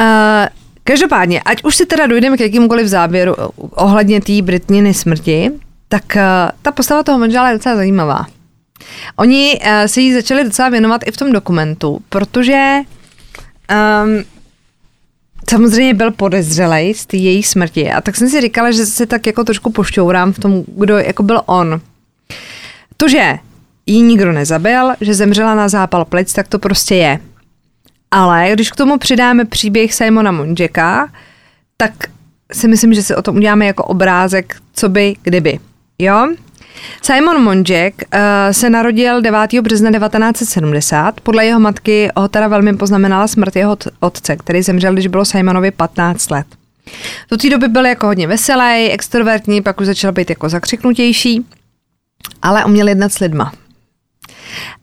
Uh, 0.00 0.63
Každopádně, 0.84 1.42
ať 1.42 1.64
už 1.64 1.76
si 1.76 1.86
teda 1.86 2.06
dojdeme 2.06 2.36
k 2.36 2.40
jakýmkoliv 2.40 2.86
závěru 2.86 3.34
ohledně 3.56 4.20
té 4.20 4.42
Britniny 4.42 4.94
smrti, 4.94 5.50
tak 5.88 6.04
uh, 6.16 6.22
ta 6.62 6.72
postava 6.72 7.02
toho 7.02 7.18
manžela 7.18 7.48
je 7.48 7.54
docela 7.54 7.76
zajímavá. 7.76 8.26
Oni 9.16 9.60
uh, 9.60 9.86
se 9.86 10.00
jí 10.00 10.12
začali 10.12 10.44
docela 10.44 10.68
věnovat 10.68 11.00
i 11.06 11.10
v 11.10 11.16
tom 11.16 11.32
dokumentu, 11.32 12.00
protože 12.08 12.78
um, 14.04 14.24
samozřejmě 15.50 15.94
byl 15.94 16.10
podezřelej 16.10 16.94
z 16.94 17.06
té 17.06 17.16
její 17.16 17.42
smrti 17.42 17.92
a 17.92 18.00
tak 18.00 18.16
jsem 18.16 18.28
si 18.28 18.40
říkala, 18.40 18.70
že 18.70 18.86
se 18.86 19.06
tak 19.06 19.26
jako 19.26 19.44
trošku 19.44 19.70
pošťourám 19.70 20.32
v 20.32 20.38
tom, 20.38 20.64
kdo 20.66 20.98
jako 20.98 21.22
byl 21.22 21.40
on. 21.46 21.80
To, 22.96 23.08
že 23.08 23.38
ji 23.86 24.00
nikdo 24.00 24.32
nezabil, 24.32 24.92
že 25.00 25.14
zemřela 25.14 25.54
na 25.54 25.68
zápal 25.68 26.04
plic, 26.04 26.32
tak 26.32 26.48
to 26.48 26.58
prostě 26.58 26.94
je. 26.94 27.20
Ale 28.14 28.50
když 28.52 28.70
k 28.70 28.76
tomu 28.76 28.98
přidáme 28.98 29.44
příběh 29.44 29.94
Simona 29.94 30.32
Monjeka, 30.32 31.08
tak 31.76 31.92
si 32.52 32.68
myslím, 32.68 32.94
že 32.94 33.02
si 33.02 33.14
o 33.14 33.22
tom 33.22 33.36
uděláme 33.36 33.66
jako 33.66 33.84
obrázek, 33.84 34.56
co 34.72 34.88
by, 34.88 35.16
kdyby. 35.22 35.58
Jo? 35.98 36.28
Simon 37.02 37.42
Monjek 37.42 37.94
uh, 37.94 38.20
se 38.52 38.70
narodil 38.70 39.20
9. 39.20 39.54
března 39.62 39.90
1970. 39.90 41.20
Podle 41.20 41.46
jeho 41.46 41.60
matky 41.60 42.10
ho 42.16 42.28
teda 42.28 42.48
velmi 42.48 42.76
poznamenala 42.76 43.28
smrt 43.28 43.56
jeho 43.56 43.76
otce, 44.00 44.36
který 44.36 44.62
zemřel, 44.62 44.92
když 44.92 45.06
bylo 45.06 45.24
Simonovi 45.24 45.70
15 45.70 46.30
let. 46.30 46.46
Do 47.30 47.36
té 47.36 47.50
doby 47.50 47.68
byl 47.68 47.86
jako 47.86 48.06
hodně 48.06 48.26
veselý, 48.26 48.90
extrovertní, 48.90 49.62
pak 49.62 49.80
už 49.80 49.86
začal 49.86 50.12
být 50.12 50.30
jako 50.30 50.48
zakřiknutější, 50.48 51.46
ale 52.42 52.64
uměl 52.64 52.88
jednat 52.88 53.12
s 53.12 53.18
lidma. 53.18 53.52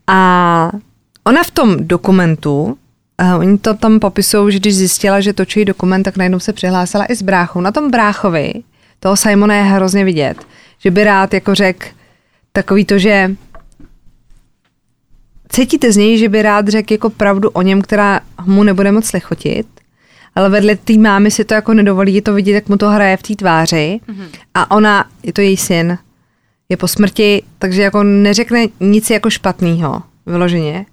A 0.06 0.70
ona 1.24 1.42
v 1.42 1.50
tom 1.50 1.76
dokumentu 1.86 2.78
Uh, 3.20 3.40
oni 3.40 3.58
to 3.58 3.74
tam 3.74 4.00
popisují, 4.00 4.52
že 4.52 4.58
když 4.58 4.76
zjistila, 4.76 5.20
že 5.20 5.32
točí 5.32 5.64
dokument, 5.64 6.02
tak 6.02 6.16
najednou 6.16 6.38
se 6.40 6.52
přihlásila 6.52 7.04
i 7.04 7.16
s 7.16 7.22
bráchou. 7.22 7.60
Na 7.60 7.72
tom 7.72 7.90
bráchovi, 7.90 8.52
toho 9.00 9.16
Simona 9.16 9.54
je 9.54 9.62
hrozně 9.62 10.04
vidět, 10.04 10.46
že 10.78 10.90
by 10.90 11.04
rád 11.04 11.34
jako 11.34 11.54
řekl 11.54 11.86
takový 12.52 12.84
to, 12.84 12.98
že 12.98 13.36
cítíte 15.48 15.92
z 15.92 15.96
něj, 15.96 16.18
že 16.18 16.28
by 16.28 16.42
rád 16.42 16.68
řekl 16.68 16.92
jako 16.92 17.10
pravdu 17.10 17.50
o 17.50 17.62
něm, 17.62 17.82
která 17.82 18.20
mu 18.44 18.62
nebude 18.62 18.92
moc 18.92 19.06
slechotit, 19.06 19.66
ale 20.34 20.48
vedle 20.48 20.76
té 20.76 20.92
mámy 20.92 21.30
si 21.30 21.44
to 21.44 21.54
jako 21.54 21.74
nedovolí, 21.74 22.14
je 22.14 22.22
to 22.22 22.34
vidět, 22.34 22.52
jak 22.52 22.68
mu 22.68 22.76
to 22.76 22.88
hraje 22.88 23.16
v 23.16 23.22
té 23.22 23.34
tváři 23.36 24.00
mm-hmm. 24.08 24.28
a 24.54 24.70
ona, 24.70 25.04
je 25.22 25.32
to 25.32 25.40
její 25.40 25.56
syn, 25.56 25.98
je 26.68 26.76
po 26.76 26.88
smrti, 26.88 27.42
takže 27.58 27.82
jako 27.82 28.02
neřekne 28.02 28.66
nic 28.80 29.10
jako 29.10 29.30
špatného, 29.30 30.02
vyloženě 30.26 30.86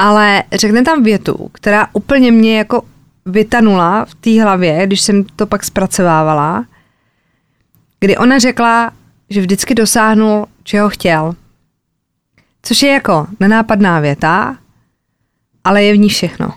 ale 0.00 0.42
řekne 0.52 0.82
tam 0.82 1.02
větu, 1.02 1.50
která 1.52 1.88
úplně 1.92 2.32
mě 2.32 2.58
jako 2.58 2.82
vytanula 3.26 4.04
v 4.04 4.14
té 4.14 4.42
hlavě, 4.42 4.86
když 4.86 5.00
jsem 5.00 5.24
to 5.24 5.46
pak 5.46 5.64
zpracovávala, 5.64 6.64
kdy 8.00 8.16
ona 8.16 8.38
řekla, 8.38 8.92
že 9.30 9.40
vždycky 9.40 9.74
dosáhnul, 9.74 10.46
čeho 10.62 10.88
chtěl. 10.88 11.34
Což 12.62 12.82
je 12.82 12.92
jako 12.92 13.26
nenápadná 13.40 14.00
věta, 14.00 14.56
ale 15.64 15.82
je 15.82 15.92
v 15.92 15.98
ní 15.98 16.08
všechno. 16.08 16.54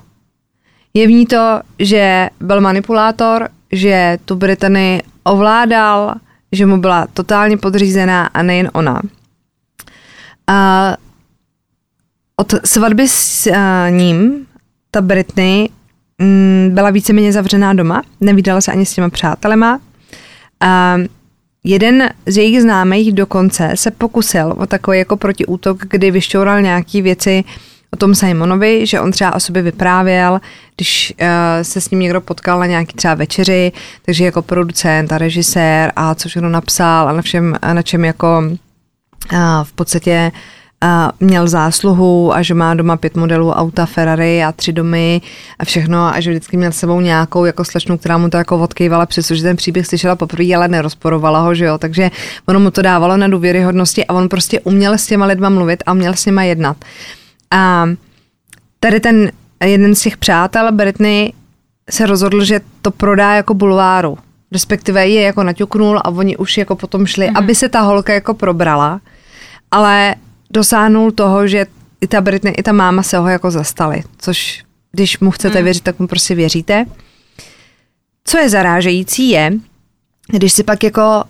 Je 0.93 1.07
v 1.07 1.11
ní 1.11 1.25
to, 1.25 1.61
že 1.79 2.29
byl 2.39 2.61
manipulátor, 2.61 3.49
že 3.71 4.17
tu 4.25 4.35
Britany 4.35 5.03
ovládal, 5.23 6.15
že 6.51 6.65
mu 6.65 6.77
byla 6.77 7.07
totálně 7.13 7.57
podřízená 7.57 8.27
a 8.33 8.43
nejen 8.43 8.69
ona. 8.73 9.01
A 10.47 10.89
od 12.35 12.53
svatby 12.65 13.07
s 13.07 13.47
uh, 13.47 13.55
ním 13.89 14.45
ta 14.91 15.01
Britney 15.01 15.69
mm, 16.17 16.69
byla 16.73 16.89
víceméně 16.89 17.33
zavřená 17.33 17.73
doma, 17.73 18.01
nevydala 18.21 18.61
se 18.61 18.71
ani 18.71 18.85
s 18.85 18.93
těma 18.93 19.09
přátelema. 19.09 19.79
Uh, 20.63 21.05
jeden 21.63 22.09
z 22.25 22.37
jejich 22.37 22.61
známých 22.61 23.11
dokonce 23.11 23.71
se 23.75 23.91
pokusil 23.91 24.55
o 24.57 24.65
takový 24.65 24.97
jako 24.97 25.17
protiútok, 25.17 25.77
kdy 25.89 26.11
vyšťoural 26.11 26.61
nějaký 26.61 27.01
věci 27.01 27.43
o 27.93 27.95
tom 27.95 28.15
Simonovi, 28.15 28.85
že 28.85 28.99
on 28.99 29.11
třeba 29.11 29.35
o 29.35 29.39
sobě 29.39 29.61
vyprávěl, 29.61 30.41
když 30.75 31.13
uh, 31.21 31.27
se 31.61 31.81
s 31.81 31.89
ním 31.89 31.99
někdo 31.99 32.21
potkal 32.21 32.59
na 32.59 32.65
nějaký 32.65 32.93
třeba 32.93 33.13
večeři, 33.13 33.71
takže 34.05 34.25
jako 34.25 34.41
producent 34.41 35.11
a 35.11 35.17
režisér 35.17 35.91
a 35.95 36.15
co 36.15 36.29
všechno 36.29 36.49
napsal 36.49 37.09
a 37.09 37.13
na, 37.13 37.21
všem, 37.21 37.57
na 37.73 37.81
čem 37.81 38.05
jako 38.05 38.43
uh, 39.33 39.39
v 39.63 39.73
podstatě 39.73 40.31
uh, 40.33 40.39
měl 41.19 41.47
zásluhu 41.47 42.33
a 42.33 42.41
že 42.41 42.53
má 42.53 42.73
doma 42.73 42.97
pět 42.97 43.15
modelů 43.15 43.51
auta 43.51 43.85
Ferrari 43.85 44.43
a 44.43 44.51
tři 44.51 44.73
domy 44.73 45.21
a 45.59 45.65
všechno 45.65 46.15
a 46.15 46.19
že 46.19 46.31
vždycky 46.31 46.57
měl 46.57 46.71
s 46.71 46.77
sebou 46.77 47.01
nějakou 47.01 47.45
jako 47.45 47.65
slečnu, 47.65 47.97
která 47.97 48.17
mu 48.17 48.29
to 48.29 48.37
jako 48.37 48.59
odkývala, 48.59 49.05
přestože 49.05 49.43
ten 49.43 49.55
příběh 49.55 49.87
slyšela 49.87 50.15
poprvé, 50.15 50.55
ale 50.55 50.67
nerozporovala 50.67 51.39
ho, 51.39 51.55
že 51.55 51.65
jo, 51.65 51.77
takže 51.77 52.11
ono 52.45 52.59
mu 52.59 52.71
to 52.71 52.81
dávalo 52.81 53.17
na 53.17 53.27
důvěryhodnosti 53.27 54.05
a 54.05 54.13
on 54.13 54.29
prostě 54.29 54.59
uměl 54.59 54.93
s 54.93 55.07
těma 55.07 55.25
lidma 55.25 55.49
mluvit 55.49 55.83
a 55.85 55.91
uměl 55.91 56.13
s 56.13 56.25
nima 56.25 56.43
jednat. 56.43 56.77
A 57.51 57.85
tady 58.79 58.99
ten 58.99 59.31
jeden 59.65 59.95
z 59.95 60.01
těch 60.01 60.17
přátel, 60.17 60.71
Britney, 60.71 61.33
se 61.89 62.05
rozhodl, 62.05 62.43
že 62.43 62.61
to 62.81 62.91
prodá 62.91 63.33
jako 63.33 63.53
bulváru. 63.53 64.17
Respektive 64.51 65.07
je 65.07 65.21
jako 65.21 65.43
naťuknul 65.43 65.97
a 65.97 66.09
oni 66.09 66.37
už 66.37 66.57
jako 66.57 66.75
potom 66.75 67.05
šli, 67.05 67.27
mm-hmm. 67.27 67.37
aby 67.37 67.55
se 67.55 67.69
ta 67.69 67.81
holka 67.81 68.13
jako 68.13 68.33
probrala. 68.33 69.01
Ale 69.71 70.15
dosáhnul 70.53 71.11
toho, 71.11 71.47
že 71.47 71.65
i 72.01 72.07
ta 72.07 72.21
Britney, 72.21 72.53
i 72.57 72.63
ta 72.63 72.71
máma 72.71 73.03
se 73.03 73.17
ho 73.17 73.27
jako 73.27 73.51
zastali, 73.51 74.03
což 74.17 74.63
když 74.91 75.19
mu 75.19 75.31
chcete 75.31 75.57
mm. 75.57 75.63
věřit, 75.63 75.83
tak 75.83 75.99
mu 75.99 76.07
prostě 76.07 76.35
věříte. 76.35 76.85
Co 78.23 78.37
je 78.37 78.49
zarážející 78.49 79.29
je, 79.29 79.51
když 80.27 80.53
si 80.53 80.63
pak 80.63 80.83
jako 80.83 81.23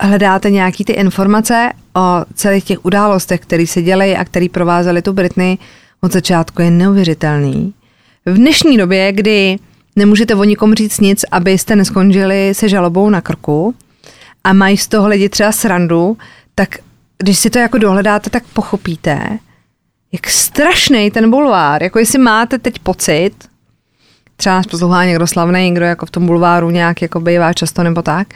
hledáte 0.00 0.50
nějaký 0.50 0.84
ty 0.84 0.92
informace 0.92 1.70
o 1.96 2.24
celých 2.34 2.64
těch 2.64 2.84
událostech, 2.84 3.40
které 3.40 3.66
se 3.66 3.82
dělají 3.82 4.16
a 4.16 4.24
které 4.24 4.46
provázely 4.48 5.02
tu 5.02 5.12
Britney 5.12 5.58
od 6.00 6.12
začátku, 6.12 6.62
je 6.62 6.70
neuvěřitelný. 6.70 7.74
V 8.26 8.34
dnešní 8.34 8.76
době, 8.76 9.12
kdy 9.12 9.56
nemůžete 9.96 10.34
o 10.34 10.44
nikom 10.44 10.74
říct 10.74 11.00
nic, 11.00 11.24
abyste 11.30 11.76
neskončili 11.76 12.54
se 12.54 12.68
žalobou 12.68 13.10
na 13.10 13.20
krku 13.20 13.74
a 14.44 14.52
mají 14.52 14.76
z 14.76 14.88
toho 14.88 15.08
lidi 15.08 15.28
třeba 15.28 15.52
srandu, 15.52 16.16
tak 16.54 16.78
když 17.18 17.38
si 17.38 17.50
to 17.50 17.58
jako 17.58 17.78
dohledáte, 17.78 18.30
tak 18.30 18.44
pochopíte, 18.44 19.38
jak 20.12 20.30
strašný 20.30 21.10
ten 21.10 21.30
bulvár. 21.30 21.82
Jako 21.82 21.98
jestli 21.98 22.18
máte 22.18 22.58
teď 22.58 22.78
pocit, 22.78 23.32
třeba 24.36 24.54
nás 24.54 24.66
poslouchá 24.66 25.04
někdo 25.04 25.26
slavný, 25.26 25.64
někdo 25.64 25.84
jako 25.84 26.06
v 26.06 26.10
tom 26.10 26.26
bulváru 26.26 26.70
nějak 26.70 27.02
jako 27.02 27.20
bývá 27.20 27.52
často 27.52 27.82
nebo 27.82 28.02
tak, 28.02 28.34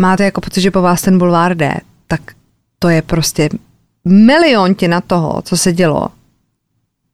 máte 0.00 0.24
jako 0.24 0.40
pocit, 0.40 0.60
že 0.60 0.70
po 0.70 0.82
vás 0.82 1.02
ten 1.02 1.18
bulvár 1.18 1.56
jde, 1.56 1.74
tak 2.06 2.20
to 2.78 2.88
je 2.88 3.02
prostě 3.02 3.48
miliontina 4.04 5.00
toho, 5.00 5.42
co 5.42 5.56
se 5.56 5.72
dělo 5.72 6.08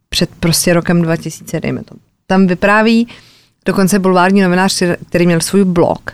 před 0.08 0.30
prostě 0.40 0.74
rokem 0.74 1.02
2000, 1.02 1.60
dejme 1.60 1.82
tomu. 1.84 2.00
Tam 2.26 2.46
vypráví 2.46 3.08
dokonce 3.64 3.98
bulvární 3.98 4.42
novinář, 4.42 4.82
který 5.08 5.26
měl 5.26 5.40
svůj 5.40 5.64
blog 5.64 6.12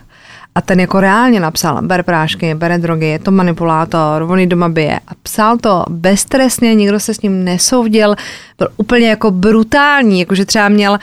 a 0.55 0.61
ten 0.61 0.79
jako 0.79 0.99
reálně 0.99 1.39
napsal, 1.39 1.81
bere 1.81 2.03
prášky, 2.03 2.55
bere 2.55 2.77
drogy, 2.77 3.05
je 3.05 3.19
to 3.19 3.31
manipulátor, 3.31 4.21
on 4.21 4.39
ji 4.39 4.47
doma 4.47 4.69
bije. 4.69 4.99
A 5.07 5.11
psal 5.23 5.57
to 5.57 5.83
beztresně, 5.89 6.75
nikdo 6.75 6.99
se 6.99 7.13
s 7.13 7.21
ním 7.21 7.43
nesoudil, 7.43 8.15
byl 8.57 8.67
úplně 8.77 9.09
jako 9.09 9.31
brutální, 9.31 10.19
jakože 10.19 10.45
třeba 10.45 10.69
měl 10.69 10.97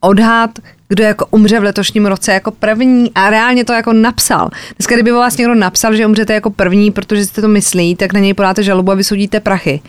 odhad, 0.00 0.50
kdo 0.88 1.04
jako 1.04 1.26
umře 1.30 1.60
v 1.60 1.62
letošním 1.62 2.06
roce 2.06 2.32
jako 2.32 2.50
první 2.50 3.10
a 3.14 3.30
reálně 3.30 3.64
to 3.64 3.72
jako 3.72 3.92
napsal. 3.92 4.50
Dneska, 4.78 4.94
kdyby 4.94 5.10
vás 5.10 5.36
někdo 5.36 5.54
napsal, 5.54 5.94
že 5.94 6.06
umřete 6.06 6.34
jako 6.34 6.50
první, 6.50 6.90
protože 6.90 7.24
jste 7.24 7.40
to 7.40 7.48
myslí, 7.48 7.96
tak 7.96 8.12
na 8.12 8.20
něj 8.20 8.34
podáte 8.34 8.62
žalobu 8.62 8.92
a 8.92 8.94
vysoudíte 8.94 9.40
prachy. 9.40 9.80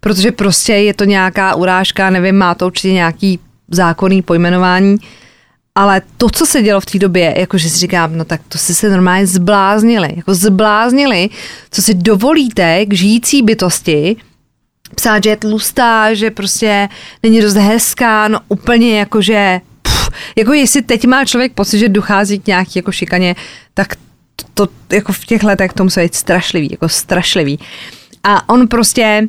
Protože 0.00 0.32
prostě 0.32 0.72
je 0.72 0.94
to 0.94 1.04
nějaká 1.04 1.54
urážka, 1.54 2.10
nevím, 2.10 2.36
má 2.36 2.54
to 2.54 2.66
určitě 2.66 2.92
nějaký 2.92 3.40
zákonný 3.68 4.22
pojmenování, 4.22 4.96
ale 5.74 6.02
to, 6.16 6.30
co 6.30 6.46
se 6.46 6.62
dělo 6.62 6.80
v 6.80 6.86
té 6.86 6.98
době, 6.98 7.34
jakože 7.38 7.70
si 7.70 7.78
říkám, 7.78 8.16
no 8.16 8.24
tak 8.24 8.40
to 8.48 8.58
si 8.58 8.74
se 8.74 8.90
normálně 8.90 9.26
zbláznili. 9.26 10.12
Jako 10.16 10.34
zbláznili, 10.34 11.30
co 11.70 11.82
si 11.82 11.94
dovolíte 11.94 12.86
k 12.86 12.92
žijící 12.92 13.42
bytosti, 13.42 14.16
psát, 14.94 15.24
že 15.24 15.30
je 15.30 15.36
tlustá, 15.36 16.14
že 16.14 16.30
prostě 16.30 16.88
není 17.22 17.40
dost 17.40 17.54
hezká, 17.54 18.28
no 18.28 18.40
úplně 18.48 18.98
jakože, 18.98 19.60
pff, 19.82 20.10
jako 20.36 20.52
jestli 20.52 20.82
teď 20.82 21.06
má 21.06 21.24
člověk 21.24 21.52
pocit, 21.52 21.78
že 21.78 21.88
dochází 21.88 22.38
k 22.38 22.46
nějaký 22.46 22.72
jako 22.78 22.92
šikaně, 22.92 23.36
tak 23.74 23.94
to, 24.54 24.68
jako 24.92 25.12
v 25.12 25.24
těch 25.24 25.42
letech 25.42 25.72
to 25.72 25.84
musí 25.84 26.00
být 26.00 26.14
strašlivý, 26.14 26.68
jako 26.70 26.88
strašlivý. 26.88 27.58
A 28.24 28.48
on 28.48 28.68
prostě, 28.68 29.28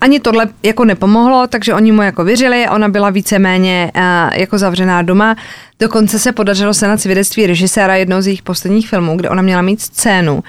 ani 0.00 0.20
tohle 0.20 0.48
jako 0.62 0.84
nepomohlo, 0.84 1.46
takže 1.46 1.74
oni 1.74 1.92
mu 1.92 2.02
jako 2.02 2.24
věřili, 2.24 2.68
ona 2.68 2.88
byla 2.88 3.10
víceméně 3.10 3.92
uh, 3.96 4.02
jako 4.34 4.58
zavřená 4.58 5.02
doma. 5.02 5.36
Dokonce 5.80 6.18
se 6.18 6.32
podařilo 6.32 6.74
se 6.74 6.88
na 6.88 6.96
svědectví 6.96 7.46
režiséra 7.46 7.96
jednoho 7.96 8.22
z 8.22 8.26
jejich 8.26 8.42
posledních 8.42 8.88
filmů, 8.88 9.16
kde 9.16 9.28
ona 9.28 9.42
měla 9.42 9.62
mít 9.62 9.80
scénu, 9.80 10.42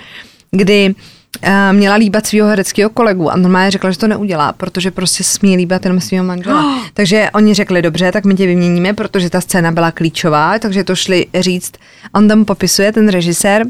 kdy 0.52 0.96
uh, 1.44 1.50
měla 1.72 1.96
líbat 1.96 2.28
svého 2.28 2.48
hereckého 2.48 2.90
kolegu 2.90 3.32
a 3.32 3.38
normálně 3.38 3.72
řekla, 3.72 3.92
že 3.92 3.98
to 3.98 4.08
neudělá, 4.08 4.54
protože 4.54 4.92
prostě 4.92 5.24
smí 5.24 5.58
líbat 5.58 5.86
jenom 5.86 6.02
svého 6.02 6.24
manžela. 6.24 6.66
Oh. 6.66 6.84
Takže 6.94 7.30
oni 7.34 7.54
řekli, 7.54 7.82
dobře, 7.82 8.12
tak 8.12 8.26
my 8.26 8.36
tě 8.36 8.48
vyměníme, 8.48 8.94
protože 8.94 9.30
ta 9.30 9.42
scéna 9.42 9.72
byla 9.72 9.92
klíčová, 9.92 10.60
takže 10.60 10.84
to 10.84 10.96
šli 10.96 11.26
říct. 11.40 11.74
On 12.14 12.28
tam 12.28 12.46
popisuje, 12.46 12.92
ten 12.92 13.10
režisér, 13.10 13.64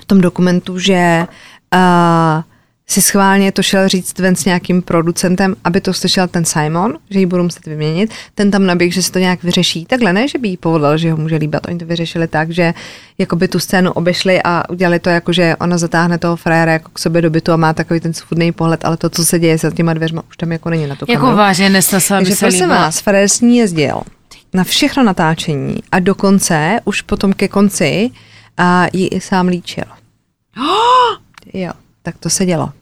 v 0.00 0.04
tom 0.04 0.20
dokumentu, 0.20 0.78
že 0.78 1.26
uh, 1.74 2.42
si 2.92 3.02
schválně 3.02 3.52
to 3.52 3.62
šel 3.62 3.88
říct 3.88 4.18
ven 4.18 4.36
s 4.36 4.44
nějakým 4.44 4.82
producentem, 4.82 5.54
aby 5.64 5.80
to 5.80 5.94
slyšel 5.94 6.28
ten 6.28 6.44
Simon, 6.44 6.98
že 7.10 7.18
ji 7.18 7.26
budu 7.26 7.42
muset 7.42 7.66
vyměnit. 7.66 8.10
Ten 8.34 8.50
tam 8.50 8.66
naběh, 8.66 8.94
že 8.94 9.02
se 9.02 9.12
to 9.12 9.18
nějak 9.18 9.42
vyřeší. 9.42 9.84
Takhle 9.84 10.12
ne, 10.12 10.28
že 10.28 10.38
by 10.38 10.48
jí 10.48 10.56
povolil, 10.56 10.98
že 10.98 11.10
ho 11.10 11.16
může 11.16 11.36
líbat. 11.36 11.66
Oni 11.68 11.78
to 11.78 11.86
vyřešili 11.86 12.28
tak, 12.28 12.50
že 12.50 12.74
jako 13.18 13.36
by 13.36 13.48
tu 13.48 13.58
scénu 13.58 13.92
obešli 13.92 14.40
a 14.44 14.70
udělali 14.70 14.98
to 14.98 15.10
jako, 15.10 15.32
že 15.32 15.56
ona 15.60 15.78
zatáhne 15.78 16.18
toho 16.18 16.36
frajera 16.36 16.72
jako 16.72 16.90
k 16.92 16.98
sobě 16.98 17.22
do 17.22 17.30
bytu 17.30 17.52
a 17.52 17.56
má 17.56 17.72
takový 17.72 18.00
ten 18.00 18.14
svůdný 18.14 18.52
pohled, 18.52 18.84
ale 18.84 18.96
to, 18.96 19.10
co 19.10 19.24
se 19.24 19.38
děje 19.38 19.58
za 19.58 19.70
těma 19.70 19.94
dveřma, 19.94 20.22
už 20.28 20.36
tam 20.36 20.52
jako 20.52 20.70
není 20.70 20.86
na 20.86 20.96
to 20.96 21.06
Jako 21.08 21.36
vážně 21.36 21.70
nesnesa, 21.70 22.16
Takže 22.16 22.34
prosím 22.38 22.68
vás, 22.68 23.00
frajer 23.00 23.28
s 23.28 23.40
ní 23.40 23.56
jezdil 23.56 24.00
na 24.54 24.64
všechno 24.64 25.02
natáčení 25.02 25.76
a 25.92 25.98
dokonce 25.98 26.80
už 26.84 27.02
potom 27.02 27.32
ke 27.32 27.48
konci 27.48 28.10
a 28.56 28.86
ji 28.92 29.06
i 29.06 29.20
sám 29.20 29.48
líčil. 29.48 29.84
jo, 31.54 31.72
tak 32.02 32.18
to 32.18 32.30
se 32.30 32.46
dělo 32.46 32.72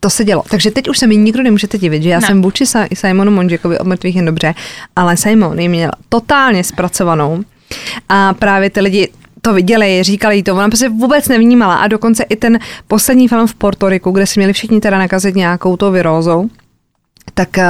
to 0.00 0.10
se 0.10 0.24
dělo. 0.24 0.42
Takže 0.50 0.70
teď 0.70 0.88
už 0.88 0.98
se 0.98 1.06
mi 1.06 1.16
nikdo 1.16 1.42
nemůžete 1.42 1.78
divit, 1.78 2.02
že 2.02 2.08
já 2.08 2.20
ne. 2.20 2.26
jsem 2.26 2.42
vůči 2.42 2.64
Simonu 2.94 3.30
Monžekovi 3.30 3.78
o 3.78 3.84
mrtvých 3.84 4.16
jen 4.16 4.24
dobře, 4.24 4.54
ale 4.96 5.16
Simon 5.16 5.58
ji 5.58 5.68
měl 5.68 5.90
totálně 6.08 6.64
zpracovanou 6.64 7.42
a 8.08 8.34
právě 8.34 8.70
ty 8.70 8.80
lidi 8.80 9.08
to 9.42 9.54
viděli, 9.54 10.02
říkali 10.02 10.36
jí 10.36 10.42
to, 10.42 10.54
ona 10.54 10.68
prostě 10.68 10.88
vůbec 10.88 11.28
nevnímala 11.28 11.76
a 11.76 11.88
dokonce 11.88 12.22
i 12.22 12.36
ten 12.36 12.58
poslední 12.88 13.28
film 13.28 13.46
v 13.46 13.54
Portoriku, 13.54 14.10
kde 14.10 14.26
si 14.26 14.40
měli 14.40 14.52
všichni 14.52 14.80
teda 14.80 14.98
nakazit 14.98 15.36
nějakou 15.36 15.76
tou 15.76 15.90
virózou, 15.90 16.50
tak 17.34 17.48
uh, 17.58 17.64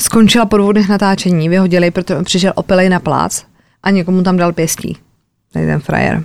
skončila 0.00 0.46
po 0.46 0.56
dvou 0.56 0.72
dnech 0.72 0.88
natáčení, 0.88 1.48
vyhodili, 1.48 1.90
protože 1.90 2.22
přišel 2.22 2.52
opilej 2.54 2.88
na 2.88 3.00
plác 3.00 3.44
a 3.82 3.90
někomu 3.90 4.22
tam 4.22 4.36
dal 4.36 4.52
pěstí. 4.52 4.96
Tady 5.52 5.66
ten 5.66 5.80
frajer. 5.80 6.22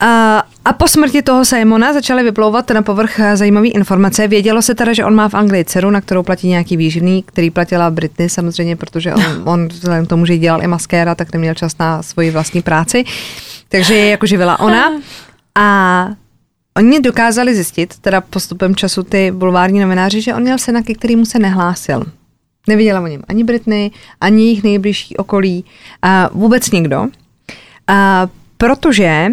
A, 0.00 0.42
a 0.64 0.72
po 0.72 0.88
smrti 0.88 1.22
toho 1.22 1.44
Simona 1.44 1.92
začaly 1.92 2.22
vyplouvat 2.22 2.70
na 2.70 2.82
povrch 2.82 3.20
zajímavé 3.34 3.68
informace. 3.68 4.28
Vědělo 4.28 4.62
se 4.62 4.74
teda, 4.74 4.92
že 4.92 5.04
on 5.04 5.14
má 5.14 5.28
v 5.28 5.34
Anglii 5.34 5.64
dceru, 5.64 5.90
na 5.90 6.00
kterou 6.00 6.22
platí 6.22 6.48
nějaký 6.48 6.76
výživný, 6.76 7.22
který 7.22 7.50
platila 7.50 7.90
Britney 7.90 8.28
samozřejmě, 8.28 8.76
protože 8.76 9.14
on, 9.14 9.22
on 9.44 9.68
vzhledem 9.68 10.06
k 10.06 10.08
tomu, 10.08 10.26
že 10.26 10.38
dělal 10.38 10.62
i 10.62 10.66
maskéra, 10.66 11.14
tak 11.14 11.32
neměl 11.32 11.54
čas 11.54 11.78
na 11.78 12.02
svoji 12.02 12.30
vlastní 12.30 12.62
práci. 12.62 13.04
Takže 13.68 13.94
je 13.94 14.10
jako 14.10 14.26
živila 14.26 14.60
ona. 14.60 14.92
A 15.58 16.08
oni 16.76 17.00
dokázali 17.00 17.54
zjistit, 17.54 17.98
teda 17.98 18.20
postupem 18.20 18.76
času 18.76 19.02
ty 19.02 19.30
bulvární 19.30 19.80
novináři, 19.80 20.20
že 20.20 20.34
on 20.34 20.42
měl 20.42 20.58
syna, 20.58 20.82
ke 20.82 20.94
kterýmu 20.94 21.24
se 21.24 21.38
nehlásil. 21.38 22.06
Neviděla 22.68 23.00
o 23.00 23.06
něm 23.06 23.22
ani 23.28 23.44
Britney, 23.44 23.90
ani 24.20 24.44
jejich 24.44 24.62
nejbližší 24.62 25.16
okolí, 25.16 25.64
a 26.02 26.30
vůbec 26.32 26.70
nikdo. 26.70 27.06
A 27.86 28.28
protože 28.56 29.26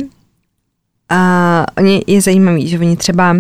a 1.10 1.66
oni 1.78 2.04
je 2.08 2.22
zajímavý, 2.22 2.68
že 2.68 2.80
oni 2.80 2.98
třeba 2.98 3.36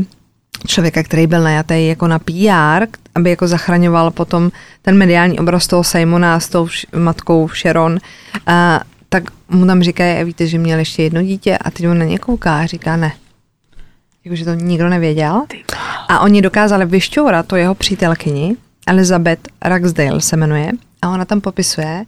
člověka, 0.67 1.03
který 1.03 1.27
byl 1.27 1.43
najatý 1.43 1.87
jako 1.87 2.07
na 2.07 2.19
PR, 2.19 2.85
aby 3.15 3.29
jako 3.29 3.47
zachraňoval 3.47 4.11
potom 4.11 4.51
ten 4.81 4.97
mediální 4.97 5.39
obraz 5.39 5.67
toho 5.67 5.83
Simona 5.83 6.39
s 6.39 6.49
tou 6.49 6.67
matkou 6.97 7.47
Sharon, 7.47 7.97
a, 8.47 8.81
tak 9.09 9.23
mu 9.49 9.65
tam 9.65 9.83
říkají, 9.83 10.23
víte, 10.23 10.47
že 10.47 10.57
měl 10.57 10.79
ještě 10.79 11.03
jedno 11.03 11.21
dítě 11.21 11.57
a 11.57 11.71
teď 11.71 11.87
on 11.87 11.99
na 11.99 12.05
ně 12.05 12.19
kouká 12.19 12.59
a 12.59 12.65
říká 12.65 12.97
ne. 12.97 13.11
Jakože 14.25 14.45
to 14.45 14.53
nikdo 14.53 14.89
nevěděl. 14.89 15.41
A 16.07 16.19
oni 16.19 16.41
dokázali 16.41 16.85
vyšťourat 16.85 17.47
to 17.47 17.55
jeho 17.55 17.75
přítelkyni, 17.75 18.55
Elizabeth 18.87 19.47
Ragsdale 19.61 20.21
se 20.21 20.37
jmenuje, 20.37 20.71
a 21.01 21.09
ona 21.09 21.25
tam 21.25 21.41
popisuje, 21.41 22.05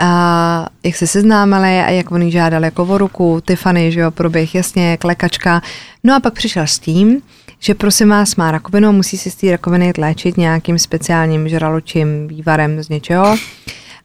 a 0.00 0.66
jak 0.82 0.96
se 0.96 1.06
seznámili 1.06 1.78
a 1.78 1.90
jak 1.90 2.10
oni 2.10 2.30
žádali 2.30 2.64
jako 2.64 2.84
o 2.84 2.98
ruku, 2.98 3.40
Tiffany, 3.46 3.92
že 3.92 4.00
jo, 4.00 4.10
proběh 4.10 4.54
jasně, 4.54 4.96
klekačka. 4.96 5.62
No 6.04 6.16
a 6.16 6.20
pak 6.20 6.34
přišel 6.34 6.62
s 6.62 6.78
tím, 6.78 7.22
že 7.58 7.74
prosím 7.74 8.08
vás 8.08 8.36
má 8.36 8.50
rakovinu 8.50 8.92
musí 8.92 9.18
si 9.18 9.30
z 9.30 9.34
té 9.34 9.50
rakoviny 9.50 9.86
jít 9.86 9.98
léčit 9.98 10.36
nějakým 10.36 10.78
speciálním 10.78 11.48
žraločím 11.48 12.28
vývarem 12.28 12.82
z 12.82 12.88
něčeho. 12.88 13.36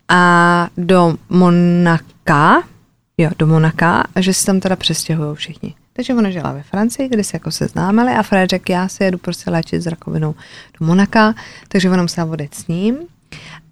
A 0.10 0.68
do 0.78 1.16
Monaka, 1.30 2.64
jo, 3.18 3.30
do 3.40 3.48
Monaka, 3.48 4.04
a 4.16 4.22
že 4.22 4.34
se 4.34 4.46
tam 4.46 4.60
teda 4.60 4.76
přestěhují 4.76 5.36
všichni. 5.36 5.76
Takže 5.94 6.14
ona 6.14 6.30
žila 6.30 6.52
ve 6.52 6.64
Francii, 6.64 7.10
kde 7.10 7.24
se 7.24 7.36
jako 7.36 7.52
seznámili 7.52 8.12
a 8.12 8.24
Fred 8.24 8.50
řekl, 8.50 8.72
já 8.72 8.88
se 8.88 9.06
jedu 9.06 9.18
prostě 9.18 9.52
léčit 9.52 9.82
s 9.82 9.88
rakovinou 9.88 10.36
do 10.80 10.86
Monaka, 10.86 11.36
takže 11.68 11.90
ona 11.90 12.02
musela 12.02 12.26
vodit 12.26 12.56
s 12.56 12.68
ním 12.68 12.98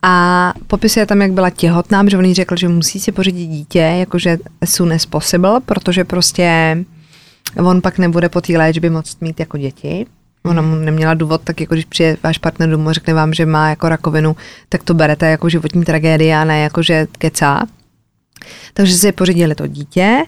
a 0.04 0.54
popisuje 0.68 1.06
tam, 1.06 1.22
jak 1.22 1.32
byla 1.32 1.50
těhotná, 1.50 2.04
že 2.10 2.18
on 2.18 2.26
jí 2.26 2.34
řekl, 2.34 2.56
že 2.56 2.68
musí 2.68 3.00
si 3.00 3.12
pořídit 3.12 3.48
dítě, 3.48 3.80
jakože 3.80 4.38
as 4.62 4.70
soon 4.70 4.94
as 4.94 5.06
possible, 5.06 5.60
protože 5.66 6.04
prostě 6.04 6.78
on 7.58 7.82
pak 7.82 7.98
nebude 7.98 8.30
po 8.30 8.42
té 8.42 8.58
léčbě 8.58 8.90
moct 8.90 9.22
mít 9.22 9.40
jako 9.40 9.58
děti. 9.58 10.06
Ona 10.46 10.62
mu 10.62 10.76
neměla 10.76 11.14
důvod, 11.14 11.42
tak 11.44 11.62
jako 11.62 11.74
když 11.74 11.86
přijde 11.86 12.18
váš 12.24 12.38
partner 12.38 12.70
domů 12.70 12.90
a 12.90 12.94
řekne 12.94 13.14
vám, 13.14 13.34
že 13.34 13.46
má 13.46 13.70
jako 13.70 13.90
rakovinu, 13.90 14.36
tak 14.70 14.84
to 14.84 14.94
berete 14.94 15.28
jako 15.28 15.50
životní 15.50 15.84
tragédie 15.84 16.36
a 16.38 16.44
ne 16.44 16.60
jako, 16.60 16.82
že 16.82 17.08
kecá. 17.18 17.66
Takže 18.74 18.96
si 18.96 19.12
pořídili 19.12 19.56
to 19.56 19.68
dítě 19.68 20.24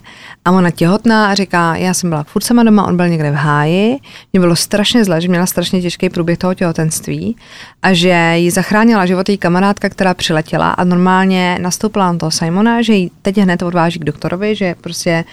a 0.45 0.51
ona 0.51 0.71
těhotná 0.71 1.27
a 1.27 1.33
říká, 1.33 1.75
já 1.75 1.93
jsem 1.93 2.09
byla 2.09 2.23
furt 2.23 2.43
sama 2.43 2.63
doma, 2.63 2.87
on 2.87 2.97
byl 2.97 3.09
někde 3.09 3.31
v 3.31 3.35
háji, 3.35 3.97
mě 4.33 4.39
bylo 4.39 4.55
strašně 4.55 5.05
zle, 5.05 5.21
že 5.21 5.27
měla 5.27 5.45
strašně 5.45 5.81
těžký 5.81 6.09
průběh 6.09 6.37
toho 6.37 6.53
těhotenství 6.53 7.35
a 7.81 7.93
že 7.93 8.33
ji 8.35 8.51
zachránila 8.51 9.05
život 9.05 9.29
její 9.29 9.37
kamarádka, 9.37 9.89
která 9.89 10.13
přiletěla 10.13 10.71
a 10.71 10.83
normálně 10.83 11.57
nastoupila 11.61 12.11
na 12.11 12.17
toho 12.17 12.31
Simona, 12.31 12.81
že 12.81 12.93
ji 12.93 13.09
teď 13.21 13.37
hned 13.37 13.61
odváží 13.61 13.99
k 13.99 14.03
doktorovi, 14.03 14.55
že 14.55 14.75
prostě 14.81 15.23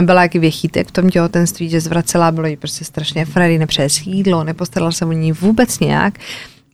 byla 0.00 0.22
jaký 0.22 0.38
věchýtek 0.38 0.88
v 0.88 0.92
tom 0.92 1.10
těhotenství, 1.10 1.68
že 1.68 1.80
zvracela, 1.80 2.32
bylo 2.32 2.46
jí 2.46 2.56
prostě 2.56 2.84
strašně 2.84 3.24
Freddy 3.24 3.58
nepřeje 3.58 3.88
jídlo, 4.04 4.44
nepostarala 4.44 4.92
se 4.92 5.04
o 5.04 5.12
ní 5.12 5.32
vůbec 5.32 5.80
nějak. 5.80 6.14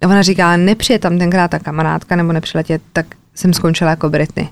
A 0.02 0.06
ona 0.06 0.22
říká, 0.22 0.56
nepřije 0.56 0.98
tam 0.98 1.18
tenkrát 1.18 1.50
ta 1.50 1.58
kamarádka 1.58 2.16
nebo 2.16 2.32
nepřiletět, 2.32 2.82
tak 2.92 3.06
jsem 3.34 3.52
skončila 3.52 3.90
jako 3.90 4.10
Britney. 4.10 4.48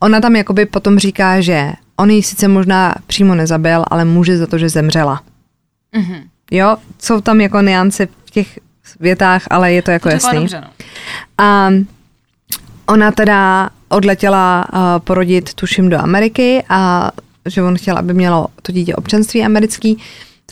Ona 0.00 0.20
tam 0.20 0.36
jakoby 0.36 0.66
potom 0.66 0.98
říká, 0.98 1.40
že 1.40 1.72
on 1.96 2.10
ji 2.10 2.22
sice 2.22 2.48
možná 2.48 2.94
přímo 3.06 3.34
nezabil, 3.34 3.84
ale 3.90 4.04
může 4.04 4.38
za 4.38 4.46
to, 4.46 4.58
že 4.58 4.68
zemřela. 4.68 5.22
Mm-hmm. 5.96 6.22
Jo, 6.50 6.76
jsou 6.98 7.20
tam 7.20 7.40
jako 7.40 7.60
niance 7.60 8.08
v 8.24 8.30
těch 8.30 8.58
větách, 9.00 9.42
ale 9.50 9.72
je 9.72 9.82
to 9.82 9.90
jako 9.90 10.08
To 10.08 10.14
jasný. 10.14 10.38
dobře, 10.38 10.60
no. 10.60 10.68
A 11.38 11.70
ona 12.86 13.12
teda 13.12 13.70
odletěla 13.88 14.66
uh, 14.72 14.78
porodit, 14.98 15.54
tuším, 15.54 15.88
do 15.88 15.98
Ameriky 15.98 16.64
a 16.68 17.10
že 17.48 17.62
on 17.62 17.76
chtěl, 17.76 17.98
aby 17.98 18.14
mělo 18.14 18.46
to 18.62 18.72
dítě 18.72 18.94
občanství 18.94 19.44
americký, 19.44 19.98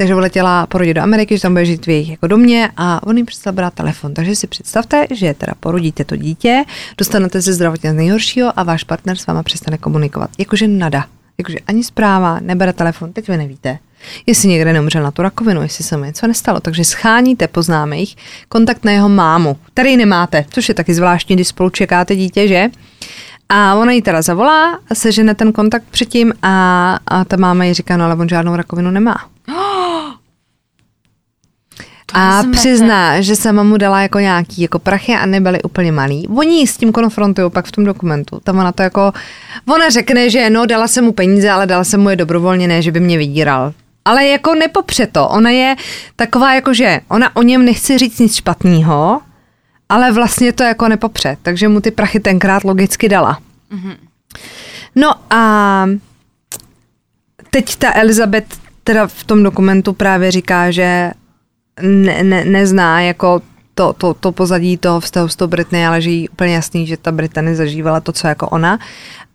takže 0.00 0.14
odletěla 0.14 0.66
porodit 0.66 0.94
do 0.94 1.02
Ameriky, 1.02 1.36
že 1.36 1.42
tam 1.42 1.52
bude 1.52 1.64
žít 1.64 1.86
v 1.86 1.90
jejich 1.90 2.10
jako 2.10 2.26
domě 2.26 2.70
a 2.76 3.06
on 3.06 3.16
jim 3.16 3.26
přestal 3.26 3.52
brát 3.52 3.74
telefon. 3.74 4.14
Takže 4.14 4.36
si 4.36 4.46
představte, 4.46 5.06
že 5.10 5.34
teda 5.34 5.52
porodíte 5.60 6.04
to 6.04 6.16
dítě, 6.16 6.64
dostanete 6.98 7.42
se 7.42 7.52
zdravotně 7.52 7.90
z 7.90 7.94
nejhoršího 7.94 8.52
a 8.56 8.62
váš 8.62 8.84
partner 8.84 9.16
s 9.16 9.26
váma 9.26 9.42
přestane 9.42 9.78
komunikovat. 9.78 10.30
Jakože 10.38 10.68
nada. 10.68 11.04
Jakože 11.38 11.58
ani 11.66 11.84
zpráva, 11.84 12.40
nebere 12.40 12.72
telefon, 12.72 13.12
teď 13.12 13.28
vy 13.28 13.36
nevíte. 13.36 13.78
Jestli 14.26 14.48
někde 14.48 14.72
neumřel 14.72 15.02
na 15.02 15.10
tu 15.10 15.22
rakovinu, 15.22 15.62
jestli 15.62 15.84
se 15.84 15.96
mu 15.96 16.04
něco 16.04 16.26
nestalo. 16.26 16.60
Takže 16.60 16.84
scháníte 16.84 17.48
po 17.48 17.62
známých 17.62 18.16
kontakt 18.48 18.84
na 18.84 18.92
jeho 18.92 19.08
mámu, 19.08 19.56
který 19.72 19.96
nemáte, 19.96 20.44
což 20.50 20.68
je 20.68 20.74
taky 20.74 20.94
zvláštní, 20.94 21.36
když 21.36 21.48
spolu 21.48 21.70
čekáte 21.70 22.16
dítě, 22.16 22.48
že? 22.48 22.68
A 23.48 23.74
ona 23.74 23.92
jí 23.92 24.02
teda 24.02 24.22
zavolá, 24.22 24.78
sežene 24.92 25.34
ten 25.34 25.52
kontakt 25.52 25.84
předtím 25.90 26.32
a, 26.42 26.98
a 27.06 27.24
ta 27.24 27.36
máma 27.36 27.64
jí 27.64 27.74
říká, 27.74 27.96
no 27.96 28.04
ale 28.04 28.14
on 28.14 28.28
žádnou 28.28 28.56
rakovinu 28.56 28.90
nemá. 28.90 29.16
A 32.14 32.42
smete. 32.42 32.58
přizná, 32.58 33.20
že 33.20 33.36
sama 33.36 33.62
mu 33.62 33.76
dala 33.76 34.02
jako 34.02 34.18
nějaký 34.18 34.62
jako 34.62 34.78
prachy 34.78 35.14
a 35.14 35.26
nebyly 35.26 35.62
úplně 35.62 35.92
malý. 35.92 36.28
Oni 36.28 36.66
s 36.66 36.76
tím 36.76 36.92
konfrontují 36.92 37.50
pak 37.50 37.66
v 37.66 37.72
tom 37.72 37.84
dokumentu. 37.84 38.40
Tam 38.44 38.58
ona 38.58 38.72
to 38.72 38.82
jako, 38.82 39.12
ona 39.68 39.90
řekne, 39.90 40.30
že 40.30 40.50
no 40.50 40.66
dala 40.66 40.88
jsem 40.88 41.04
mu 41.04 41.12
peníze, 41.12 41.50
ale 41.50 41.66
dala 41.66 41.84
jsem 41.84 42.00
mu 42.00 42.10
je 42.10 42.16
dobrovolně, 42.16 42.68
ne, 42.68 42.82
že 42.82 42.92
by 42.92 43.00
mě 43.00 43.18
vydíral. 43.18 43.72
Ale 44.04 44.26
jako 44.26 44.54
nepopře 44.54 45.06
to. 45.06 45.28
Ona 45.28 45.50
je 45.50 45.76
taková 46.16 46.54
jako, 46.54 46.74
že 46.74 47.00
ona 47.08 47.36
o 47.36 47.42
něm 47.42 47.64
nechce 47.64 47.98
říct 47.98 48.18
nic 48.18 48.34
špatného, 48.34 49.20
ale 49.88 50.12
vlastně 50.12 50.52
to 50.52 50.62
jako 50.62 50.88
nepopře. 50.88 51.36
Takže 51.42 51.68
mu 51.68 51.80
ty 51.80 51.90
prachy 51.90 52.20
tenkrát 52.20 52.64
logicky 52.64 53.08
dala. 53.08 53.38
No 54.94 55.14
a 55.30 55.86
teď 57.50 57.76
ta 57.76 57.94
Elizabeth 57.94 58.58
teda 58.84 59.06
v 59.06 59.24
tom 59.24 59.42
dokumentu 59.42 59.92
právě 59.92 60.30
říká, 60.30 60.70
že 60.70 61.10
ne, 61.82 62.24
ne, 62.24 62.44
nezná 62.44 63.00
jako 63.00 63.42
to, 63.74 63.92
to, 63.92 64.14
to 64.14 64.32
pozadí 64.32 64.76
toho 64.76 65.00
vztahu 65.00 65.28
s 65.28 65.36
tou 65.36 65.46
Britney, 65.46 65.86
ale 65.86 66.00
že 66.00 66.10
jí 66.10 66.28
úplně 66.28 66.54
jasný, 66.54 66.86
že 66.86 66.96
ta 66.96 67.12
Brittany 67.12 67.54
zažívala 67.54 68.00
to, 68.00 68.12
co 68.12 68.26
jako 68.26 68.48
ona. 68.48 68.78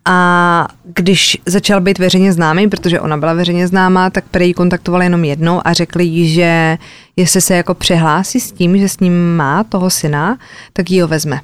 A 0.06 0.68
když 0.84 1.38
začal 1.46 1.82
být 1.82 2.00
veřejně 2.00 2.34
známý, 2.34 2.70
protože 2.70 3.00
ona 3.00 3.18
byla 3.18 3.34
veřejně 3.34 3.68
známá, 3.68 4.10
tak 4.10 4.26
prý 4.32 4.48
ji 4.48 4.54
kontaktoval 4.54 5.04
jenom 5.04 5.24
jednou 5.24 5.62
a 5.66 5.74
řekli 5.74 6.06
jí, 6.06 6.30
že 6.30 6.78
jestli 7.16 7.42
se 7.42 7.56
jako 7.56 7.74
přihlásí 7.74 8.40
s 8.40 8.52
tím, 8.52 8.78
že 8.78 8.90
s 8.90 9.00
ním 9.00 9.36
má 9.36 9.64
toho 9.64 9.90
syna, 9.90 10.38
tak 10.74 10.92
ji 10.92 11.02
ho 11.02 11.08
vezme. 11.08 11.40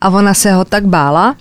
A 0.00 0.08
ona 0.08 0.34
se 0.34 0.52
ho 0.52 0.64
tak 0.64 0.86
bála, 0.86 1.36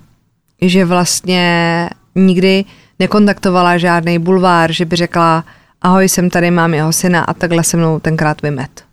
že 0.62 0.86
vlastně 0.86 1.90
nikdy 2.16 2.66
nekontaktovala 3.00 3.78
žádný 3.78 4.20
bulvár, 4.20 4.72
že 4.72 4.86
by 4.86 4.96
řekla, 4.96 5.44
ahoj, 5.84 6.10
jsem 6.10 6.30
tady, 6.30 6.52
mám 6.52 6.74
jeho 6.74 6.94
syna 6.94 7.24
a 7.24 7.34
takhle 7.34 7.64
se 7.64 7.78
mnou 7.78 8.00
tenkrát 8.00 8.42
vymet. 8.42 8.84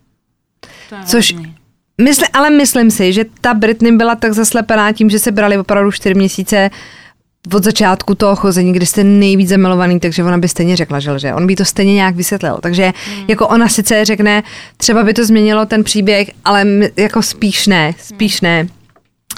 Což-. 1.06 1.52
Mysli, 2.02 2.26
ale 2.32 2.50
myslím 2.50 2.90
si, 2.90 3.12
že 3.12 3.24
ta 3.40 3.54
Britney 3.54 3.96
byla 3.96 4.14
tak 4.14 4.32
zaslepená 4.32 4.92
tím, 4.92 5.10
že 5.10 5.18
se 5.18 5.32
brali 5.32 5.58
opravdu 5.58 5.92
čtyři 5.92 6.14
měsíce 6.14 6.70
od 7.54 7.64
začátku 7.64 8.14
toho 8.14 8.36
chození, 8.36 8.72
kdy 8.72 8.86
jste 8.86 9.04
nejvíc 9.04 9.48
zamilovaný, 9.48 10.00
takže 10.00 10.24
ona 10.24 10.38
by 10.38 10.48
stejně 10.48 10.76
řekla, 10.76 11.00
že 11.00 11.10
lže. 11.10 11.34
On 11.34 11.46
by 11.46 11.56
to 11.56 11.64
stejně 11.64 11.94
nějak 11.94 12.16
vysvětlil. 12.16 12.58
Takže 12.62 12.82
hmm. 12.84 13.24
jako 13.28 13.48
ona 13.48 13.68
sice 13.68 14.04
řekne, 14.04 14.42
třeba 14.76 15.02
by 15.02 15.14
to 15.14 15.24
změnilo 15.24 15.66
ten 15.66 15.84
příběh, 15.84 16.30
ale 16.44 16.66
jako 16.96 17.22
spíš 17.22 17.66
ne, 17.66 17.94
spíš 17.98 18.40
ne. 18.40 18.66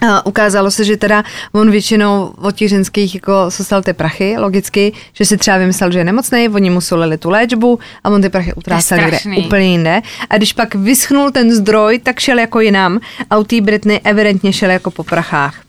A 0.08 0.26
ukázalo 0.26 0.70
se, 0.70 0.84
že 0.84 0.96
teda 0.96 1.24
on 1.52 1.70
většinou 1.70 2.34
od 2.36 2.54
těch 2.54 2.68
ženských 2.68 3.14
jako 3.14 3.32
sosal 3.48 3.82
ty 3.82 3.92
prachy, 3.92 4.34
logicky, 4.38 4.92
že 5.12 5.24
si 5.24 5.36
třeba 5.36 5.58
vymyslel, 5.58 5.92
že 5.92 5.98
je 5.98 6.04
nemocný, 6.04 6.48
oni 6.48 6.70
mu 6.70 6.80
solili 6.80 7.18
tu 7.18 7.30
léčbu 7.30 7.78
a 8.04 8.10
on 8.10 8.22
ty 8.22 8.28
prachy 8.28 8.54
utrácel 8.54 8.98
někde 8.98 9.18
úplně 9.46 9.66
jinde. 9.66 10.02
A 10.30 10.36
když 10.36 10.52
pak 10.52 10.74
vyschnul 10.74 11.30
ten 11.30 11.54
zdroj, 11.54 11.98
tak 11.98 12.20
šel 12.20 12.38
jako 12.38 12.60
jinam 12.60 13.00
a 13.30 13.38
u 13.38 13.44
té 13.44 13.60
Britney 13.60 14.00
evidentně 14.04 14.52
šel 14.52 14.70
jako 14.70 14.90
po 14.90 15.04
prachách. 15.04 15.60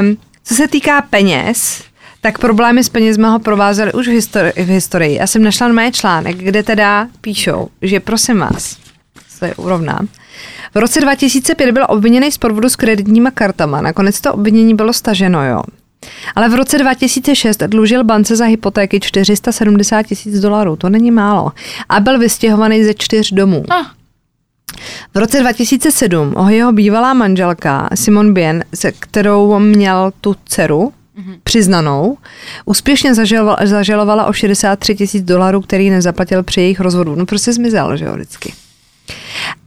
Um, 0.00 0.16
co 0.44 0.54
se 0.54 0.68
týká 0.68 1.02
peněz, 1.02 1.82
tak 2.20 2.38
problémy 2.38 2.84
s 2.84 2.88
penězma 2.88 3.30
ho 3.30 3.38
provázely 3.38 3.92
už 3.92 4.08
v, 4.08 4.10
histori- 4.10 4.64
v 4.64 4.68
historii. 4.68 5.16
Já 5.16 5.26
jsem 5.26 5.42
našla 5.42 5.68
mé 5.68 5.92
článek, 5.92 6.36
kde 6.36 6.62
teda 6.62 7.08
píšou, 7.20 7.68
že 7.82 8.00
prosím 8.00 8.38
vás, 8.38 8.76
se 9.28 9.54
urovnám, 9.54 10.08
v 10.74 10.78
roce 10.78 11.00
2005 11.00 11.72
byl 11.72 11.86
obviněný 11.88 12.32
z 12.32 12.38
podvodu 12.38 12.68
s 12.68 12.76
kreditníma 12.76 13.30
kartama. 13.30 13.80
Nakonec 13.80 14.20
to 14.20 14.34
obvinění 14.34 14.74
bylo 14.74 14.92
staženo, 14.92 15.44
jo. 15.46 15.62
Ale 16.36 16.48
v 16.48 16.54
roce 16.54 16.78
2006 16.78 17.62
dlužil 17.62 18.04
bance 18.04 18.36
za 18.36 18.44
hypotéky 18.44 19.00
470 19.00 20.02
tisíc 20.02 20.40
dolarů. 20.40 20.76
To 20.76 20.88
není 20.88 21.10
málo. 21.10 21.52
A 21.88 22.00
byl 22.00 22.18
vystěhovaný 22.18 22.84
ze 22.84 22.94
čtyř 22.94 23.32
domů. 23.32 23.64
Ah, 23.70 23.86
V 25.14 25.18
roce 25.18 25.40
2007 25.40 26.34
ho 26.36 26.50
jeho 26.50 26.72
bývalá 26.72 27.14
manželka 27.14 27.88
Simon 27.94 28.34
Bien, 28.34 28.64
se 28.74 28.92
kterou 28.92 29.58
měl 29.58 30.12
tu 30.20 30.36
dceru, 30.44 30.92
přiznanou, 31.42 32.18
úspěšně 32.64 33.14
zažalovala, 33.14 33.56
zažalovala 33.64 34.26
o 34.26 34.32
63 34.32 34.94
tisíc 34.94 35.22
dolarů, 35.24 35.60
který 35.60 35.90
nezaplatil 35.90 36.42
při 36.42 36.60
jejich 36.60 36.80
rozvodu. 36.80 37.14
No 37.14 37.26
prostě 37.26 37.52
zmizel, 37.52 37.96
že 37.96 38.04
jo, 38.04 38.14
vždycky. 38.14 38.52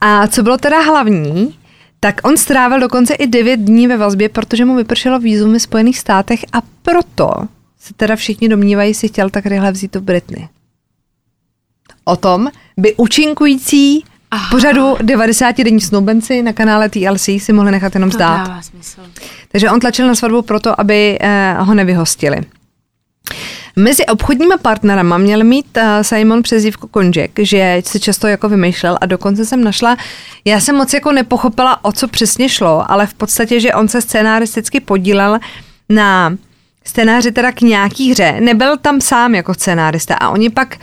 A 0.02 0.28
co 0.28 0.44
bylo 0.44 0.58
teda 0.58 0.80
hlavní, 0.80 1.56
tak 2.00 2.16
on 2.24 2.38
strávil 2.38 2.80
dokonce 2.80 3.14
i 3.14 3.28
9 3.28 3.58
dní 3.60 3.88
ve 3.88 3.98
vazbě, 3.98 4.30
protože 4.30 4.66
mu 4.66 4.76
vypršelo 4.76 5.20
vízum 5.20 5.54
ve 5.54 5.60
Spojených 5.60 6.00
státech 6.00 6.46
a 6.54 6.62
proto 6.82 7.32
se 7.80 7.94
teda 7.94 8.16
všichni 8.16 8.50
domnívají, 8.50 8.94
si 8.94 9.08
chtěl 9.08 9.30
tak 9.30 9.46
rychle 9.46 9.72
vzít 9.72 9.92
to 9.92 10.02
Britney. 10.02 10.48
O 12.04 12.16
tom 12.16 12.48
by 12.78 12.96
účinkující 12.96 14.04
Aha. 14.32 14.48
pořadu 14.52 14.96
90 15.02 15.58
denní 15.58 15.82
snoubenci 15.82 16.42
na 16.42 16.54
kanále 16.54 16.90
TLC 16.90 17.30
si 17.38 17.54
mohli 17.54 17.72
nechat 17.72 17.96
jenom 17.96 18.10
to 18.10 18.18
zdát. 18.18 18.48
dává 18.48 18.62
smysl. 18.62 19.02
Takže 19.52 19.70
on 19.70 19.80
tlačil 19.80 20.08
na 20.08 20.16
svatbu 20.16 20.42
proto, 20.42 20.80
aby 20.80 21.18
eh, 21.22 21.56
ho 21.60 21.74
nevyhostili. 21.74 22.42
Mezi 23.76 24.06
obchodníma 24.06 24.58
partnerama 24.58 25.18
měl 25.18 25.44
mít 25.44 25.78
uh, 25.78 25.84
Simon 26.02 26.42
přezdívku 26.42 26.88
Konžek, 26.88 27.32
že 27.40 27.82
si 27.86 28.00
často 28.00 28.28
jako 28.28 28.50
vymýšlel 28.50 28.98
a 29.02 29.06
dokonce 29.06 29.46
jsem 29.46 29.64
našla, 29.64 29.98
já 30.46 30.60
jsem 30.60 30.76
moc 30.76 30.94
jako 30.94 31.12
nepochopila, 31.12 31.86
o 31.86 31.92
co 31.92 32.08
přesně 32.08 32.50
šlo, 32.50 32.92
ale 32.92 33.08
v 33.08 33.14
podstatě, 33.14 33.60
že 33.60 33.74
on 33.74 33.88
se 33.88 34.02
scénaristicky 34.02 34.80
podílel 34.80 35.40
na 35.90 36.38
scénáři 36.86 37.32
teda 37.32 37.52
k 37.52 37.62
nějaký 37.62 38.12
hře. 38.12 38.38
Nebyl 38.40 38.78
tam 38.78 39.02
sám 39.02 39.36
jako 39.36 39.54
scénárista 39.54 40.16
a 40.16 40.30
oni 40.30 40.50
pak 40.50 40.78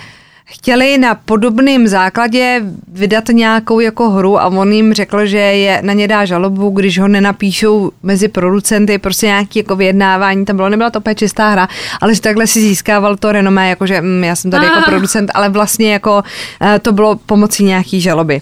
chtěli 0.50 0.98
na 0.98 1.14
podobném 1.14 1.88
základě 1.88 2.62
vydat 2.88 3.28
nějakou 3.28 3.80
jako 3.80 4.10
hru 4.10 4.40
a 4.40 4.46
on 4.46 4.72
jim 4.72 4.94
řekl, 4.94 5.26
že 5.26 5.38
je 5.38 5.82
na 5.82 5.92
ně 5.92 6.08
dá 6.08 6.24
žalobu, 6.24 6.70
když 6.70 6.98
ho 6.98 7.08
nenapíšou 7.08 7.90
mezi 8.02 8.28
producenty, 8.28 8.98
prostě 8.98 9.26
nějaký 9.26 9.58
jako 9.58 9.76
vyjednávání 9.76 10.44
tam 10.44 10.56
bylo, 10.56 10.68
nebyla 10.68 10.90
to 10.90 10.98
úplně 10.98 11.14
čistá 11.14 11.48
hra, 11.48 11.68
ale 12.00 12.14
že 12.14 12.20
takhle 12.20 12.46
si 12.46 12.60
získával 12.60 13.16
to 13.16 13.32
renomé, 13.32 13.68
jakože 13.68 14.00
mm, 14.00 14.24
já 14.24 14.36
jsem 14.36 14.50
tady 14.50 14.64
jako 14.64 14.78
Ah. 14.78 14.84
producent, 14.84 15.30
ale 15.34 15.48
vlastně 15.48 15.92
jako 15.92 16.22
eh, 16.62 16.78
to 16.78 16.92
bylo 16.92 17.16
pomocí 17.16 17.64
nějaký 17.64 18.00
žaloby. 18.00 18.40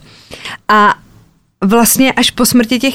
A 0.69 0.95
vlastně 1.65 2.13
až 2.13 2.31
po 2.31 2.47
smrti 2.47 2.79
těch 2.79 2.95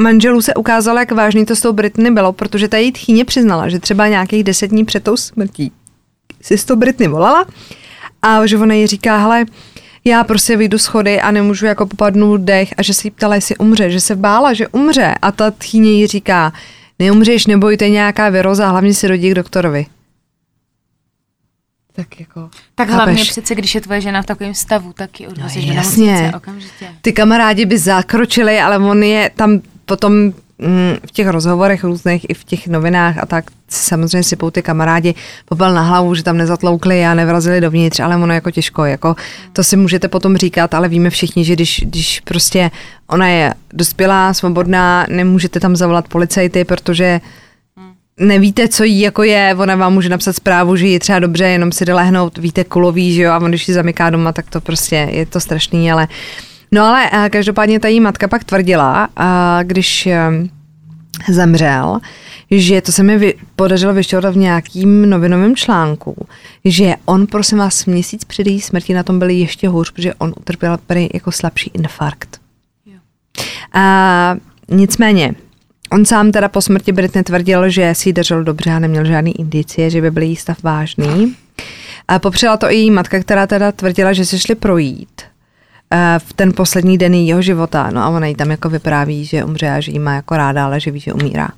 manželů 0.00 0.42
se 0.42 0.54
ukázalo, 0.54 0.98
jak 0.98 1.12
vážný 1.12 1.46
to 1.46 1.56
s 1.56 1.60
tou 1.60 1.72
Britney 1.72 2.10
bylo, 2.10 2.32
protože 2.32 2.68
ta 2.68 2.76
její 2.76 2.92
tchýně 2.92 3.24
přiznala, 3.24 3.68
že 3.68 3.78
třeba 3.78 4.08
nějakých 4.08 4.44
deset 4.44 4.66
dní 4.66 4.84
před 4.84 5.04
tou 5.04 5.16
smrtí 5.16 5.72
si 6.42 6.58
s 6.58 6.64
tou 6.64 6.76
Britney 6.76 7.08
volala 7.08 7.44
a 8.22 8.46
že 8.46 8.58
ona 8.58 8.74
jí 8.74 8.86
říká, 8.86 9.18
hele, 9.18 9.44
já 10.04 10.24
prostě 10.24 10.56
vyjdu 10.56 10.78
schody 10.78 11.20
a 11.20 11.30
nemůžu 11.30 11.66
jako 11.66 11.86
popadnout 11.86 12.40
dech 12.40 12.74
a 12.76 12.82
že 12.82 12.94
se 12.94 13.06
jí 13.06 13.10
ptala, 13.10 13.34
jestli 13.34 13.56
umře, 13.56 13.90
že 13.90 14.00
se 14.00 14.16
bála, 14.16 14.52
že 14.52 14.68
umře 14.68 15.14
a 15.22 15.32
ta 15.32 15.50
tchýně 15.50 15.90
jí 15.92 16.06
říká, 16.06 16.52
neumřeš, 16.98 17.46
nebojte 17.46 17.88
nějaká 17.88 18.28
viroza, 18.28 18.68
hlavně 18.68 18.94
si 18.94 19.08
rodí 19.08 19.30
k 19.30 19.34
doktorovi. 19.34 19.86
Tak 21.92 22.20
jako, 22.20 22.50
Tak 22.74 22.88
chápeš? 22.88 22.94
hlavně 23.04 23.24
přece, 23.24 23.54
když 23.54 23.74
je 23.74 23.80
tvoje 23.80 24.00
žena 24.00 24.22
v 24.22 24.26
takovém 24.26 24.54
stavu, 24.54 24.92
tak 24.92 25.20
ji 25.20 25.26
odvozíš 25.26 25.64
No, 25.66 25.72
do 25.72 25.76
jasně. 25.78 26.06
nemocnice 26.06 26.36
okamžitě. 26.36 26.88
ty 27.02 27.12
kamarádi 27.12 27.66
by 27.66 27.78
zakročili, 27.78 28.60
ale 28.60 28.78
on 28.78 29.02
je 29.02 29.30
tam 29.36 29.60
potom 29.84 30.32
v 31.06 31.10
těch 31.12 31.28
rozhovorech 31.28 31.84
různých 31.84 32.26
i 32.28 32.34
v 32.34 32.44
těch 32.44 32.68
novinách 32.68 33.18
a 33.18 33.26
tak 33.26 33.44
si 33.68 33.84
samozřejmě 33.84 34.22
sypou 34.22 34.50
ty 34.50 34.62
kamarádi 34.62 35.14
popel 35.44 35.74
na 35.74 35.82
hlavu, 35.82 36.14
že 36.14 36.22
tam 36.22 36.36
nezatloukli 36.36 37.06
a 37.06 37.14
nevrazili 37.14 37.60
dovnitř, 37.60 38.00
ale 38.00 38.16
ono 38.16 38.34
jako 38.34 38.50
těžko, 38.50 38.84
jako 38.84 39.16
to 39.52 39.64
si 39.64 39.76
můžete 39.76 40.08
potom 40.08 40.36
říkat, 40.36 40.74
ale 40.74 40.88
víme 40.88 41.10
všichni, 41.10 41.44
že 41.44 41.52
když, 41.52 41.84
když 41.86 42.20
prostě 42.20 42.70
ona 43.06 43.28
je 43.28 43.54
dospělá, 43.72 44.34
svobodná, 44.34 45.06
nemůžete 45.08 45.60
tam 45.60 45.76
zavolat 45.76 46.08
policajty, 46.08 46.64
protože 46.64 47.20
nevíte, 48.20 48.68
co 48.68 48.84
jí 48.84 49.00
jako 49.00 49.22
je, 49.22 49.56
ona 49.58 49.74
vám 49.74 49.92
může 49.92 50.08
napsat 50.08 50.36
zprávu, 50.36 50.76
že 50.76 50.86
jí 50.86 50.98
třeba 50.98 51.18
dobře, 51.18 51.44
jenom 51.44 51.72
si 51.72 51.84
jde 51.84 51.94
lehnout, 51.94 52.38
víte, 52.38 52.64
kulový, 52.64 53.14
že 53.14 53.22
jo, 53.22 53.32
a 53.32 53.38
on 53.38 53.50
když 53.50 53.68
ji 53.68 53.74
zamyká 53.74 54.10
doma, 54.10 54.32
tak 54.32 54.50
to 54.50 54.60
prostě 54.60 55.08
je 55.10 55.26
to 55.26 55.40
strašný, 55.40 55.92
ale 55.92 56.08
No 56.72 56.84
ale 56.84 57.10
uh, 57.10 57.28
každopádně 57.28 57.80
ta 57.80 57.88
její 57.88 58.00
matka 58.00 58.28
pak 58.28 58.44
tvrdila, 58.44 59.08
uh, 59.18 59.24
když 59.62 60.08
um, 60.28 60.50
zemřel, 61.28 61.98
že 62.50 62.80
to 62.80 62.92
se 62.92 63.02
mi 63.02 63.18
vy, 63.18 63.34
podařilo 63.56 63.94
vyšťovat 63.94 64.34
v 64.34 64.36
nějakým 64.36 65.10
novinovém 65.10 65.56
článku, 65.56 66.26
že 66.64 66.94
on, 67.04 67.26
prosím 67.26 67.58
vás, 67.58 67.86
měsíc 67.86 68.24
před 68.24 68.46
její 68.46 68.60
smrti 68.60 68.94
na 68.94 69.02
tom 69.02 69.18
byl 69.18 69.28
ještě 69.28 69.68
hůř, 69.68 69.90
protože 69.90 70.14
on 70.14 70.34
utrpěl 70.40 70.78
prý 70.86 71.08
jako 71.14 71.32
slabší 71.32 71.70
infarkt. 71.74 72.40
Jo. 72.86 72.98
A 73.72 74.36
nicméně, 74.68 75.34
on 75.92 76.04
sám 76.04 76.32
teda 76.32 76.48
po 76.48 76.62
smrti 76.62 76.92
Britney 76.92 77.24
tvrdil, 77.24 77.70
že 77.70 77.94
si 77.94 78.12
dařil 78.12 78.44
dobře 78.44 78.70
a 78.70 78.78
neměl 78.78 79.04
žádný 79.04 79.40
indicie, 79.40 79.90
že 79.90 80.00
by 80.00 80.10
byl 80.10 80.22
jí 80.22 80.36
stav 80.36 80.62
vážný. 80.62 81.36
A 82.08 82.18
popřela 82.18 82.56
to 82.56 82.70
i 82.70 82.74
její 82.74 82.90
matka, 82.90 83.20
která 83.20 83.46
teda 83.46 83.72
tvrdila, 83.72 84.12
že 84.12 84.24
se 84.24 84.38
šli 84.38 84.54
projít 84.54 85.22
eh, 85.22 85.26
v 86.18 86.32
ten 86.32 86.52
poslední 86.52 86.98
den 86.98 87.14
jejího 87.14 87.42
života. 87.42 87.90
No 87.92 88.00
a 88.02 88.08
ona 88.08 88.26
jí 88.26 88.34
tam 88.34 88.50
jako 88.50 88.68
vypráví, 88.68 89.24
že 89.24 89.44
umře 89.44 89.70
a 89.70 89.80
že 89.80 89.92
jí 89.92 89.98
má 89.98 90.14
jako 90.14 90.36
ráda, 90.36 90.64
ale 90.64 90.80
že 90.80 90.90
ví, 90.90 91.00
že 91.00 91.12
umírá. 91.12 91.48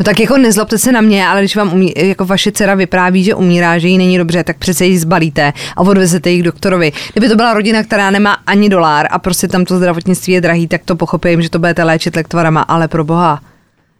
No 0.00 0.04
tak 0.04 0.20
jako 0.20 0.36
nezlobte 0.38 0.78
se 0.78 0.92
na 0.92 1.00
mě, 1.00 1.26
ale 1.26 1.40
když 1.40 1.56
vám 1.56 1.72
umí, 1.72 1.92
jako 1.96 2.24
vaše 2.24 2.52
dcera 2.52 2.74
vypráví, 2.74 3.24
že 3.24 3.34
umírá, 3.34 3.78
že 3.78 3.88
jí 3.88 3.98
není 3.98 4.18
dobře, 4.18 4.44
tak 4.44 4.58
přece 4.58 4.86
ji 4.86 4.98
zbalíte 4.98 5.52
a 5.76 5.80
odvezete 5.80 6.30
ji 6.30 6.40
k 6.40 6.44
doktorovi. 6.44 6.92
Kdyby 7.12 7.28
to 7.28 7.36
byla 7.36 7.54
rodina, 7.54 7.82
která 7.82 8.10
nemá 8.10 8.32
ani 8.46 8.68
dolár 8.68 9.06
a 9.10 9.18
prostě 9.18 9.48
tam 9.48 9.64
to 9.64 9.76
zdravotnictví 9.76 10.32
je 10.32 10.40
drahý, 10.40 10.68
tak 10.68 10.80
to 10.84 10.96
pochopím, 10.96 11.42
že 11.42 11.50
to 11.50 11.58
budete 11.58 11.84
léčit 11.84 12.16
lektvarama, 12.16 12.60
ale 12.60 12.88
pro 12.88 13.04
boha. 13.04 13.40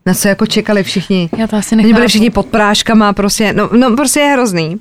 Na 0.06 0.14
co 0.14 0.28
jako 0.28 0.46
čekali 0.46 0.82
všichni? 0.82 1.30
Já 1.38 1.46
to 1.46 1.56
asi 1.56 1.74
Oni 1.74 1.82
nechápu. 1.82 1.94
byli 1.94 2.08
všichni 2.08 2.30
pod 2.30 2.46
práškama, 2.46 3.12
prostě, 3.12 3.52
no, 3.52 3.70
no 3.78 3.96
prostě 3.96 4.20
je 4.20 4.32
hrozný. 4.32 4.78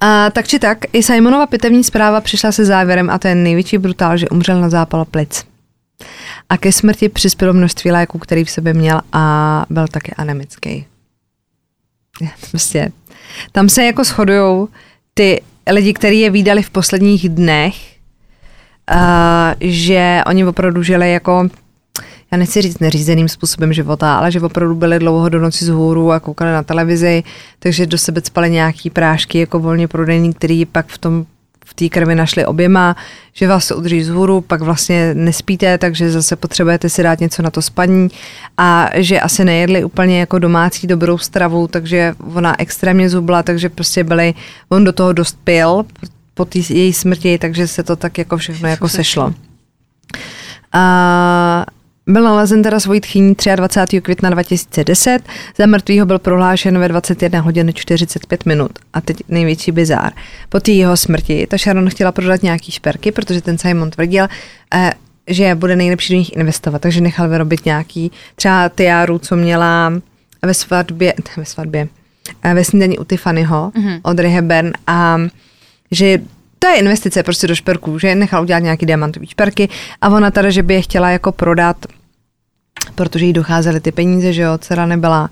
A, 0.00 0.30
tak 0.30 0.48
či 0.48 0.58
tak, 0.58 0.78
i 0.92 1.02
Simonova 1.02 1.46
pitevní 1.46 1.84
zpráva 1.84 2.20
přišla 2.20 2.52
se 2.52 2.64
závěrem 2.64 3.10
a 3.10 3.18
to 3.18 3.28
je 3.28 3.34
největší 3.34 3.78
brutál, 3.78 4.16
že 4.16 4.28
umřel 4.28 4.60
na 4.60 4.68
zápal 4.68 5.04
plic. 5.04 5.44
A 6.48 6.56
ke 6.56 6.72
smrti 6.72 7.08
přispělo 7.08 7.52
množství 7.52 7.90
léků, 7.90 8.18
který 8.18 8.44
v 8.44 8.50
sobě 8.50 8.74
měl 8.74 9.00
a 9.12 9.66
byl 9.70 9.88
také 9.88 10.12
anemický. 10.16 10.86
Prostě, 12.50 12.92
tam 13.52 13.68
se 13.68 13.84
jako 13.84 14.04
shodují 14.04 14.68
ty 15.14 15.42
lidi, 15.70 15.92
kteří 15.92 16.20
je 16.20 16.30
výdali 16.30 16.62
v 16.62 16.70
posledních 16.70 17.28
dnech, 17.28 17.74
uh, 18.92 18.98
že 19.60 20.20
oni 20.26 20.44
opravdu 20.44 20.82
žili 20.82 21.12
jako 21.12 21.48
já 22.32 22.38
nechci 22.38 22.62
říct 22.62 22.78
neřízeným 22.78 23.28
způsobem 23.28 23.72
života, 23.72 24.18
ale 24.18 24.32
že 24.32 24.40
opravdu 24.40 24.74
byli 24.74 24.98
dlouho 24.98 25.28
do 25.28 25.40
noci 25.40 25.64
z 25.64 25.68
hůru 25.68 26.12
a 26.12 26.20
koukali 26.20 26.52
na 26.52 26.62
televizi, 26.62 27.22
takže 27.58 27.86
do 27.86 27.98
sebe 27.98 28.20
spali 28.24 28.50
nějaký 28.50 28.90
prášky 28.90 29.38
jako 29.38 29.58
volně 29.58 29.88
prodejný, 29.88 30.34
který 30.34 30.64
pak 30.64 30.86
v 30.86 30.98
tom 30.98 31.26
v 31.64 31.74
té 31.74 31.88
krvi 31.88 32.14
našli 32.14 32.46
oběma, 32.46 32.96
že 33.32 33.48
vás 33.48 33.70
udrží 33.70 34.02
z 34.02 34.08
hůru, 34.08 34.40
pak 34.40 34.60
vlastně 34.60 35.14
nespíte, 35.14 35.78
takže 35.78 36.10
zase 36.10 36.36
potřebujete 36.36 36.88
si 36.88 37.02
dát 37.02 37.20
něco 37.20 37.42
na 37.42 37.50
to 37.50 37.62
spaní 37.62 38.08
a 38.58 38.90
že 38.94 39.20
asi 39.20 39.44
nejedli 39.44 39.84
úplně 39.84 40.20
jako 40.20 40.38
domácí 40.38 40.86
dobrou 40.86 41.18
stravu, 41.18 41.68
takže 41.68 42.14
ona 42.34 42.60
extrémně 42.60 43.10
zubla, 43.10 43.42
takže 43.42 43.68
prostě 43.68 44.04
byli, 44.04 44.34
on 44.68 44.84
do 44.84 44.92
toho 44.92 45.12
dost 45.12 45.38
pil 45.44 45.84
po 46.34 46.44
té 46.44 46.58
její 46.58 46.92
smrti, 46.92 47.38
takže 47.38 47.68
se 47.68 47.82
to 47.82 47.96
tak 47.96 48.18
jako 48.18 48.36
všechno 48.36 48.68
jako 48.68 48.88
sešlo. 48.88 49.34
A 50.72 51.66
byl 52.10 52.22
nalezen 52.22 52.62
teda 52.62 52.80
svojí 52.80 53.00
tchyní 53.00 53.36
23. 53.56 54.00
května 54.00 54.30
2010, 54.30 55.22
za 55.58 55.66
mrtvýho 55.66 56.06
byl 56.06 56.18
prohlášen 56.18 56.78
ve 56.78 56.88
21 56.88 57.40
hodin 57.40 57.72
45 57.74 58.46
minut. 58.46 58.70
A 58.92 59.00
teď 59.00 59.16
největší 59.28 59.72
bizár. 59.72 60.12
Po 60.48 60.60
té 60.60 60.70
jeho 60.70 60.96
smrti 60.96 61.46
ta 61.50 61.58
Sharon 61.58 61.90
chtěla 61.90 62.12
prodat 62.12 62.42
nějaký 62.42 62.72
šperky, 62.72 63.12
protože 63.12 63.40
ten 63.40 63.58
Simon 63.58 63.90
tvrdil, 63.90 64.26
eh, 64.74 64.92
že 65.26 65.54
bude 65.54 65.76
nejlepší 65.76 66.12
do 66.12 66.18
nich 66.18 66.36
investovat, 66.36 66.82
takže 66.82 67.00
nechal 67.00 67.28
vyrobit 67.28 67.64
nějaký 67.64 68.12
třeba 68.34 68.68
tiáru, 68.68 69.18
co 69.18 69.36
měla 69.36 69.92
ve 70.42 70.54
svatbě, 70.54 71.14
ve 71.36 71.44
svatbě, 71.44 71.88
eh, 72.42 72.54
ve 72.54 72.64
snídaní 72.64 72.98
u 72.98 73.04
Tiffanyho 73.04 73.72
mm-hmm. 73.74 74.00
od 74.02 74.20
Hepburn 74.20 74.72
a 74.86 75.18
že 75.90 76.20
to 76.58 76.68
je 76.68 76.78
investice 76.78 77.22
prostě 77.22 77.46
do 77.46 77.54
šperků, 77.54 77.98
že 77.98 78.14
nechal 78.14 78.42
udělat 78.42 78.58
nějaký 78.58 78.86
diamantový 78.86 79.26
šperky 79.26 79.68
a 80.00 80.08
ona 80.08 80.30
teda, 80.30 80.50
že 80.50 80.62
by 80.62 80.74
je 80.74 80.82
chtěla 80.82 81.10
jako 81.10 81.32
prodat, 81.32 81.76
protože 82.94 83.24
jí 83.24 83.32
docházely 83.32 83.80
ty 83.80 83.92
peníze, 83.92 84.32
že 84.32 84.42
jo, 84.42 84.58
dcera 84.58 84.86
nebyla 84.86 85.30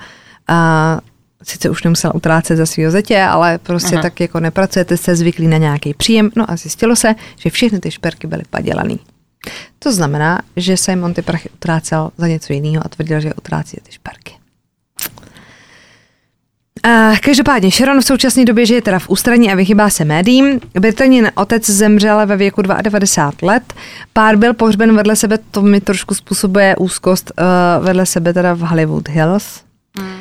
a 0.49 1.01
sice 1.43 1.71
už 1.71 1.85
nemusela 1.85 2.15
utrácet 2.15 2.57
za 2.57 2.67
svého 2.67 2.91
zetě, 2.91 3.23
ale 3.23 3.59
prostě 3.59 3.95
Aha. 3.95 4.03
tak 4.03 4.21
jako 4.21 4.41
nepracujete, 4.41 4.97
jste 4.97 5.17
zvyklí 5.17 5.47
na 5.47 5.59
nějaký 5.59 5.95
příjem. 5.95 6.31
No 6.37 6.51
a 6.51 6.57
zjistilo 6.57 6.97
se, 6.97 7.15
že 7.37 7.51
všechny 7.51 7.81
ty 7.81 7.91
šperky 7.91 8.27
byly 8.27 8.43
padělaný. 8.51 9.01
To 9.79 9.93
znamená, 9.93 10.43
že 10.57 10.77
Simon 10.77 11.15
ty 11.15 11.23
prachy 11.23 11.51
utrácel 11.51 12.11
za 12.19 12.29
něco 12.29 12.53
jiného 12.53 12.87
a 12.87 12.89
tvrdil, 12.89 13.21
že 13.21 13.35
utrácí 13.35 13.77
ty 13.83 13.93
šperky. 13.93 14.38
Uh, 16.87 17.17
každopádně 17.19 17.71
Sharon 17.71 18.01
v 18.01 18.05
současné 18.05 18.45
době 18.45 18.67
žije 18.67 18.83
teda 18.83 18.99
v 18.99 19.09
ústraní 19.09 19.53
a 19.53 19.55
vychybá 19.55 19.91
se 19.91 20.05
médiím. 20.05 20.61
Britanin 20.81 21.31
otec 21.35 21.71
zemřel 21.71 22.27
ve 22.27 22.37
věku 22.37 22.63
92 22.63 23.53
let. 23.53 23.75
Pár 24.13 24.37
byl 24.37 24.55
pohřben 24.55 24.97
vedle 24.97 25.17
sebe, 25.17 25.39
to 25.51 25.63
mi 25.63 25.81
trošku 25.81 26.15
způsobuje 26.15 26.77
úzkost, 26.77 27.33
uh, 27.39 27.85
vedle 27.85 28.07
sebe 28.07 28.33
teda 28.33 28.55
v 28.55 28.61
Hollywood 28.61 29.09
Hills. 29.09 29.63
Mm. 29.99 30.19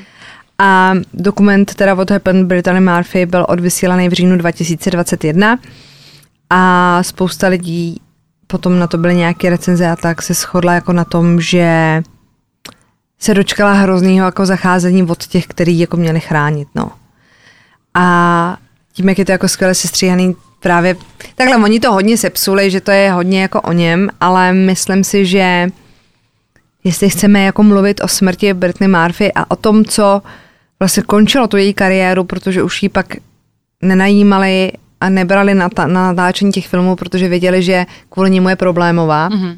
A 0.59 0.93
dokument 1.13 1.75
teda 1.75 1.93
What 1.93 2.11
Happened 2.11 2.47
Brittany 2.47 2.81
Murphy 2.81 3.25
byl 3.25 3.45
odvysílaný 3.49 4.09
v 4.09 4.13
říjnu 4.13 4.37
2021 4.37 5.59
a 6.49 7.03
spousta 7.03 7.47
lidí 7.47 8.01
potom 8.47 8.79
na 8.79 8.87
to 8.87 8.97
byly 8.97 9.15
nějaké 9.15 9.49
recenze 9.49 9.87
a 9.87 9.95
tak 9.95 10.21
se 10.21 10.33
shodla 10.33 10.73
jako 10.73 10.93
na 10.93 11.05
tom, 11.05 11.41
že 11.41 12.01
se 13.19 13.33
dočkala 13.33 13.73
hroznýho 13.73 14.25
jako 14.25 14.45
zacházení 14.45 15.03
od 15.03 15.27
těch, 15.27 15.47
který 15.47 15.79
jako 15.79 15.97
měli 15.97 16.19
chránit, 16.19 16.67
no. 16.75 16.91
A 17.93 18.57
tím, 18.93 19.09
jak 19.09 19.19
je 19.19 19.25
to 19.25 19.31
jako 19.31 19.47
skvěle 19.47 19.75
sestříhaný, 19.75 20.35
právě 20.59 20.95
takhle 21.35 21.57
oni 21.57 21.79
to 21.79 21.91
hodně 21.93 22.17
sepsuli, 22.17 22.71
že 22.71 22.81
to 22.81 22.91
je 22.91 23.11
hodně 23.11 23.41
jako 23.41 23.61
o 23.61 23.71
něm, 23.71 24.09
ale 24.19 24.53
myslím 24.53 25.03
si, 25.03 25.25
že 25.25 25.67
jestli 26.83 27.09
chceme 27.09 27.43
jako 27.43 27.63
mluvit 27.63 28.01
o 28.03 28.07
smrti 28.07 28.53
Britney 28.53 28.89
Murphy 28.89 29.33
a 29.33 29.51
o 29.51 29.55
tom, 29.55 29.85
co 29.85 30.21
vlastně 30.79 31.03
končilo 31.03 31.47
tu 31.47 31.57
její 31.57 31.73
kariéru, 31.73 32.23
protože 32.23 32.63
už 32.63 32.83
ji 32.83 32.89
pak 32.89 33.15
nenajímali 33.81 34.71
a 35.01 35.09
nebrali 35.09 35.53
na, 35.53 35.69
ta, 35.69 35.87
na 35.87 36.13
natáčení 36.13 36.51
těch 36.51 36.67
filmů, 36.67 36.95
protože 36.95 37.27
věděli, 37.27 37.63
že 37.63 37.85
kvůli 38.09 38.29
němu 38.29 38.49
je 38.49 38.55
problémová. 38.55 39.29
Mm-hmm. 39.29 39.57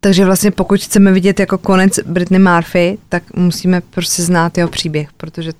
Takže 0.00 0.24
vlastně 0.24 0.50
pokud 0.50 0.80
chceme 0.80 1.12
vidět 1.12 1.40
jako 1.40 1.58
konec 1.58 1.98
Britney 2.06 2.38
Murphy, 2.38 2.98
tak 3.08 3.34
musíme 3.34 3.80
prostě 3.80 4.22
znát 4.22 4.58
jeho 4.58 4.70
příběh, 4.70 5.12
protože 5.12 5.52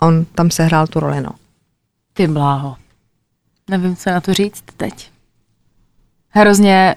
on 0.00 0.24
tam 0.24 0.50
sehrál 0.50 0.86
tu 0.86 1.00
roli, 1.00 1.20
no. 1.20 1.30
Ty 2.12 2.26
bláho. 2.26 2.76
Nevím, 3.70 3.96
co 3.96 4.10
na 4.10 4.20
to 4.20 4.34
říct 4.34 4.64
teď. 4.76 5.10
Hrozně, 6.28 6.96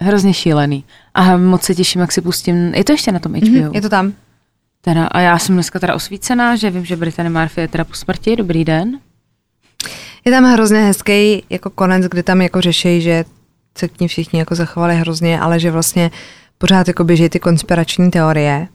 hrozně 0.00 0.34
šílený. 0.34 0.84
A 1.14 1.36
moc 1.36 1.62
se 1.62 1.74
těším, 1.74 2.00
jak 2.00 2.12
si 2.12 2.20
pustím. 2.20 2.74
Je 2.74 2.84
to 2.84 2.92
ještě 2.92 3.12
na 3.12 3.18
tom 3.18 3.32
HBO? 3.32 3.46
Mm-hmm, 3.46 3.74
je 3.74 3.80
to 3.80 3.88
tam. 3.88 4.12
Teda, 4.80 5.06
a 5.06 5.20
já 5.20 5.38
jsem 5.38 5.54
dneska 5.54 5.78
teda 5.78 5.94
osvícená, 5.94 6.56
že 6.56 6.70
vím, 6.70 6.84
že 6.84 6.96
Brittany 6.96 7.30
Murphy 7.30 7.60
je 7.60 7.68
teda 7.68 7.84
po 7.84 7.94
smrti. 7.94 8.36
Dobrý 8.36 8.64
den. 8.64 9.00
Je 10.24 10.32
tam 10.32 10.44
hrozně 10.44 10.78
hezký 10.78 11.42
jako 11.50 11.70
konec, 11.70 12.04
kdy 12.04 12.22
tam 12.22 12.42
jako 12.42 12.60
řeší, 12.60 13.00
že 13.00 13.24
se 13.78 13.88
k 13.88 14.00
ní 14.00 14.08
všichni 14.08 14.38
jako 14.38 14.54
zachovali 14.54 14.96
hrozně, 14.96 15.40
ale 15.40 15.60
že 15.60 15.70
vlastně 15.70 16.10
pořád 16.58 16.88
jako 16.88 17.04
běží 17.04 17.28
ty 17.28 17.38
konspirační 17.40 18.10
teorie. 18.10 18.68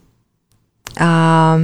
A, 1.00 1.58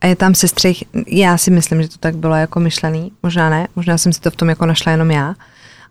a 0.00 0.06
je 0.06 0.16
tam 0.16 0.34
sestřih, 0.34 0.84
já 1.06 1.38
si 1.38 1.50
myslím, 1.50 1.82
že 1.82 1.88
to 1.88 1.98
tak 1.98 2.16
bylo 2.16 2.34
jako 2.34 2.60
myšlený, 2.60 3.12
možná 3.22 3.50
ne, 3.50 3.68
možná 3.76 3.98
jsem 3.98 4.12
si 4.12 4.20
to 4.20 4.30
v 4.30 4.36
tom 4.36 4.48
jako 4.48 4.66
našla 4.66 4.92
jenom 4.92 5.10
já. 5.10 5.34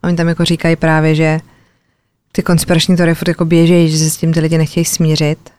A 0.02 0.08
oni 0.08 0.16
tam 0.16 0.28
jako 0.28 0.46
říkají 0.46 0.76
právě, 0.76 1.16
že 1.16 1.40
ty 2.32 2.44
konspirační 2.44 2.98
teorie 2.98 3.16
furt 3.16 3.28
jako 3.28 3.46
běží, 3.46 3.90
že 3.90 3.98
se 3.98 4.10
s 4.10 4.18
tím 4.18 4.34
ty 4.34 4.40
lidi 4.40 4.58
nechtějí 4.58 4.86
smířit. 4.86 5.50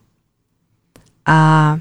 A 1.27 1.79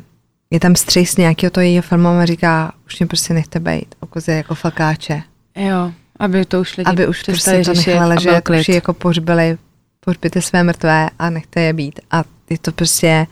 je 0.52 0.60
tam 0.60 0.76
střih 0.76 1.10
z 1.10 1.18
nějakého 1.18 1.52
toho 1.52 1.64
jejího 1.64 1.82
filmu 1.82 2.08
a 2.08 2.26
říká, 2.26 2.74
už 2.86 3.00
mě 3.00 3.08
prostě 3.08 3.34
nechte 3.34 3.60
bejt, 3.60 3.96
okoze 4.00 4.32
jako 4.32 4.56
fakáče. 4.56 5.24
Jo, 5.56 5.92
aby 6.24 6.46
to 6.46 6.62
už 6.62 6.78
lidi 6.78 6.90
aby 6.90 7.08
už 7.08 7.24
prostě 7.24 7.62
to 7.66 7.74
nechali 7.74 8.10
ležet, 8.10 8.50
už 8.50 8.70
je 8.70 8.76
jako 8.76 8.94
pohřbili, 8.94 9.58
pohřbíte 10.00 10.42
své 10.42 10.64
mrtvé 10.64 11.10
a 11.20 11.30
nechte 11.30 11.62
je 11.62 11.74
být. 11.74 12.00
A 12.12 12.24
je 12.50 12.58
to 12.58 12.72
prostě... 12.72 13.28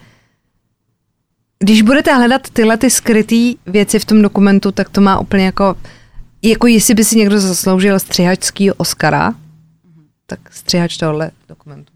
Když 1.59 1.81
budete 1.81 2.13
hledat 2.13 2.49
tyhle 2.49 2.77
ty 2.77 2.89
skryté 2.89 3.53
věci 3.65 3.99
v 3.99 4.05
tom 4.05 4.21
dokumentu, 4.21 4.71
tak 4.71 4.89
to 4.89 5.01
má 5.01 5.19
úplně 5.19 5.45
jako... 5.45 5.75
Jako 6.43 6.67
jestli 6.67 6.93
by 6.93 7.03
si 7.03 7.17
někdo 7.17 7.39
zasloužil 7.39 7.99
střihačský 7.99 8.71
Oscara, 8.71 9.33
tak 10.25 10.39
střihač 10.51 10.97
tohle 10.97 11.31
dokumentu. 11.49 11.93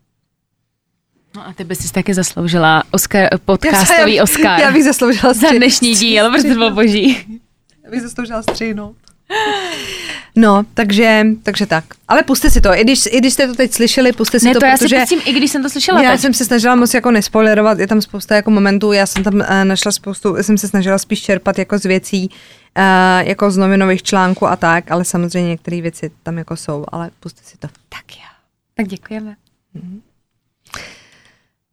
No 1.35 1.47
a 1.47 1.53
ty 1.53 1.63
bys 1.63 1.79
si 1.79 1.93
taky 1.93 2.13
zasloužila 2.13 2.83
Oscar, 2.91 3.27
podcastový 3.45 4.15
já, 4.15 4.23
Oscar. 4.23 4.59
Já 4.61 4.71
bych 4.71 4.83
zasloužila 4.83 5.33
střih, 5.33 5.49
za 5.49 5.57
dnešní 5.57 5.95
díl, 5.95 6.31
protože 6.31 6.47
to 6.47 6.53
bylo 6.53 6.71
boží. 6.71 7.39
Já 7.83 7.91
bych 7.91 8.01
zasloužila 8.01 8.43
střihnout. 8.43 8.95
No, 10.37 10.63
takže, 10.73 11.25
takže 11.43 11.65
tak. 11.65 11.83
Ale 12.07 12.23
puste 12.23 12.49
si 12.49 12.61
to, 12.61 12.73
i 12.75 12.83
když, 12.83 13.05
i 13.05 13.17
když 13.17 13.33
jste 13.33 13.47
to 13.47 13.55
teď 13.55 13.71
slyšeli, 13.73 14.11
puste 14.11 14.39
si 14.39 14.45
Ne, 14.45 14.53
to, 14.53 14.59
to 14.59 14.65
já 14.65 14.77
protože 14.77 14.95
si 14.95 15.15
pustím, 15.15 15.21
i 15.25 15.37
když 15.37 15.51
jsem 15.51 15.63
to 15.63 15.69
slyšela 15.69 16.01
já 16.01 16.11
teď. 16.11 16.19
jsem 16.21 16.33
se 16.33 16.45
snažila 16.45 16.75
moc 16.75 16.93
jako 16.93 17.11
nespoilerovat, 17.11 17.79
je 17.79 17.87
tam 17.87 18.01
spousta 18.01 18.35
jako 18.35 18.51
momentů, 18.51 18.91
já 18.91 19.05
jsem 19.05 19.23
tam 19.23 19.33
uh, 19.33 19.41
našla 19.63 19.91
spoustu, 19.91 20.35
jsem 20.41 20.57
se 20.57 20.67
snažila 20.67 20.97
spíš 20.97 21.21
čerpat 21.21 21.57
jako 21.59 21.77
z 21.77 21.83
věcí, 21.83 22.29
uh, 22.29 23.27
jako 23.27 23.51
z 23.51 23.57
novinových 23.57 24.03
článků 24.03 24.47
a 24.47 24.55
tak, 24.55 24.91
ale 24.91 25.05
samozřejmě 25.05 25.49
některé 25.49 25.81
věci 25.81 26.11
tam 26.23 26.37
jako 26.37 26.55
jsou, 26.55 26.85
ale 26.91 27.09
puste 27.19 27.41
si 27.43 27.57
to. 27.57 27.67
Tak 27.89 28.15
jo. 28.15 28.29
Tak 28.73 28.87
děkujeme. 28.87 29.35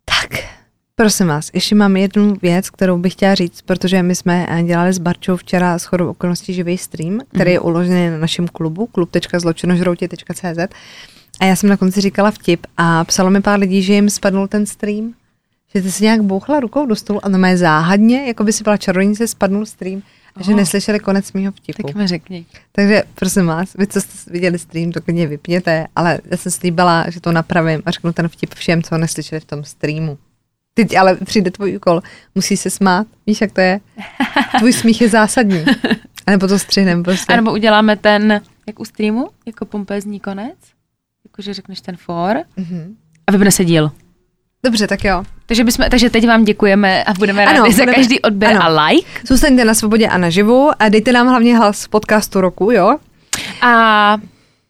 Tak, 0.04 0.30
prosím 1.02 1.26
vás, 1.26 1.50
ještě 1.54 1.74
mám 1.74 1.96
jednu 1.96 2.34
věc, 2.42 2.70
kterou 2.70 2.98
bych 2.98 3.12
chtěla 3.12 3.34
říct, 3.34 3.62
protože 3.62 4.02
my 4.02 4.14
jsme 4.14 4.46
eh, 4.48 4.62
dělali 4.62 4.92
s 4.92 4.98
Barčou 4.98 5.36
včera 5.36 5.78
s 5.78 5.84
chodou 5.84 6.08
okolností 6.08 6.54
živý 6.54 6.78
stream, 6.78 7.18
který 7.34 7.52
je 7.52 7.60
uložený 7.60 8.10
na 8.10 8.18
našem 8.18 8.48
klubu, 8.48 8.86
klub.zločinožroutě.cz 8.86 10.58
a 11.40 11.44
já 11.44 11.56
jsem 11.56 11.68
na 11.68 11.76
konci 11.76 12.00
říkala 12.00 12.30
vtip 12.30 12.66
a 12.76 13.04
psalo 13.04 13.30
mi 13.30 13.40
pár 13.40 13.60
lidí, 13.60 13.82
že 13.82 13.94
jim 13.94 14.10
spadnul 14.10 14.48
ten 14.48 14.66
stream, 14.66 15.14
že 15.74 15.82
ty 15.82 15.92
si 15.92 16.04
nějak 16.04 16.22
bouchla 16.22 16.60
rukou 16.60 16.86
do 16.86 16.96
stolu 16.96 17.24
a 17.24 17.28
na 17.28 17.38
mé 17.38 17.56
záhadně, 17.56 18.26
jako 18.26 18.44
by 18.44 18.52
si 18.52 18.64
byla 18.64 18.76
čarodějnice, 18.76 19.28
spadnul 19.28 19.66
stream 19.66 20.02
a 20.36 20.42
že 20.42 20.54
neslyšeli 20.54 21.00
konec 21.00 21.32
mýho 21.32 21.52
vtipu. 21.52 21.82
Tak 21.82 21.96
mi 21.96 22.06
řekni. 22.06 22.46
Takže 22.72 23.02
prosím 23.14 23.46
vás, 23.46 23.74
vy, 23.78 23.86
co 23.86 24.00
jste 24.00 24.30
viděli 24.30 24.58
stream, 24.58 24.92
to 24.92 25.00
klidně 25.00 25.26
vypněte, 25.26 25.86
ale 25.96 26.18
já 26.30 26.36
jsem 26.36 26.52
slíbila, 26.52 27.10
že 27.10 27.20
to 27.20 27.32
napravím 27.32 27.82
a 27.86 27.90
řeknu 27.90 28.12
ten 28.12 28.28
vtip 28.28 28.54
všem, 28.54 28.82
co 28.82 28.98
neslyšeli 28.98 29.40
v 29.40 29.44
tom 29.44 29.64
streamu. 29.64 30.18
Teď 30.74 30.96
ale 30.96 31.16
přijde 31.16 31.50
tvůj 31.50 31.76
úkol, 31.76 32.02
musí 32.34 32.56
se 32.56 32.70
smát, 32.70 33.06
víš, 33.26 33.40
jak 33.40 33.52
to 33.52 33.60
je? 33.60 33.80
Tvůj 34.58 34.72
smích 34.72 35.00
je 35.00 35.08
zásadní. 35.08 35.64
A 36.26 36.30
nebo 36.30 36.48
to 36.48 36.58
střihnem 36.58 37.02
prostě. 37.02 37.32
A 37.32 37.36
nebo 37.36 37.52
uděláme 37.52 37.96
ten, 37.96 38.40
jak 38.66 38.80
u 38.80 38.84
streamu, 38.84 39.28
jako 39.46 39.64
pompézní 39.64 40.20
konec, 40.20 40.54
jakože 41.24 41.54
řekneš 41.54 41.80
ten 41.80 41.96
for 41.96 42.36
Mhm. 42.56 42.96
a 43.26 43.32
vypne 43.32 43.50
se 43.52 43.64
díl. 43.64 43.90
Dobře, 44.64 44.86
tak 44.86 45.04
jo. 45.04 45.24
Takže, 45.46 45.64
bychom, 45.64 45.86
takže 45.90 46.10
teď 46.10 46.26
vám 46.26 46.44
děkujeme 46.44 47.04
a 47.04 47.12
budeme 47.14 47.46
Ano, 47.46 47.58
rádi 47.60 47.72
za 47.72 47.82
budeme- 47.82 47.94
každý 47.94 48.20
odběr 48.20 48.56
ano. 48.56 48.62
a 48.80 48.84
like. 48.86 49.08
Zůstaňte 49.26 49.64
na 49.64 49.74
svobodě 49.74 50.08
a 50.08 50.18
naživu 50.18 50.70
a 50.78 50.88
dejte 50.88 51.12
nám 51.12 51.28
hlavně 51.28 51.56
hlas 51.58 51.86
podcastu 51.88 52.40
roku, 52.40 52.70
jo? 52.70 52.96
A 53.62 54.16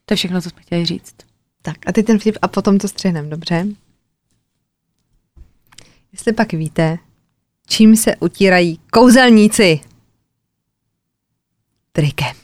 to 0.07 0.13
je 0.13 0.17
všechno, 0.17 0.41
co 0.43 0.51
jsme 0.51 0.63
chtěli 0.63 0.87
říct. 0.87 1.15
Tak 1.63 1.77
a 1.87 1.93
teď 1.93 2.07
ten 2.07 2.19
vtip 2.19 2.37
a 2.43 2.49
potom 2.49 2.79
to 2.79 2.89
střihnem, 2.89 3.31
dobře? 3.31 3.67
Jestli 6.13 6.33
pak 6.33 6.53
víte, 6.53 6.99
čím 7.67 7.97
se 7.97 8.17
utírají 8.17 8.81
kouzelníci? 8.93 9.81
Trikem. 11.93 12.37